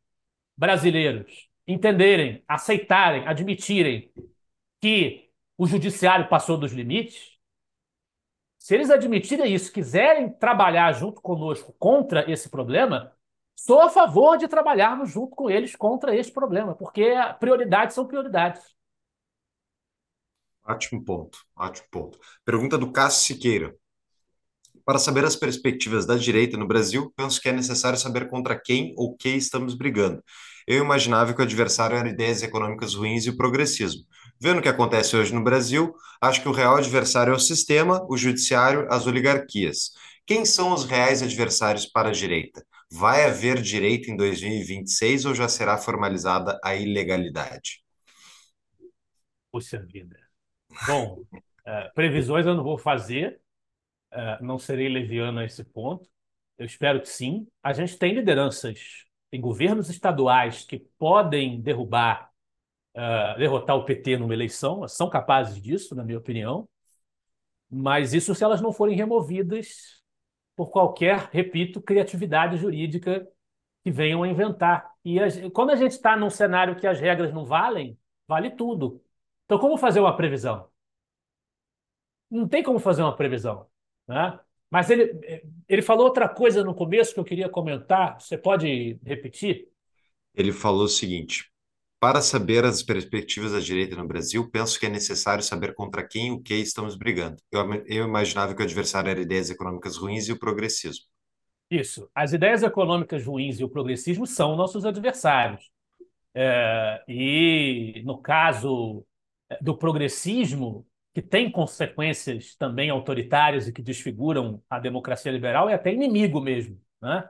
brasileiros 0.57 1.51
entenderem, 1.67 2.43
aceitarem, 2.47 3.27
admitirem 3.27 4.13
que 4.81 5.31
o 5.57 5.67
judiciário 5.67 6.29
passou 6.29 6.59
dos 6.59 6.73
limites, 6.73 7.35
se 8.65 8.75
eles 8.75 8.89
admitirem 8.89 9.53
isso, 9.55 9.71
quiserem 9.71 10.33
trabalhar 10.33 10.91
junto 10.93 11.21
conosco 11.21 11.75
contra 11.79 12.31
esse 12.31 12.49
problema, 12.49 13.13
sou 13.55 13.81
a 13.83 13.91
favor 13.91 14.39
de 14.39 14.49
trabalharmos 14.49 15.11
junto 15.11 15.37
com 15.37 15.51
eles 15.51 15.77
contra 15.77 16.17
esse 16.17 16.33
problema, 16.33 16.75
porque 16.75 17.13
prioridades 17.39 17.95
são 17.95 18.07
prioridades. 18.07 18.63
Ótimo 20.67 21.05
ponto, 21.05 21.39
ótimo 21.55 21.87
ponto. 21.91 22.19
Pergunta 22.43 22.79
do 22.79 22.91
Cássio 22.91 23.35
Siqueira. 23.35 23.77
Para 24.83 24.99
saber 24.99 25.27
as 25.27 25.37
perspectivas 25.37 26.07
da 26.07 26.17
direita 26.17 26.57
no 26.57 26.67
Brasil, 26.67 27.13
penso 27.15 27.43
que 27.43 27.51
é 27.51 27.53
necessário 27.53 27.99
saber 27.99 28.31
contra 28.31 28.59
quem 28.59 28.95
ou 28.97 29.15
que 29.15 29.29
estamos 29.29 29.75
brigando. 29.75 30.25
Eu 30.67 30.83
imaginava 30.83 31.35
que 31.35 31.41
o 31.41 31.45
adversário 31.45 31.97
era 31.97 32.09
ideias 32.09 32.43
econômicas 32.43 32.95
ruins 32.95 33.27
e 33.27 33.31
o 33.31 33.37
progressismo. 33.37 34.03
Vendo 34.41 34.59
o 34.59 34.63
que 34.63 34.69
acontece 34.69 35.17
hoje 35.17 35.35
no 35.35 35.45
Brasil, 35.45 35.95
acho 36.21 36.43
que 36.43 36.49
o 36.49 36.53
real 36.53 36.77
adversário 36.77 37.33
é 37.33 37.37
o 37.37 37.41
sistema, 37.41 38.05
o 38.09 38.17
judiciário, 38.17 38.87
as 38.91 39.07
oligarquias. 39.07 39.93
Quem 40.27 40.45
são 40.45 40.73
os 40.73 40.85
reais 40.85 41.23
adversários 41.23 41.87
para 41.87 42.09
a 42.09 42.13
direita? 42.13 42.65
Vai 42.91 43.25
haver 43.25 43.61
direita 43.61 44.11
em 44.11 44.17
2026 44.17 45.27
ou 45.27 45.35
já 45.35 45.49
será 45.49 45.77
formalizada 45.77 46.59
a 46.65 46.75
ilegalidade? 46.75 47.83
Puxa 49.53 49.79
vida. 49.85 50.19
Bom, 50.87 51.23
uh, 51.33 51.41
previsões 51.95 52.47
eu 52.47 52.55
não 52.55 52.65
vou 52.65 52.79
fazer, 52.79 53.41
uh, 54.13 54.45
não 54.45 54.59
serei 54.59 54.89
leviano 54.89 55.41
a 55.41 55.45
esse 55.45 55.63
ponto. 55.63 56.09
Eu 56.57 56.67
espero 56.67 57.01
que 57.01 57.09
sim. 57.09 57.47
A 57.63 57.73
gente 57.73 57.99
tem 57.99 58.15
lideranças, 58.15 59.05
tem 59.35 59.41
governos 59.41 59.91
estaduais 59.91 60.65
que 60.65 60.79
podem 60.97 61.61
derrubar 61.61 62.31
uh, 62.95 63.37
derrotar 63.37 63.75
o 63.75 63.85
PT 63.85 64.17
numa 64.17 64.33
eleição, 64.33 64.87
são 64.87 65.11
capazes 65.11 65.61
disso, 65.61 65.97
na 65.97 66.05
minha 66.05 66.19
opinião, 66.19 66.69
mas 67.69 68.15
isso 68.15 68.33
se 68.33 68.45
elas 68.45 68.61
não 68.61 68.73
forem 68.73 68.97
removidas 68.97 70.05
por 70.55 70.71
qualquer, 70.71 71.31
repito, 71.33 71.83
criatividade 71.83 72.59
jurídica 72.59 73.27
que 73.83 73.91
venham 73.91 74.23
a 74.23 74.29
inventar. 74.29 74.89
E 75.05 75.19
a, 75.19 75.27
quando 75.51 75.71
a 75.71 75.77
gente 75.77 75.91
está 75.91 76.17
num 76.17 76.31
cenário 76.31 76.77
que 76.77 76.87
as 76.87 77.01
regras 77.01 77.35
não 77.35 77.45
valem, 77.45 77.99
vale 78.29 78.53
tudo. 78.53 79.03
Então, 79.47 79.59
como 79.59 79.77
fazer 79.77 79.99
uma 79.99 80.17
previsão? 80.17 80.71
Não 82.31 82.47
tem 82.47 82.63
como 82.63 82.79
fazer 82.79 83.03
uma 83.03 83.17
previsão. 83.17 83.67
Né? 84.07 84.39
Mas 84.75 84.91
ele, 84.91 85.13
ele 85.69 85.83
falou 85.83 86.05
outra 86.05 86.29
coisa 86.29 86.65
no 86.65 86.75
começo 86.75 87.15
que 87.15 87.21
eu 87.21 87.25
queria 87.25 87.49
comentar. 87.49 88.21
Você 88.21 88.37
pode 88.37 88.99
repetir? 89.07 89.69
Ele 90.35 90.51
falou 90.51 90.87
o 90.87 90.89
seguinte: 90.89 91.49
para 92.01 92.21
saber 92.21 92.65
as 92.65 92.83
perspectivas 92.83 93.53
da 93.53 93.61
direita 93.61 93.95
no 93.95 94.05
Brasil, 94.05 94.51
penso 94.51 94.81
que 94.81 94.87
é 94.87 94.89
necessário 94.89 95.45
saber 95.45 95.75
contra 95.75 96.05
quem 96.05 96.27
e 96.27 96.31
o 96.33 96.41
que 96.41 96.57
estamos 96.57 96.97
brigando. 96.97 97.37
Eu, 97.53 97.73
eu 97.87 98.05
imaginava 98.05 98.53
que 98.53 98.63
o 98.63 98.65
adversário 98.65 99.09
era 99.09 99.21
ideias 99.21 99.49
econômicas 99.49 99.97
ruins 99.97 100.27
e 100.27 100.33
o 100.33 100.39
progressismo. 100.41 101.05
Isso. 101.71 102.11
As 102.13 102.33
ideias 102.33 102.65
econômicas 102.65 103.25
ruins 103.25 103.61
e 103.61 103.65
o 103.65 103.69
progressismo 103.69 104.27
são 104.27 104.57
nossos 104.57 104.85
adversários. 104.85 105.71
É, 106.35 107.01
e, 107.07 108.03
no 108.05 108.19
caso 108.19 109.07
é, 109.49 109.57
do 109.63 109.79
progressismo, 109.79 110.85
que 111.15 111.23
tem 111.23 111.51
consequências 111.51 112.57
também 112.57 112.91
autoritárias 112.91 113.69
e 113.69 113.73
que 113.73 113.81
desfiguram 113.81 114.61
a 114.69 114.81
democracia 114.81 115.31
liberal, 115.31 115.69
é 115.69 115.75
até 115.75 115.93
inimigo 115.93 116.41
mesmo. 116.41 116.81
Né? 117.01 117.29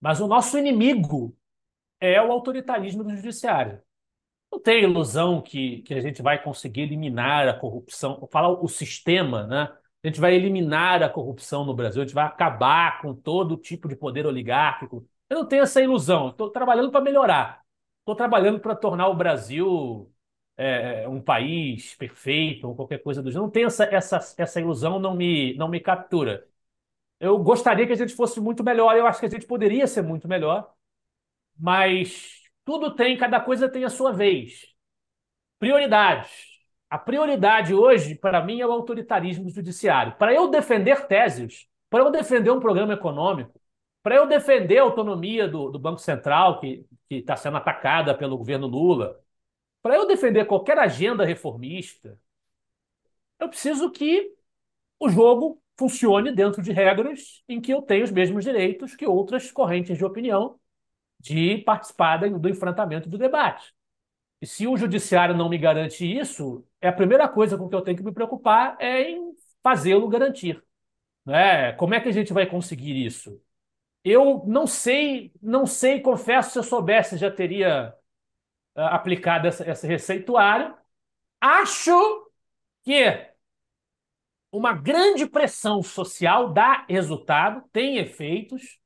Mas 0.00 0.20
o 0.20 0.28
nosso 0.28 0.58
inimigo 0.58 1.34
é 1.98 2.20
o 2.20 2.30
autoritarismo 2.30 3.02
do 3.02 3.16
judiciário. 3.16 3.80
Não 4.52 4.60
tem 4.60 4.84
ilusão 4.84 5.40
que, 5.40 5.82
que 5.82 5.94
a 5.94 6.00
gente 6.00 6.22
vai 6.22 6.42
conseguir 6.42 6.82
eliminar 6.82 7.48
a 7.48 7.54
corrupção, 7.58 8.28
falar 8.30 8.50
o 8.50 8.68
sistema, 8.68 9.46
né? 9.46 9.76
A 10.02 10.06
gente 10.06 10.20
vai 10.20 10.34
eliminar 10.34 11.02
a 11.02 11.08
corrupção 11.08 11.64
no 11.64 11.74
Brasil, 11.74 12.02
a 12.02 12.04
gente 12.04 12.14
vai 12.14 12.26
acabar 12.26 13.00
com 13.00 13.14
todo 13.14 13.56
tipo 13.56 13.88
de 13.88 13.96
poder 13.96 14.26
oligárquico. 14.26 15.08
Eu 15.30 15.38
não 15.38 15.48
tenho 15.48 15.62
essa 15.62 15.82
ilusão, 15.82 16.28
estou 16.28 16.50
trabalhando 16.50 16.90
para 16.90 17.00
melhorar. 17.00 17.64
Estou 18.00 18.14
trabalhando 18.14 18.60
para 18.60 18.76
tornar 18.76 19.08
o 19.08 19.16
Brasil 19.16 20.13
é, 20.56 21.08
um 21.08 21.20
país 21.20 21.94
perfeito 21.96 22.68
ou 22.68 22.76
qualquer 22.76 22.98
coisa 23.02 23.22
do 23.22 23.30
gênero. 23.30 23.44
Não 23.44 23.50
tenho 23.50 23.66
essa, 23.66 23.84
essa, 23.84 24.18
essa 24.38 24.60
ilusão, 24.60 24.98
não 24.98 25.14
me, 25.14 25.54
não 25.56 25.68
me 25.68 25.80
captura. 25.80 26.46
Eu 27.20 27.38
gostaria 27.38 27.86
que 27.86 27.92
a 27.92 27.96
gente 27.96 28.14
fosse 28.14 28.40
muito 28.40 28.64
melhor, 28.64 28.96
eu 28.96 29.06
acho 29.06 29.20
que 29.20 29.26
a 29.26 29.30
gente 29.30 29.46
poderia 29.46 29.86
ser 29.86 30.02
muito 30.02 30.28
melhor, 30.28 30.72
mas 31.58 32.42
tudo 32.64 32.94
tem, 32.94 33.16
cada 33.16 33.40
coisa 33.40 33.68
tem 33.68 33.84
a 33.84 33.90
sua 33.90 34.12
vez. 34.12 34.66
Prioridades. 35.58 36.30
A 36.90 36.98
prioridade 36.98 37.74
hoje, 37.74 38.14
para 38.14 38.44
mim, 38.44 38.60
é 38.60 38.66
o 38.66 38.72
autoritarismo 38.72 39.48
judiciário. 39.50 40.16
Para 40.16 40.32
eu 40.34 40.48
defender 40.48 41.06
teses, 41.06 41.66
para 41.90 42.04
eu 42.04 42.10
defender 42.10 42.50
um 42.50 42.60
programa 42.60 42.92
econômico, 42.94 43.60
para 44.02 44.16
eu 44.16 44.26
defender 44.26 44.78
a 44.78 44.82
autonomia 44.82 45.48
do, 45.48 45.70
do 45.70 45.78
Banco 45.78 45.98
Central, 46.00 46.60
que 46.60 46.86
está 47.10 47.36
sendo 47.36 47.56
atacada 47.56 48.14
pelo 48.14 48.36
governo 48.36 48.66
Lula, 48.66 49.18
para 49.84 49.96
eu 49.96 50.06
defender 50.06 50.46
qualquer 50.46 50.78
agenda 50.78 51.26
reformista, 51.26 52.18
eu 53.38 53.50
preciso 53.50 53.90
que 53.90 54.32
o 54.98 55.10
jogo 55.10 55.62
funcione 55.76 56.34
dentro 56.34 56.62
de 56.62 56.72
regras 56.72 57.44
em 57.46 57.60
que 57.60 57.70
eu 57.70 57.82
tenho 57.82 58.02
os 58.02 58.10
mesmos 58.10 58.44
direitos 58.44 58.96
que 58.96 59.06
outras 59.06 59.52
correntes 59.52 59.98
de 59.98 60.04
opinião 60.04 60.58
de 61.20 61.58
participar 61.58 62.16
do 62.16 62.48
enfrentamento 62.48 63.10
do 63.10 63.18
debate. 63.18 63.74
E 64.40 64.46
se 64.46 64.66
o 64.66 64.74
judiciário 64.74 65.36
não 65.36 65.50
me 65.50 65.58
garante 65.58 66.06
isso, 66.10 66.66
é 66.80 66.88
a 66.88 66.92
primeira 66.92 67.28
coisa 67.28 67.58
com 67.58 67.68
que 67.68 67.74
eu 67.74 67.82
tenho 67.82 67.98
que 67.98 68.02
me 68.04 68.12
preocupar 68.12 68.78
é 68.80 69.10
em 69.10 69.34
fazê-lo 69.62 70.08
garantir. 70.08 70.64
Né? 71.26 71.72
Como 71.74 71.92
é 71.92 72.00
que 72.00 72.08
a 72.08 72.12
gente 72.12 72.32
vai 72.32 72.46
conseguir 72.46 73.04
isso? 73.04 73.38
Eu 74.02 74.44
não 74.46 74.66
sei, 74.66 75.30
não 75.42 75.66
sei, 75.66 76.00
confesso, 76.00 76.52
se 76.52 76.58
eu 76.58 76.62
soubesse 76.62 77.18
já 77.18 77.30
teria 77.30 77.94
uh, 78.76 78.80
aplicado 78.82 79.46
essa, 79.46 79.68
esse 79.68 79.86
receituário. 79.86 80.74
Acho 81.40 82.30
que 82.82 83.30
uma 84.52 84.72
grande 84.72 85.26
pressão 85.26 85.82
social 85.82 86.52
dá 86.52 86.84
resultado, 86.88 87.62
tem 87.72 87.98
efeitos, 87.98 88.78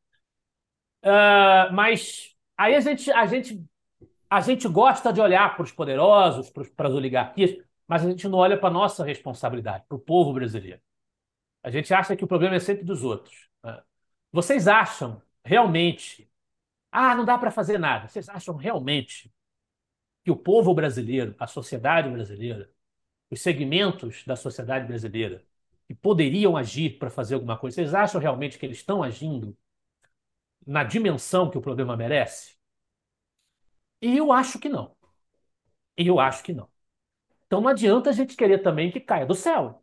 Uh, 1.02 1.72
mas 1.72 2.34
aí 2.56 2.74
a 2.74 2.80
gente, 2.80 3.10
a 3.12 3.24
gente 3.26 3.64
a 4.28 4.40
gente 4.40 4.68
gosta 4.68 5.12
de 5.12 5.20
olhar 5.20 5.54
para 5.54 5.62
os 5.62 5.72
poderosos, 5.72 6.50
para 6.50 6.88
as 6.88 6.94
oligarquias, 6.94 7.56
mas 7.86 8.04
a 8.04 8.10
gente 8.10 8.28
não 8.28 8.38
olha 8.38 8.58
para 8.58 8.68
a 8.68 8.72
nossa 8.72 9.04
responsabilidade, 9.04 9.84
para 9.88 9.96
o 9.96 10.00
povo 10.00 10.32
brasileiro. 10.34 10.80
A 11.62 11.70
gente 11.70 11.92
acha 11.94 12.14
que 12.16 12.24
o 12.24 12.28
problema 12.28 12.56
é 12.56 12.60
sempre 12.60 12.84
dos 12.84 13.02
outros. 13.04 13.48
Né? 13.64 13.82
Vocês 14.32 14.68
acham 14.68 15.22
realmente. 15.44 16.30
Ah, 16.92 17.14
não 17.14 17.24
dá 17.24 17.38
para 17.38 17.50
fazer 17.50 17.78
nada. 17.78 18.08
Vocês 18.08 18.28
acham 18.28 18.56
realmente 18.56 19.32
que 20.28 20.32
o 20.32 20.36
povo 20.36 20.74
brasileiro, 20.74 21.34
a 21.38 21.46
sociedade 21.46 22.10
brasileira, 22.10 22.70
os 23.30 23.40
segmentos 23.40 24.24
da 24.26 24.36
sociedade 24.36 24.86
brasileira 24.86 25.42
que 25.86 25.94
poderiam 25.94 26.54
agir 26.54 26.98
para 26.98 27.08
fazer 27.08 27.34
alguma 27.34 27.56
coisa, 27.56 27.76
vocês 27.76 27.94
acham 27.94 28.20
realmente 28.20 28.58
que 28.58 28.66
eles 28.66 28.76
estão 28.76 29.02
agindo 29.02 29.56
na 30.66 30.84
dimensão 30.84 31.50
que 31.50 31.56
o 31.56 31.62
problema 31.62 31.96
merece? 31.96 32.58
E 34.02 34.18
eu 34.18 34.30
acho 34.30 34.58
que 34.58 34.68
não. 34.68 34.94
E 35.96 36.06
eu 36.06 36.20
acho 36.20 36.42
que 36.42 36.52
não. 36.52 36.68
Então 37.46 37.62
não 37.62 37.68
adianta 37.70 38.10
a 38.10 38.12
gente 38.12 38.36
querer 38.36 38.58
também 38.58 38.90
que 38.90 39.00
caia 39.00 39.24
do 39.24 39.34
céu. 39.34 39.82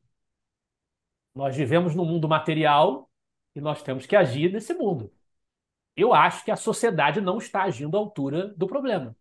Nós 1.34 1.55
vivemos 1.55 1.95
num 1.95 2.05
mundo 2.05 2.30
material 2.30 3.09
e 3.55 3.61
nós 3.61 3.81
temos 3.81 4.05
que 4.05 4.15
agir 4.15 4.51
nesse 4.51 4.76
mundo. 4.76 5.11
Eu 5.95 6.13
acho 6.13 6.45
que 6.45 6.51
a 6.51 6.55
sociedade 6.55 7.19
não 7.19 7.39
está 7.39 7.63
agindo 7.63 7.97
à 7.97 7.99
altura 7.99 8.49
do 8.49 8.67
problema. 8.67 9.15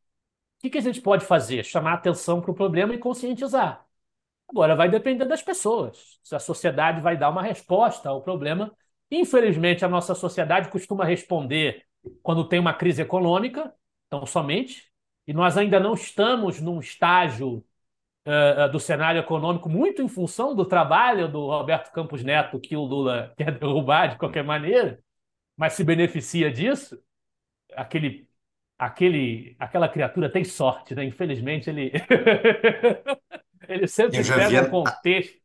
O 0.59 0.63
que, 0.63 0.71
que 0.71 0.79
a 0.79 0.81
gente 0.81 1.01
pode 1.01 1.25
fazer? 1.25 1.65
Chamar 1.65 1.95
atenção 1.95 2.41
para 2.41 2.51
o 2.51 2.55
problema 2.55 2.95
e 2.95 2.99
conscientizar. 2.99 3.85
Agora, 4.49 4.77
vai 4.77 4.89
depender 4.89 5.25
das 5.25 5.43
pessoas. 5.43 6.19
Se 6.23 6.35
a 6.35 6.39
sociedade 6.39 7.01
vai 7.01 7.17
dar 7.17 7.31
uma 7.31 7.43
resposta 7.43 8.09
ao 8.09 8.23
problema. 8.23 8.75
Infelizmente, 9.11 9.85
a 9.85 9.89
nossa 9.89 10.15
sociedade 10.15 10.71
costuma 10.71 11.05
responder 11.05 11.85
quando 12.23 12.49
tem 12.49 12.59
uma 12.59 12.75
crise 12.75 13.03
econômica, 13.03 13.73
então 14.07 14.27
somente, 14.27 14.91
e 15.27 15.33
nós 15.33 15.57
ainda 15.57 15.81
não 15.81 15.95
estamos 15.95 16.61
num 16.61 16.81
estágio 16.81 17.65
uh, 18.27 18.71
do 18.71 18.81
cenário 18.81 19.21
econômico 19.21 19.69
muito 19.69 20.03
em 20.03 20.09
função 20.09 20.55
do 20.55 20.65
trabalho 20.65 21.29
do 21.29 21.47
Roberto 21.49 21.93
Campos 21.93 22.23
Neto, 22.23 22.61
que 22.61 22.77
o 22.77 22.85
Lula 22.85 23.33
quer 23.39 23.59
derrubar 23.59 24.09
de 24.09 24.19
qualquer 24.19 24.45
maneira, 24.45 25.03
mas 25.57 25.75
se 25.75 25.85
beneficia 25.85 26.51
disso, 26.51 27.01
aquele, 27.75 28.29
aquele, 28.79 29.57
aquela 29.59 29.89
criatura 29.89 30.31
tem 30.31 30.45
sorte, 30.45 30.95
né? 30.95 31.05
Infelizmente, 31.05 31.71
ele, 31.71 31.93
ele 33.69 33.87
sempre 33.87 34.23
pega 34.25 34.63
um 34.63 34.71
contexto 34.71 35.44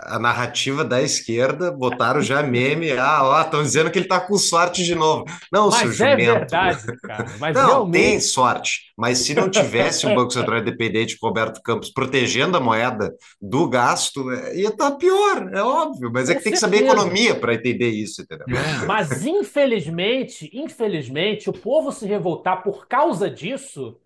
a 0.00 0.18
narrativa 0.18 0.84
da 0.84 1.00
esquerda, 1.02 1.70
botaram 1.70 2.20
já 2.20 2.42
meme, 2.42 2.92
ah, 2.92 3.20
ó, 3.22 3.40
estão 3.40 3.62
dizendo 3.62 3.90
que 3.90 3.98
ele 3.98 4.06
está 4.06 4.20
com 4.20 4.36
sorte 4.36 4.84
de 4.84 4.94
novo. 4.94 5.24
Não, 5.52 5.70
mas 5.70 5.94
seu 5.94 6.06
é 6.06 6.12
jumento. 6.12 6.38
verdade, 6.38 7.00
cara. 7.00 7.26
Mas 7.38 7.54
não, 7.54 7.66
realmente... 7.66 8.02
tem 8.02 8.20
sorte. 8.20 8.92
Mas 8.96 9.18
se 9.18 9.34
não 9.34 9.48
tivesse 9.48 10.06
um 10.06 10.14
Banco 10.14 10.32
Central 10.32 10.58
independente 10.58 11.18
com 11.18 11.26
Roberto 11.26 11.62
Campos 11.62 11.90
protegendo 11.90 12.56
a 12.56 12.60
moeda 12.60 13.14
do 13.40 13.68
gasto, 13.68 14.30
é, 14.30 14.56
ia 14.56 14.68
estar 14.68 14.90
tá 14.90 14.96
pior, 14.96 15.50
é 15.52 15.62
óbvio. 15.62 16.10
Mas 16.12 16.28
é 16.28 16.34
que 16.34 16.42
tem 16.42 16.52
que 16.52 16.58
saber 16.58 16.84
economia 16.84 17.34
para 17.34 17.54
entender 17.54 17.88
isso, 17.88 18.22
entendeu? 18.22 18.46
É. 18.48 18.86
Mas 18.86 19.24
infelizmente, 19.24 20.50
infelizmente, 20.52 21.48
o 21.48 21.52
povo 21.52 21.92
se 21.92 22.06
revoltar 22.06 22.62
por 22.62 22.86
causa 22.86 23.30
disso 23.30 23.96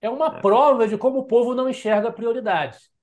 é 0.00 0.08
uma 0.08 0.36
é. 0.36 0.40
prova 0.40 0.86
de 0.86 0.98
como 0.98 1.20
o 1.20 1.24
povo 1.24 1.54
não 1.54 1.68
enxerga 1.68 2.12
prioridades. 2.12 2.93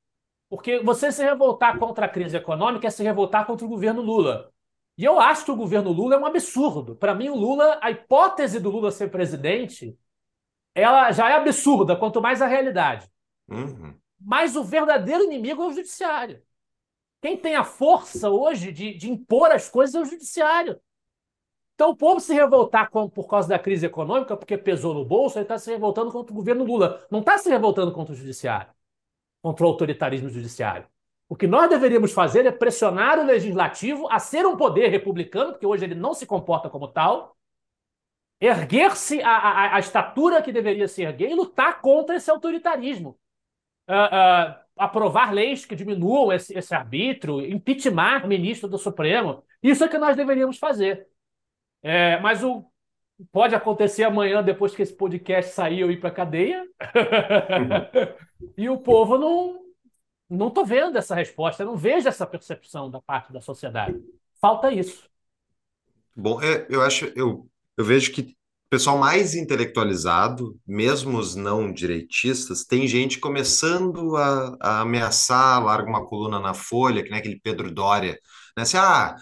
Porque 0.51 0.79
você 0.79 1.13
se 1.13 1.23
revoltar 1.23 1.79
contra 1.79 2.07
a 2.07 2.09
crise 2.09 2.35
econômica 2.35 2.85
é 2.85 2.89
se 2.89 3.01
revoltar 3.01 3.45
contra 3.45 3.65
o 3.65 3.69
governo 3.69 4.01
Lula. 4.01 4.51
E 4.97 5.05
eu 5.05 5.17
acho 5.17 5.45
que 5.45 5.51
o 5.51 5.55
governo 5.55 5.93
Lula 5.93 6.15
é 6.15 6.17
um 6.17 6.25
absurdo. 6.25 6.93
Para 6.93 7.15
mim, 7.15 7.29
o 7.29 7.35
Lula, 7.37 7.79
a 7.81 7.89
hipótese 7.89 8.59
do 8.59 8.69
Lula 8.69 8.91
ser 8.91 9.09
presidente, 9.09 9.97
ela 10.75 11.09
já 11.13 11.29
é 11.29 11.35
absurda, 11.35 11.95
quanto 11.95 12.21
mais 12.21 12.41
a 12.41 12.47
realidade. 12.47 13.09
Uhum. 13.47 13.95
Mas 14.19 14.57
o 14.57 14.63
verdadeiro 14.65 15.23
inimigo 15.23 15.63
é 15.63 15.67
o 15.67 15.71
judiciário. 15.71 16.43
Quem 17.21 17.37
tem 17.37 17.55
a 17.55 17.63
força 17.63 18.29
hoje 18.29 18.73
de, 18.73 18.93
de 18.93 19.09
impor 19.09 19.53
as 19.53 19.69
coisas 19.69 19.95
é 19.95 20.01
o 20.01 20.05
judiciário. 20.05 20.81
Então, 21.75 21.91
o 21.91 21.95
povo 21.95 22.19
se 22.19 22.33
revoltar 22.33 22.89
com, 22.89 23.07
por 23.07 23.29
causa 23.29 23.47
da 23.47 23.57
crise 23.57 23.85
econômica, 23.85 24.35
porque 24.35 24.57
pesou 24.57 24.93
no 24.93 25.05
bolso, 25.05 25.37
ele 25.37 25.45
está 25.45 25.57
se 25.57 25.71
revoltando 25.71 26.11
contra 26.11 26.33
o 26.33 26.35
governo 26.35 26.65
Lula. 26.65 27.07
Não 27.09 27.21
está 27.21 27.37
se 27.37 27.49
revoltando 27.49 27.93
contra 27.93 28.11
o 28.11 28.17
judiciário 28.17 28.69
contra 29.41 29.65
o 29.65 29.69
autoritarismo 29.69 30.29
judiciário. 30.29 30.87
O 31.27 31.35
que 31.35 31.47
nós 31.47 31.69
deveríamos 31.69 32.11
fazer 32.11 32.45
é 32.45 32.51
pressionar 32.51 33.17
o 33.19 33.23
legislativo 33.23 34.07
a 34.11 34.19
ser 34.19 34.45
um 34.45 34.57
poder 34.57 34.89
republicano, 34.89 35.53
porque 35.53 35.65
hoje 35.65 35.85
ele 35.85 35.95
não 35.95 36.13
se 36.13 36.25
comporta 36.25 36.69
como 36.69 36.87
tal, 36.87 37.37
erguer-se 38.39 39.21
a, 39.21 39.29
a, 39.29 39.75
a, 39.75 39.79
estatura 39.79 40.41
que 40.41 40.51
deveria 40.51 40.87
se 40.87 41.03
erguer 41.03 41.29
e 41.29 41.35
lutar 41.35 41.79
contra 41.79 42.15
esse 42.15 42.29
autoritarismo. 42.29 43.17
Uh, 43.87 43.93
uh, 43.93 44.61
aprovar 44.77 45.33
leis 45.33 45.65
que 45.65 45.75
diminuam 45.75 46.31
esse, 46.33 46.57
esse 46.57 46.73
arbítrio, 46.73 47.45
impeachment 47.45 48.25
ministro 48.27 48.67
do 48.67 48.77
Supremo. 48.77 49.43
Isso 49.61 49.83
é 49.83 49.87
que 49.87 49.97
nós 49.97 50.15
deveríamos 50.15 50.57
fazer. 50.57 51.07
É, 51.83 52.19
mas 52.19 52.43
o, 52.43 52.70
pode 53.31 53.55
acontecer 53.55 54.03
amanhã, 54.03 54.43
depois 54.43 54.75
que 54.75 54.81
esse 54.81 54.93
podcast 54.93 55.53
sair, 55.53 55.79
eu 55.79 55.91
ir 55.91 55.99
para 55.99 56.09
a 56.09 56.13
cadeia. 56.13 56.63
Uhum. 56.63 58.21
E 58.57 58.67
o 58.67 58.79
povo 58.79 59.19
não 59.19 59.61
não 60.31 60.49
tô 60.49 60.63
vendo 60.63 60.97
essa 60.97 61.13
resposta, 61.13 61.65
não 61.65 61.75
vejo 61.75 62.07
essa 62.07 62.25
percepção 62.25 62.89
da 62.89 63.01
parte 63.01 63.33
da 63.33 63.41
sociedade. 63.41 64.01
Falta 64.39 64.71
isso. 64.71 65.03
Bom, 66.15 66.41
é, 66.41 66.65
eu 66.69 66.81
acho, 66.81 67.05
eu, 67.15 67.47
eu 67.77 67.83
vejo 67.83 68.13
que 68.13 68.21
o 68.21 68.69
pessoal 68.69 68.97
mais 68.97 69.35
intelectualizado, 69.35 70.57
mesmo 70.65 71.17
os 71.17 71.35
não 71.35 71.71
direitistas, 71.71 72.63
tem 72.63 72.87
gente 72.87 73.19
começando 73.19 74.15
a, 74.15 74.57
a 74.61 74.79
ameaçar, 74.81 75.61
larga 75.61 75.89
uma 75.89 76.05
coluna 76.05 76.39
na 76.39 76.53
Folha, 76.53 77.03
que 77.03 77.09
nem 77.09 77.19
aquele 77.19 77.39
Pedro 77.41 77.69
Doria, 77.69 78.17
né? 78.55 78.63
Assim, 78.63 78.77
ah, 78.77 79.15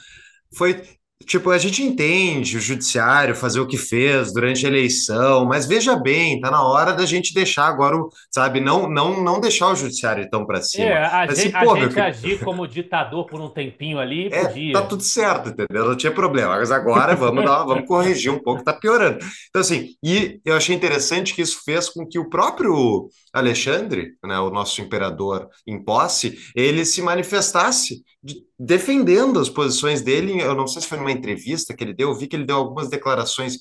foi 0.55 0.83
Tipo, 1.25 1.51
a 1.51 1.57
gente 1.57 1.83
entende 1.83 2.57
o 2.57 2.61
judiciário 2.61 3.35
fazer 3.35 3.59
o 3.59 3.67
que 3.67 3.77
fez 3.77 4.31
durante 4.33 4.65
a 4.65 4.69
eleição, 4.69 5.45
mas 5.45 5.65
veja 5.65 5.95
bem, 5.97 6.39
tá 6.39 6.49
na 6.49 6.63
hora 6.63 6.93
da 6.93 7.05
gente 7.05 7.33
deixar 7.33 7.67
agora, 7.67 7.97
o, 7.97 8.09
sabe, 8.31 8.61
não 8.61 8.89
não 8.89 9.21
não 9.21 9.39
deixar 9.39 9.67
o 9.67 9.75
judiciário 9.75 10.29
tão 10.29 10.45
para 10.45 10.61
cima. 10.61 10.85
É, 10.85 11.05
a 11.05 11.25
mas, 11.27 11.37
gente, 11.37 11.55
assim, 11.55 11.67
a 11.67 11.75
gente 11.75 11.99
agir 11.99 12.39
como 12.39 12.65
ditador 12.65 13.25
por 13.25 13.41
um 13.41 13.49
tempinho 13.49 13.99
ali, 13.99 14.27
é, 14.33 14.45
podia. 14.45 14.73
Tá 14.73 14.81
tudo 14.81 15.03
certo, 15.03 15.49
entendeu? 15.49 15.89
Não 15.89 15.95
tinha 15.95 16.11
problema. 16.11 16.57
Mas 16.57 16.71
agora 16.71 17.15
vamos 17.15 17.43
dar, 17.43 17.65
vamos 17.65 17.85
corrigir 17.85 18.31
um 18.31 18.39
pouco, 18.39 18.63
tá 18.63 18.71
piorando. 18.71 19.19
Então 19.49 19.61
assim, 19.61 19.89
e 20.01 20.39
eu 20.45 20.55
achei 20.55 20.73
interessante 20.73 21.35
que 21.35 21.41
isso 21.41 21.61
fez 21.65 21.89
com 21.89 22.07
que 22.07 22.17
o 22.17 22.29
próprio 22.29 23.09
Alexandre, 23.33 24.13
né, 24.23 24.39
o 24.39 24.49
nosso 24.49 24.81
imperador 24.81 25.49
em 25.67 25.83
posse, 25.83 26.37
ele 26.55 26.85
se 26.85 27.01
manifestasse 27.01 28.03
de, 28.23 28.43
defendendo 28.57 29.39
as 29.39 29.49
posições 29.49 30.01
dele. 30.01 30.41
Eu 30.41 30.55
não 30.55 30.67
sei 30.67 30.81
se 30.81 30.87
foi 30.87 30.97
numa 30.97 31.08
entrevista 31.11 31.73
que 31.73 31.83
ele 31.83 31.93
deu, 31.93 32.09
eu 32.09 32.15
vi 32.15 32.27
que 32.27 32.35
ele 32.35 32.45
deu 32.45 32.57
algumas 32.57 32.89
declarações. 32.89 33.57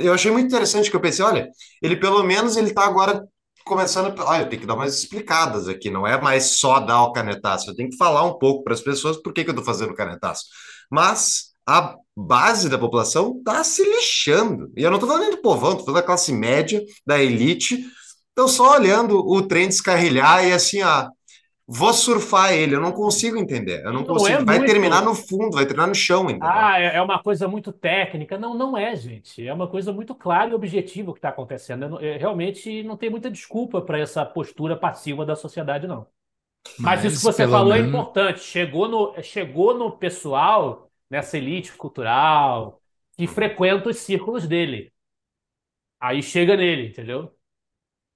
Eu 0.00 0.12
achei 0.12 0.30
muito 0.30 0.46
interessante 0.46 0.90
que 0.90 0.96
eu 0.96 1.00
pensei, 1.00 1.24
olha, 1.24 1.50
ele 1.82 1.96
pelo 1.96 2.22
menos 2.22 2.56
ele 2.56 2.68
está 2.68 2.84
agora 2.84 3.26
começando, 3.64 4.12
olha, 4.22 4.46
tem 4.46 4.58
que 4.58 4.66
dar 4.66 4.74
umas 4.74 4.98
explicadas 4.98 5.68
aqui, 5.68 5.90
não 5.90 6.06
é 6.06 6.20
mais 6.20 6.58
só 6.58 6.80
dar 6.80 7.02
o 7.04 7.12
canetaço, 7.12 7.70
eu 7.70 7.76
tenho 7.76 7.90
que 7.90 7.96
falar 7.96 8.24
um 8.24 8.38
pouco 8.38 8.64
para 8.64 8.74
as 8.74 8.80
pessoas 8.80 9.16
por 9.16 9.32
que, 9.32 9.44
que 9.44 9.50
eu 9.50 9.52
estou 9.52 9.64
fazendo 9.64 9.90
o 9.90 9.94
canetaço. 9.94 10.44
Mas 10.90 11.50
a 11.66 11.94
base 12.16 12.68
da 12.68 12.78
população 12.78 13.36
está 13.38 13.62
se 13.62 13.84
lixando. 13.84 14.72
E 14.76 14.82
eu 14.82 14.90
não 14.90 14.96
estou 14.96 15.08
falando 15.08 15.22
nem 15.22 15.36
do 15.36 15.42
povão, 15.42 15.70
estou 15.70 15.86
falando 15.86 16.00
da 16.00 16.06
classe 16.06 16.32
média, 16.32 16.82
da 17.06 17.22
elite, 17.22 17.86
estão 18.28 18.48
só 18.48 18.72
olhando 18.76 19.18
o 19.18 19.42
trem 19.42 19.68
descarrilhar 19.68 20.44
e 20.44 20.52
assim, 20.52 20.82
ah, 20.82 21.08
vou 21.72 21.92
surfar 21.92 22.52
ele, 22.52 22.74
eu 22.74 22.80
não 22.80 22.90
consigo 22.90 23.38
entender. 23.38 23.84
Eu 23.84 23.92
não, 23.92 24.00
não 24.00 24.04
consigo. 24.04 24.40
É 24.40 24.44
vai 24.44 24.58
muito... 24.58 24.72
terminar 24.72 25.02
no 25.02 25.14
fundo, 25.14 25.52
vai 25.52 25.64
terminar 25.64 25.86
no 25.86 25.94
chão 25.94 26.26
ainda. 26.26 26.44
Ah, 26.44 26.80
é, 26.80 26.96
é 26.96 27.02
uma 27.02 27.22
coisa 27.22 27.46
muito 27.46 27.72
técnica. 27.72 28.36
Não, 28.36 28.54
não 28.54 28.76
é, 28.76 28.96
gente. 28.96 29.46
É 29.46 29.54
uma 29.54 29.68
coisa 29.68 29.92
muito 29.92 30.12
clara 30.12 30.50
e 30.50 30.54
objetiva 30.54 31.10
o 31.10 31.14
que 31.14 31.18
está 31.18 31.28
acontecendo. 31.28 31.84
Eu, 31.84 32.00
eu, 32.00 32.18
realmente 32.18 32.82
não 32.82 32.96
tem 32.96 33.08
muita 33.08 33.30
desculpa 33.30 33.80
para 33.80 34.00
essa 34.00 34.26
postura 34.26 34.76
passiva 34.76 35.24
da 35.24 35.36
sociedade, 35.36 35.86
não. 35.86 36.06
Mas, 36.78 37.02
Mas 37.02 37.04
isso 37.04 37.16
que 37.18 37.32
você 37.32 37.46
falou 37.46 37.72
é 37.72 37.76
menos... 37.76 37.86
é 37.86 37.88
importante. 37.88 38.40
Chegou 38.40 38.88
no, 38.88 39.22
chegou 39.22 39.78
no 39.78 39.92
pessoal, 39.92 40.90
nessa 41.08 41.38
elite 41.38 41.72
cultural, 41.74 42.80
que 43.16 43.28
frequenta 43.28 43.88
os 43.88 43.98
círculos 43.98 44.46
dele. 44.46 44.92
Aí 46.00 46.20
chega 46.20 46.56
nele, 46.56 46.88
entendeu? 46.88 47.32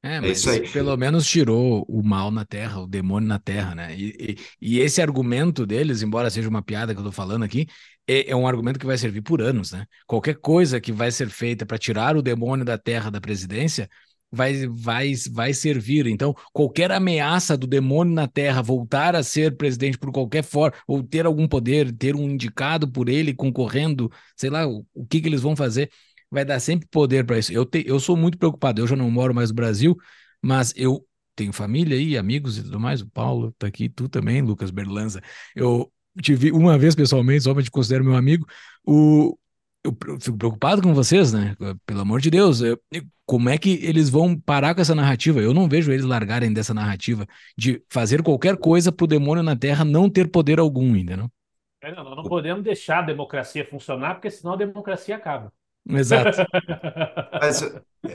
É, 0.04 0.16
é, 0.16 0.20
mas 0.20 0.38
isso 0.38 0.50
aí. 0.50 0.68
pelo 0.68 0.94
menos 0.96 1.26
tirou 1.26 1.84
o 1.88 2.02
mal 2.02 2.30
na 2.30 2.44
Terra, 2.44 2.80
o 2.80 2.86
demônio 2.86 3.26
na 3.26 3.38
Terra, 3.38 3.74
né? 3.74 3.96
E, 3.96 4.36
e, 4.60 4.76
e 4.76 4.80
esse 4.80 5.00
argumento 5.00 5.64
deles, 5.64 6.02
embora 6.02 6.28
seja 6.28 6.48
uma 6.48 6.62
piada 6.62 6.94
que 6.94 7.00
eu 7.00 7.04
tô 7.04 7.10
falando 7.10 7.42
aqui, 7.42 7.66
é, 8.06 8.30
é 8.30 8.36
um 8.36 8.46
argumento 8.46 8.78
que 8.78 8.86
vai 8.86 8.98
servir 8.98 9.22
por 9.22 9.40
anos, 9.40 9.72
né? 9.72 9.86
Qualquer 10.06 10.34
coisa 10.34 10.78
que 10.80 10.92
vai 10.92 11.10
ser 11.10 11.30
feita 11.30 11.64
para 11.64 11.78
tirar 11.78 12.16
o 12.16 12.22
demônio 12.22 12.64
da 12.64 12.76
Terra 12.76 13.10
da 13.10 13.20
presidência 13.20 13.88
vai, 14.30 14.66
vai, 14.66 15.12
vai 15.32 15.54
servir. 15.54 16.06
Então, 16.06 16.34
qualquer 16.52 16.92
ameaça 16.92 17.56
do 17.56 17.66
demônio 17.66 18.12
na 18.12 18.26
Terra 18.28 18.60
voltar 18.60 19.16
a 19.16 19.22
ser 19.22 19.56
presidente 19.56 19.96
por 19.96 20.12
qualquer 20.12 20.42
forma, 20.42 20.76
ou 20.86 21.02
ter 21.02 21.24
algum 21.24 21.48
poder, 21.48 21.90
ter 21.92 22.14
um 22.14 22.30
indicado 22.30 22.90
por 22.90 23.08
ele 23.08 23.32
concorrendo, 23.32 24.10
sei 24.36 24.50
lá, 24.50 24.66
o, 24.66 24.84
o 24.92 25.06
que, 25.06 25.20
que 25.20 25.28
eles 25.28 25.40
vão 25.40 25.56
fazer 25.56 25.90
vai 26.34 26.44
dar 26.44 26.60
sempre 26.60 26.88
poder 26.88 27.24
para 27.24 27.38
isso. 27.38 27.52
Eu, 27.52 27.64
te, 27.64 27.84
eu 27.86 27.98
sou 28.00 28.16
muito 28.16 28.38
preocupado, 28.38 28.80
eu 28.80 28.86
já 28.86 28.96
não 28.96 29.10
moro 29.10 29.34
mais 29.34 29.50
no 29.50 29.56
Brasil, 29.56 29.96
Mas 30.42 30.72
eu 30.76 31.06
tenho 31.36 31.52
família 31.52 31.96
aí, 31.96 32.16
amigos 32.18 32.58
e 32.58 32.62
tudo 32.64 32.80
mais. 32.80 33.00
O 33.00 33.10
Paulo 33.10 33.52
tá 33.58 33.66
aqui, 33.66 33.88
tu 33.88 34.08
também, 34.08 34.42
Lucas 34.42 34.70
Berlanza. 34.70 35.22
Eu 35.54 35.92
te 36.22 36.34
vi 36.34 36.52
uma 36.52 36.78
vez 36.78 36.94
pessoalmente, 36.94 37.44
só 37.44 37.54
para 37.54 37.62
te 37.62 37.70
considero 37.70 38.04
meu 38.04 38.16
amigo. 38.16 38.46
O, 38.86 39.38
eu 39.84 39.96
fico 40.20 40.38
preocupado 40.38 40.82
com 40.82 40.94
vocês, 40.94 41.32
né? 41.32 41.56
Pelo 41.86 42.00
amor 42.00 42.20
de 42.20 42.30
Deus, 42.30 42.60
eu, 42.60 42.78
como 43.26 43.48
é 43.48 43.58
que 43.58 43.80
eles 43.82 44.08
vão 44.10 44.38
parar 44.38 44.74
com 44.74 44.80
essa 44.80 44.94
narrativa? 44.94 45.40
Eu 45.40 45.54
não 45.54 45.68
vejo 45.68 45.92
eles 45.92 46.04
largarem 46.04 46.52
dessa 46.52 46.74
narrativa 46.74 47.26
de 47.56 47.82
fazer 47.90 48.22
qualquer 48.22 48.56
coisa 48.56 48.92
para 48.92 49.04
o 49.04 49.08
demônio 49.08 49.42
na 49.42 49.56
Terra 49.56 49.84
não 49.84 50.08
ter 50.10 50.30
poder 50.30 50.58
algum, 50.58 50.96
entendeu? 50.96 51.30
É, 51.82 51.94
não, 51.94 52.04
nós 52.04 52.16
não 52.16 52.24
podemos 52.24 52.64
deixar 52.64 53.00
a 53.00 53.02
democracia 53.02 53.66
funcionar, 53.68 54.14
porque 54.14 54.30
senão 54.30 54.54
a 54.54 54.56
democracia 54.56 55.16
acaba. 55.16 55.52
Exato. 55.88 56.44
Mas 57.40 57.60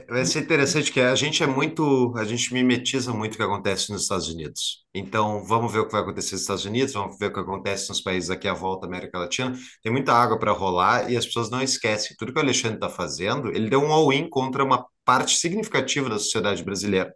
vai 0.08 0.26
ser 0.26 0.40
interessante 0.40 0.92
que 0.92 1.00
a 1.00 1.14
gente 1.16 1.44
é 1.44 1.48
muito, 1.48 2.14
a 2.16 2.24
gente 2.24 2.54
mimetiza 2.54 3.14
muito 3.14 3.34
o 3.34 3.38
que 3.38 3.44
acontece 3.44 3.92
nos 3.92 4.04
Estados 4.04 4.28
Unidos. 4.28 4.86
Então, 4.94 5.44
vamos 5.46 5.72
ver 5.72 5.80
o 5.80 5.86
que 5.86 5.92
vai 5.92 6.02
acontecer 6.02 6.34
nos 6.34 6.42
Estados 6.42 6.66
Unidos, 6.66 6.94
vamos 6.94 7.18
ver 7.18 7.28
o 7.28 7.34
que 7.34 7.40
acontece 7.40 7.90
nos 7.90 8.02
países 8.02 8.30
aqui 8.30 8.48
à 8.48 8.54
volta 8.54 8.82
da 8.82 8.88
América 8.88 9.20
Latina. 9.20 9.58
Tem 9.84 9.92
muita 9.92 10.14
água 10.14 10.40
para 10.40 10.52
rolar 10.52 11.12
e 11.12 11.18
as 11.18 11.26
pessoas 11.26 11.50
não 11.50 11.62
esquecem. 11.62 12.16
Tudo 12.18 12.34
que 12.34 12.40
o 12.40 12.42
Alexandre 12.42 12.78
está 12.78 12.90
fazendo, 12.90 13.50
ele 13.50 13.70
deu 13.70 13.82
um 13.82 13.92
all-in 13.92 14.30
contra 14.30 14.64
uma 14.64 14.86
parte 15.06 15.38
significativa 15.38 16.10
da 16.10 16.20
sociedade 16.20 16.64
brasileira. 16.64 17.14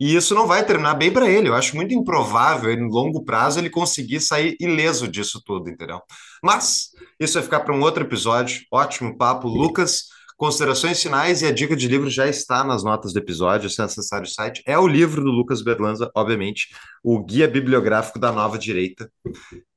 E 0.00 0.14
isso 0.14 0.34
não 0.34 0.46
vai 0.46 0.64
terminar 0.64 0.94
bem 0.94 1.12
para 1.12 1.28
ele. 1.28 1.48
Eu 1.48 1.54
acho 1.54 1.76
muito 1.76 1.94
improvável, 1.94 2.72
em 2.72 2.88
longo 2.88 3.24
prazo, 3.24 3.58
ele 3.58 3.70
conseguir 3.70 4.20
sair 4.20 4.56
ileso 4.60 5.06
disso 5.06 5.40
tudo, 5.44 5.70
entendeu? 5.70 6.00
Mas 6.42 6.90
isso 7.18 7.34
vai 7.34 7.42
ficar 7.42 7.60
para 7.60 7.74
um 7.74 7.80
outro 7.80 8.04
episódio. 8.04 8.62
Ótimo 8.72 9.16
papo, 9.16 9.48
Lucas. 9.48 10.04
Considerações 10.36 11.00
finais 11.00 11.42
e 11.42 11.46
a 11.46 11.52
dica 11.52 11.76
de 11.76 11.86
livro 11.86 12.10
já 12.10 12.26
está 12.26 12.64
nas 12.64 12.82
notas 12.82 13.12
do 13.12 13.18
episódio, 13.20 13.70
se 13.70 13.80
acessar 13.80 14.22
o 14.22 14.26
site. 14.26 14.62
É 14.66 14.76
o 14.76 14.86
livro 14.86 15.22
do 15.22 15.30
Lucas 15.30 15.62
Berlanza, 15.62 16.10
obviamente, 16.14 16.68
o 17.04 17.24
Guia 17.24 17.46
Bibliográfico 17.46 18.18
da 18.18 18.32
Nova 18.32 18.58
Direita. 18.58 19.08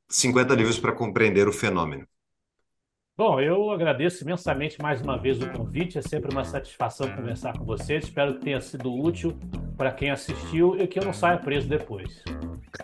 50 0.09 0.55
livros 0.55 0.79
para 0.79 0.93
compreender 0.93 1.47
o 1.47 1.53
fenômeno. 1.53 2.07
Bom, 3.17 3.41
eu 3.41 3.71
agradeço 3.71 4.23
imensamente 4.23 4.79
mais 4.79 5.01
uma 5.01 5.17
vez 5.17 5.41
o 5.41 5.49
convite. 5.49 5.97
É 5.97 6.03
sempre 6.03 6.31
uma 6.31 6.43
satisfação 6.43 7.09
conversar 7.09 7.57
com 7.57 7.65
vocês. 7.65 8.03
Espero 8.03 8.35
que 8.35 8.41
tenha 8.41 8.61
sido 8.61 8.93
útil 8.93 9.35
para 9.75 9.91
quem 9.91 10.11
assistiu 10.11 10.75
e 10.79 10.85
que 10.85 10.99
eu 10.99 11.03
não 11.03 11.13
saia 11.13 11.37
preso 11.37 11.67
depois. 11.67 12.23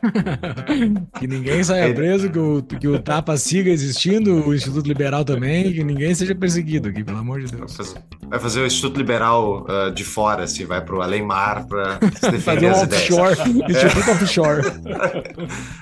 que 1.19 1.27
ninguém 1.27 1.63
saia 1.63 1.93
preso, 1.93 2.29
que 2.29 2.39
o, 2.39 2.63
que 2.63 2.87
o 2.87 2.99
TAPA 2.99 3.35
siga 3.37 3.69
existindo, 3.69 4.47
o 4.47 4.53
Instituto 4.53 4.87
Liberal 4.87 5.25
também, 5.25 5.73
que 5.73 5.83
ninguém 5.83 6.13
seja 6.13 6.35
perseguido 6.35 6.89
aqui, 6.89 7.03
pelo 7.03 7.17
amor 7.17 7.41
de 7.41 7.51
Deus. 7.51 7.75
Vai 7.75 7.85
fazer, 7.85 8.01
vai 8.27 8.39
fazer 8.39 8.61
o 8.61 8.65
Instituto 8.65 8.97
Liberal 8.97 9.65
uh, 9.65 9.91
de 9.91 10.03
fora, 10.03 10.43
assim, 10.43 10.65
vai 10.65 10.83
para 10.83 10.95
o 10.95 11.01
além-mar 11.01 11.65
para 11.65 11.95
defender 12.31 12.69
as 12.69 12.83
ideias. 12.83 13.09
Offshore, 13.11 13.35
Instituto 13.69 14.09
é. 14.09 14.13
Offshore. 14.13 14.61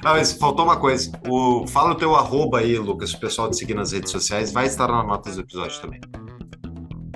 ah, 0.03 0.13
mas 0.13 0.33
faltou 0.33 0.65
uma 0.65 0.77
coisa. 0.77 1.11
O, 1.27 1.67
fala 1.67 1.91
o 1.91 1.95
teu 1.95 2.15
arroba 2.15 2.59
aí, 2.59 2.77
Lucas, 2.77 3.13
o 3.13 3.19
pessoal 3.19 3.49
te 3.49 3.57
seguir 3.57 3.73
nas 3.73 3.91
redes 3.91 4.11
sociais, 4.11 4.40
vai 4.49 4.65
estar 4.65 4.87
nas 4.87 5.05
notas 5.05 5.35
do 5.35 5.41
episódio 5.41 5.81
também. 5.81 6.01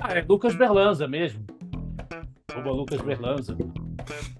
Ah, 0.00 0.12
é 0.12 0.24
Lucas 0.28 0.54
Berlanza 0.54 1.08
mesmo. 1.08 1.44
Arroba 2.52 2.70
Lucas 2.70 3.00
Berlanza. 3.00 3.56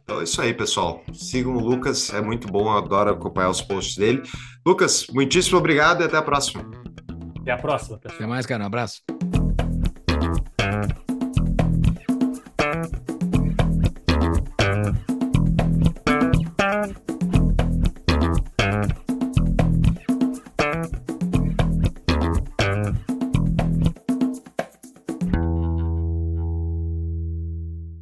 Então 0.02 0.20
é 0.20 0.24
isso 0.24 0.40
aí, 0.40 0.54
pessoal. 0.54 1.02
Sigam 1.12 1.56
o 1.56 1.60
Lucas, 1.60 2.12
é 2.14 2.20
muito 2.20 2.46
bom, 2.46 2.66
eu 2.66 2.78
adoro 2.78 3.10
acompanhar 3.10 3.50
os 3.50 3.60
posts 3.60 3.96
dele. 3.96 4.22
Lucas, 4.64 5.06
muitíssimo 5.12 5.58
obrigado 5.58 6.02
e 6.02 6.04
até 6.04 6.16
a 6.16 6.22
próxima. 6.22 6.64
Até 7.40 7.52
a 7.52 7.58
próxima, 7.58 7.98
pessoal. 7.98 8.18
Até 8.18 8.26
mais, 8.26 8.46
cara. 8.46 8.62
Um 8.62 8.66
abraço. 8.66 9.02